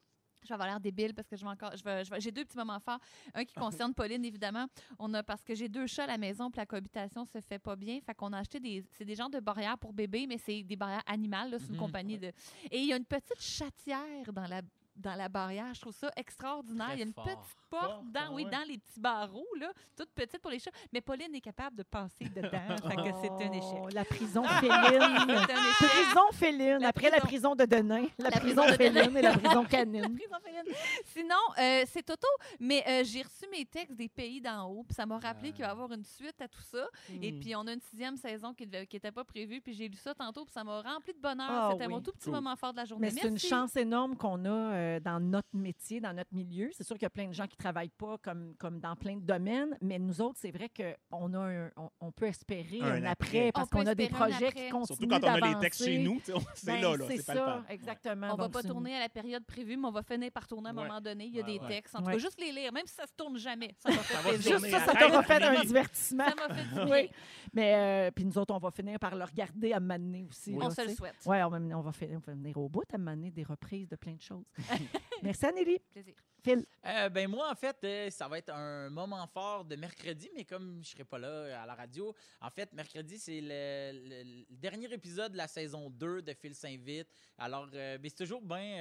Je 0.47 0.49
vais 0.49 0.53
avoir 0.55 0.69
l'air 0.69 0.79
débile 0.79 1.13
parce 1.13 1.27
que 1.27 1.35
je 1.35 1.43
vais 1.43 1.51
encore. 1.51 1.75
je 1.75 1.83
vais- 1.83 2.19
J'ai 2.21 2.31
deux 2.31 2.45
petits 2.45 2.57
moments 2.57 2.79
forts. 2.79 2.99
Un 3.33 3.43
qui 3.43 3.53
concerne 3.55 3.93
Pauline, 3.95 4.23
évidemment. 4.23 4.65
On 4.97 5.13
a 5.13 5.21
parce 5.23 5.43
que 5.43 5.53
j'ai 5.55 5.67
deux 5.67 5.87
chats 5.87 6.05
à 6.05 6.07
la 6.07 6.17
maison, 6.17 6.49
puis 6.49 6.59
la 6.59 6.65
cohabitation 6.65 7.25
se 7.25 7.41
fait 7.41 7.59
pas 7.59 7.75
bien. 7.75 7.99
Fait 7.99 8.13
qu'on 8.15 8.31
a 8.33 8.39
acheté 8.39 8.59
des. 8.59 8.83
C'est 8.93 9.05
des 9.05 9.15
genres 9.15 9.29
de 9.29 9.39
barrières 9.41 9.77
pour 9.77 9.91
bébés, 9.93 10.25
mais 10.27 10.37
c'est 10.37 10.63
des 10.63 10.75
barrières 10.77 11.03
animales. 11.05 11.51
là, 11.51 11.59
C'est 11.59 11.67
une 11.67 11.73
Mhm, 11.73 11.79
compagnie 11.79 12.17
de. 12.17 12.27
Et 12.71 12.79
il 12.79 12.85
y 12.87 12.93
a 12.93 12.95
une 12.97 13.05
petite 13.05 13.41
chatière 13.41 14.31
dans 14.31 14.47
la 14.47 14.61
dans 14.97 15.15
la 15.15 15.29
barrière. 15.29 15.73
Je 15.73 15.81
trouve 15.81 15.93
ça 15.95 16.11
extraordinaire. 16.15 16.87
Très 16.87 16.95
Il 16.95 16.99
y 16.99 17.03
a 17.03 17.05
une 17.05 17.13
fort. 17.13 17.23
petite 17.25 17.57
porte 17.69 18.03
dans, 18.11 18.33
oui, 18.33 18.43
ouais. 18.45 18.51
dans 18.51 18.63
les 18.67 18.77
petits 18.77 18.99
barreaux, 18.99 19.47
là, 19.59 19.71
toute 19.95 20.09
petite 20.11 20.39
pour 20.41 20.51
les 20.51 20.59
chats. 20.59 20.71
Mais 20.93 21.01
Pauline 21.01 21.33
est 21.35 21.41
capable 21.41 21.75
de 21.77 21.83
passer 21.83 22.25
dedans. 22.29 22.49
fait 22.87 22.95
que 22.95 23.17
c'est 23.21 23.31
un 23.45 23.51
échec. 23.51 23.79
Oh, 23.83 23.87
La 23.93 24.05
prison 24.05 24.43
C'est 24.61 24.67
féline. 24.67 25.01
un 25.01 25.37
échec. 25.43 25.89
prison 25.89 26.21
féline. 26.33 26.77
La 26.79 26.87
Après 26.89 27.09
la 27.09 27.19
prison. 27.19 27.55
de 27.55 27.65
Denain, 27.65 28.05
la, 28.17 28.29
La 28.29 28.39
prison, 28.39 28.61
prison 28.63 28.65
de 28.67 28.77
féline 28.77 29.17
et 29.17 29.21
la 29.21 29.37
prison 29.37 29.61
La 29.63 29.67
canine. 29.69 30.15
prison 30.15 30.37
féline. 30.43 30.73
Sinon, 31.05 31.35
euh, 31.59 31.83
c'est 31.87 32.03
Toto, 32.03 32.27
mais 32.59 32.83
euh, 32.87 33.03
j'ai 33.03 33.21
reçu 33.21 33.45
mes 33.51 33.65
textes 33.65 33.95
des 33.95 34.09
pays 34.09 34.41
d'en 34.41 34.65
haut, 34.69 34.83
puis 34.83 34.93
ça 34.95 35.05
m'a 35.05 35.17
rappelé 35.19 35.51
qu'il 35.51 35.61
va 35.63 35.67
y 35.69 35.71
avoir 35.71 35.91
une 35.91 36.03
suite 36.03 36.39
à 36.41 36.47
tout 36.47 36.61
ça. 36.61 36.87
Et 37.21 37.31
Hmm. 37.31 37.39
puis, 37.39 37.55
on 37.55 37.67
a 37.67 37.73
une 37.73 37.81
sixième 37.81 38.15
saison 38.17 38.53
qui 38.53 38.65
n'était 38.67 39.11
pas 39.11 39.23
prévue, 39.23 39.61
puis 39.61 39.73
j'ai 39.73 39.87
lu 39.87 39.95
ça 39.97 40.13
tantôt, 40.13 40.43
puis 40.45 40.53
ça 40.53 40.63
m'a 40.63 40.81
rempli 40.81 41.13
de 41.13 41.19
bonheur. 41.19 41.47
Ah 41.49 41.69
C'était 41.73 41.85
oui. 41.87 41.93
mon 41.93 42.01
tout 42.01 42.11
petit 42.11 42.25
Cool. 42.25 42.33
moment 42.33 42.55
fort 42.55 42.71
de 42.71 42.77
la 42.77 42.85
journée. 42.85 43.07
Mais 43.07 43.11
c'est 43.21 43.27
une 43.27 43.33
Merci. 43.33 43.47
chance 43.47 43.75
énorme 43.75 44.15
qu'on 44.15 44.43
a 44.45 44.49
euh, 44.49 44.86
dans 45.03 45.19
notre 45.19 45.47
métier, 45.53 45.99
dans 46.01 46.13
notre 46.13 46.33
milieu. 46.33 46.69
C'est 46.73 46.83
sûr 46.83 46.95
qu'il 46.95 47.03
y 47.03 47.05
a 47.05 47.09
plein 47.11 47.27
de 47.27 47.33
gens 47.33 47.45
qui 47.47 47.55
ne 47.57 47.63
travaillent 47.63 47.89
pas 47.97 48.17
comme, 48.19 48.55
comme 48.57 48.79
dans 48.79 48.95
plein 48.95 49.15
de 49.15 49.21
domaines, 49.21 49.77
mais 49.81 49.99
nous 49.99 50.21
autres, 50.21 50.37
c'est 50.39 50.51
vrai 50.51 50.69
qu'on 50.69 51.33
a 51.33 51.39
un- 51.39 51.71
on, 51.77 51.89
on 51.99 52.11
peut 52.11 52.25
espérer 52.27 52.79
Un 52.81 53.03
un, 53.03 53.05
après. 53.05 53.47
après, 53.47 53.51
parce 53.51 53.69
qu'on 53.69 53.85
a 53.85 53.95
des 53.95 54.05
un 54.05 54.09
projets 54.09 54.51
qui 54.51 54.69
continuent 54.69 54.85
Surtout 54.85 55.07
quand 55.07 55.23
on 55.23 55.43
a 55.43 55.53
les 55.53 55.59
textes 55.59 55.83
chez 55.83 55.97
nous, 55.99 56.19
c'est 56.53 56.65
Ben, 56.65 56.81
là, 56.81 56.97
là, 56.97 57.05
c'est 57.07 57.17
c'est 57.17 57.33
ça, 57.33 57.63
exactement. 57.69 58.27
On 58.33 58.35
va 58.35 58.43
Donc, 58.45 58.53
pas 58.53 58.63
tourner 58.63 58.95
à 58.95 58.99
la 58.99 59.09
période 59.09 59.45
prévue, 59.45 59.77
mais 59.77 59.87
on 59.87 59.91
va 59.91 60.03
finir 60.03 60.31
par 60.31 60.47
tourner 60.47 60.69
à 60.69 60.71
un 60.71 60.75
Ouais. 60.77 60.87
moment 60.87 61.01
donné. 61.01 61.25
Il 61.25 61.35
y 61.35 61.39
a 61.39 61.43
Ouais, 61.43 61.53
des 61.53 61.59
ouais. 61.59 61.67
textes. 61.67 61.95
En 61.95 61.99
tout 61.99 62.05
Ouais. 62.05 62.13
cas, 62.13 62.19
juste 62.19 62.39
les 62.39 62.51
lire, 62.51 62.71
même 62.71 62.85
si 62.87 62.93
ça 62.95 63.05
se 63.05 63.13
tourne 63.15 63.37
jamais. 63.37 63.75
Ça 63.79 63.89
va 63.91 64.31
se. 64.31 64.41
Juste 64.41 64.67
ça, 64.69 64.79
ça 64.79 64.91
Arrête, 64.91 65.07
t'aura 65.07 65.23
fait 65.23 65.43
un 65.43 65.61
divertissement. 65.61 66.25
Ça 66.27 66.47
m'a 66.47 66.53
fait 66.55 66.63
du. 66.63 66.91
Oui. 66.91 67.09
Mais 67.53 67.75
euh, 68.07 68.11
puis 68.11 68.25
nous 68.25 68.37
autres, 68.37 68.53
on 68.53 68.59
va 68.59 68.71
finir 68.71 68.99
par 68.99 69.15
le 69.15 69.23
regarder 69.23 69.73
à 69.73 69.79
m'amener 69.79 70.23
aussi. 70.29 70.55
On 70.59 70.69
se 70.69 70.81
le 70.87 70.93
souhaite. 70.93 71.15
Oui, 71.25 71.37
on 71.43 71.49
va, 71.49 71.59
va 71.59 71.81
va 71.81 71.91
venir 72.33 72.57
au 72.57 72.69
bout 72.69 72.83
à 72.93 72.97
m'amener 72.97 73.31
des 73.31 73.43
reprises 73.43 73.87
de 73.89 73.95
plein 73.95 74.13
de 74.15 74.21
choses. 74.21 74.45
Merci, 75.23 75.45
Anneli. 75.45 75.79
Plaisir. 75.91 76.13
Phil. 76.43 76.65
Euh, 76.85 77.09
ben 77.09 77.27
moi, 77.29 77.49
en 77.51 77.55
fait, 77.55 77.75
euh, 77.83 78.09
ça 78.11 78.27
va 78.27 78.37
être 78.37 78.49
un 78.53 78.89
moment 78.89 79.25
fort 79.27 79.65
de 79.65 79.75
mercredi, 79.75 80.29
mais 80.35 80.45
comme 80.45 80.79
je 80.83 80.89
serai 80.91 81.03
pas 81.03 81.17
là 81.17 81.27
euh, 81.27 81.63
à 81.63 81.65
la 81.65 81.73
radio, 81.75 82.13
en 82.39 82.49
fait, 82.51 82.71
mercredi, 82.73 83.17
c'est 83.17 83.41
le, 83.41 83.91
le- 84.07 84.23
le 84.49 84.55
dernier 84.55 84.91
épisode 84.93 85.31
de 85.33 85.37
la 85.37 85.47
saison 85.47 85.89
2 85.89 86.21
de 86.21 86.33
Phil 86.33 86.53
s'invite. 86.55 87.07
Alors, 87.37 87.67
euh, 87.73 87.97
ben, 87.97 88.09
c'est 88.09 88.23
toujours 88.23 88.41
bien 88.41 88.77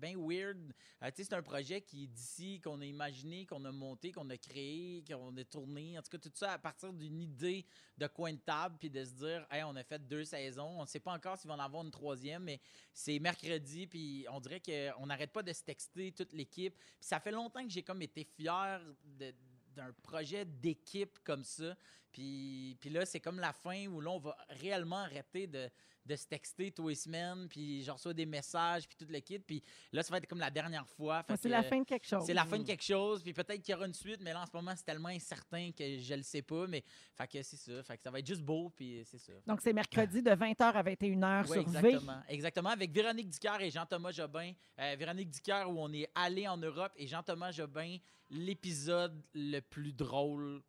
ben 0.00 0.16
weird. 0.16 0.72
Euh, 1.02 1.10
c'est 1.14 1.32
un 1.32 1.42
projet 1.42 1.82
qui 1.82 2.04
est 2.04 2.06
d'ici, 2.06 2.60
qu'on 2.60 2.80
a 2.80 2.84
imaginé, 2.84 3.46
qu'on 3.46 3.64
a 3.64 3.72
monté, 3.72 4.10
qu'on 4.10 4.28
a 4.30 4.36
créé, 4.36 5.04
qu'on 5.06 5.36
a 5.36 5.44
tourné. 5.44 5.98
En 5.98 6.02
tout 6.02 6.10
cas, 6.10 6.18
tout 6.18 6.32
ça 6.34 6.52
à 6.52 6.58
partir 6.58 6.92
d'une 6.92 7.20
idée 7.20 7.66
de 7.98 8.06
coin 8.06 8.32
de 8.32 8.38
table, 8.38 8.76
puis 8.78 8.90
de 8.90 9.04
se 9.04 9.12
dire, 9.12 9.46
on 9.66 9.76
a 9.76 9.84
fait 9.84 10.06
deux 10.08 10.24
saisons. 10.24 10.78
On 10.78 10.82
ne 10.82 10.86
sait 10.86 11.00
pas 11.00 11.12
encore 11.12 11.36
s'il 11.38 11.48
va 11.48 11.54
en 11.54 11.60
avoir 11.60 11.84
une 11.84 11.90
troisième, 11.90 12.44
mais 12.44 12.60
c'est 12.92 13.18
mercredi, 13.18 13.86
puis 13.86 14.26
on 14.30 14.40
dirait 14.40 14.60
qu'on 14.60 15.06
n'arrête 15.06 15.32
pas 15.32 15.42
de 15.42 15.52
se 15.52 15.62
texter, 15.62 16.12
toute 16.12 16.32
l'équipe. 16.32 16.74
Puis 16.76 17.08
ça 17.08 17.20
fait 17.20 17.32
longtemps 17.32 17.62
que 17.62 17.70
j'ai 17.70 17.82
comme 17.82 18.02
été 18.02 18.24
fier 18.24 18.80
de- 19.04 19.34
d'un 19.76 19.92
projet 20.02 20.44
d'équipe 20.44 21.18
comme 21.22 21.44
ça. 21.44 21.76
Puis, 22.12 22.76
puis 22.80 22.90
là, 22.90 23.06
c'est 23.06 23.20
comme 23.20 23.38
la 23.38 23.52
fin 23.52 23.86
où 23.86 24.00
là, 24.00 24.10
on 24.10 24.18
va 24.18 24.36
réellement 24.50 24.98
arrêter 24.98 25.46
de, 25.46 25.68
de 26.06 26.16
se 26.16 26.26
texter 26.26 26.70
tous 26.72 26.88
les 26.88 26.94
semaines, 26.94 27.46
puis 27.48 27.82
je 27.82 27.90
reçois 27.90 28.12
des 28.14 28.26
messages, 28.26 28.88
puis 28.88 28.96
toute 28.96 29.10
l'équipe. 29.10 29.46
Puis 29.46 29.62
là, 29.92 30.02
ça 30.02 30.10
va 30.10 30.18
être 30.18 30.26
comme 30.26 30.38
la 30.40 30.50
dernière 30.50 30.86
fois. 30.86 31.24
C'est 31.40 31.48
la 31.48 31.62
fin 31.62 31.78
de 31.78 31.84
quelque 31.84 32.06
chose. 32.06 32.24
c'est 32.26 32.34
la 32.34 32.44
fin 32.44 32.58
de 32.58 32.64
quelque 32.64 32.82
chose, 32.82 33.22
puis 33.22 33.32
peut-être 33.32 33.62
qu'il 33.62 33.72
y 33.72 33.76
aura 33.76 33.86
une 33.86 33.94
suite, 33.94 34.20
mais 34.22 34.32
là, 34.32 34.42
en 34.42 34.46
ce 34.46 34.50
moment, 34.54 34.72
c'est 34.76 34.84
tellement 34.84 35.08
incertain 35.08 35.70
que 35.76 35.98
je 35.98 36.14
le 36.14 36.22
sais 36.22 36.42
pas. 36.42 36.66
Mais 36.66 36.82
fait 37.14 37.26
que 37.28 37.42
c'est 37.42 37.56
ça. 37.56 37.82
Fait 37.82 37.96
que 37.96 38.02
ça 38.02 38.10
va 38.10 38.18
être 38.18 38.26
juste 38.26 38.42
beau, 38.42 38.70
puis 38.70 39.02
c'est 39.04 39.18
ça. 39.18 39.32
Donc, 39.46 39.60
c'est 39.60 39.72
mercredi 39.72 40.22
de 40.22 40.30
20h 40.30 40.62
à 40.62 40.82
21h 40.82 41.46
Oui, 41.48 41.62
sur 41.62 41.68
V. 41.68 41.78
exactement. 41.90 42.22
Exactement. 42.28 42.70
Avec 42.70 42.90
Véronique 42.92 43.28
Dicker 43.28 43.56
et 43.60 43.70
Jean-Thomas 43.70 44.12
Jobin. 44.12 44.52
Euh, 44.78 44.96
Véronique 44.98 45.30
Dicker, 45.30 45.64
où 45.68 45.78
on 45.78 45.92
est 45.92 46.08
allé 46.14 46.48
en 46.48 46.56
Europe, 46.56 46.92
et 46.96 47.06
Jean-Thomas 47.06 47.52
Jobin, 47.52 47.98
l'épisode 48.30 49.20
le 49.34 49.60
plus 49.60 49.92
drôle 49.92 50.62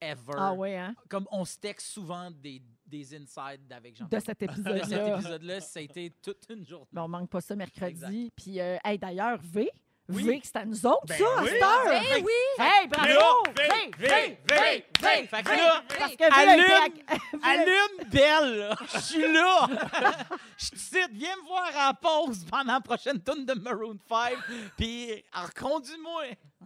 ever. 0.00 0.32
Ah 0.36 0.52
oui, 0.52 0.74
hein? 0.74 0.94
Comme 1.08 1.26
on 1.30 1.44
se 1.44 1.58
texte 1.58 1.88
souvent 1.88 2.30
des, 2.30 2.62
des 2.86 3.14
insides 3.14 3.70
avec 3.72 3.94
De 3.94 3.98
Jean-Thomas. 3.98 4.20
cet 4.20 4.40
De 4.40 4.46
cet 4.48 4.58
épisode-là. 4.82 5.14
épisode-là, 5.16 5.60
ça 5.60 5.78
a 5.80 5.82
été 5.82 6.10
toute 6.22 6.46
une 6.50 6.64
journée. 6.66 6.86
Ben, 6.92 7.02
on 7.02 7.08
manque 7.08 7.30
pas 7.30 7.40
ça 7.40 7.54
mercredi. 7.56 7.94
Exact. 8.04 8.32
Puis, 8.36 8.60
euh, 8.60 8.76
hey, 8.84 8.98
d'ailleurs, 8.98 9.38
V, 9.42 9.70
Oui. 10.08 10.24
V, 10.24 10.40
que 10.40 10.46
c'est 10.46 10.56
à 10.56 10.64
nous 10.64 10.86
autres, 10.86 11.06
Ben 11.06 11.18
ça, 11.18 11.24
à 11.38 11.42
oui. 11.42 11.48
cette 11.50 11.62
heure. 11.62 12.02
Eh 12.16 12.22
oui! 12.22 12.32
Hey, 12.58 12.88
bravo! 12.88 13.42
V, 13.56 13.62
V, 13.98 14.06
V, 14.08 14.38
V, 14.48 14.84
V! 15.00 15.26
Fait 15.28 15.42
que 15.42 15.48
là, 15.50 15.84
Parce 15.98 16.16
que 16.16 16.50
Allume! 16.50 16.94
Allume 17.44 18.10
Belle, 18.10 18.74
je 18.92 18.98
suis 18.98 19.32
là. 19.32 19.68
Je 20.58 20.70
te 20.70 20.76
cite, 20.78 21.10
viens 21.12 21.36
me 21.36 21.46
voir 21.46 21.70
en 21.90 21.94
pause 21.94 22.44
pendant 22.50 22.72
la 22.74 22.80
prochaine 22.80 23.22
tune 23.22 23.46
de 23.46 23.54
Maroon 23.54 23.98
5, 24.08 24.32
puis 24.76 25.22
reconduis-moi. 25.32 26.24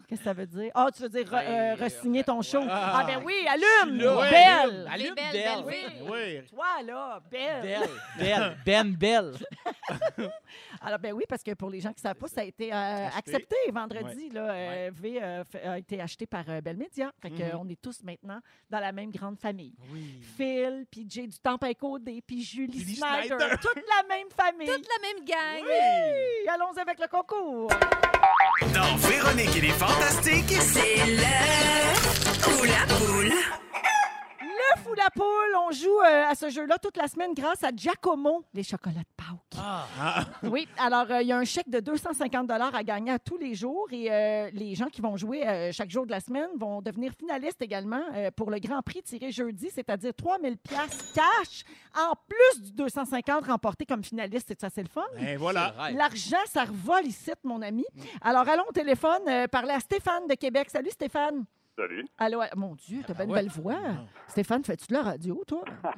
Qu'est-ce 0.08 0.20
que 0.20 0.24
ça 0.24 0.32
veut 0.32 0.46
dire? 0.46 0.70
Ah, 0.74 0.88
tu 0.94 1.02
veux 1.02 1.08
dire 1.08 1.24
re- 1.24 1.42
euh, 1.44 1.76
Ouais, 1.76 1.86
re-signer 1.86 2.24
ton 2.24 2.42
show? 2.42 2.60
ouais. 2.60 2.66
Ah, 2.68 3.04
ben 3.06 3.22
oui, 3.24 3.34
allume! 3.48 3.96
suis 3.96 4.04
là. 4.04 4.16
Ouais, 4.18 4.30
Belle! 4.30 4.88
Allume 4.92 5.14
Belle, 5.14 5.32
Belle. 5.32 5.64
belle, 5.64 6.02
Oui. 6.02 6.10
Oui. 6.10 6.46
Toi, 6.50 6.66
là, 6.84 7.20
belle! 7.30 7.62
Belle, 7.62 7.88
Belle, 8.18 8.56
Ben 8.66 8.96
Belle. 8.96 9.32
Alors, 10.82 10.98
ben 10.98 11.12
oui, 11.14 11.24
parce 11.28 11.42
que 11.42 11.54
pour 11.54 11.70
les 11.70 11.80
gens 11.80 11.90
qui 11.90 11.96
ne 12.04 12.08
savent 12.08 12.16
pas, 12.16 12.28
ça 12.28 12.42
a 12.42 12.44
été 12.44 12.72
euh, 12.72 13.08
accepté 13.16 13.56
vendredi. 13.72 14.28
Là, 14.30 14.50
euh, 14.50 14.90
V 14.92 15.18
euh, 15.22 15.42
a 15.64 15.78
été 15.78 16.00
acheté 16.00 16.26
par 16.26 16.44
euh, 16.48 16.60
Bell 16.60 16.76
Media. 16.76 17.10
Fait 17.22 17.30
que, 17.30 17.36
Mhm. 17.36 17.42
euh, 17.42 17.58
on 17.58 17.68
est 17.68 17.80
tous 17.80 18.02
maintenant 18.02 18.40
dans 18.68 18.80
la 18.80 18.92
même 18.92 19.10
grande 19.10 19.38
famille. 19.38 19.74
Oui. 19.90 20.20
Phil, 20.36 20.86
puis 20.90 21.06
Jay 21.08 21.26
du 21.26 21.38
Temple 21.38 21.74
Côté, 21.80 22.20
puis 22.26 22.42
Julie 22.42 22.80
Julie. 22.80 22.94
Toute 22.96 23.00
la 23.00 24.02
même 24.08 24.28
famille. 24.36 24.66
Toute 24.66 24.86
la 24.86 25.08
même 25.08 25.24
gang. 25.24 25.62
Oui, 25.64 26.48
Allons 26.52 26.72
avec 26.76 26.98
le 27.00 27.06
concours. 27.08 27.70
Dans 28.60 28.96
Véronique 29.08 29.56
et 29.56 29.60
les 29.62 29.70
Fantastiques, 29.70 30.54
C'est 30.60 31.06
le 31.06 32.52
ou 32.52 32.64
la 32.64 32.94
poule. 32.94 33.32
La 34.96 35.10
poule, 35.10 35.56
on 35.68 35.72
joue 35.72 35.98
euh, 36.00 36.24
à 36.30 36.34
ce 36.34 36.48
jeu-là 36.50 36.78
toute 36.78 36.96
la 36.96 37.08
semaine 37.08 37.34
grâce 37.34 37.64
à 37.64 37.70
Giacomo, 37.74 38.44
les 38.54 38.62
chocolats 38.62 39.00
de 39.00 39.04
Pâques. 39.16 39.60
Ah, 39.60 40.24
Oui, 40.44 40.68
alors 40.78 41.06
euh, 41.10 41.20
il 41.22 41.28
y 41.28 41.32
a 41.32 41.38
un 41.38 41.44
chèque 41.44 41.68
de 41.68 41.80
250 41.80 42.48
à 42.50 42.82
gagner 42.84 43.10
à 43.12 43.18
tous 43.18 43.36
les 43.36 43.54
jours 43.54 43.86
et 43.90 44.10
euh, 44.10 44.50
les 44.52 44.74
gens 44.74 44.86
qui 44.86 45.00
vont 45.00 45.16
jouer 45.16 45.46
euh, 45.46 45.72
chaque 45.72 45.90
jour 45.90 46.06
de 46.06 46.10
la 46.12 46.20
semaine 46.20 46.48
vont 46.56 46.80
devenir 46.80 47.12
finalistes 47.18 47.60
également 47.60 48.02
euh, 48.14 48.30
pour 48.30 48.50
le 48.50 48.58
Grand 48.60 48.82
Prix 48.82 49.02
tiré 49.02 49.32
jeudi, 49.32 49.68
c'est-à-dire 49.74 50.12
3000 50.14 50.56
pièces 50.58 51.12
cash 51.12 51.64
en 51.96 52.12
plus 52.28 52.62
du 52.62 52.72
250 52.72 53.46
remporté 53.46 53.86
comme 53.86 54.04
finaliste. 54.04 54.46
C'est 54.48 54.60
ça, 54.60 54.68
c'est 54.72 54.82
le 54.82 54.88
fun? 54.88 55.02
et 55.18 55.36
voilà. 55.36 55.72
C'est 55.74 55.80
vrai. 55.80 55.92
L'argent, 55.94 56.36
ça 56.46 56.64
revole 56.64 57.06
ici, 57.06 57.32
mon 57.42 57.62
ami. 57.62 57.84
Alors, 58.20 58.48
allons 58.48 58.64
au 58.68 58.72
téléphone 58.72 59.22
euh, 59.28 59.46
parler 59.48 59.72
à 59.72 59.80
Stéphane 59.80 60.26
de 60.28 60.34
Québec. 60.34 60.68
Salut, 60.70 60.90
Stéphane. 60.90 61.44
Salut. 61.76 62.06
Allô, 62.18 62.40
allô. 62.40 62.52
mon 62.56 62.74
Dieu, 62.74 63.02
t'as 63.06 63.14
bien 63.14 63.24
une 63.24 63.30
ouais. 63.32 63.42
belle 63.42 63.50
voix. 63.50 63.80
Stéphane, 64.28 64.62
fais-tu 64.64 64.86
de 64.88 64.94
la 64.94 65.02
radio, 65.02 65.42
toi? 65.46 65.64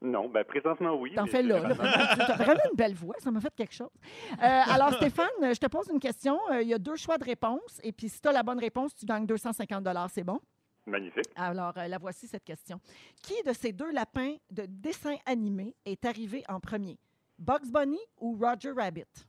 Non, 0.00 0.28
ben 0.28 0.44
présentement 0.44 0.94
oui. 0.94 1.12
T'en 1.14 1.26
fais 1.26 1.42
là. 1.42 1.58
là. 1.58 1.74
T'as 1.74 2.36
vraiment 2.36 2.60
une 2.70 2.76
belle 2.76 2.94
voix. 2.94 3.16
Ça 3.18 3.32
m'a 3.32 3.40
fait 3.40 3.52
quelque 3.56 3.74
chose. 3.74 3.90
Euh, 4.34 4.36
alors, 4.40 4.92
Stéphane, 4.94 5.26
je 5.40 5.58
te 5.58 5.66
pose 5.66 5.88
une 5.92 5.98
question. 5.98 6.38
Euh, 6.52 6.62
Il 6.62 6.68
y 6.68 6.74
a 6.74 6.78
deux 6.78 6.94
choix 6.94 7.18
de 7.18 7.24
réponse. 7.24 7.80
Et 7.82 7.90
puis, 7.90 8.08
si 8.08 8.20
tu 8.20 8.28
as 8.28 8.32
la 8.32 8.44
bonne 8.44 8.60
réponse, 8.60 8.94
tu 8.94 9.04
gagnes 9.04 9.26
250 9.26 9.84
C'est 10.10 10.22
bon? 10.22 10.38
Magnifique. 10.86 11.28
Alors, 11.34 11.76
euh, 11.76 11.88
la 11.88 11.98
voici, 11.98 12.28
cette 12.28 12.44
question. 12.44 12.80
Qui 13.20 13.42
de 13.42 13.52
ces 13.52 13.72
deux 13.72 13.90
lapins 13.90 14.36
de 14.52 14.66
dessin 14.68 15.16
animé 15.26 15.74
est 15.84 16.04
arrivé 16.04 16.44
en 16.48 16.60
premier? 16.60 16.96
Bugs 17.36 17.68
Bunny 17.68 17.98
ou 18.20 18.38
Roger 18.40 18.70
Rabbit? 18.70 19.26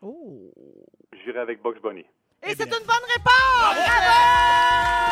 Oh! 0.00 0.50
J'irai 1.24 1.40
avec 1.40 1.62
Box 1.62 1.80
Bunny. 1.80 2.00
Et 2.00 2.06
Eh 2.48 2.54
c'est 2.56 2.64
une 2.64 2.70
bonne 2.70 3.06
réponse! 3.14 3.76
Bravo! 3.86 5.02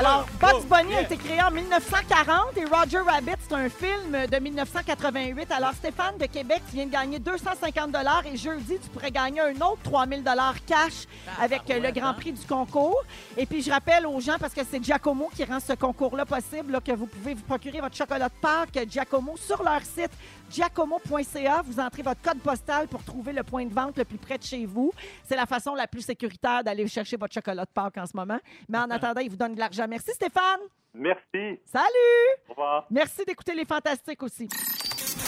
Alors, 0.00 0.24
Bugs 0.40 0.66
Bunny 0.66 0.94
a 0.94 1.02
été 1.02 1.16
créé 1.16 1.42
en 1.42 1.50
1940 1.50 2.56
et 2.56 2.64
Roger 2.64 3.00
Rabbit, 3.00 3.32
c'est 3.40 3.54
un 3.54 3.68
film 3.68 4.12
de 4.30 4.38
1988. 4.38 5.50
Alors, 5.50 5.72
Stéphane 5.74 6.16
de 6.16 6.26
Québec, 6.26 6.62
tu 6.70 6.76
viens 6.76 6.86
de 6.86 6.92
gagner 6.92 7.18
250 7.18 7.94
et 8.32 8.36
jeudi, 8.36 8.78
tu 8.78 8.88
pourrais 8.88 9.10
gagner 9.10 9.40
un 9.40 9.54
autre 9.56 9.82
3000 9.84 10.24
cash 10.66 11.06
avec 11.38 11.68
euh, 11.70 11.80
le 11.80 11.90
Grand 11.90 12.08
hein? 12.08 12.14
Prix 12.14 12.32
du 12.32 12.46
concours. 12.46 13.02
Et 13.36 13.44
puis, 13.46 13.62
je 13.62 13.70
rappelle 13.70 14.06
aux 14.06 14.20
gens, 14.20 14.36
parce 14.40 14.54
que 14.54 14.62
c'est 14.64 14.82
Giacomo 14.82 15.28
qui 15.34 15.44
rend 15.44 15.60
ce 15.60 15.72
concours-là 15.74 16.24
possible, 16.24 16.72
là, 16.72 16.80
que 16.80 16.92
vous 16.92 17.06
pouvez 17.06 17.34
vous 17.34 17.42
procurer 17.42 17.80
votre 17.80 17.96
chocolat 17.96 18.28
de 18.28 18.34
Pâques 18.40 18.78
Giacomo 18.88 19.36
sur 19.36 19.62
leur 19.62 19.82
site 19.82 20.12
giacomo.ca. 20.50 21.62
Vous 21.64 21.80
entrez 21.80 22.02
votre 22.02 22.20
code 22.20 22.40
postal 22.40 22.88
pour 22.88 23.02
trouver 23.04 23.32
le 23.32 23.42
point 23.42 23.64
de 23.64 23.72
vente 23.72 23.96
le 23.96 24.04
plus 24.04 24.18
près 24.18 24.38
de 24.38 24.42
chez 24.42 24.66
vous. 24.66 24.92
C'est 25.24 25.36
la 25.36 25.46
façon 25.46 25.74
la 25.74 25.86
plus 25.86 26.02
sécuritaire 26.02 26.64
d'aller 26.64 26.86
chercher 26.88 27.16
votre 27.16 27.32
chocolat 27.32 27.64
de 27.64 27.70
Pâques 27.70 27.98
en 27.98 28.06
ce 28.06 28.16
moment. 28.16 28.38
Mais 28.68 28.78
en 28.78 28.90
attendant, 28.90 29.20
ils 29.20 29.30
vous 29.30 29.36
donnent 29.36 29.54
de 29.54 29.60
l'argent. 29.60 29.86
Merci 29.88 30.12
Stéphane. 30.12 30.60
Merci. 30.92 31.60
Salut. 31.64 32.48
Au 32.48 32.52
revoir. 32.52 32.86
Merci 32.90 33.24
d'écouter 33.24 33.54
les 33.54 33.64
Fantastiques 33.64 34.22
aussi. 34.22 34.48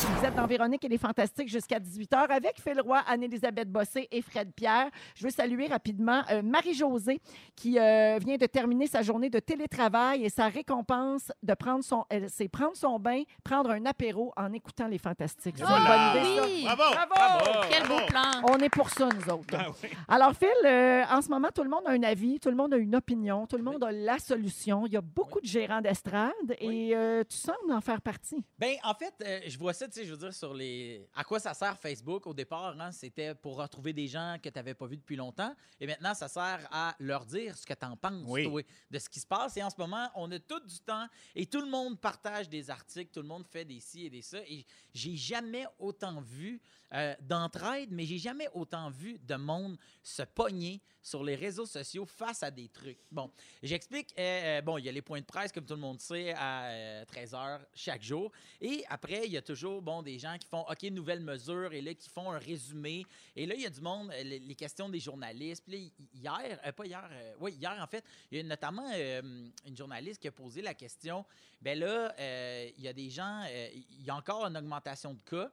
Vous 0.04 0.24
êtes 0.24 0.34
dans 0.34 0.46
Véronique 0.46 0.84
et 0.84 0.88
les 0.88 0.98
Fantastiques 0.98 1.48
jusqu'à 1.48 1.78
18h 1.78 2.28
avec 2.30 2.60
Phil 2.60 2.80
Roy, 2.80 3.00
Anne-Élisabeth 3.06 3.70
Bossé 3.70 4.08
et 4.10 4.20
Fred 4.22 4.52
Pierre. 4.54 4.88
Je 5.14 5.24
veux 5.24 5.30
saluer 5.30 5.66
rapidement 5.68 6.22
euh, 6.30 6.42
Marie-Josée 6.42 7.20
qui 7.54 7.78
euh, 7.78 8.18
vient 8.24 8.36
de 8.36 8.46
terminer 8.46 8.86
sa 8.86 9.02
journée 9.02 9.30
de 9.30 9.38
télétravail 9.38 10.24
et 10.24 10.28
sa 10.28 10.48
récompense 10.48 11.30
de 11.42 11.54
prendre 11.54 11.84
son, 11.84 12.04
elle, 12.08 12.28
c'est 12.30 12.48
prendre 12.48 12.76
son 12.76 12.98
bain, 12.98 13.22
prendre 13.44 13.70
un 13.70 13.84
apéro 13.86 14.32
en 14.36 14.52
écoutant 14.52 14.88
les 14.88 14.98
Fantastiques. 14.98 15.56
C'est 15.58 15.62
une 15.62 15.68
bonne 15.68 16.10
idée, 16.10 16.36
ça. 16.40 16.44
oui. 16.46 16.62
Bravo! 16.64 16.82
Bravo! 17.10 17.66
Quel 17.70 17.86
beau 17.88 18.06
plan. 18.08 18.22
On 18.44 18.58
est 18.58 18.70
pour 18.70 18.88
ça, 18.90 19.08
nous 19.08 19.32
autres. 19.32 19.54
Ah 19.56 19.66
oui. 19.82 19.88
Alors, 20.08 20.32
Phil, 20.34 20.48
euh, 20.64 21.02
en 21.10 21.22
ce 21.22 21.28
moment, 21.28 21.48
tout 21.54 21.62
le 21.62 21.70
monde 21.70 21.82
a 21.86 21.90
un 21.90 22.02
avis, 22.02 22.40
tout 22.40 22.50
le 22.50 22.56
monde 22.56 22.74
a 22.74 22.76
une 22.76 22.96
opinion, 22.96 23.46
tout 23.46 23.56
le 23.56 23.62
monde 23.62 23.82
a 23.84 23.92
la 23.92 24.18
solution. 24.18 24.86
Il 24.86 24.92
y 24.92 24.96
a 24.96 25.00
beaucoup 25.00 25.40
de 25.40 25.46
gérants 25.46 25.80
d'estrade 25.80 26.32
et 26.58 26.94
euh, 26.96 27.22
tu 27.28 27.36
sembles 27.36 27.72
en 27.72 27.80
faire 27.80 28.00
partie. 28.00 28.42
Ben, 28.58 28.74
en 28.84 28.94
fait, 28.94 29.14
euh, 29.24 29.40
je 29.46 29.58
vois 29.58 29.72
ça, 29.72 29.86
tu 29.92 30.00
sais, 30.00 30.06
je 30.06 30.12
veux 30.12 30.16
dire, 30.18 30.32
sur 30.34 30.54
les. 30.54 31.06
À 31.14 31.22
quoi 31.24 31.38
ça 31.38 31.52
sert 31.54 31.78
Facebook? 31.78 32.26
Au 32.26 32.32
départ? 32.34 32.74
Hein? 32.80 32.90
C'était 32.92 33.34
pour 33.34 33.56
retrouver 33.56 33.92
des 33.92 34.08
gens 34.08 34.36
que 34.42 34.48
tu 34.48 34.58
n'avais 34.58 34.74
pas 34.74 34.86
vus 34.86 34.96
depuis 34.96 35.16
longtemps. 35.16 35.54
Et 35.78 35.86
maintenant, 35.86 36.14
ça 36.14 36.28
sert 36.28 36.66
à 36.70 36.94
leur 36.98 37.24
dire 37.26 37.56
ce 37.56 37.66
que 37.66 37.74
tu 37.74 37.84
en 37.86 37.96
penses, 37.96 38.24
Oui. 38.26 38.44
toi, 38.44 38.62
de 38.90 38.98
ce 38.98 39.08
qui 39.08 39.20
se 39.20 39.26
passe. 39.26 39.56
Et 39.56 39.62
en 39.62 39.70
ce 39.70 39.76
moment, 39.78 40.08
on 40.14 40.30
a 40.32 40.38
tout 40.38 40.60
du 40.60 40.78
temps 40.80 41.06
et 41.34 41.46
tout 41.46 41.60
le 41.60 41.68
monde 41.68 42.00
partage 42.00 42.48
des 42.48 42.70
articles, 42.70 43.10
tout 43.12 43.20
le 43.22 43.28
monde 43.28 43.46
fait 43.46 43.64
des 43.64 43.80
ci 43.80 44.06
et 44.06 44.10
des 44.10 44.22
ça. 44.22 44.38
Et 44.46 44.64
j'ai 44.94 45.16
jamais 45.16 45.66
autant 45.78 46.20
vu 46.20 46.60
euh, 46.94 47.14
d'entraide, 47.22 47.88
mais 47.90 48.04
j'ai 48.04 48.18
jamais 48.18 48.48
autant 48.52 48.90
vu 48.90 49.18
de 49.18 49.34
monde 49.34 49.78
se 50.02 50.22
pogner 50.22 50.82
sur 51.00 51.24
les 51.24 51.34
réseaux 51.34 51.64
sociaux 51.64 52.04
face 52.04 52.42
à 52.42 52.50
des 52.50 52.68
trucs. 52.68 52.98
Bon, 53.10 53.30
j'explique. 53.62 54.12
euh, 54.18 54.58
euh, 54.58 54.62
bon, 54.62 54.76
il 54.76 54.84
y 54.84 54.88
a 54.90 54.92
les 54.92 55.00
points 55.00 55.20
de 55.20 55.24
presse, 55.24 55.52
comme 55.52 55.64
tout 55.64 55.72
le 55.72 55.80
monde 55.80 56.00
sait, 56.00 56.34
à 56.36 57.04
13h 57.06 57.60
chaque 57.74 58.02
jour. 58.02 58.30
Et 58.60 58.84
après, 58.90 59.22
il 59.24 59.32
y 59.32 59.38
a 59.38 59.42
toujours 59.42 59.80
bon, 59.80 60.02
des 60.02 60.18
gens 60.18 60.36
qui 60.38 60.46
font 60.46 60.66
OK, 60.68 60.82
nouvelle 60.84 61.20
mesure, 61.20 61.72
et 61.72 61.80
là, 61.80 61.94
qui 61.94 62.10
font 62.10 62.30
un 62.30 62.38
résumé. 62.38 63.06
Et 63.34 63.46
là, 63.46 63.54
il 63.54 63.62
y 63.62 63.66
a 63.66 63.70
du 63.70 63.80
monde, 63.80 64.12
les, 64.22 64.54
questions 64.54 64.90
des 64.90 65.00
journalistes. 65.00 65.64
Puis 65.66 65.92
hier, 66.12 66.60
pas 66.76 66.84
hier, 66.84 67.10
oui, 67.40 67.52
hier, 67.52 67.74
en 67.80 67.86
fait, 67.86 68.04
il 68.30 68.36
y 68.36 68.40
a 68.40 68.44
notamment 68.44 68.92
une 68.92 69.76
journaliste 69.76 70.20
qui 70.20 70.28
a 70.28 70.32
posé 70.32 70.60
la 70.60 70.74
question 70.74 71.24
ben 71.62 71.78
là, 71.78 72.12
il 72.76 72.82
y 72.82 72.88
a 72.88 72.92
des 72.92 73.08
gens, 73.08 73.44
il 73.72 74.02
y 74.02 74.10
a 74.10 74.16
encore 74.16 74.44
une 74.44 74.56
augmentation 74.56 75.14
de 75.14 75.20
cas. 75.20 75.50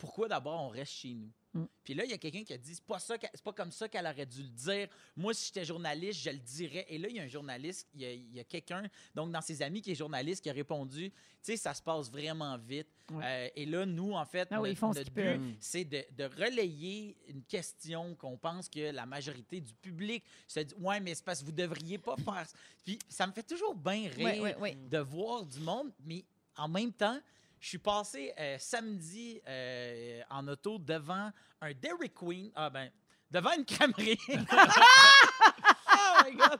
Pourquoi 0.00 0.26
d'abord 0.28 0.60
on 0.62 0.68
reste 0.68 0.92
chez 0.92 1.14
nous? 1.14 1.30
Mm. 1.52 1.64
Puis 1.84 1.94
là, 1.94 2.04
il 2.04 2.10
y 2.10 2.14
a 2.14 2.18
quelqu'un 2.18 2.44
qui 2.44 2.52
a 2.52 2.58
dit 2.58 2.74
c'est 2.76 2.84
pas 2.84 2.98
ça, 3.00 3.18
qu'elle- 3.18 3.30
c'est 3.34 3.42
pas 3.42 3.52
comme 3.52 3.72
ça 3.72 3.88
qu'elle 3.88 4.06
aurait 4.06 4.24
dû 4.24 4.40
le 4.42 4.48
dire. 4.48 4.88
Moi, 5.16 5.34
si 5.34 5.46
j'étais 5.48 5.64
journaliste, 5.64 6.20
je 6.20 6.30
le 6.30 6.38
dirais. 6.38 6.86
Et 6.88 6.96
là, 6.96 7.08
il 7.08 7.16
y 7.16 7.20
a 7.20 7.24
un 7.24 7.28
journaliste, 7.28 7.88
il 7.94 8.00
y 8.00 8.04
a, 8.06 8.12
il 8.12 8.34
y 8.36 8.40
a 8.40 8.44
quelqu'un, 8.44 8.84
donc 9.14 9.30
dans 9.32 9.40
ses 9.40 9.60
amis 9.60 9.82
qui 9.82 9.90
est 9.90 9.94
journaliste, 9.96 10.42
qui 10.42 10.48
a 10.50 10.52
répondu, 10.52 11.10
tu 11.10 11.16
sais, 11.42 11.56
ça 11.56 11.74
se 11.74 11.82
passe 11.82 12.08
vraiment 12.10 12.56
vite. 12.56 12.86
Euh, 13.12 13.48
et 13.56 13.66
là, 13.66 13.84
nous, 13.84 14.12
en 14.12 14.24
fait, 14.24 14.46
Ah 14.52 14.60
oui, 14.60 14.76
notre, 14.80 15.04
ce 15.04 15.10
but, 15.10 15.56
c'est 15.58 15.84
de, 15.84 16.04
de 16.16 16.24
relayer 16.24 17.16
une 17.28 17.42
question 17.42 18.14
qu'on 18.14 18.36
pense 18.38 18.68
que 18.68 18.92
la 18.92 19.04
majorité 19.04 19.60
du 19.60 19.74
public 19.74 20.22
se 20.46 20.60
dit 20.60 20.74
ouais, 20.78 21.00
mais 21.00 21.14
c'est 21.16 21.24
parce 21.24 21.40
que 21.40 21.46
vous 21.46 21.52
devriez 21.52 21.98
pas 21.98 22.14
faire. 22.16 22.46
ça. 22.48 22.56
Puis 22.84 22.98
ça 23.08 23.26
me 23.26 23.32
fait 23.32 23.42
toujours 23.42 23.74
bien 23.74 24.08
rire 24.08 24.56
oui. 24.60 24.76
de 24.76 24.98
voir 24.98 25.44
du 25.44 25.58
monde, 25.58 25.90
mais 26.04 26.24
en 26.56 26.68
même 26.68 26.92
temps, 26.92 27.18
je 27.60 27.68
suis 27.68 27.78
passé 27.78 28.32
euh, 28.38 28.56
samedi 28.58 29.40
euh, 29.46 30.22
en 30.30 30.48
auto 30.48 30.78
devant 30.78 31.30
un 31.60 31.72
Dairy 31.74 32.10
Queen. 32.10 32.50
Ah 32.54 32.70
ben, 32.70 32.90
devant 33.30 33.52
une 33.52 33.64
crèmerie. 33.64 34.18
oh 34.28 36.22
my 36.24 36.32
God! 36.34 36.58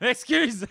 Excuse! 0.00 0.66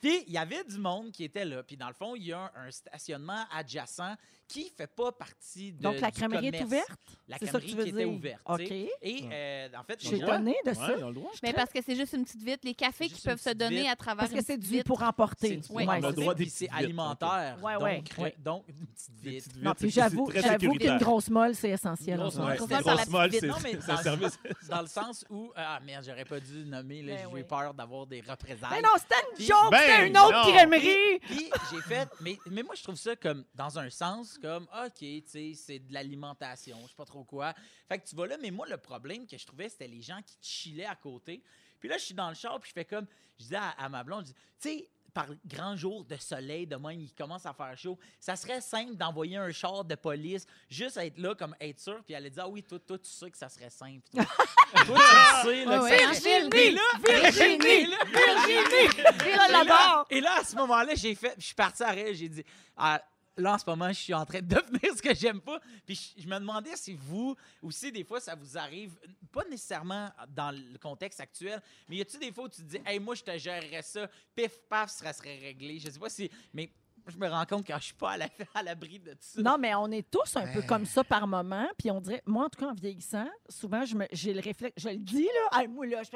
Puis, 0.00 0.24
il 0.26 0.32
y 0.32 0.38
avait 0.38 0.64
du 0.64 0.78
monde 0.78 1.12
qui 1.12 1.24
était 1.24 1.44
là. 1.44 1.62
Puis, 1.62 1.76
dans 1.76 1.88
le 1.88 1.94
fond, 1.94 2.16
il 2.16 2.24
y 2.24 2.32
a 2.32 2.50
un 2.56 2.70
stationnement 2.70 3.44
adjacent 3.52 4.16
qui 4.48 4.70
fait 4.76 4.86
pas 4.86 5.10
partie 5.12 5.72
de 5.72 5.82
Donc, 5.82 6.00
la 6.00 6.10
du 6.10 6.16
crèmerie 6.18 6.48
est 6.48 6.62
ouverte? 6.62 7.00
La 7.28 7.36
C'est 7.38 7.46
ça 7.46 7.52
que 7.58 7.66
crèmerie 7.66 7.70
tu 7.70 7.76
veux 7.76 7.82
qui 7.84 7.88
était 7.90 7.98
dire? 8.04 8.14
ouverte. 8.14 8.40
OK. 8.46 8.58
tu 8.60 8.66
sais. 8.68 8.90
Et, 9.02 9.24
euh, 9.32 9.68
en 9.78 9.82
fait, 9.84 10.00
Je 10.00 10.06
suis 10.06 10.16
étonnée 10.16 10.56
de 10.64 10.72
ça. 10.72 10.86
Ouais, 10.86 10.94
ils 10.98 11.04
ont 11.04 11.08
le 11.08 11.14
droit. 11.14 11.30
Mais 11.42 11.52
parce 11.52 11.70
que 11.72 11.78
c'est 11.84 11.96
juste 11.96 12.12
une 12.12 12.24
petite 12.24 12.42
vite. 12.42 12.60
Les 12.64 12.74
cafés 12.74 13.08
qui 13.08 13.20
peuvent 13.22 13.38
se 13.38 13.44
petite 13.44 13.58
donner 13.58 13.80
vite. 13.82 13.88
à 13.90 13.96
travers 13.96 14.18
Parce 14.20 14.30
que 14.30 14.36
une 14.36 14.42
c'est 14.44 14.56
petite 14.56 14.70
du 14.70 14.76
vite. 14.78 14.86
pour 14.86 15.02
emporter. 15.02 15.60
C'est 15.62 15.70
Oui. 15.72 15.84
Ouais, 15.84 15.88
On 15.88 15.90
a 15.90 15.98
le 16.10 16.14
c'est 16.14 16.20
droit 16.20 16.34
des 16.34 16.44
c'est 16.44 16.50
petites 16.66 16.70
vites, 16.78 16.84
alimentaire. 16.84 17.58
Ouais, 17.62 17.74
donc, 17.74 17.82
ouais. 18.18 18.34
donc, 18.38 18.64
une 18.68 18.86
petite 18.86 19.16
Des 19.22 19.30
vite. 19.30 19.44
petites 19.48 19.62
Non, 19.62 19.70
vites, 19.70 19.78
puis 19.80 19.90
c'est- 19.90 20.00
j'avoue, 20.00 20.26
c'est 20.30 20.38
très 20.38 20.48
j'avoue 20.48 20.58
qu'une 20.58 20.72
sécuritaire. 20.72 20.98
grosse 20.98 21.28
molle, 21.30 21.54
c'est 21.54 21.70
essentiel. 21.70 22.18
Grosse 22.18 22.36
molle, 22.36 22.56
Grosse 22.56 22.68
c'est 22.68 22.74
la 22.74 22.82
Grosse 22.94 23.08
molle, 23.08 23.30
c'est 23.32 23.46
Non, 23.46 23.54
mais 23.62 23.70
c'est 23.80 23.90
un 23.90 23.94
dans- 23.96 24.02
service. 24.02 24.38
Dans 24.68 24.80
le 24.82 24.86
sens 24.86 25.24
où, 25.30 25.52
ah 25.56 25.80
merde, 25.84 26.04
j'aurais 26.06 26.24
pas 26.24 26.40
dû 26.40 26.64
nommer, 26.64 27.02
là, 27.02 27.14
Ben 27.14 27.20
j'ai 27.22 27.34
oui. 27.34 27.42
peur 27.44 27.74
d'avoir 27.74 28.06
des 28.06 28.20
représailles. 28.20 28.70
Mais 28.70 28.82
non, 28.82 28.88
c'était 28.98 29.14
une 29.38 29.46
joke, 29.46 29.70
Ben 29.72 29.78
c'était 29.80 30.06
une 30.08 30.18
autre 30.18 30.46
non. 30.46 30.52
crèmerie. 30.52 31.18
Puis 31.20 31.50
j'ai 31.72 31.80
fait, 31.82 32.08
mais, 32.20 32.38
mais 32.50 32.62
moi 32.62 32.74
je 32.76 32.82
trouve 32.82 32.96
ça 32.96 33.16
comme, 33.16 33.44
dans 33.54 33.78
un 33.78 33.90
sens, 33.90 34.35
comme, 34.40 34.64
ok, 34.84 34.94
tu 34.98 35.22
sais, 35.26 35.52
c'est 35.54 35.78
de 35.78 35.92
l'alimentation, 35.92 36.78
je 36.82 36.88
sais 36.88 36.94
pas 36.96 37.04
trop 37.04 37.24
quoi. 37.24 37.54
Fait 37.88 37.98
que 37.98 38.06
tu 38.08 38.16
vas 38.16 38.26
là, 38.26 38.36
mais 38.40 38.50
moi 38.50 38.66
le 38.68 38.76
problème 38.76 39.26
que 39.26 39.36
je 39.38 39.46
trouvais, 39.46 39.68
c'était 39.68 39.88
les 39.88 40.02
gens 40.02 40.20
qui 40.24 40.36
chillaient 40.40 40.86
à 40.86 40.94
côté. 40.96 41.42
Puis 41.80 41.88
là, 41.88 41.98
je 41.98 42.04
suis 42.04 42.14
dans 42.14 42.28
le 42.28 42.34
char, 42.34 42.58
puis 42.60 42.68
je 42.70 42.74
fais 42.74 42.84
comme, 42.84 43.06
je 43.38 43.46
dis 43.46 43.54
à, 43.56 43.70
à 43.70 43.88
ma 43.88 44.02
blonde, 44.02 44.26
je 44.26 44.32
dis, 44.32 44.34
tu 44.60 44.68
sais, 44.80 44.88
par 45.12 45.28
grand 45.46 45.74
jour 45.76 46.04
de 46.04 46.16
soleil, 46.16 46.66
de 46.66 46.76
même, 46.76 47.00
il 47.00 47.10
commence 47.14 47.46
à 47.46 47.54
faire 47.54 47.74
chaud. 47.78 47.98
Ça 48.20 48.36
serait 48.36 48.60
simple 48.60 48.96
d'envoyer 48.96 49.38
un 49.38 49.50
char 49.50 49.82
de 49.82 49.94
police, 49.94 50.46
juste 50.68 50.98
être 50.98 51.16
là, 51.16 51.34
comme 51.34 51.56
être 51.58 51.80
sûr, 51.80 52.02
puis 52.04 52.12
elle 52.12 52.26
a 52.26 52.28
dit, 52.28 52.38
ah 52.38 52.46
oui, 52.48 52.62
toi, 52.62 52.78
toi, 52.78 52.98
tu 52.98 53.08
sais 53.08 53.30
que 53.30 53.38
ça 53.38 53.48
serait 53.48 53.70
simple. 53.70 54.02
Toi, 54.12 54.24
Toi, 54.86 54.98
tu 55.42 55.48
sais, 55.48 55.64
là, 55.64 55.82
Ouais, 55.82 55.90
que 55.90 56.06
ouais, 56.06 56.14
ça- 56.14 56.28
Virginie! 56.28 56.70
Là- 56.74 56.82
Virginie! 57.08 57.86
Là- 57.86 58.04
Virginie! 58.04 58.88
Vire 59.24 59.26
et 59.26 59.36
là, 59.36 59.48
là-bas! 59.48 60.06
et 60.10 60.20
là, 60.20 60.38
à 60.40 60.44
ce 60.44 60.54
moment-là, 60.56 60.94
j'ai 60.94 61.14
fait, 61.14 61.34
je 61.38 61.46
suis 61.46 61.54
parti 61.54 61.82
à 61.82 61.94
j'ai 62.12 62.28
dit, 62.28 62.44
Ah, 62.76 63.02
là, 63.36 63.54
en 63.54 63.58
ce 63.58 63.64
moment, 63.66 63.88
je 63.88 64.00
suis 64.00 64.14
en 64.14 64.24
train 64.24 64.40
de 64.40 64.46
devenir 64.54 64.96
ce 64.96 65.02
que 65.02 65.14
j'aime 65.14 65.40
pas. 65.40 65.60
Puis 65.84 66.14
je, 66.16 66.22
je 66.22 66.26
me 66.28 66.38
demandais 66.38 66.74
si 66.76 66.94
vous, 66.94 67.36
aussi, 67.62 67.92
des 67.92 68.04
fois, 68.04 68.20
ça 68.20 68.34
vous 68.34 68.56
arrive, 68.58 68.96
pas 69.32 69.44
nécessairement 69.50 70.10
dans 70.28 70.50
le 70.54 70.78
contexte 70.78 71.20
actuel, 71.20 71.62
mais 71.88 71.96
y 71.96 72.00
a-tu 72.00 72.18
des 72.18 72.32
fois 72.32 72.44
où 72.44 72.48
tu 72.48 72.62
te 72.62 72.66
dis, 72.68 72.78
hey, 72.86 72.98
moi, 72.98 73.14
je 73.14 73.22
te 73.22 73.36
gérerais 73.38 73.82
ça, 73.82 74.08
pif, 74.34 74.58
paf, 74.68 74.90
ça 74.90 75.12
serait 75.12 75.38
réglé. 75.38 75.78
Je 75.78 75.90
sais 75.90 75.98
pas 75.98 76.08
si. 76.08 76.30
Mais 76.54 76.70
je 77.08 77.16
me 77.18 77.28
rends 77.28 77.46
compte 77.46 77.64
que 77.64 77.72
je 77.78 77.84
suis 77.84 77.94
pas 77.94 78.12
à 78.12 78.16
la- 78.16 78.28
à 78.54 78.62
l'abri 78.62 78.98
de 78.98 79.14
ça. 79.20 79.40
Non, 79.40 79.58
mais 79.58 79.74
on 79.76 79.90
est 79.92 80.10
tous 80.10 80.34
un 80.36 80.52
peu 80.52 80.62
comme 80.62 80.84
ça 80.86 81.04
par 81.04 81.26
moment. 81.28 81.68
Puis 81.78 81.90
on 81.90 82.00
dirait, 82.00 82.22
moi, 82.26 82.46
en 82.46 82.48
tout 82.48 82.58
cas, 82.58 82.66
en 82.70 82.74
vieillissant, 82.74 83.28
souvent, 83.48 83.84
je 83.84 83.94
me- 83.94 84.08
j'ai 84.12 84.32
le 84.34 84.40
réflexe, 84.40 84.74
je 84.82 84.88
le 84.88 84.96
dis, 84.96 85.24
là, 85.24 85.60
Hey, 85.60 85.68
moi, 85.68 85.86
là, 85.86 86.02
je 86.02 86.10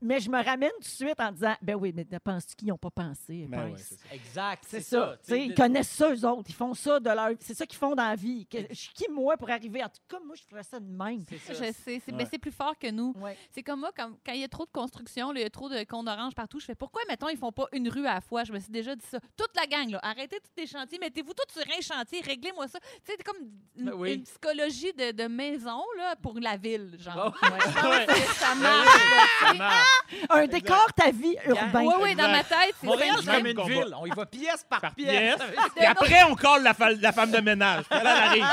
mais 0.00 0.20
je 0.20 0.30
me 0.30 0.42
ramène 0.42 0.70
tout 0.74 0.80
de 0.80 0.84
suite 0.84 1.20
en 1.20 1.30
disant, 1.32 1.54
ben 1.62 1.74
oui, 1.74 1.92
mais 1.94 2.04
penses-tu 2.22 2.54
qu'ils 2.56 2.68
n'ont 2.68 2.78
pas 2.78 2.90
pensé? 2.90 3.46
Ben 3.48 3.64
ouais, 3.64 3.70
Pince. 3.72 3.82
c'est 3.88 3.94
ça. 3.96 4.14
Exact. 4.14 4.64
C'est 4.66 4.80
ça. 4.80 5.16
ils 5.36 5.54
connaissent 5.54 5.90
ça, 5.90 6.10
eux 6.12 6.24
autres. 6.26 6.48
Ils 6.48 6.54
font 6.54 6.74
ça 6.74 6.98
de 7.00 7.10
leur. 7.10 7.30
C'est 7.40 7.54
ça 7.54 7.66
qu'ils 7.66 7.78
font 7.78 7.94
dans 7.94 8.08
la 8.08 8.16
vie. 8.16 8.46
Que- 8.46 8.58
Je 8.70 8.74
suis 8.74 8.92
qui, 8.94 9.06
moi, 9.10 9.36
pour 9.36 9.50
arriver? 9.50 9.82
En 9.84 9.88
tout 9.88 10.00
cas, 10.08 10.18
moi, 10.24 10.34
je 10.36 10.42
ferais 10.42 10.62
ça 10.62 10.80
de 10.80 10.86
même. 10.90 11.24
C'est 11.28 11.38
ça. 11.38 11.52
Je 11.54 11.58
sais, 11.72 11.72
c'est 11.74 11.90
Ouais. 12.12 12.14
mais 12.16 12.26
c'est 12.30 12.38
plus 12.38 12.50
fort 12.52 12.76
que 12.78 12.90
nous. 12.90 13.14
Ouais. 13.18 13.36
C'est 13.50 13.62
comme 13.62 13.80
moi, 13.80 13.90
quand 13.96 14.10
il 14.32 14.40
y 14.40 14.44
a 14.44 14.48
trop 14.48 14.64
de 14.64 14.70
construction, 14.72 15.32
là, 15.32 15.40
il 15.40 15.42
y 15.42 15.46
a 15.46 15.50
trop 15.50 15.68
de 15.68 15.76
orange 16.10 16.34
partout, 16.34 16.58
je 16.60 16.64
fais 16.64 16.74
pourquoi, 16.74 17.02
mettons, 17.08 17.28
ils 17.28 17.36
font 17.36 17.52
pas 17.52 17.66
une 17.72 17.88
rue 17.88 18.06
à 18.06 18.14
la 18.14 18.20
fois? 18.20 18.44
Je 18.44 18.52
me 18.52 18.58
suis 18.60 18.70
déjà 18.72 18.94
dit 18.96 19.04
ça. 19.06 19.18
Toute 19.36 19.50
la 19.56 19.66
gang, 19.66 19.90
là, 19.90 20.00
arrêtez 20.02 20.38
tous 20.40 20.60
les 20.60 20.66
chantiers, 20.66 20.98
mettez-vous 20.98 21.32
tous 21.34 21.60
sur 21.60 21.62
un 21.76 21.80
chantier, 21.80 22.20
réglez-moi 22.20 22.68
ça. 22.68 22.78
Tu 22.80 22.86
sais, 23.06 23.14
c'est 23.18 23.22
comme 23.22 23.36
une, 23.76 23.86
Ben 23.86 23.92
oui. 23.94 24.14
une 24.14 24.22
psychologie 24.22 24.92
de, 24.92 25.12
de 25.12 25.28
maison 25.28 25.82
là, 25.98 26.16
pour 26.16 26.38
la 26.40 26.56
ville, 26.56 26.96
genre. 26.98 27.34
Ouais. 27.42 28.06
ça 28.34 28.54
marche. 28.54 28.86
là, 28.86 29.24
tu 29.52 29.56
sais. 29.58 29.89
Un 30.28 30.46
décor, 30.46 30.86
ta 30.94 31.10
vie 31.10 31.36
urbain. 31.46 31.82
Oui, 31.84 31.94
oui, 32.02 32.14
dans 32.14 32.28
ma 32.30 32.42
tête, 32.42 32.74
c'est 32.80 32.86
Montréal, 32.86 33.16
ça. 33.16 33.22
c'est 33.24 33.36
comme 33.38 33.46
une 33.46 33.54
combat. 33.56 33.68
ville. 33.68 33.94
On 33.96 34.06
y 34.06 34.10
va 34.10 34.26
pièce 34.26 34.64
par, 34.68 34.80
Par 34.80 34.94
pièce. 34.94 35.36
pièce. 35.36 35.48
Et 35.76 35.86
après, 35.86 36.22
on 36.24 36.34
colle 36.34 36.62
la, 36.62 36.74
fa- 36.74 36.90
la 36.90 37.12
femme 37.12 37.30
de 37.30 37.38
ménage. 37.38 37.84
Elle, 37.90 37.98
elle 38.00 38.06
arrive. 38.06 38.44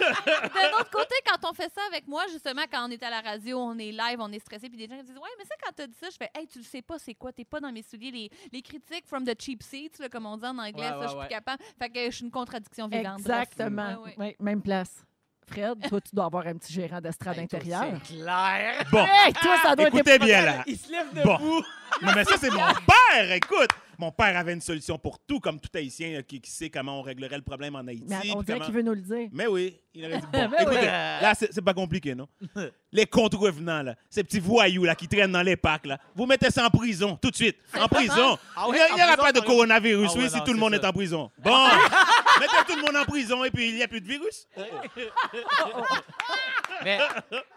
D'un 0.00 0.78
autre 0.80 0.90
côté, 0.90 1.14
quand 1.26 1.50
on 1.50 1.54
fait 1.54 1.70
ça 1.74 1.80
avec 1.88 2.06
moi, 2.06 2.24
justement, 2.32 2.62
quand 2.70 2.86
on 2.88 2.90
est 2.90 3.02
à 3.02 3.10
la 3.10 3.20
radio, 3.20 3.58
on 3.58 3.78
est 3.78 3.92
live, 3.92 4.18
on 4.20 4.30
est 4.32 4.38
stressé, 4.38 4.68
puis 4.68 4.78
des 4.78 4.86
gens 4.88 5.00
disent 5.02 5.16
Ouais, 5.16 5.30
mais 5.38 5.44
ça, 5.44 5.54
quand 5.62 5.72
t'as 5.74 5.86
dit 5.86 5.96
ça, 6.00 6.08
je 6.10 6.16
fais 6.16 6.30
Hey, 6.34 6.46
tu 6.46 6.58
le 6.58 6.64
sais 6.64 6.82
pas, 6.82 6.98
c'est 6.98 7.14
quoi? 7.14 7.32
T'es 7.32 7.44
pas 7.44 7.60
dans 7.60 7.72
mes 7.72 7.82
souliers. 7.82 8.10
Les, 8.10 8.30
les 8.52 8.62
critiques 8.62 9.06
from 9.06 9.24
the 9.24 9.40
cheap 9.40 9.62
seats, 9.62 9.98
là, 10.00 10.08
comme 10.08 10.26
on 10.26 10.36
dit 10.36 10.46
en 10.46 10.58
anglais, 10.58 10.72
Ouais, 10.74 10.88
ça, 10.88 10.98
ouais, 10.98 11.02
je 11.04 11.08
suis 11.08 11.18
ouais. 11.18 11.26
plus 11.26 11.34
capable. 11.34 11.62
Fait 11.78 11.90
que 11.90 12.04
je 12.06 12.10
suis 12.16 12.24
une 12.24 12.30
contradiction 12.30 12.88
vivante. 12.88 13.18
Exactement. 13.18 13.88
Ouais, 14.02 14.10
ouais. 14.10 14.14
Ouais, 14.18 14.36
même 14.40 14.62
place. 14.62 15.04
Fred, 15.50 15.88
toi, 15.88 16.00
tu 16.00 16.14
dois 16.14 16.24
avoir 16.26 16.46
un 16.46 16.54
petit 16.54 16.72
gérant 16.72 17.00
d'estrade 17.00 17.38
Hey, 17.38 17.48
toi, 17.48 17.58
intérieur. 17.58 17.84
C'est 18.04 18.14
clair. 18.16 18.84
Bon, 18.90 19.04
Hey, 19.04 19.32
toi, 19.32 19.54
ça 19.62 19.76
doit 19.76 19.88
écoutez 19.88 20.10
être 20.10 20.24
bien 20.24 20.42
là. 20.42 20.64
Il 20.66 20.76
se 20.78 20.90
lève 20.90 21.06
Bon. 21.24 21.34
debout. 21.36 21.62
Non, 22.02 22.12
mais 22.14 22.24
ça, 22.24 22.34
c'est 22.38 22.50
mon 22.50 22.58
père. 22.58 23.32
Écoute, 23.32 23.70
mon 23.98 24.12
père 24.12 24.36
avait 24.36 24.52
une 24.52 24.60
solution 24.60 24.96
pour 24.98 25.18
tout, 25.18 25.40
comme 25.40 25.58
tout 25.60 25.68
Haïtien 25.74 26.22
qui, 26.22 26.40
qui 26.40 26.50
sait 26.50 26.70
comment 26.70 27.00
on 27.00 27.02
réglerait 27.02 27.36
le 27.36 27.42
problème 27.42 27.74
en 27.74 27.86
Haïti. 27.86 28.04
Mais 28.06 28.16
on 28.34 28.42
dirait 28.42 28.58
comment- 28.58 28.64
qu'il 28.64 28.74
veut 28.74 28.82
nous 28.82 28.94
le 28.94 29.00
dire. 29.02 29.28
Mais 29.32 29.46
oui, 29.48 29.76
il 29.92 30.04
aurait 30.06 30.18
dit 30.18 30.26
bon. 30.32 30.38
Mais 30.38 30.46
oui. 30.48 30.62
Écoutez, 30.62 30.86
là, 30.86 31.34
c'est 31.34 31.52
c'est 31.52 31.62
pas 31.62 31.74
compliqué, 31.74 32.14
non? 32.14 32.28
Les 32.92 33.06
contrevenants, 33.06 33.82
là, 33.82 33.96
ces 34.08 34.22
petits 34.24 34.38
voyous 34.40 34.84
là, 34.84 34.94
qui 34.94 35.08
traînent 35.08 35.32
dans 35.32 35.42
les 35.42 35.56
parcs, 35.56 35.86
là, 35.86 35.98
vous 36.14 36.26
mettez 36.26 36.50
ça 36.50 36.64
en 36.66 36.70
prison, 36.70 37.16
tout 37.20 37.30
de 37.30 37.36
suite. 37.36 37.58
En 37.78 37.88
prison. 37.88 38.38
Ah 38.56 38.68
ouais, 38.68 38.78
il 38.90 38.94
n'y 38.94 39.02
aura 39.02 39.16
pas 39.16 39.32
de 39.32 39.40
coronavirus, 39.40 40.10
Ah 40.12 40.16
ouais, 40.16 40.22
oui, 40.24 40.30
si 40.30 40.36
non, 40.36 40.44
tout 40.44 40.52
le 40.52 40.58
monde 40.58 40.74
ça. 40.74 40.80
est 40.80 40.86
en 40.86 40.92
prison. 40.92 41.30
Bon, 41.38 41.66
mettez 42.40 42.72
tout 42.72 42.76
le 42.76 42.82
monde 42.82 42.96
en 42.96 43.04
prison 43.04 43.44
et 43.44 43.50
puis 43.50 43.68
il 43.68 43.74
n'y 43.74 43.82
a 43.82 43.88
plus 43.88 44.00
de 44.00 44.06
virus. 44.08 44.46
Mais, 46.84 46.98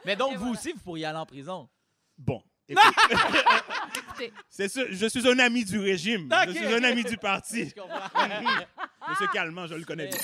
mais 0.06 0.16
donc, 0.16 0.36
vous 0.38 0.50
aussi, 0.52 0.74
vous 0.74 0.80
pourriez 0.80 1.06
aller 1.06 1.20
en 1.20 1.26
prison. 1.26 1.70
Bon. 2.18 2.42
C'est 4.50 4.70
ça, 4.70 4.82
je 4.90 5.08
suis 5.08 5.28
un 5.28 5.40
ami 5.40 5.66
du 5.66 5.80
régime. 5.80 6.30
Je 6.48 6.52
suis 6.52 6.74
un 6.74 6.84
ami 6.84 7.04
du 7.04 7.18
parti. 7.18 7.74
Monsieur 9.10 9.28
Calment, 9.34 9.68
je 9.68 9.76
le 9.76 9.84
connais 9.84 10.08
bien. 10.08 10.20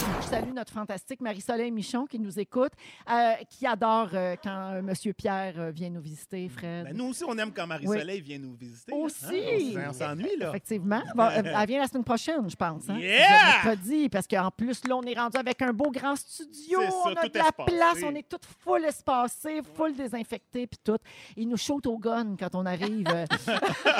Je 0.00 0.28
salue 0.30 0.52
notre 0.54 0.72
fantastique 0.72 1.20
Marie-Soleil 1.20 1.70
Michon 1.70 2.06
qui 2.06 2.18
nous 2.18 2.38
écoute, 2.38 2.72
euh, 3.10 3.32
qui 3.50 3.66
adore 3.66 4.08
euh, 4.14 4.34
quand 4.42 4.72
euh, 4.72 4.82
Monsieur 4.82 5.12
Pierre 5.12 5.72
vient 5.72 5.90
nous 5.90 6.00
visiter, 6.00 6.48
Fred. 6.48 6.84
Ben, 6.84 6.96
nous 6.96 7.08
aussi, 7.08 7.22
on 7.26 7.36
aime 7.36 7.52
quand 7.52 7.66
Marie-Soleil 7.66 8.22
vient 8.22 8.38
nous 8.38 8.54
visiter. 8.54 8.92
là. 8.92 8.98
Aussi. 8.98 9.76
Hein? 9.76 9.88
On 9.90 9.92
s'ennuie, 9.92 10.36
là. 10.38 10.48
Effectivement. 10.48 11.02
Bon, 11.14 11.28
elle 11.28 11.66
vient 11.66 11.80
la 11.80 11.88
semaine 11.88 12.04
prochaine, 12.04 12.48
je 12.48 12.56
pense. 12.56 12.88
Hein? 12.88 12.98
Yeah! 12.98 13.62
Mercredi, 13.64 14.08
parce 14.08 14.26
qu'en 14.26 14.50
plus, 14.50 14.86
là, 14.86 14.96
on 14.96 15.02
est 15.02 15.18
rendu 15.18 15.36
avec 15.36 15.60
un 15.60 15.72
beau 15.72 15.90
grand 15.90 16.16
studio. 16.16 16.80
Ça, 16.80 16.88
on 17.04 17.08
a 17.08 17.28
de 17.28 17.38
la 17.38 17.48
espacé. 17.48 17.76
place, 17.76 17.98
on 18.04 18.14
est 18.14 18.28
tout 18.28 18.38
full 18.60 18.84
espacé, 18.84 19.60
full 19.74 19.94
désinfecté, 19.94 20.66
puis 20.66 20.80
tout. 20.82 20.98
Ils 21.36 21.48
nous 21.48 21.56
shoot 21.58 21.86
au 21.86 21.98
gun 21.98 22.36
quand 22.38 22.54
on 22.54 22.64
arrive. 22.64 23.06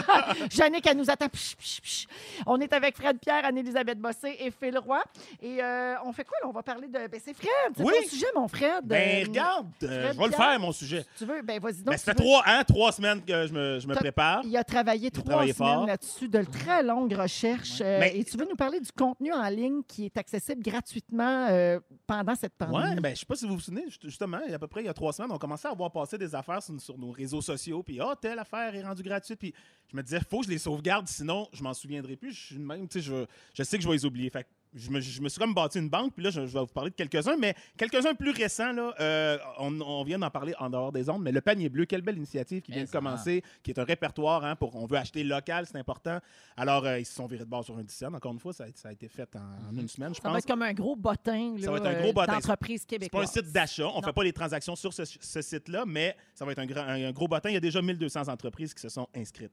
Jannick, 0.51 0.87
elle 0.87 0.97
nous 0.97 1.11
attend. 1.11 1.29
Psh, 1.29 1.57
psh, 1.57 1.81
psh. 1.83 2.07
On 2.47 2.59
est 2.61 2.73
avec 2.73 2.97
Fred 2.97 3.19
Pierre, 3.19 3.45
Anne-Élisabeth 3.45 3.99
Bossé 3.99 4.37
et 4.39 4.51
Phil 4.51 4.79
Roy. 4.79 5.03
Et 5.43 5.63
euh, 5.63 5.90
on 6.05 6.13
fait 6.13 6.25
quoi? 6.25 6.37
là? 6.43 6.49
On 6.49 6.53
va 6.53 6.63
parler 6.63 6.89
de. 6.89 6.93
Ben, 6.93 7.21
c'est 7.25 7.35
Fred. 7.35 7.49
C'est 7.77 7.83
Oui. 7.85 7.93
ton 8.03 8.09
sujet, 8.09 8.27
mon 8.35 8.49
Fred. 8.49 8.85
Ben, 8.85 9.23
Euh, 9.23 9.29
regarde, 9.29 9.67
euh, 9.83 10.03
Fred 10.05 10.15
je 10.15 10.19
vais 10.19 10.27
le 10.27 10.33
faire, 10.33 10.61
mon 10.61 10.73
sujet. 10.73 11.05
Tu 11.19 11.25
veux? 11.25 11.43
Ben, 11.43 11.61
vas-y 11.61 11.77
donc. 11.83 11.87
Ben, 11.87 11.97
ça 11.97 12.13
fait 12.13 12.19
veux. 12.19 12.25
trois, 12.25 12.43
hein, 12.47 12.63
trois 12.65 12.93
semaines 12.93 13.23
que 13.25 13.47
je 13.47 13.53
me, 13.53 13.79
je 13.81 13.87
me 13.87 13.95
prépare. 13.95 14.43
Il 14.45 14.57
a 14.57 14.65
travaillé 14.65 15.11
trois 15.11 15.25
travaillé 15.25 15.53
semaines 15.53 15.87
là-dessus, 15.87 16.29
de 16.29 16.43
très 16.43 16.83
longues 16.83 17.13
recherches. 17.15 17.81
Euh, 17.81 18.01
Mais- 18.01 18.17
et 18.19 18.25
tu 18.25 18.37
veux 18.37 18.47
nous 18.49 18.57
parler 18.57 18.81
du 18.81 18.91
contenu 18.93 19.33
en 19.33 19.49
ligne 19.49 19.83
qui 19.87 20.07
est 20.07 20.17
accessible 20.17 20.63
gratuitement 20.63 21.47
euh, 21.51 21.81
pendant 22.07 22.35
cette 22.35 22.55
pandémie? 22.55 22.95
Ouais, 22.95 23.01
ben, 23.01 23.15
je 23.15 23.21
sais 23.21 23.27
pas 23.27 23.37
si 23.37 23.47
vous 23.47 23.55
vous 23.55 23.61
souvenez, 23.61 23.85
juste- 23.87 24.05
justement, 24.05 24.39
il 24.45 24.51
y 24.51 24.53
a 24.53 24.57
à 24.57 24.59
peu 24.59 24.67
près 24.67 24.83
il 24.83 24.87
y 24.87 24.89
a 24.89 24.95
trois 24.95 25.13
semaines, 25.13 25.33
on 25.33 25.39
commençait 25.39 25.69
à 25.69 25.75
voir 25.75 25.91
passer 25.91 26.19
des 26.19 26.35
affaires 26.35 26.63
sur, 26.63 26.81
sur 26.81 26.99
nos 26.99 27.11
réseaux 27.11 27.41
sociaux, 27.43 27.83
puis 27.83 28.01
ah, 28.01 28.15
telle 28.21 28.39
affaire 28.39 28.75
est 28.75 28.83
rendue 28.83 29.03
gratuite, 29.03 29.39
puis 29.39 29.55
je 29.91 29.97
me 29.97 30.03
disais, 30.03 30.21
faut 30.29 30.41
que 30.41 30.47
je 30.47 30.51
les 30.51 30.59
sauvegarde, 30.59 31.09
sinon 31.09 31.49
je 31.53 31.63
m'en 31.63 31.75
souviendrai 31.75 32.17
plus. 32.17 32.33
Je 32.33 32.47
suis 32.47 32.57
de 32.57 32.61
même, 32.65 32.87
tu 32.89 33.01
sais, 33.01 33.07
je, 33.07 33.25
je 33.55 33.63
sais 33.63 33.77
que 33.77 33.83
je 33.83 33.89
vais 33.89 33.95
les 33.95 34.05
oublier. 34.05 34.31
Fait 34.31 34.47
je 34.75 34.91
me, 34.91 35.01
je 35.01 35.21
me 35.21 35.29
suis 35.29 35.41
comme 35.41 35.53
bâti 35.53 35.79
une 35.79 35.89
banque, 35.89 36.15
puis 36.15 36.23
là, 36.23 36.31
je, 36.31 36.43
je 36.47 36.53
vais 36.53 36.61
vous 36.61 36.67
parler 36.67 36.91
de 36.91 36.95
quelques-uns, 36.95 37.37
mais 37.37 37.55
quelques-uns 37.77 38.15
plus 38.15 38.31
récents, 38.31 38.73
là, 38.73 38.95
euh, 39.01 39.37
on, 39.59 39.81
on 39.81 40.05
vient 40.05 40.19
d'en 40.19 40.31
parler 40.31 40.55
en 40.61 40.71
dehors 40.71 40.93
des 40.93 41.09
ondes, 41.11 41.23
mais 41.23 41.33
le 41.33 41.41
panier 41.41 41.69
bleu, 41.69 41.87
quelle 41.87 42.03
belle 42.03 42.17
initiative 42.19 42.63
qui 42.63 42.71
vient 42.73 42.83
de 42.83 42.87
ça. 42.89 42.99
commencer, 42.99 43.43
qui 43.63 43.71
est 43.73 43.79
un 43.81 43.85
répertoire, 43.85 44.45
hein, 44.45 44.55
pour, 44.57 44.77
on 44.77 44.87
veut 44.87 44.97
acheter 44.99 45.25
local, 45.25 45.67
c'est 45.67 45.79
important. 45.79 46.19
Alors, 46.57 46.85
euh, 46.87 47.01
ils 47.01 47.05
se 47.07 47.15
sont 47.15 47.27
virés 47.27 47.45
de 47.45 47.51
bord 47.51 47.65
sur 47.65 47.77
un 47.77 47.83
10 47.83 47.93
cents. 47.95 48.15
Encore 48.15 48.33
une 48.33 48.39
fois, 48.39 48.53
ça 48.53 48.65
a, 48.65 48.67
ça 48.75 48.91
a 48.91 48.93
été 48.93 49.09
fait 49.09 49.29
en, 49.37 49.71
en 49.75 49.77
une 49.79 49.89
semaine, 49.89 50.15
je 50.15 50.21
Ça 50.21 50.29
va 50.29 50.35
pense. 50.35 50.45
être 50.45 50.47
comme 50.49 50.63
un 50.63 50.73
gros 50.73 50.95
bottin 50.97 51.55
là, 51.57 51.65
Ça 51.65 51.71
va 51.73 51.79
être 51.79 51.87
un 51.87 52.01
gros 52.03 52.13
bottin. 52.13 52.35
d'entreprise 52.35 52.83
C'est 52.83 52.89
pas 52.89 52.95
un 52.95 52.99
québécoise. 53.27 53.33
site 53.33 53.53
d'achat. 53.53 53.89
On 53.89 53.99
ne 54.01 54.05
fait 54.05 54.13
pas 54.13 54.25
les 54.25 54.33
transactions 54.33 54.77
sur 54.77 54.93
ce, 54.93 55.03
ce 55.05 55.43
site-là, 55.43 55.85
mais 55.87 56.17
ça 56.35 56.45
va 56.45 56.53
être 56.53 56.59
un, 56.61 56.67
grand- 56.67 56.83
un- 56.87 57.07
un 57.09 57.13
gros 57.13 57.27
bottin. 57.29 57.51
Il 57.51 57.55
y 57.55 57.57
a 57.57 57.61
déjà 57.61 57.83
1200 57.83 58.29
entreprises 58.29 58.73
qui 58.75 58.81
se 58.83 58.89
sont 58.89 59.09
inscrites. 59.17 59.53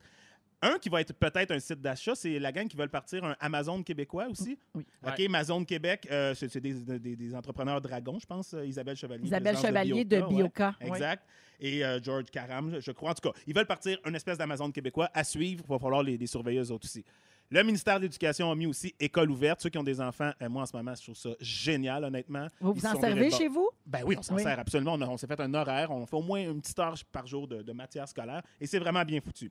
Un 0.62 0.80
qui 0.80 0.90
va 0.90 1.02
être 1.02 1.14
peut-être 1.14 1.52
un 1.52 1.60
site 1.60 1.82
d'achat, 1.82 2.16
c'est 2.16 2.40
la 2.40 2.52
gang 2.52 2.68
qui 2.68 2.76
veulent 2.76 2.90
partir 2.90 3.24
un 3.24 3.36
Amazon 3.40 3.84
québécois 3.84 4.28
aussi. 4.28 4.58
Oui. 4.74 4.86
OK, 5.06 5.20
Amazon 5.20 5.64
Québec, 5.64 6.08
euh, 6.10 6.34
c'est 6.34 6.50
c'est 6.50 6.60
des, 6.62 6.74
des- 7.00 7.16
des 7.16 7.36
entrepreneurs 7.36 7.80
dragons, 7.80 8.18
je 8.20 8.26
pense. 8.26 8.56
euh, 8.56 8.66
Isabelle 8.66 8.96
Chevalier. 8.96 9.26
Isabelle 9.26 9.58
Chevalier 9.58 10.04
de. 10.04 10.20
Bioca. 10.22 10.76
ouais. 10.82 10.88
Exact. 10.88 11.24
Et 11.60 11.86
euh, 11.86 12.00
George 12.02 12.26
Caram, 12.32 12.72
je- 12.74 12.80
je 12.80 12.92
crois. 12.92 13.12
En 13.12 13.14
tout 13.14 13.30
cas, 13.32 13.38
ils 13.46 13.54
veulent 13.54 13.68
partir 13.68 14.00
une 14.06 14.16
espèce 14.16 14.38
d'Amazon 14.40 14.72
québécois 14.72 15.12
à 15.14 15.24
suivre. 15.24 15.64
Il 15.68 15.72
va 15.72 15.78
falloir 15.78 16.02
les, 16.02 16.18
les 16.18 16.28
surveiller 16.28 16.60
eux 16.62 16.72
autres 16.72 16.86
aussi. 16.88 17.04
Le 17.50 17.64
ministère 17.64 17.98
de 17.98 18.04
l'Éducation 18.04 18.52
a 18.52 18.56
mis 18.56 18.66
aussi 18.66 18.94
école 19.00 19.30
ouverte. 19.32 19.62
Ceux 19.62 19.70
qui 19.70 19.78
ont 19.78 19.84
des 19.84 20.02
enfants, 20.02 20.32
euh, 20.42 20.50
moi 20.50 20.64
en 20.64 20.66
ce 20.66 20.76
moment, 20.76 20.94
je 20.96 21.04
trouve 21.04 21.16
ça 21.16 21.30
génial, 21.40 22.04
honnêtement. 22.04 22.48
Vous 22.60 22.74
Ils 22.76 22.82
vous 22.82 22.86
en 22.88 23.00
servez 23.00 23.30
chez 23.32 23.48
vous? 23.48 23.70
Ben 23.86 24.02
oui, 24.06 24.16
on 24.18 24.22
s'en 24.24 24.36
Oui. 24.36 24.44
sert 24.44 24.60
absolument. 24.60 24.94
On, 24.96 25.02
a- 25.02 25.08
on 25.08 25.18
s'est 25.18 25.28
fait 25.28 25.40
un 25.40 25.54
horaire. 25.54 25.92
On 25.92 26.06
fait 26.08 26.16
au 26.18 26.22
moins 26.24 26.42
une 26.42 26.60
petite 26.62 26.78
heure 26.80 26.96
par 27.12 27.26
jour 27.28 27.48
de, 27.48 27.62
de 27.62 27.72
matière 27.72 28.08
scolaire 28.10 28.42
et 28.60 28.66
c'est 28.68 28.80
vraiment 28.80 29.06
bien 29.06 29.22
foutu. 29.22 29.50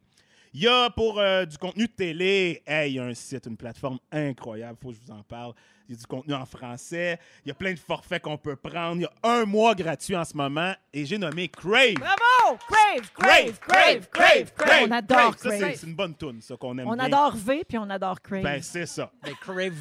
Il 0.55 0.63
y 0.63 0.69
a 0.69 0.91
pour 0.91 1.19
euh, 1.21 1.45
du 1.45 1.59
contenu 1.59 1.87
de 1.87 1.93
télé, 1.93 2.63
hey, 2.67 2.93
il 2.93 2.95
y 2.95 2.99
a 2.99 3.05
un 3.05 3.15
site, 3.15 3.47
une 3.47 3.57
plateforme 3.57 3.99
incroyable, 4.11 4.79
faut 4.83 4.89
que 4.91 4.95
je 4.97 5.01
vous 5.01 5.13
en 5.19 5.23
parle. 5.23 5.53
Il 5.89 5.95
y 5.95 5.99
a 5.99 6.01
du 6.01 6.07
contenu 6.07 6.35
en 6.35 6.45
français, 6.45 7.17
il 7.45 7.49
y 7.49 7.51
a 7.53 7.55
plein 7.55 7.73
de 7.73 7.79
forfaits 7.79 8.21
qu'on 8.21 8.37
peut 8.37 8.57
prendre. 8.57 8.97
Il 8.97 9.03
y 9.03 9.05
a 9.05 9.13
un 9.23 9.45
mois 9.45 9.73
gratuit 9.77 10.17
en 10.17 10.25
ce 10.25 10.37
moment 10.37 10.75
et 10.93 11.07
j'ai 11.07 11.17
nommé 11.17 11.47
Crave. 11.49 11.95
Bravo! 11.95 12.59
Crave, 12.69 13.11
crave, 13.15 13.59
crave, 13.61 14.09
crave, 14.11 14.53
crave. 14.57 14.89
On 14.89 14.91
adore 14.91 15.35
Ça, 15.39 15.51
c'est- 15.51 15.59
Crave. 15.61 15.75
c'est 15.77 15.87
une 15.87 15.95
bonne 15.95 16.15
toune, 16.15 16.41
ça, 16.41 16.57
qu'on 16.57 16.77
aime 16.79 16.89
On 16.89 16.95
bien. 16.95 17.05
adore 17.05 17.37
V 17.37 17.63
puis 17.69 17.79
on 17.79 17.89
adore 17.89 18.21
Crave. 18.21 18.43
Ben, 18.43 18.61
c'est 18.63 18.87
ça. 18.87 19.13
Ben, 19.23 19.33
Crave. 19.41 19.75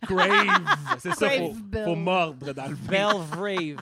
Crave. 0.00 0.64
c'est 0.98 1.12
ça, 1.14 1.28
faut, 1.30 1.54
Crave 1.70 1.84
faut 1.84 1.94
mordre 1.94 2.52
dans 2.54 2.66
le 2.66 2.76
Belle 2.76 3.06
Brave. 3.30 3.76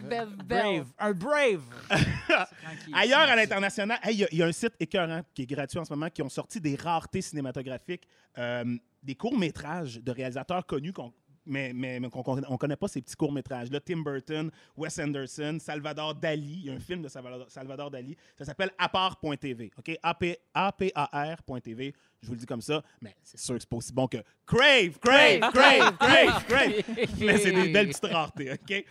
Brave. 0.49 0.87
Un 0.99 1.13
Brave. 1.13 1.63
Tranquille. 1.89 2.95
Ailleurs 2.95 3.21
à 3.21 3.37
l'international, 3.37 3.99
hey, 4.03 4.15
il 4.15 4.21
y 4.21 4.25
a- 4.25 4.29
il 4.33 4.39
y, 4.39 4.43
a 4.43 4.47
un 4.47 4.53
site 4.53 4.75
écœurant 4.81 5.21
qui 5.35 5.43
est 5.43 5.47
gratuit 5.47 5.79
en 5.79 5.85
ce 5.85 5.93
moment 5.93 6.09
qui 6.11 6.22
ont 6.23 6.29
sorti 6.29 6.61
des 6.61 6.77
raretés 6.77 7.21
cinématographiques, 7.23 8.07
euh, 8.39 8.77
des 9.03 9.15
courts-métrages 9.15 9.97
de 10.01 10.11
réalisateurs 10.13 10.65
connus 10.67 10.93
qu'on 10.93 11.13
mais, 11.45 11.73
mais, 11.75 11.99
mais 11.99 12.09
qu'on 12.09 12.37
ne 12.37 12.57
connaît 12.57 12.77
pas 12.77 12.87
ces 12.87 13.03
petits 13.03 13.17
courts-métrages. 13.17 13.69
Là, 13.73 13.81
Tim 13.81 13.97
Burton, 14.03 14.49
Wes 14.77 14.97
Anderson, 15.01 15.59
Salvador 15.61 16.15
Dali. 16.15 16.61
Il 16.61 16.67
y 16.67 16.71
a 16.71 16.75
un 16.75 16.79
film 16.79 17.03
de 17.03 17.09
Salvador, 17.09 17.51
Salvador 17.51 17.91
Dali. 17.91 18.17
Ça 18.39 18.45
s'appelle 18.45 18.71
apart.tv. 18.79 19.73
OK? 19.77 19.99
A-P- 20.05 20.39
A-P-A-R.tv. 20.55 21.95
Je 22.21 22.27
vous 22.29 22.35
le 22.35 22.39
dis 22.39 22.47
comme 22.47 22.61
ça, 22.63 22.81
mais 23.01 23.17
c'est 23.25 23.41
sûr 23.41 23.55
que 23.57 23.61
c'est 23.61 23.69
pas 23.69 23.77
aussi 23.77 23.93
bon 23.93 24.07
que 24.07 24.19
Crave, 24.47 24.99
Crave, 25.01 25.41
Crave, 25.53 25.97
Crave, 25.99 26.45
Crave. 26.47 26.83
mais 27.19 27.39
c'est 27.39 27.51
des 27.53 27.73
belles 27.73 27.89
petites 27.89 28.05
raretés. 28.07 28.53
OK? 28.53 28.85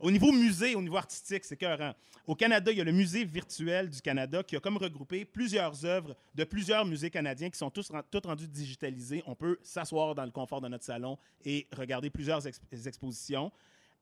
Au 0.00 0.10
niveau 0.10 0.30
musée, 0.30 0.74
au 0.74 0.82
niveau 0.82 0.96
artistique, 0.96 1.44
c'est 1.44 1.54
écœurant. 1.54 1.94
Au 2.26 2.34
Canada, 2.34 2.72
il 2.72 2.78
y 2.78 2.80
a 2.80 2.84
le 2.84 2.92
Musée 2.92 3.24
virtuel 3.24 3.88
du 3.88 4.00
Canada 4.00 4.42
qui 4.42 4.56
a 4.56 4.60
comme 4.60 4.76
regroupé 4.76 5.24
plusieurs 5.24 5.84
œuvres 5.84 6.16
de 6.34 6.44
plusieurs 6.44 6.84
musées 6.84 7.08
canadiens 7.08 7.48
qui 7.48 7.58
sont 7.58 7.70
toutes 7.70 8.26
rendues 8.26 8.48
digitalisées. 8.48 9.22
On 9.26 9.34
peut 9.34 9.58
s'asseoir 9.62 10.14
dans 10.14 10.24
le 10.24 10.32
confort 10.32 10.60
de 10.60 10.68
notre 10.68 10.84
salon 10.84 11.16
et 11.44 11.66
regarder 11.72 12.10
plusieurs 12.10 12.44
ex- 12.46 12.60
expositions. 12.84 13.52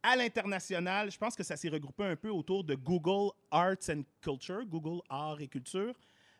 À 0.02 0.16
l'international, 0.16 1.10
je 1.10 1.18
pense 1.18 1.34
que 1.34 1.42
ça 1.42 1.56
s'est 1.56 1.68
regroupé 1.68 2.04
un 2.04 2.16
peu 2.16 2.30
autour 2.30 2.64
de 2.64 2.74
Google 2.74 3.30
Arts 3.50 3.88
and 3.90 4.02
Culture, 4.20 4.64
Google 4.66 5.00
Arts 5.08 5.40
et 5.40 5.48
Culture. 5.48 5.94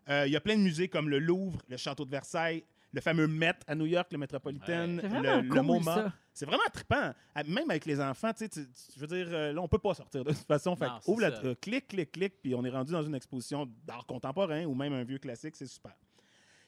Euh, 0.09 0.27
il 0.27 0.33
y 0.33 0.37
a 0.37 0.41
plein 0.41 0.57
de 0.57 0.63
musées 0.63 0.89
comme 0.89 1.09
le 1.09 1.19
Louvre, 1.19 1.61
le 1.69 1.77
Château 1.77 2.05
de 2.05 2.11
Versailles, 2.11 2.65
le 2.95 3.01
fameux 3.01 3.27
Met 3.27 3.55
à 3.67 3.75
New 3.75 3.87
York, 3.87 4.09
le 4.13 4.19
Metropolitan, 4.19 4.87
le, 4.87 5.43
le 5.43 5.49
cool, 5.51 5.63
MoMA. 5.63 5.95
ça. 5.95 6.13
C'est 6.33 6.47
vraiment 6.47 6.63
trippant. 6.73 7.13
À- 7.35 7.43
Même 7.45 7.69
avec 7.71 7.85
les 7.87 8.01
enfants, 8.01 8.33
tu 8.33 8.45
sais, 8.45 8.49
tu- 8.49 8.65
tu- 8.67 8.93
je 8.95 9.01
veux 9.01 9.07
dire, 9.07 9.27
euh, 9.31 9.53
là, 9.53 9.61
on 9.61 9.69
peut 9.69 9.79
pas 9.79 9.95
sortir 9.95 10.25
de 10.25 10.31
toute 10.33 10.47
façon. 10.47 10.75
Fait 10.77 10.87
Non, 10.87 10.99
que 11.01 11.11
ouvre 11.11 11.21
la- 11.23 11.45
euh, 11.45 11.55
clic, 11.61 11.89
clic, 11.89 12.13
clic, 12.13 12.35
puis 12.41 12.55
on 12.55 12.65
est 12.65 12.71
rendu 12.71 12.93
dans 12.93 13.03
une 13.03 13.15
exposition 13.15 13.69
d'art 13.85 14.07
contemporain 14.07 14.65
ou 14.65 14.75
même 14.75 14.93
un 14.93 15.05
vieux 15.05 15.19
classique, 15.19 15.57
c'est 15.57 15.67
super. 15.67 15.93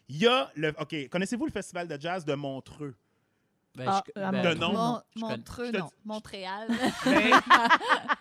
Il 0.08 0.16
y 0.18 0.26
a 0.26 0.50
le. 0.56 0.72
OK, 0.80 1.08
connaissez-vous 1.08 1.46
le 1.46 1.52
festival 1.52 1.88
de 1.88 2.00
jazz 2.00 2.24
de 2.24 2.34
Montreux? 2.34 2.94
Ben, 3.76 3.84
Ah, 3.88 4.02
je- 4.06 4.12
ben, 4.20 4.42
De 4.42 4.54
nom. 4.58 4.72
Mon- 4.72 5.00
je 5.14 5.20
connais- 5.20 5.36
Montreux, 5.36 5.66
je 5.72 5.78
non. 5.78 5.84
dis- 5.86 5.92
Montréal. 6.04 6.68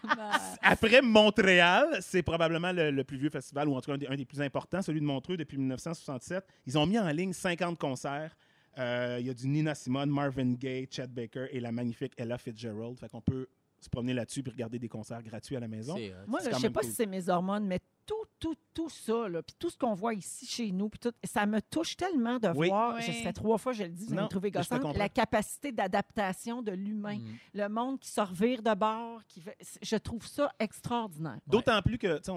Ben, 0.03 0.29
Après 0.61 1.01
Montréal, 1.01 1.97
c'est 2.01 2.21
probablement 2.23 2.71
le, 2.71 2.91
le 2.91 3.03
plus 3.03 3.17
vieux 3.17 3.29
festival, 3.29 3.67
ou 3.67 3.75
en 3.75 3.81
tout 3.81 3.87
cas 3.91 3.95
un 3.95 3.97
des, 3.97 4.07
un 4.07 4.15
des 4.15 4.25
plus 4.25 4.41
importants, 4.41 4.81
celui 4.81 4.99
de 4.99 5.05
Montreux 5.05 5.37
depuis 5.37 5.57
1967. 5.57 6.45
Ils 6.67 6.77
ont 6.77 6.85
mis 6.85 6.99
en 6.99 7.07
ligne 7.09 7.33
50 7.33 7.77
concerts. 7.79 8.35
Euh, 8.77 9.17
Il 9.19 9.25
y 9.25 9.29
a 9.29 9.33
du 9.33 9.47
Nina 9.47 9.73
Simone, 9.73 10.09
Marvin 10.09 10.53
Gaye, 10.53 10.87
Chet 10.91 11.07
Baker 11.07 11.47
et 11.51 11.59
la 11.59 11.71
magnifique 11.71 12.13
Ella 12.17 12.37
Fitzgerald. 12.37 12.99
Fait 12.99 13.09
qu'on 13.09 13.21
peut 13.21 13.47
se 13.79 13.89
promener 13.89 14.13
là-dessus 14.13 14.43
et 14.45 14.49
regarder 14.49 14.79
des 14.79 14.89
concerts 14.89 15.21
gratuits 15.23 15.55
à 15.55 15.59
la 15.59 15.67
maison. 15.67 15.95
hot. 15.95 15.99
Moi, 16.27 16.39
je 16.43 16.51
sais 16.51 16.59
même 16.61 16.73
pas 16.73 16.81
cool. 16.81 16.89
si 16.89 16.95
c'est 16.95 17.05
mes 17.05 17.29
hormones, 17.29 17.65
mais 17.65 17.79
tout, 18.05 18.13
tout, 18.39 18.55
tout 18.73 18.89
ça, 18.89 19.27
là, 19.29 19.41
puis 19.41 19.55
tout 19.57 19.69
ce 19.69 19.77
qu'on 19.77 19.93
voit 19.93 20.13
ici 20.13 20.45
chez 20.45 20.71
nous, 20.71 20.89
puis 20.89 20.99
tout, 20.99 21.11
ça 21.23 21.45
me 21.45 21.61
touche 21.61 21.95
tellement 21.97 22.37
de 22.39 22.49
Oui. 22.49 22.67
voir, 22.67 22.95
Oui. 22.95 23.03
ça 23.03 23.11
fait 23.13 23.33
trois 23.33 23.57
fois 23.57 23.73
je 23.73 23.83
le 23.83 23.89
dis, 23.89 24.05
vous 24.05 24.15
me 24.15 24.27
je 24.31 24.49
gossante, 24.49 24.81
comprends. 24.81 24.97
la 24.97 25.09
capacité 25.09 25.71
d'adaptation 25.71 26.61
de 26.61 26.71
l'humain. 26.71 27.17
Mm. 27.17 27.37
Le 27.53 27.69
monde 27.69 27.99
qui 27.99 28.09
se 28.09 28.21
revire 28.21 28.61
de 28.61 28.73
bord, 28.73 29.21
qui 29.27 29.41
fait- 29.41 29.57
je 29.81 29.95
trouve 29.95 30.25
ça 30.25 30.51
extraordinaire. 30.59 31.39
D'autant 31.47 31.81
plus 31.81 31.97
que, 31.97 32.19
tu 32.19 32.31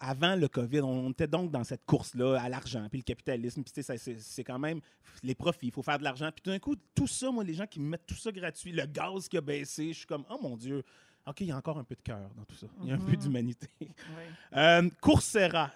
avant 0.00 0.36
le 0.36 0.48
COVID, 0.48 0.80
on 0.80 1.10
était 1.10 1.26
donc 1.28 1.50
dans 1.50 1.64
cette 1.64 1.84
course-là 1.86 2.40
à 2.40 2.48
l'argent, 2.48 2.86
puis 2.90 2.98
le 2.98 3.04
capitalisme, 3.04 3.62
puis 3.62 3.72
tu 3.72 3.82
sais, 3.82 3.96
ça, 3.96 3.96
c'est 3.98 4.18
c'est 4.20 4.44
quand 4.44 4.58
même 4.58 4.80
les 5.22 5.34
profits, 5.34 5.66
il 5.66 5.72
faut 5.72 5.82
faire 5.82 5.98
de 5.98 6.04
l'argent. 6.04 6.30
Puis 6.32 6.42
tout 6.42 6.50
d'un 6.50 6.58
coup, 6.58 6.74
tout 6.94 7.06
ça, 7.06 7.30
moi, 7.30 7.44
les 7.44 7.54
gens 7.54 7.66
qui 7.66 7.78
me 7.80 7.88
mettent 7.88 8.06
tout 8.06 8.14
ça 8.16 8.32
gratuit, 8.32 8.72
le 8.72 8.86
gaz 8.86 9.28
qui 9.28 9.36
a 9.36 9.40
baissé, 9.40 9.92
je 9.92 9.98
suis 9.98 10.06
comme, 10.06 10.24
oh 10.30 10.38
mon 10.42 10.56
Dieu, 10.56 10.82
OK, 11.26 11.40
il 11.40 11.46
y 11.46 11.52
a 11.52 11.56
encore 11.56 11.78
un 11.78 11.84
peu 11.84 11.94
de 11.94 12.02
cœur 12.02 12.28
dans 12.36 12.44
tout 12.44 12.54
ça. 12.54 12.66
Il 12.82 12.88
y 12.88 12.92
a 12.92 12.94
un 12.96 12.98
peu 12.98 13.12
Mhm. 13.12 13.16
d'humanité. 13.16 13.68
Oui. 13.80 13.86
Euh, 14.56 14.88
Coursera, 15.00 15.70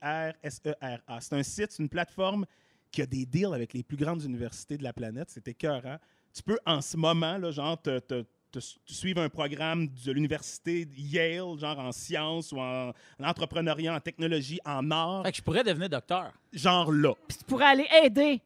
C-O-U-R-S-E-R-A. 0.00 1.20
C'est 1.20 1.34
un 1.34 1.42
site, 1.42 1.72
c'est 1.72 1.82
une 1.82 1.88
plateforme 1.88 2.46
qui 2.90 3.02
a 3.02 3.06
des 3.06 3.26
deals 3.26 3.52
avec 3.54 3.72
les 3.74 3.82
plus 3.82 3.96
grandes 3.96 4.22
universités 4.22 4.76
de 4.78 4.82
la 4.82 4.92
planète. 4.92 5.28
C'est 5.30 5.46
écœurant. 5.48 5.98
Tu 6.32 6.42
peux, 6.42 6.58
en 6.66 6.80
ce 6.80 6.96
moment, 6.96 7.38
là, 7.38 7.50
genre, 7.50 7.80
te, 7.80 7.98
te- 8.00 8.24
te 8.50 8.58
su- 8.60 8.78
suivre 8.86 9.20
un 9.22 9.28
programme 9.28 9.88
de 9.88 10.12
l'université 10.12 10.88
Yale, 10.96 11.58
genre 11.58 11.78
en 11.78 11.92
sciences 11.92 12.52
ou 12.52 12.58
en, 12.60 12.88
en 12.90 13.24
entrepreneuriat, 13.24 13.94
en 13.94 14.00
technologie, 14.00 14.58
en 14.64 14.90
art, 14.90 15.22
Fait 15.24 15.32
que 15.32 15.38
je 15.38 15.42
pourrais 15.42 15.64
devenir 15.64 15.88
docteur. 15.90 16.32
genre 16.52 16.90
là. 16.92 17.12
Puis 17.28 17.38
tu 17.38 17.44
pourrais 17.44 17.66
aller 17.66 17.86
aider 18.04 18.40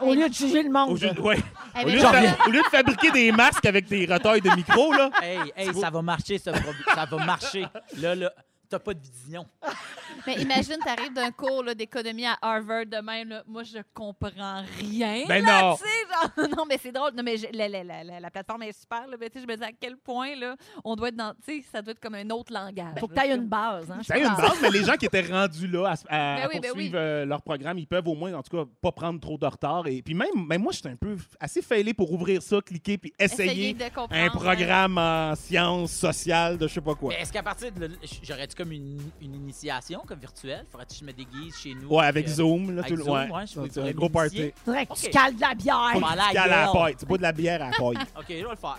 au 0.00 0.14
lieu 0.14 0.28
de 0.28 0.34
juger 0.34 0.62
le 0.62 0.70
monde. 0.70 0.90
Au 0.90 0.94
lieu, 0.96 1.10
de- 1.10 1.20
ouais. 1.20 1.38
Au 1.82 1.86
lieu 1.88 1.94
de 1.94 1.98
fa- 2.00 2.46
au 2.46 2.50
lieu 2.50 2.60
de 2.62 2.68
fabriquer 2.68 3.10
des 3.10 3.32
masques 3.32 3.66
avec 3.66 3.86
des 3.88 4.06
retailles 4.06 4.40
de 4.40 4.50
micro, 4.50 4.92
là, 4.92 5.10
Hey, 5.22 5.38
hey, 5.56 5.74
ça 5.74 5.90
va 5.90 6.02
marcher, 6.02 6.38
ce 6.38 6.50
problème. 6.50 6.74
Ça 6.94 7.04
va 7.04 7.24
marcher. 7.24 7.66
Là, 7.98 8.14
là, 8.14 8.32
t'as 8.74 8.80
pas 8.80 8.94
de 8.94 9.00
vision. 9.00 9.46
Mais 10.26 10.34
imagine, 10.36 10.76
tu 10.82 10.88
arrives 10.88 11.12
d'un 11.12 11.30
cours 11.30 11.62
là, 11.62 11.74
d'économie 11.74 12.24
à 12.26 12.36
Harvard 12.40 12.86
de 12.86 12.96
même. 12.96 13.28
là. 13.28 13.42
Moi, 13.46 13.62
je 13.62 13.78
comprends 13.92 14.62
rien. 14.80 15.24
Ben 15.28 15.44
là, 15.44 15.62
non. 15.62 15.76
tu 15.76 15.82
sais, 15.82 16.42
genre, 16.46 16.48
non, 16.56 16.64
mais 16.68 16.78
c'est 16.80 16.92
drôle. 16.92 17.12
Non, 17.14 17.22
mais 17.22 17.36
je- 17.36 17.46
la, 17.52 17.68
la- 17.68 17.84
la- 17.84 18.04
la- 18.04 18.20
la 18.20 18.30
plateforme 18.30 18.62
est 18.62 18.78
super. 18.78 19.06
Là, 19.06 19.16
mais 19.20 19.28
tu 19.28 19.38
sais, 19.38 19.44
je 19.46 19.50
me 19.52 19.56
dis 19.56 19.64
à 19.64 19.70
quel 19.78 19.96
point 19.98 20.34
là, 20.36 20.56
on 20.84 20.94
doit 20.96 21.08
être 21.08 21.16
dans. 21.16 21.34
Tu 21.46 21.60
sais, 21.60 21.66
ça 21.70 21.82
doit 21.82 21.92
être 21.92 22.00
comme 22.00 22.14
un 22.14 22.28
autre 22.30 22.52
langage. 22.52 22.94
Faut 22.98 23.08
que 23.08 23.14
tu 23.14 23.20
aies 23.20 23.34
une 23.34 23.46
base. 23.48 23.90
Hein, 23.90 23.98
je 24.08 24.16
une 24.18 24.24
pense. 24.28 24.36
base, 24.40 24.58
mais 24.62 24.70
les 24.70 24.84
gens 24.84 24.94
qui 24.94 25.06
étaient 25.06 25.20
rendus 25.22 25.66
là 25.66 25.88
à, 25.88 25.92
à- 26.14 26.36
Ben 26.36 26.42
à 26.44 26.48
oui, 26.48 26.60
ben 26.60 26.68
poursuivre 26.70 26.94
oui. 26.94 27.00
euh, 27.02 27.24
leur 27.26 27.42
programme, 27.42 27.78
ils 27.78 27.86
peuvent 27.86 28.08
au 28.08 28.14
moins, 28.14 28.32
en 28.34 28.42
tout 28.42 28.56
cas, 28.56 28.64
pas 28.80 28.92
prendre 28.92 29.20
trop 29.20 29.36
de 29.36 29.46
retard. 29.46 29.86
Et 29.88 30.00
puis 30.00 30.14
même, 30.14 30.46
même 30.48 30.62
moi, 30.62 30.72
j'étais 30.72 30.88
un 30.90 30.96
peu 30.96 31.16
assez 31.40 31.60
failé 31.60 31.92
pour 31.92 32.10
ouvrir 32.12 32.40
ça, 32.40 32.60
cliquer, 32.64 32.96
puis 32.98 33.12
essayer 33.18 33.50
Essayer 33.50 33.74
de 33.74 33.84
comprendre. 33.94 34.14
un 34.14 34.30
programme 34.30 34.96
en 34.98 35.34
sciences 35.34 35.92
sociales 35.92 36.56
de 36.56 36.66
je 36.66 36.74
sais 36.74 36.80
pas 36.80 36.94
quoi. 36.94 37.10
Mais 37.14 37.20
est-ce 37.20 37.32
qu'à 37.32 37.42
partir 37.42 37.70
de 37.72 37.80
là, 37.86 37.88
j'aurais-tu 38.22 38.54
comme 38.64 38.72
une, 38.72 38.98
une 39.20 39.34
initiation 39.34 40.02
comme 40.06 40.18
virtuelle? 40.18 40.64
Faudrait-tu 40.70 40.94
que 40.94 41.00
je 41.00 41.04
me 41.04 41.12
déguise 41.12 41.54
chez 41.54 41.74
nous? 41.74 41.88
Ouais, 41.88 42.06
avec 42.06 42.24
que- 42.24 42.30
Zoom, 42.30 42.74
là, 42.74 42.80
avec 42.80 42.86
tout 42.92 42.96
le 42.96 43.04
Zoom, 43.04 43.14
ouais. 43.14 43.30
ouais, 43.30 43.46
je 43.46 43.54
Donc, 43.56 43.72
pourrais 43.72 43.88
un 43.90 43.92
gros 43.92 44.08
party. 44.08 44.34
m'initier. 44.36 44.54
Faudrait 44.64 44.86
que 44.86 44.94
tu 44.94 45.10
cales 45.10 45.34
de 45.36 45.40
la 45.40 45.54
bière. 45.54 45.90
Faut 45.92 46.00
que 46.00 46.06
tu 46.28 46.32
cales 46.34 46.52
à 46.52 46.66
la 46.66 46.72
paille. 46.72 46.96
Tu 46.96 47.06
bois 47.06 47.18
de 47.18 47.22
la 47.22 47.32
bière 47.32 47.62
à 47.62 47.70
la 47.70 47.76
paille. 47.76 48.06
OK, 48.18 48.24
je 48.28 48.34
vais 48.34 48.40
le 48.42 48.56
faire. 48.56 48.78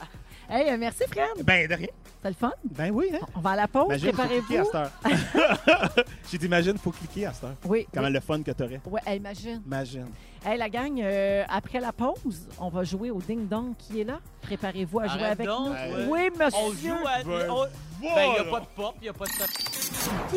Hey, 0.50 0.70
euh, 0.72 0.78
merci, 0.78 1.04
Fred. 1.10 1.44
ben, 1.44 1.68
de 1.68 1.74
rien. 1.76 1.88
C'est 2.22 2.30
le 2.30 2.36
fun? 2.36 2.52
Ben 2.64 2.92
oui, 2.92 3.10
hein. 3.14 3.20
On 3.36 3.40
va 3.40 3.52
à 3.52 3.56
la 3.56 3.68
pause. 3.68 3.92
À 3.92 3.98
Préparez-vous. 3.98 4.72
J'ai 6.32 6.38
dit, 6.40 6.46
imagine, 6.48 6.78
faut 6.78 6.92
cliquer 6.92 7.28
à 7.28 7.34
cette 7.34 7.44
heure. 7.44 7.56
Oui. 7.66 7.88
Comment 7.94 8.10
le 8.10 8.20
fun 8.20 8.42
que 8.42 8.52
t'aurais. 8.52 8.82
Ouais, 8.86 9.18
imagine. 9.18 9.62
Imagine. 9.66 10.08
Hey, 10.48 10.60
la 10.60 10.70
gang, 10.70 11.02
euh, 11.02 11.43
après 11.50 11.80
la 11.80 11.91
pause, 11.91 12.48
on 12.60 12.70
va 12.70 12.84
jouer 12.84 13.10
au 13.10 13.20
Ding 13.20 13.48
Dong 13.48 13.76
qui 13.78 14.02
est 14.02 14.04
là. 14.04 14.20
Préparez-vous 14.43 15.00
à 15.00 15.08
jouer 15.08 15.24
Arrête 15.24 15.39
avec 15.39 15.48
donc, 15.48 15.68
nous. 15.70 15.74
ouais. 15.74 16.06
Oui, 16.08 16.30
On 16.54 16.70
monsieur. 16.70 16.89
joue 16.89 17.08
à... 17.08 17.24
Ben, 17.24 17.50
on- 17.50 17.64
Ben, 17.64 17.70
il 18.02 18.04
n'y 18.04 18.12
a 18.14 18.43
voilà. 18.43 18.52
pas 18.52 18.60
de 18.60 18.66
pop, 18.76 18.96
il 18.98 19.04
n'y 19.04 19.10
a 19.10 19.14
pas 19.14 19.26
de... 19.26 19.32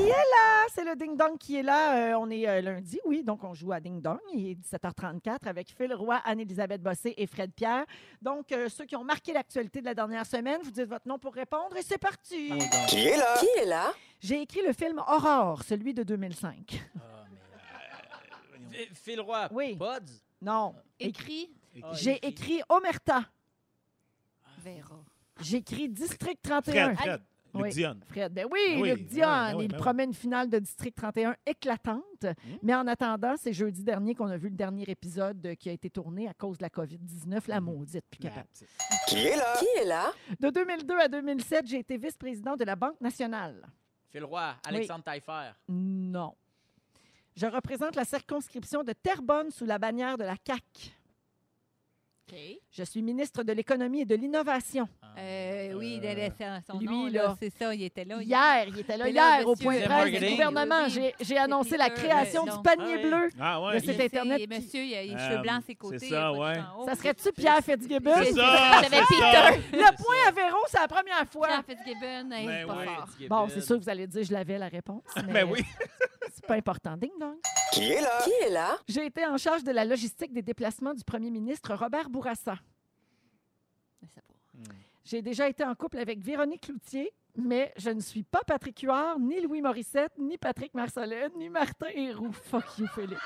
Ah, 0.01 0.65
c'est 0.75 0.85
le 0.85 0.97
Ding 0.97 1.15
Dong 1.15 1.37
qui 1.39 1.57
est 1.59 1.63
là. 1.63 2.13
Euh, 2.13 2.15
on 2.19 2.31
est 2.31 2.49
euh, 2.49 2.63
lundi, 2.63 2.99
oui, 3.05 3.23
donc 3.23 3.45
on 3.45 3.53
joue 3.53 3.71
à 3.73 3.81
Ding 3.81 4.01
Dong. 4.01 4.19
Il 4.35 4.49
est 4.51 4.55
17h34 4.55 5.47
avec 5.47 5.75
Phil 5.77 5.93
Roy, 5.93 6.19
Anne-Élisabeth 6.25 6.83
Bossé 6.83 7.13
et 7.19 7.27
Fred 7.27 7.53
Pierre. 7.53 7.85
Donc, 8.23 8.51
euh, 8.53 8.71
ceux 8.71 8.87
qui 8.87 8.97
ont 8.97 9.05
marqué 9.05 9.35
l'actualité 9.35 9.81
de 9.81 9.85
la 9.87 9.95
dernière 9.95 10.25
semaine, 10.25 10.61
vous 10.65 10.71
dites 10.71 10.89
votre 10.89 11.07
nom 11.07 11.19
pour 11.19 11.35
répondre 11.35 11.77
et 11.77 11.83
c'est 11.83 11.99
parti. 11.99 12.51
Qui 12.89 13.09
est 13.09 13.17
là? 13.19 13.35
Qui 13.39 13.47
est 13.61 13.67
là? 13.67 13.93
J'ai 14.21 14.41
écrit 14.41 14.61
le 14.67 14.73
film 14.73 15.03
Aurore, 15.07 15.63
celui 15.65 15.93
de 15.93 16.03
2005. 16.03 16.81
Ah, 18.79 18.95
Phil 18.95 19.21
Roy, 19.21 19.49
Oui. 19.53 19.77
Pods? 19.77 20.23
Non. 20.41 20.75
Écrit, 21.01 21.51
Ah, 21.83 21.91
J'ai 21.95 22.25
écrit 22.27 22.61
Omerta. 22.69 23.25
Vera. 24.65 25.01
J'ai 25.41 25.59
écrit 25.59 25.89
District 25.89 26.39
31. 26.43 26.95
Fred, 26.95 26.97
Fred. 26.99 27.21
Luc 27.55 27.63
Oui. 27.65 27.71
Dion. 27.71 27.97
Fred, 28.09 28.33
ben 28.35 28.47
oui, 28.53 28.79
Oui, 28.81 28.91
Luc 28.91 28.99
ben 28.99 29.07
Dion. 29.07 29.27
oui, 29.29 29.53
ben 29.53 29.57
oui, 29.57 29.65
il 29.65 29.69
ben 29.69 29.75
oui. 29.77 29.81
promet 29.83 30.05
une 30.05 30.15
finale 30.15 30.51
de 30.51 30.59
District 30.59 30.95
31 30.97 31.35
éclatante. 31.47 32.27
Mais 32.63 32.75
en 32.75 32.87
attendant, 32.87 33.35
c'est 33.39 33.53
jeudi 33.53 33.83
dernier 33.85 34.15
qu'on 34.15 34.27
a 34.27 34.37
vu 34.37 34.49
le 34.51 34.57
dernier 34.57 34.85
épisode 34.89 35.45
euh, 35.47 35.55
qui 35.55 35.69
a 35.69 35.73
été 35.73 35.89
tourné 35.89 36.29
à 36.29 36.35
cause 36.35 36.59
de 36.59 36.65
la 36.65 36.69
COVID-19, 36.69 37.43
la 37.49 37.61
maudite. 37.61 38.05
Puis 38.11 38.21
capable. 38.21 38.49
Qui 39.07 39.19
est 39.19 39.37
là? 39.37 39.55
Qui 39.59 39.67
est 39.81 39.85
là? 39.87 40.13
De 40.41 40.51
2002 40.51 40.99
à 40.99 41.09
2007, 41.09 41.67
j'ai 41.67 41.79
été 41.79 41.97
vice-président 41.97 42.57
de 42.57 42.65
la 42.65 42.77
Banque 42.77 43.01
nationale. 43.01 43.67
Phil 44.11 44.25
Roy, 44.25 44.55
Alexandre 44.67 45.05
Taillefer. 45.05 45.53
Non. 45.69 46.35
Je 47.39 47.47
représente 47.47 47.95
la 47.95 48.05
circonscription 48.05 48.83
de 48.83 48.93
Terrebonne 48.93 49.53
sous 49.53 49.65
la 49.65 49.79
bannière 49.79 50.19
de 50.19 50.25
la 50.25 50.35
CAQ. 50.45 50.98
Je 52.71 52.83
suis 52.85 53.03
ministre 53.03 53.43
de 53.43 53.53
l'Économie 53.53 54.03
et 54.03 54.05
de 54.05 54.15
l'Innovation. 54.15 54.89
Euh, 55.19 55.73
oui, 55.75 55.99
de- 55.99 56.07
de- 56.07 56.33
son- 56.39 56.73
son 56.75 56.79
lui, 56.79 56.87
nom, 56.87 57.07
là. 57.07 57.37
c'est 57.41 57.51
ça, 57.51 57.75
il 57.75 57.83
était 57.83 58.05
là. 58.05 58.23
Hier, 58.23 58.65
il 58.69 58.79
était 58.79 58.97
là 58.97 59.09
hier 59.09 59.47
au 59.49 59.57
point 59.57 59.75
de 59.77 59.81
C'est 59.81 59.87
presse 59.87 60.21
du 60.21 60.31
gouvernement. 60.31 60.85
Oui, 60.85 60.91
J'ai- 60.91 61.15
J'ai 61.21 61.39
annoncé 61.39 61.77
la 61.77 61.91
création 61.91 62.47
euh, 62.47 62.53
du 62.57 62.63
panier 62.63 62.95
Ah 62.95 63.01
oui. 63.03 63.09
bleu. 63.09 63.29
Ah 63.41 63.63
ouais. 63.63 63.81
Je 63.81 63.87
sais, 63.87 64.05
Internet 64.05 64.39
qui- 64.41 64.47
Monsieur, 64.49 64.83
il 64.85 64.95
a 64.95 65.03
les 65.03 65.15
Euh, 65.15 65.19
cheveux 65.31 65.43
blancs 65.43 65.59
à 65.59 65.67
ses 65.67 65.75
côtés. 65.75 65.99
c'est 65.99 66.09
ça, 66.11 66.31
de 66.33 66.39
ouais. 66.39 66.55
Ça 66.55 66.63
c'est- 66.89 66.95
serait-tu 66.97 67.33
Pierre 67.33 67.59
Fitzgibbon? 67.65 68.13
C'est 68.19 68.25
C'est 68.27 68.33
ça, 68.35 68.57
ça, 68.57 68.83
j'avais 68.83 68.97
c'est 68.97 69.15
Peter. 69.15 69.77
Le 69.77 69.97
point 70.03 70.17
à 70.29 70.31
Véro, 70.31 70.59
c'est 70.69 70.81
la 70.81 70.89
première 70.89 71.27
fois. 71.29 71.49
Pierre 71.49 71.65
Fitzgibbon, 71.65 72.31
hey, 72.33 72.47
Ben 72.47 72.67
pas 72.67 72.85
fort. 72.85 73.09
Bon, 73.29 73.49
c'est 73.49 73.61
sûr 73.61 73.77
que 73.79 73.83
vous 73.83 73.91
allez 73.91 74.07
dire 74.07 74.23
je 74.23 74.33
l'avais 74.33 74.59
la 74.59 74.69
réponse. 74.69 75.03
Mais 75.27 75.33
Ben 75.33 75.49
oui. 75.51 75.61
C'est 76.35 76.47
pas 76.47 76.55
important. 76.55 76.97
Ding 76.97 77.11
dong. 77.19 77.35
Qui 77.73 77.91
est 77.91 78.01
là? 78.01 78.21
Qui 78.23 78.31
est 78.47 78.51
là? 78.51 78.77
J'ai 78.87 79.07
été 79.07 79.27
en 79.27 79.37
charge 79.39 79.65
de 79.65 79.73
la 79.73 79.85
logistique 79.85 80.33
des 80.33 80.43
déplacements 80.43 80.95
du 80.95 81.03
premier 81.03 81.31
ministre 81.31 81.75
Robert 81.75 82.09
Bourassa. 82.11 82.18
Je 84.03 84.07
sais 84.07 84.21
pas. 84.21 84.35
J'ai 85.05 85.23
déjà 85.23 85.49
été 85.49 85.65
en 85.65 85.75
couple 85.75 85.99
avec 85.99 86.21
Véronique 86.21 86.61
Cloutier, 86.63 87.13
mais 87.37 87.73
je 87.77 87.91
ne 87.91 88.01
suis 88.01 88.23
pas 88.25 88.41
Patrick 88.47 88.79
Huard, 88.81 89.19
ni 89.19 89.41
Louis 89.41 89.63
Morissette, 89.63 90.13
ni 90.19 90.37
Patrick 90.37 90.75
Marcelin, 90.75 91.29
ni 91.37 91.49
Martin 91.49 91.87
Héroux. 91.95 92.33
Fuck 92.33 92.79
you, 92.79 92.87
Félix. 92.95 93.21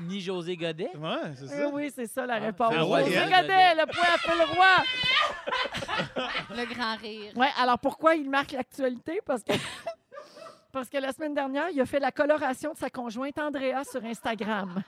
Ni 0.00 0.20
José 0.20 0.56
Godet? 0.56 0.90
Ouais, 0.96 1.32
c'est 1.36 1.44
Eh 1.44 1.48
ça. 1.60 1.68
oui, 1.68 1.92
c'est 1.94 2.06
ça 2.08 2.26
la 2.26 2.34
Ah, 2.34 2.38
réponse. 2.40 2.74
ah 2.76 2.80
José? 3.04 3.14
Godet, 3.14 3.74
le 3.76 3.86
point 3.86 4.08
à 4.14 4.18
Phil 4.18 4.42
Roy. 4.56 4.76
Le 6.56 6.64
grand 6.74 6.96
rire. 6.96 7.32
Ouais, 7.36 7.50
alors 7.56 7.78
pourquoi 7.78 8.16
il 8.16 8.28
marque 8.28 8.50
l'actualité? 8.52 9.20
Parce 9.24 9.44
que... 9.44 9.52
Parce 10.72 10.88
que 10.90 10.98
la 10.98 11.12
semaine 11.12 11.32
dernière, 11.32 11.70
il 11.70 11.80
a 11.80 11.86
fait 11.86 12.00
la 12.00 12.10
coloration 12.12 12.72
de 12.72 12.76
sa 12.76 12.90
conjointe 12.90 13.38
Andrea 13.38 13.82
sur 13.90 14.04
Instagram. 14.04 14.82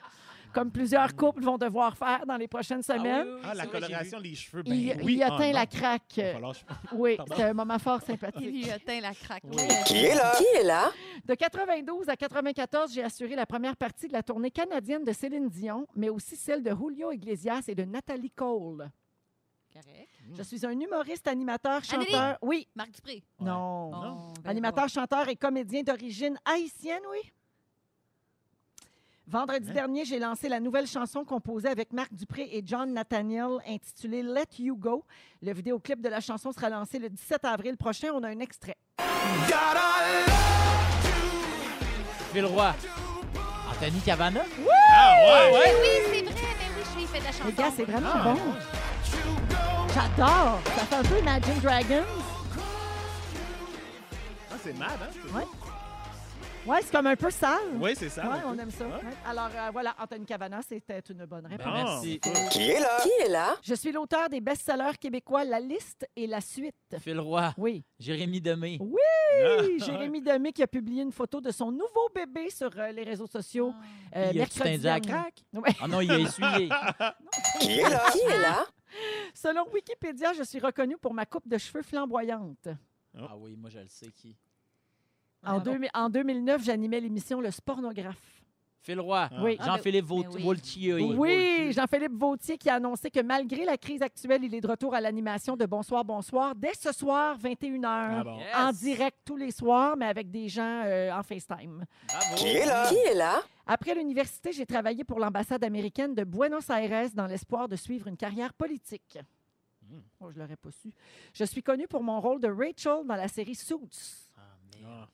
Comme 0.52 0.70
plusieurs 0.70 1.14
couples 1.14 1.42
vont 1.42 1.58
devoir 1.58 1.96
faire 1.96 2.24
dans 2.26 2.36
les 2.36 2.48
prochaines 2.48 2.82
semaines. 2.82 3.26
Ah, 3.44 3.54
la 3.54 3.66
coloration 3.66 4.20
des 4.20 4.34
cheveux, 4.34 4.62
ben 4.62 4.72
il, 4.74 4.96
oui. 5.02 5.14
il 5.16 5.22
Ah, 5.22 5.34
atteint 5.34 5.52
la 5.52 5.66
craque. 5.66 6.20
Oui, 6.92 7.16
c'est 7.36 7.42
un 7.44 7.52
moment 7.54 7.78
fort 7.78 8.00
Il 8.02 8.06
sympathique. 8.06 8.46
lui 8.50 8.70
atteint 8.70 9.00
la 9.00 9.14
craque. 9.14 9.42
Qui 9.86 9.96
est 10.04 10.14
là? 10.14 10.32
Qui 10.36 10.44
est 10.58 10.64
là? 10.64 10.90
De 11.24 11.34
92 11.34 12.08
à 12.08 12.16
94, 12.16 12.92
j'ai 12.92 13.02
assuré 13.04 13.34
la 13.36 13.46
première 13.46 13.76
partie 13.76 14.08
de 14.08 14.12
la 14.12 14.22
tournée 14.22 14.50
canadienne 14.50 15.04
de 15.04 15.12
Céline 15.12 15.48
Dion, 15.48 15.86
mais 15.94 16.08
aussi 16.08 16.36
celle 16.36 16.62
de 16.62 16.70
Julio 16.74 17.12
Iglesias 17.12 17.64
et 17.68 17.74
de 17.74 17.84
Nathalie 17.84 18.30
Cole. 18.30 18.90
Correct. 19.72 20.08
Je 20.36 20.42
suis 20.42 20.64
un 20.66 20.72
humoriste, 20.78 21.28
animateur, 21.28 21.82
Anneli! 21.92 22.06
chanteur. 22.10 22.38
Oui, 22.42 22.66
Marc 22.74 22.90
Dupré. 22.92 23.22
non. 23.40 23.90
Ben, 24.42 24.50
Animateur, 24.50 24.88
chanteur 24.88 25.28
et 25.28 25.36
comédien 25.36 25.82
d'origine 25.82 26.38
haïtienne, 26.44 27.02
oui. 27.10 27.30
Vendredi 29.30 29.68
Hein? 29.70 29.74
dernier, 29.74 30.04
j'ai 30.06 30.18
lancé 30.18 30.48
la 30.48 30.58
nouvelle 30.58 30.86
chanson 30.86 31.22
composée 31.24 31.68
avec 31.68 31.92
Marc 31.92 32.14
Dupré 32.14 32.48
et 32.50 32.62
John 32.64 32.92
Nathaniel 32.94 33.58
intitulée 33.68 34.22
Let 34.22 34.46
You 34.58 34.74
Go. 34.74 35.04
Le 35.42 35.52
vidéoclip 35.52 36.00
de 36.00 36.08
la 36.08 36.20
chanson 36.20 36.50
sera 36.50 36.70
lancé 36.70 36.98
le 36.98 37.10
17 37.10 37.44
avril 37.44 37.76
prochain. 37.76 38.08
On 38.14 38.22
a 38.22 38.28
un 38.28 38.38
extrait. 38.40 38.76
Phil 42.32 42.44
Roy. 42.46 42.74
Anthony 43.70 44.00
Cavana? 44.00 44.40
Ah 44.94 45.16
ouais! 45.52 45.62
Ben 45.62 45.74
oui, 45.82 45.88
c'est 46.10 46.22
vrai. 46.22 46.32
Ben 46.32 46.70
oui, 46.76 46.82
je 46.90 46.96
lui 46.96 47.04
ai 47.04 47.06
fait 47.06 47.18
de 47.20 47.24
la 47.24 47.32
chanson. 47.32 47.44
Les 47.46 47.52
gars, 47.52 47.70
c'est 47.76 47.84
vraiment 47.84 48.10
Ah, 48.14 48.22
bon. 48.24 48.38
J'adore. 49.94 50.60
Ça 50.64 50.84
fait 50.86 50.94
un 50.96 51.02
peu 51.02 51.18
Imagine 51.18 51.60
Dragons. 51.62 52.04
Ah, 54.50 54.54
c'est 54.62 54.78
mad, 54.78 54.88
hein? 55.02 55.06
c'est- 55.12 55.34
Ouais. 55.36 55.44
Ouais, 56.68 56.80
c'est 56.82 56.92
comme 56.92 57.06
un 57.06 57.16
peu 57.16 57.30
sale. 57.30 57.58
Oui, 57.80 57.92
c'est 57.96 58.08
ça. 58.10 58.22
Peu. 58.22 58.46
on 58.46 58.58
aime 58.58 58.70
ça. 58.70 58.86
Ouais. 58.86 59.00
Alors 59.26 59.48
euh, 59.54 59.70
voilà, 59.72 59.94
Anthony 59.98 60.26
Cavana, 60.26 60.60
c'était 60.62 61.00
une 61.08 61.24
bonne 61.24 61.46
réponse. 61.46 61.66
Merci. 61.66 62.20
Qui 62.50 62.60
est 62.70 62.80
là? 62.80 62.98
Qui 63.02 63.08
est 63.24 63.28
là? 63.28 63.56
Je 63.62 63.74
suis 63.74 63.90
l'auteur 63.90 64.28
des 64.28 64.40
best-sellers 64.40 64.96
québécois 65.00 65.44
La 65.44 65.60
Liste 65.60 66.06
et 66.14 66.26
La 66.26 66.40
Suite. 66.42 66.74
Phil 67.00 67.18
Roy. 67.18 67.54
Oui. 67.56 67.84
Jérémy 67.98 68.40
Demé. 68.40 68.76
Oui, 68.80 68.98
Ah. 69.42 69.62
Jérémy 69.78 70.20
Demé 70.20 70.52
qui 70.52 70.62
a 70.62 70.66
publié 70.66 71.02
une 71.02 71.12
photo 71.12 71.40
de 71.40 71.50
son 71.50 71.70
nouveau 71.72 72.08
bébé 72.14 72.50
sur 72.50 72.70
euh, 72.76 72.92
les 72.92 73.02
réseaux 73.04 73.26
sociaux 73.26 73.72
euh, 74.14 74.28
Il 74.32 74.38
mercredi 74.38 74.82
crack? 75.06 75.42
Ouais. 75.54 75.70
Ah 75.80 75.88
non, 75.88 76.00
il 76.02 76.10
a 76.10 76.18
essuyé. 76.18 76.68
Qui 77.60 77.78
est 77.80 77.88
là? 77.88 78.02
Qui 78.12 78.18
est 78.20 78.38
là? 78.40 78.64
Selon 79.34 79.64
Wikipédia, 79.72 80.32
je 80.32 80.42
suis 80.42 80.58
reconnue 80.60 80.96
pour 80.98 81.14
ma 81.14 81.24
coupe 81.26 81.46
de 81.48 81.56
cheveux 81.58 81.82
flamboyante. 81.82 82.68
ah 83.16 83.36
oui, 83.38 83.54
moi 83.56 83.70
je 83.70 83.78
le 83.80 83.88
sais 83.88 84.10
qui? 84.12 84.36
En? 85.46 85.60
2000 85.60 85.90
en 85.94 86.08
2009, 86.10 86.62
j'animais 86.64 87.00
l'émission 87.00 87.40
Le 87.40 87.50
Spornographe. 87.50 88.16
Phil 88.80 89.00
Roy. 89.00 89.28
Ah. 89.30 89.42
Oui. 89.42 89.58
Jean-Philippe 89.60 90.06
Ah, 90.08 90.14
ben- 90.14 90.16
Vaut- 90.16 90.22
ben 90.22 90.30
oui. 90.36 90.42
Vaultier. 90.42 90.94
Oui, 90.94 91.72
Jean-Philippe 91.72 92.12
Vautier 92.18 92.56
qui 92.56 92.70
a 92.70 92.76
annoncé 92.76 93.10
que 93.10 93.20
malgré 93.20 93.64
la 93.64 93.76
crise 93.76 94.00
actuelle, 94.02 94.42
il 94.44 94.54
est 94.54 94.60
de 94.60 94.66
retour 94.68 94.94
à 94.94 95.00
l'animation 95.00 95.56
de 95.56 95.66
Bonsoir, 95.66 96.04
Bonsoir 96.04 96.54
dès 96.54 96.72
ce 96.74 96.92
soir, 96.92 97.36
21h. 97.38 97.84
Ah 97.86 98.24
bon. 98.24 98.38
Yes. 98.38 98.46
En 98.56 98.72
direct 98.72 99.18
tous 99.24 99.36
les 99.36 99.50
soirs, 99.50 99.96
mais 99.96 100.06
avec 100.06 100.30
des 100.30 100.48
gens 100.48 100.82
euh, 100.86 101.10
en 101.12 101.22
FaceTime. 101.22 101.84
Bravo. 102.06 102.36
Qui 102.36 102.46
est 102.48 102.66
là? 102.66 102.88
Qui 102.88 102.96
est 102.96 103.14
là? 103.14 103.42
Après 103.66 103.94
l'université, 103.94 104.52
j'ai 104.52 104.64
travaillé 104.64 105.04
pour 105.04 105.18
l'ambassade 105.20 105.62
américaine 105.64 106.14
de 106.14 106.24
Buenos 106.24 106.70
Aires 106.70 107.10
dans 107.14 107.26
l'espoir 107.26 107.68
de 107.68 107.76
suivre 107.76 108.06
une 108.06 108.16
carrière 108.16 108.54
politique. 108.54 109.18
Hmm. 109.82 110.00
Oh, 110.20 110.30
je 110.30 110.38
l'aurais 110.38 110.56
pas 110.56 110.70
su. 110.70 110.90
Je 111.34 111.44
suis 111.44 111.62
connue 111.62 111.88
pour 111.88 112.02
mon 112.02 112.20
rôle 112.20 112.40
de 112.40 112.48
Rachel 112.48 113.04
dans 113.06 113.16
la 113.16 113.28
série 113.28 113.54
Suits. 113.54 114.30
Ah, 114.36 114.40
merde. 114.80 114.92
Ah. 115.02 115.08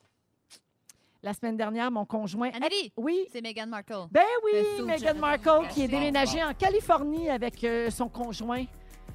La 1.24 1.32
semaine 1.32 1.56
dernière, 1.56 1.90
mon 1.90 2.04
conjoint... 2.04 2.50
Anneli, 2.50 2.92
Oui, 2.98 3.26
c'est 3.32 3.40
Meghan 3.40 3.66
Markle. 3.66 4.08
ben 4.10 4.20
oui, 4.44 4.62
Suits, 4.74 4.84
Meghan 4.84 5.14
Markle 5.18 5.66
qui 5.70 5.82
est 5.84 5.88
déménagée 5.88 6.44
en 6.44 6.52
Californie 6.52 7.30
avec 7.30 7.64
euh, 7.64 7.88
son 7.88 8.10
conjoint. 8.10 8.64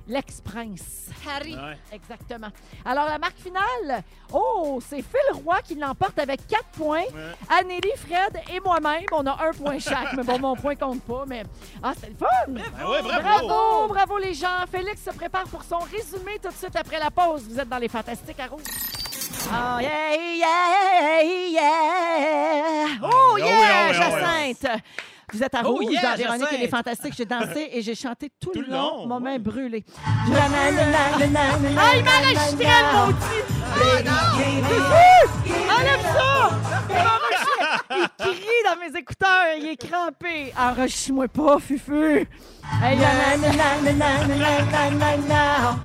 l'ex-prince. 0.07 1.10
Harry. 1.30 1.53
Ouais. 1.53 1.78
Exactement. 1.91 2.47
Alors, 2.84 3.05
la 3.05 3.20
marque 3.20 3.38
finale, 3.38 4.03
oh, 4.34 4.80
c'est 4.82 5.03
Phil 5.03 5.43
Roy 5.45 5.62
qui 5.62 5.76
l'emporte 5.76 6.18
avec 6.18 6.47
4 6.47 6.64
points. 6.70 7.03
Ouais. 7.14 7.36
Anneli, 7.47 7.91
Fred 7.95 8.41
et 8.51 8.60
moi-même, 8.60 9.05
on 9.12 9.28
a 9.28 9.45
un 9.47 9.51
point 9.51 9.78
chaque. 9.89 10.14
mais 10.18 10.24
bon, 10.24 10.39
mon 10.39 10.55
point 10.55 10.76
compte 10.76 11.03
pas. 11.03 11.26
Mais 11.28 11.43
ah, 11.84 11.91
c'était 11.93 12.10
le 12.10 12.16
fun! 12.16 12.28
Ben 12.47 12.88
ouais, 12.89 13.01
bravo. 13.03 13.47
Bravo, 13.47 13.88
bravo 13.93 14.18
les 14.18 14.34
gens. 14.34 14.66
Félix 14.72 15.03
se 15.03 15.12
prépare 15.12 15.43
pour 15.43 15.64
son 15.64 15.78
résumé 15.78 16.39
tout 16.41 16.49
de 16.49 16.55
suite 16.55 16.76
après 16.76 16.97
la 16.97 17.12
pause. 17.12 17.43
Vous 17.47 17.60
êtes 17.60 17.70
dans 17.70 17.78
les 17.78 17.88
Fantastiques 17.88 18.39
à 18.39 18.47
Rouge. 18.47 18.64
Oh 19.47 19.79
yeah, 19.79 20.15
yeah, 20.35 21.21
yeah! 21.49 22.97
Oh 23.01 23.37
yeah, 23.37 23.93
Jacinthe! 23.93 24.81
Vous 25.31 25.41
êtes 25.43 25.55
à 25.55 25.61
oh, 25.63 25.75
rouge 25.75 25.85
yeah, 25.91 26.01
dans 26.01 26.15
Véronique 26.15 26.53
et 26.53 26.57
les 26.57 26.67
Fantastiques. 26.67 27.13
J'ai 27.15 27.25
dansé 27.25 27.69
et 27.71 27.81
j'ai 27.81 27.95
chanté 27.95 28.31
tout, 28.39 28.51
tout 28.51 28.61
le 28.61 28.67
long, 28.67 28.97
long. 29.01 29.07
mon 29.07 29.19
main 29.19 29.39
brûlée. 29.39 29.85
Je... 30.27 30.33
Ah, 30.33 30.47
il 31.95 32.03
m'enregistrait, 32.03 32.65
le 32.65 32.91
maudit! 32.97 33.43
Enlève 35.69 36.05
ça! 36.13 36.49
Il 37.91 38.07
crie 38.17 38.63
dans 38.65 38.77
mes 38.79 38.99
écouteurs, 38.99 39.55
il 39.57 39.67
est 39.67 39.77
crampé. 39.77 40.53
Enregistre-moi 40.57 41.27
pas, 41.27 41.59
Fufu! 41.59 42.27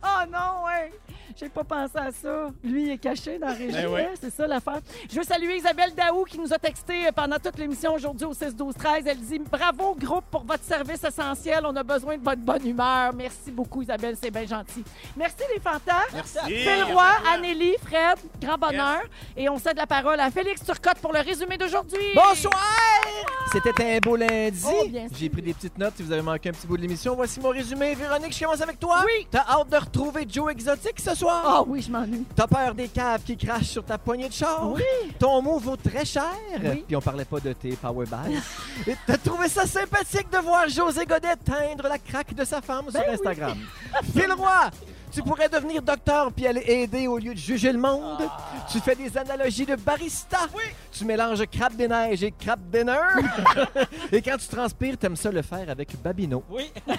Oh 0.02 0.24
non, 0.32 0.64
ouais! 0.66 0.90
J'ai 1.36 1.48
pas 1.48 1.64
pensé 1.64 1.96
à 1.96 2.12
ça. 2.12 2.46
Lui, 2.62 2.84
il 2.84 2.90
est 2.92 2.98
caché 2.98 3.38
dans 3.38 3.48
la 3.48 3.54
régie. 3.54 3.72
Ben 3.72 3.88
ouais. 3.88 4.10
C'est 4.20 4.30
ça 4.30 4.46
l'affaire. 4.46 4.78
Je 5.10 5.16
veux 5.16 5.24
saluer 5.24 5.56
Isabelle 5.56 5.92
Daou 5.92 6.24
qui 6.24 6.38
nous 6.38 6.52
a 6.52 6.58
texté 6.58 7.08
pendant 7.14 7.38
toute 7.38 7.58
l'émission 7.58 7.94
aujourd'hui 7.94 8.26
au 8.26 8.32
6 8.32 8.54
12 8.54 8.74
13 8.74 9.04
Elle 9.06 9.18
dit 9.18 9.40
Bravo, 9.40 9.96
groupe, 9.96 10.24
pour 10.30 10.44
votre 10.44 10.62
service 10.62 11.02
essentiel. 11.02 11.66
On 11.66 11.74
a 11.74 11.82
besoin 11.82 12.16
de 12.16 12.22
votre 12.22 12.40
bonne 12.40 12.64
humeur. 12.64 13.12
Merci 13.14 13.50
beaucoup, 13.50 13.82
Isabelle. 13.82 14.16
C'est 14.20 14.30
bien 14.30 14.46
gentil. 14.46 14.84
Merci, 15.16 15.42
les 15.52 15.60
fantas. 15.60 16.06
Merci 16.12 16.38
Phil 16.46 16.84
Roy, 16.84 17.04
Anneli, 17.32 17.74
Fred, 17.84 18.18
grand 18.40 18.56
bonheur. 18.56 19.02
Et 19.36 19.48
on 19.48 19.58
cède 19.58 19.76
la 19.76 19.86
parole 19.86 20.20
à 20.20 20.30
Félix 20.30 20.64
Turcotte 20.64 20.98
pour 21.00 21.12
le 21.12 21.18
résumé 21.18 21.58
d'aujourd'hui. 21.58 22.14
Bonsoir! 22.14 22.54
C'était 23.52 23.96
un 23.96 23.98
beau 23.98 24.14
lundi. 24.14 24.64
Oh. 24.66 24.86
J'ai 25.18 25.28
pris 25.28 25.42
des 25.42 25.54
petites 25.54 25.78
notes 25.78 25.94
si 25.96 26.04
vous 26.04 26.12
avez 26.12 26.22
manqué 26.22 26.50
un 26.50 26.52
petit 26.52 26.66
bout 26.66 26.76
de 26.76 26.82
l'émission. 26.82 27.16
Voici 27.16 27.40
mon 27.40 27.48
résumé. 27.48 27.94
Véronique, 27.94 28.32
je 28.32 28.44
commence 28.44 28.60
avec 28.60 28.78
toi. 28.78 29.04
Oui. 29.04 29.26
T'as 29.30 29.44
hâte 29.48 29.68
de 29.68 29.76
retrouver 29.76 30.26
Joe 30.28 30.52
Exotic 30.52 31.00
ce 31.00 31.14
soir? 31.14 31.23
Ah 31.30 31.62
oui, 31.66 31.82
je 31.82 31.90
m'ennuie. 31.90 32.24
T'as 32.34 32.46
peur 32.46 32.74
des 32.74 32.88
caves 32.88 33.22
qui 33.22 33.36
crachent 33.36 33.68
sur 33.70 33.84
ta 33.84 33.98
poignée 33.98 34.28
de 34.28 34.32
char? 34.32 34.70
Oui. 34.72 34.82
Ton 35.18 35.40
mot 35.42 35.58
vaut 35.58 35.76
très 35.76 36.04
cher. 36.04 36.24
Oui. 36.62 36.84
Puis 36.86 36.96
on 36.96 37.00
parlait 37.00 37.24
pas 37.24 37.40
de 37.40 37.52
tes 37.52 37.72
power 37.76 38.06
bags. 38.06 38.32
Et 38.86 38.96
t'as 39.06 39.16
trouvé 39.16 39.48
ça 39.48 39.66
sympathique 39.66 40.30
de 40.30 40.38
voir 40.38 40.68
José 40.68 41.04
Godet 41.06 41.36
teindre 41.44 41.88
la 41.88 41.98
craque 41.98 42.34
de 42.34 42.44
sa 42.44 42.60
femme 42.60 42.86
Ben 42.86 42.92
sur 42.92 43.08
oui. 43.08 43.14
Instagram. 43.14 43.58
Phil 44.12 44.32
Roy, 44.32 44.70
tu 45.14 45.22
pourrais 45.22 45.48
devenir 45.48 45.80
docteur 45.80 46.32
puis 46.32 46.46
aller 46.46 46.64
aider 46.66 47.06
au 47.06 47.18
lieu 47.18 47.34
de 47.34 47.38
juger 47.38 47.72
le 47.72 47.78
monde. 47.78 48.28
Tu 48.70 48.80
fais 48.80 48.96
des 48.96 49.16
analogies 49.16 49.64
de 49.64 49.76
barista. 49.76 50.38
Tu 50.90 51.04
mélanges 51.04 51.44
crabe 51.46 51.76
des 51.76 51.86
neiges 51.86 52.24
et 52.24 52.32
crabe 52.32 52.60
dinner. 52.70 52.98
et 54.12 54.20
quand 54.20 54.36
tu 54.36 54.48
transpires, 54.48 54.98
t'aimes 54.98 55.16
ça 55.16 55.30
le 55.30 55.42
faire 55.42 55.70
avec 55.70 56.00
Babino. 56.02 56.42
Oui. 56.50 56.72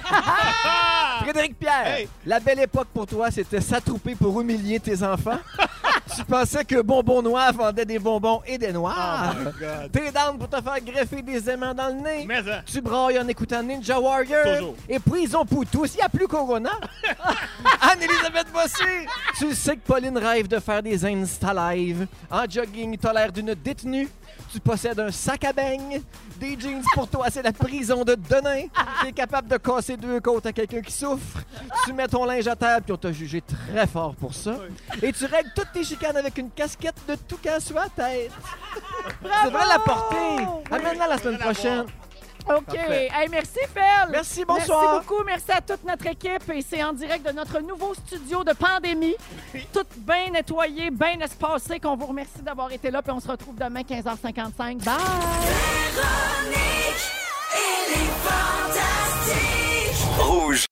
Frédéric 1.21 1.59
Pierre, 1.59 1.87
Hey. 1.87 2.09
la 2.25 2.39
belle 2.39 2.59
époque 2.59 2.87
pour 2.93 3.05
toi, 3.05 3.31
c'était 3.31 3.61
s'attrouper 3.61 4.15
pour 4.15 4.39
humilier 4.39 4.79
tes 4.79 5.01
enfants. 5.03 5.39
tu 6.15 6.23
pensais 6.25 6.63
que 6.63 6.81
Bonbon 6.81 7.21
Noir 7.21 7.53
vendait 7.53 7.85
des 7.85 7.99
bonbons 7.99 8.41
et 8.45 8.57
des 8.57 8.71
noirs. 8.71 9.35
Oh. 9.45 9.65
T'es 9.91 10.11
down 10.11 10.37
pour 10.37 10.49
te 10.49 10.61
faire 10.61 10.79
greffer 10.81 11.21
des 11.21 11.49
aimants 11.49 11.73
dans 11.73 11.87
le 11.87 12.01
nez. 12.01 12.25
Mais 12.27 12.43
ça. 12.43 12.61
Tu 12.65 12.81
brailles 12.81 13.19
en 13.19 13.27
écoutant 13.27 13.63
Ninja 13.63 13.99
Warrior. 13.99 14.43
Toujours. 14.43 14.75
Et 14.87 14.99
prison 14.99 15.45
pour 15.45 15.65
tous, 15.65 15.93
il 15.95 15.97
n'y 15.97 16.03
a 16.03 16.09
plus 16.09 16.27
Corona. 16.27 16.71
Anne-Elisabeth 18.05 18.51
Bossé, 18.51 19.07
tu 19.37 19.55
sais 19.55 19.75
que 19.75 19.81
Pauline 19.81 20.17
rêve 20.17 20.47
de 20.47 20.59
faire 20.59 20.83
des 20.83 21.05
Insta 21.05 21.53
Live. 21.53 22.07
En 22.29 22.43
jogging, 22.47 22.97
t'as 22.97 23.13
l'air 23.13 23.31
d'une 23.31 23.53
détenue. 23.55 24.07
Tu 24.51 24.59
possèdes 24.59 24.99
un 24.99 25.11
sac 25.11 25.43
à 25.43 25.53
beignes. 25.53 26.01
Des 26.37 26.57
jeans 26.59 26.83
pour 26.93 27.07
toi, 27.07 27.27
c'est 27.31 27.41
la 27.41 27.51
prison 27.51 28.03
de 28.03 28.15
Denain. 28.15 28.67
T'es 29.01 29.11
capable 29.11 29.47
de 29.47 29.57
casser 29.57 29.97
deux 29.97 30.19
côtes 30.19 30.45
à 30.45 30.53
quelqu'un 30.53 30.81
qui 30.81 30.91
souffre. 30.91 31.39
Tu 31.85 31.93
mets 31.93 32.07
ton 32.07 32.25
linge 32.25 32.47
à 32.47 32.55
terre, 32.55 32.81
puis 32.81 32.93
on 32.93 32.97
t'a 32.97 33.11
jugé 33.11 33.41
très 33.41 33.87
fort 33.87 34.15
pour 34.15 34.33
ça. 34.33 34.55
Et 35.01 35.11
tu 35.11 35.25
règles 35.25 35.51
toutes 35.55 35.71
tes 35.73 35.83
chicanes 35.83 36.17
avec 36.17 36.37
une 36.37 36.51
casquette 36.51 37.01
de 37.07 37.15
toucan 37.15 37.59
sur 37.59 37.75
la 37.75 37.89
tête. 37.89 38.31
Tu 39.21 39.45
devrais 39.45 39.67
la 39.67 39.79
porter. 39.79 40.45
Amène-la 40.71 41.07
la 41.07 41.17
semaine 41.17 41.39
prochaine. 41.39 41.85
OK. 42.47 42.75
Hey, 42.75 43.27
merci, 43.29 43.59
Fel. 43.73 44.09
Merci, 44.11 44.45
bonsoir. 44.45 44.93
Merci 44.93 45.09
beaucoup. 45.09 45.23
Merci 45.25 45.51
à 45.51 45.61
toute 45.61 45.83
notre 45.83 46.05
équipe. 46.07 46.49
Et 46.53 46.61
c'est 46.61 46.83
en 46.83 46.93
direct 46.93 47.25
de 47.25 47.31
notre 47.31 47.59
nouveau 47.61 47.93
studio 47.93 48.43
de 48.43 48.53
pandémie. 48.53 49.15
Tout 49.73 49.85
bien 49.97 50.29
nettoyé, 50.31 50.89
bien 50.91 51.19
espacé. 51.21 51.79
Qu'on 51.79 51.95
vous 51.95 52.07
remercie 52.07 52.41
d'avoir 52.41 52.71
été 52.71 52.91
là. 52.91 53.01
Puis 53.01 53.11
on 53.11 53.19
se 53.19 53.27
retrouve 53.27 53.55
demain, 53.55 53.81
15h55. 53.81 54.83
Bye! 54.83 54.95
Véronique 55.95 57.11
et 57.53 57.89
les 57.91 58.09
Fantastiques. 58.23 60.05
Rouge. 60.19 60.63